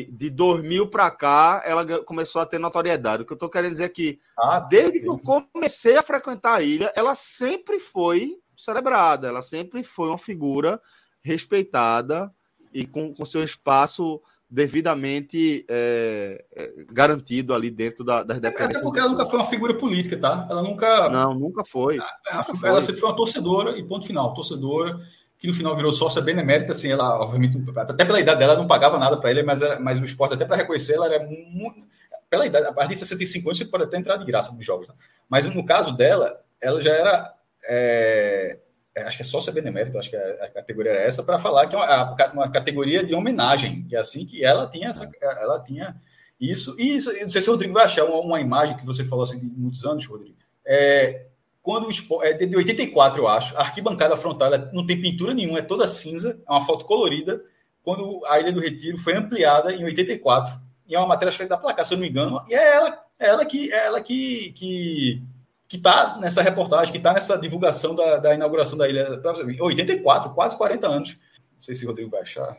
e 0.09 0.11
de 0.11 0.29
2000 0.29 0.87
para 0.87 1.11
cá 1.11 1.61
ela 1.63 2.03
começou 2.03 2.41
a 2.41 2.45
ter 2.45 2.59
notoriedade. 2.59 3.23
O 3.23 3.25
que 3.25 3.33
eu 3.33 3.37
tô 3.37 3.49
querendo 3.49 3.71
dizer 3.71 3.83
é 3.83 3.89
que, 3.89 4.19
ah, 4.37 4.59
desde 4.59 4.99
que 4.99 5.07
eu 5.07 5.19
comecei 5.19 5.95
a 5.95 6.03
frequentar 6.03 6.55
a 6.55 6.61
ilha, 6.63 6.91
ela 6.95 7.13
sempre 7.13 7.79
foi 7.79 8.37
celebrada. 8.57 9.27
Ela 9.27 9.41
sempre 9.41 9.83
foi 9.83 10.07
uma 10.07 10.17
figura 10.17 10.81
respeitada 11.21 12.33
e 12.73 12.85
com, 12.85 13.13
com 13.13 13.25
seu 13.25 13.43
espaço 13.43 14.21
devidamente 14.49 15.65
é, 15.67 16.45
é, 16.55 16.85
garantido 16.91 17.53
ali 17.53 17.69
dentro 17.69 18.03
da, 18.03 18.23
das 18.23 18.39
dependências. 18.39 18.77
Até 18.77 18.83
porque 18.83 18.99
ela 18.99 19.09
nunca 19.09 19.25
foi 19.25 19.39
uma 19.39 19.47
figura 19.47 19.73
política, 19.75 20.17
tá? 20.17 20.47
Ela 20.49 20.63
nunca. 20.63 21.09
Não, 21.09 21.33
nunca 21.33 21.63
foi. 21.63 21.97
Ela, 21.97 22.45
nunca 22.53 22.67
ela 22.67 22.75
foi. 22.77 22.81
sempre 22.81 23.01
foi 23.01 23.09
uma 23.09 23.15
torcedora 23.15 23.77
e 23.77 23.83
ponto 23.83 24.05
final. 24.05 24.33
Torcedora 24.33 24.99
que 25.37 25.47
no 25.47 25.53
final 25.53 25.75
virou 25.75 25.91
sócia 25.91 26.21
benemérita, 26.21 26.71
assim, 26.71 26.91
ela, 26.91 27.19
obviamente, 27.19 27.57
até 27.75 28.05
pela 28.05 28.19
idade 28.19 28.39
dela, 28.39 28.55
não 28.55 28.67
pagava 28.67 28.97
nada 28.97 29.17
para 29.17 29.29
ele, 29.31 29.43
mas, 29.43 29.61
era, 29.61 29.79
mas 29.79 29.99
o 29.99 30.05
esporte, 30.05 30.33
até 30.33 30.45
para 30.45 30.57
reconhecer, 30.57 30.93
ela 30.93 31.13
era 31.13 31.25
muito. 31.25 31.85
Pela 32.29 32.45
idade, 32.45 32.65
a 32.65 32.73
partir 32.73 32.93
de 32.93 32.99
65 32.99 33.49
anos, 33.49 33.57
você 33.57 33.65
pode 33.65 33.83
até 33.83 33.97
entrar 33.97 34.17
de 34.17 34.25
graça 34.25 34.51
nos 34.51 34.65
jogos. 34.65 34.87
Né? 34.87 34.95
Mas 35.29 35.45
no 35.45 35.65
caso 35.65 35.95
dela, 35.95 36.41
ela 36.61 36.81
já 36.81 36.93
era. 36.93 37.33
É, 37.67 38.57
é, 38.95 39.03
acho 39.03 39.17
que 39.17 39.23
é 39.23 39.25
sócia 39.25 39.51
benemérito, 39.51 39.99
acho 39.99 40.09
que 40.09 40.15
a, 40.15 40.45
a 40.45 40.49
categoria 40.49 40.91
era 40.93 41.03
essa, 41.03 41.21
para 41.21 41.37
falar 41.37 41.67
que 41.67 41.75
é 41.75 41.77
uma, 41.77 42.15
uma, 42.33 42.51
categoria 42.51 43.03
de 43.03 43.13
homenagem, 43.13 43.83
que 43.83 43.95
é 43.95 43.99
assim 43.99 44.25
que 44.25 44.43
ela 44.43 44.67
tinha, 44.67 44.89
essa, 44.89 45.09
ela 45.21 45.59
tinha 45.61 45.95
isso. 46.39 46.75
E 46.79 46.95
isso, 46.95 47.11
não 47.21 47.29
sei 47.29 47.41
se 47.41 47.49
o 47.49 47.51
Rodrigo 47.51 47.73
vai 47.73 47.83
achar 47.83 48.05
uma, 48.05 48.19
uma 48.21 48.41
imagem 48.41 48.77
que 48.77 48.85
você 48.85 49.03
falou 49.03 49.23
assim 49.23 49.39
de 49.39 49.47
muitos 49.47 49.83
anos, 49.83 50.05
Rodrigo. 50.05 50.37
É, 50.65 51.27
quando 51.65 51.87
o 51.87 52.23
é 52.23 52.31
de 52.33 52.55
84, 52.55 53.23
eu 53.23 53.27
acho, 53.27 53.57
a 53.57 53.61
arquibancada 53.61 54.15
frontal 54.15 54.51
não 54.71 54.85
tem 54.85 55.01
pintura 55.01 55.33
nenhuma, 55.33 55.57
é 55.57 55.63
toda 55.63 55.87
cinza, 55.87 56.39
é 56.47 56.51
uma 56.51 56.63
foto 56.63 56.85
colorida. 56.85 57.43
Quando 57.81 58.23
a 58.27 58.39
Ilha 58.39 58.53
do 58.53 58.59
Retiro 58.59 58.99
foi 58.99 59.15
ampliada 59.15 59.73
em 59.73 59.83
84, 59.83 60.61
e 60.87 60.93
é 60.93 60.99
uma 60.99 61.07
matéria 61.07 61.29
acho 61.29 61.37
que 61.39 61.43
é 61.43 61.47
da 61.47 61.57
placar, 61.57 61.83
se 61.83 61.91
eu 61.91 61.97
não 61.97 62.03
me 62.03 62.09
engano, 62.09 62.39
e 62.47 62.53
é 62.53 62.75
ela, 62.75 63.03
é 63.17 63.27
ela 63.29 63.43
que, 63.45 63.73
é 63.73 63.87
ela 63.87 63.99
que, 63.99 64.53
que 64.53 65.23
que 65.67 65.77
está 65.77 66.19
nessa 66.19 66.43
reportagem, 66.43 66.91
que 66.91 66.99
está 66.99 67.11
nessa 67.11 67.35
divulgação 67.35 67.95
da, 67.95 68.17
da, 68.17 68.35
inauguração 68.35 68.77
da 68.77 68.87
ilha. 68.87 69.19
84, 69.59 70.29
quase 70.35 70.55
40 70.55 70.87
anos. 70.87 71.17
Não 71.53 71.61
sei 71.61 71.73
se 71.73 71.83
o 71.83 71.87
Rodrigo 71.87 72.11
vai 72.11 72.21
achar. 72.21 72.57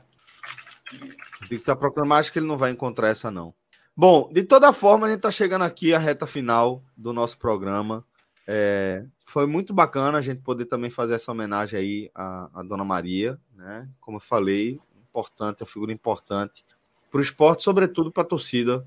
Estar 1.49 1.65
tá 1.65 1.77
procurando, 1.77 2.09
mas 2.09 2.21
acho 2.27 2.33
que 2.33 2.41
ele 2.41 2.49
não 2.49 2.59
vai 2.59 2.73
encontrar 2.73 3.11
essa, 3.11 3.31
não. 3.31 3.55
Bom, 3.97 4.29
de 4.33 4.43
toda 4.43 4.73
forma, 4.73 5.07
a 5.07 5.11
gente 5.11 5.19
está 5.19 5.31
chegando 5.31 5.63
aqui 5.63 5.95
à 5.95 5.99
reta 5.99 6.27
final 6.27 6.83
do 6.97 7.13
nosso 7.13 7.39
programa. 7.39 8.05
É, 8.47 9.05
foi 9.25 9.47
muito 9.47 9.75
bacana 9.75 10.19
a 10.19 10.23
gente 10.23 10.41
poder 10.41 10.67
também 10.67 10.91
fazer 10.91 11.15
essa 11.15 11.33
homenagem 11.33 11.79
aí 11.79 12.11
à, 12.15 12.49
à 12.55 12.63
Dona 12.63 12.85
Maria, 12.85 13.39
né? 13.55 13.89
Como 14.01 14.19
eu 14.19 14.21
falei, 14.21 14.79
importante, 15.11 15.63
uma 15.63 15.67
figura 15.67 15.93
importante 15.93 16.65
para 17.11 17.19
o 17.19 17.23
esporte, 17.23 17.63
sobretudo 17.63 18.13
para 18.13 18.23
a 18.23 18.27
torcida 18.27 18.87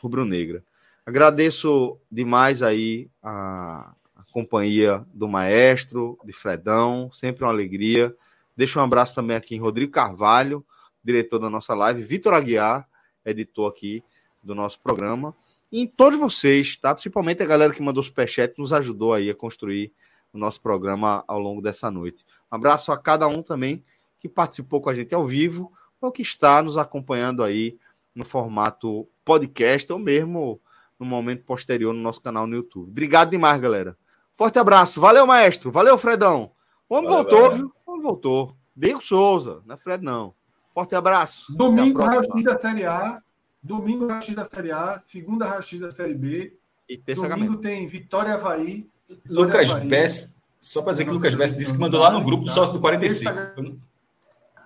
rubro-negra. 0.00 0.62
Agradeço 1.06 1.98
demais 2.10 2.62
aí 2.62 3.08
a, 3.22 3.94
a 4.14 4.22
companhia 4.30 5.06
do 5.14 5.26
maestro, 5.26 6.18
de 6.22 6.32
Fredão, 6.32 7.10
sempre 7.12 7.44
uma 7.44 7.50
alegria. 7.50 8.14
Deixo 8.56 8.78
um 8.78 8.82
abraço 8.82 9.14
também 9.14 9.36
aqui 9.36 9.54
em 9.54 9.60
Rodrigo 9.60 9.92
Carvalho, 9.92 10.64
diretor 11.02 11.38
da 11.38 11.48
nossa 11.48 11.74
live, 11.74 12.02
Vitor 12.02 12.34
Aguiar, 12.34 12.86
editor 13.24 13.70
aqui 13.70 14.02
do 14.42 14.54
nosso 14.54 14.80
programa, 14.80 15.34
e 15.70 15.82
em 15.82 15.86
todos 15.86 16.18
vocês, 16.18 16.76
tá? 16.76 16.94
Principalmente 16.94 17.42
a 17.42 17.46
galera 17.46 17.72
que 17.72 17.82
mandou 17.82 18.02
superchat, 18.02 18.54
nos 18.58 18.72
ajudou 18.72 19.12
aí 19.12 19.30
a 19.30 19.34
construir 19.34 19.92
o 20.32 20.38
nosso 20.38 20.60
programa 20.60 21.24
ao 21.26 21.38
longo 21.38 21.60
dessa 21.60 21.90
noite. 21.90 22.24
Um 22.50 22.56
abraço 22.56 22.90
a 22.92 22.98
cada 22.98 23.26
um 23.26 23.42
também 23.42 23.84
que 24.18 24.28
participou 24.28 24.80
com 24.80 24.90
a 24.90 24.94
gente 24.94 25.14
ao 25.14 25.24
vivo 25.24 25.72
ou 26.00 26.10
que 26.10 26.22
está 26.22 26.62
nos 26.62 26.78
acompanhando 26.78 27.42
aí 27.42 27.78
no 28.14 28.24
formato 28.24 29.08
podcast 29.24 29.92
ou 29.92 29.98
mesmo 29.98 30.60
no 30.98 31.06
momento 31.06 31.44
posterior 31.44 31.94
no 31.94 32.00
nosso 32.00 32.20
canal 32.20 32.46
no 32.46 32.56
YouTube. 32.56 32.90
Obrigado 32.90 33.30
demais, 33.30 33.60
galera. 33.60 33.96
Forte 34.34 34.58
abraço. 34.58 35.00
Valeu, 35.00 35.26
maestro. 35.26 35.70
Valeu, 35.70 35.96
Fredão. 35.98 36.52
O 36.88 36.94
homem 36.94 37.10
Valeu, 37.10 37.24
voltou, 37.24 37.50
viu? 37.50 37.72
O 37.86 37.90
homem 37.92 38.02
voltou. 38.02 38.56
Diego 38.74 39.02
Souza, 39.02 39.62
não 39.66 39.74
é 39.74 39.78
Fred, 39.78 40.04
não. 40.04 40.34
Forte 40.72 40.94
abraço. 40.94 41.52
Domingo, 41.56 42.02
raio 42.02 42.22
da 42.44 42.56
Série 42.56 42.84
A. 42.84 43.20
Domingo, 43.68 44.06
raio 44.06 44.34
da 44.34 44.44
Série 44.46 44.72
A. 44.72 45.00
Segunda, 45.06 45.46
raio 45.46 45.80
da 45.80 45.90
Série 45.90 46.14
B. 46.14 46.56
E 46.88 46.96
Domingo 46.96 47.58
tem 47.58 47.86
Vitória 47.86 48.32
Havaí. 48.32 48.88
Vitória 49.06 49.42
Lucas 49.42 49.70
Havaí. 49.70 49.88
Bess, 49.88 50.42
só 50.58 50.80
para 50.80 50.92
dizer 50.92 51.04
que 51.04 51.10
Lucas 51.10 51.34
Bess 51.34 51.54
disse 51.54 51.74
que 51.74 51.78
mandou 51.78 52.00
lá 52.00 52.10
no 52.10 52.22
grupo 52.22 52.44
do 52.44 52.50
sócio 52.50 52.72
do 52.72 52.80
45. 52.80 53.30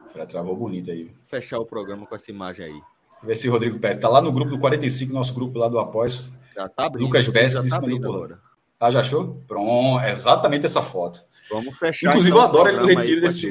Fred 0.06 0.28
travou 0.30 0.56
bonito 0.56 0.90
aí. 0.90 1.10
Fechar 1.26 1.58
o 1.58 1.66
programa 1.66 2.06
com 2.06 2.14
essa 2.14 2.30
imagem 2.30 2.66
aí. 2.66 2.80
Ver 3.24 3.36
se 3.36 3.48
o 3.48 3.52
Rodrigo 3.52 3.78
Pérez 3.80 3.96
está 3.96 4.08
lá 4.08 4.20
no 4.20 4.30
grupo 4.30 4.52
do 4.52 4.58
45, 4.58 5.12
nosso 5.12 5.34
grupo 5.34 5.58
lá 5.58 5.68
do 5.68 5.80
Após. 5.80 6.32
Já 6.54 6.68
tá 6.68 6.86
abrindo. 6.86 7.06
Lucas 7.06 7.26
Bess 7.26 7.54
disse 7.54 7.70
tá 7.70 7.80
que 7.80 7.92
agora. 7.96 8.38
Ah, 8.78 8.90
já 8.90 9.00
achou? 9.00 9.42
Pronto, 9.48 10.04
exatamente 10.04 10.66
essa 10.66 10.82
foto. 10.82 11.24
Vamos 11.50 11.76
fechar. 11.76 12.10
Inclusive, 12.10 12.36
então, 12.36 12.42
eu 12.42 12.48
adoro 12.48 12.68
ele 12.68 12.80
no 12.80 12.86
retiro 12.86 13.20
desse. 13.20 13.50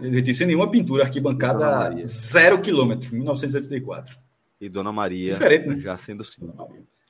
Ele 0.00 0.16
retiro 0.16 0.36
sem 0.36 0.46
nenhuma 0.46 0.70
pintura, 0.70 1.04
arquibancada 1.04 1.90
zero 2.04 2.60
quilômetro, 2.60 3.12
1984. 3.12 4.27
E 4.60 4.68
Dona 4.68 4.92
Maria. 4.92 5.38
Né? 5.38 5.76
Já 5.76 5.96
sendo 5.96 6.24
sim. 6.24 6.52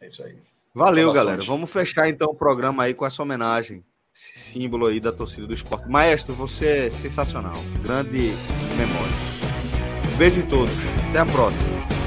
É 0.01 0.07
isso 0.07 0.23
aí. 0.23 0.37
Valeu, 0.75 1.13
galera. 1.13 1.43
Vamos 1.43 1.71
fechar 1.71 2.09
então 2.09 2.29
o 2.29 2.35
programa 2.35 2.85
aí 2.85 2.95
com 2.95 3.07
essa 3.07 3.23
homenagem. 3.23 3.85
Esse 4.15 4.39
símbolo 4.39 4.87
aí 4.87 5.01
da 5.01 5.13
torcida 5.13 5.47
do 5.47 5.55
esporte. 5.55 5.89
Maestro, 5.89 6.35
você 6.35 6.67
é 6.67 6.91
sensacional. 6.91 7.55
Grande 7.83 8.33
memória. 8.77 10.13
Um 10.13 10.17
beijo 10.19 10.41
em 10.41 10.49
todos. 10.49 10.75
Até 11.09 11.21
a 11.21 11.27
próxima. 11.27 11.98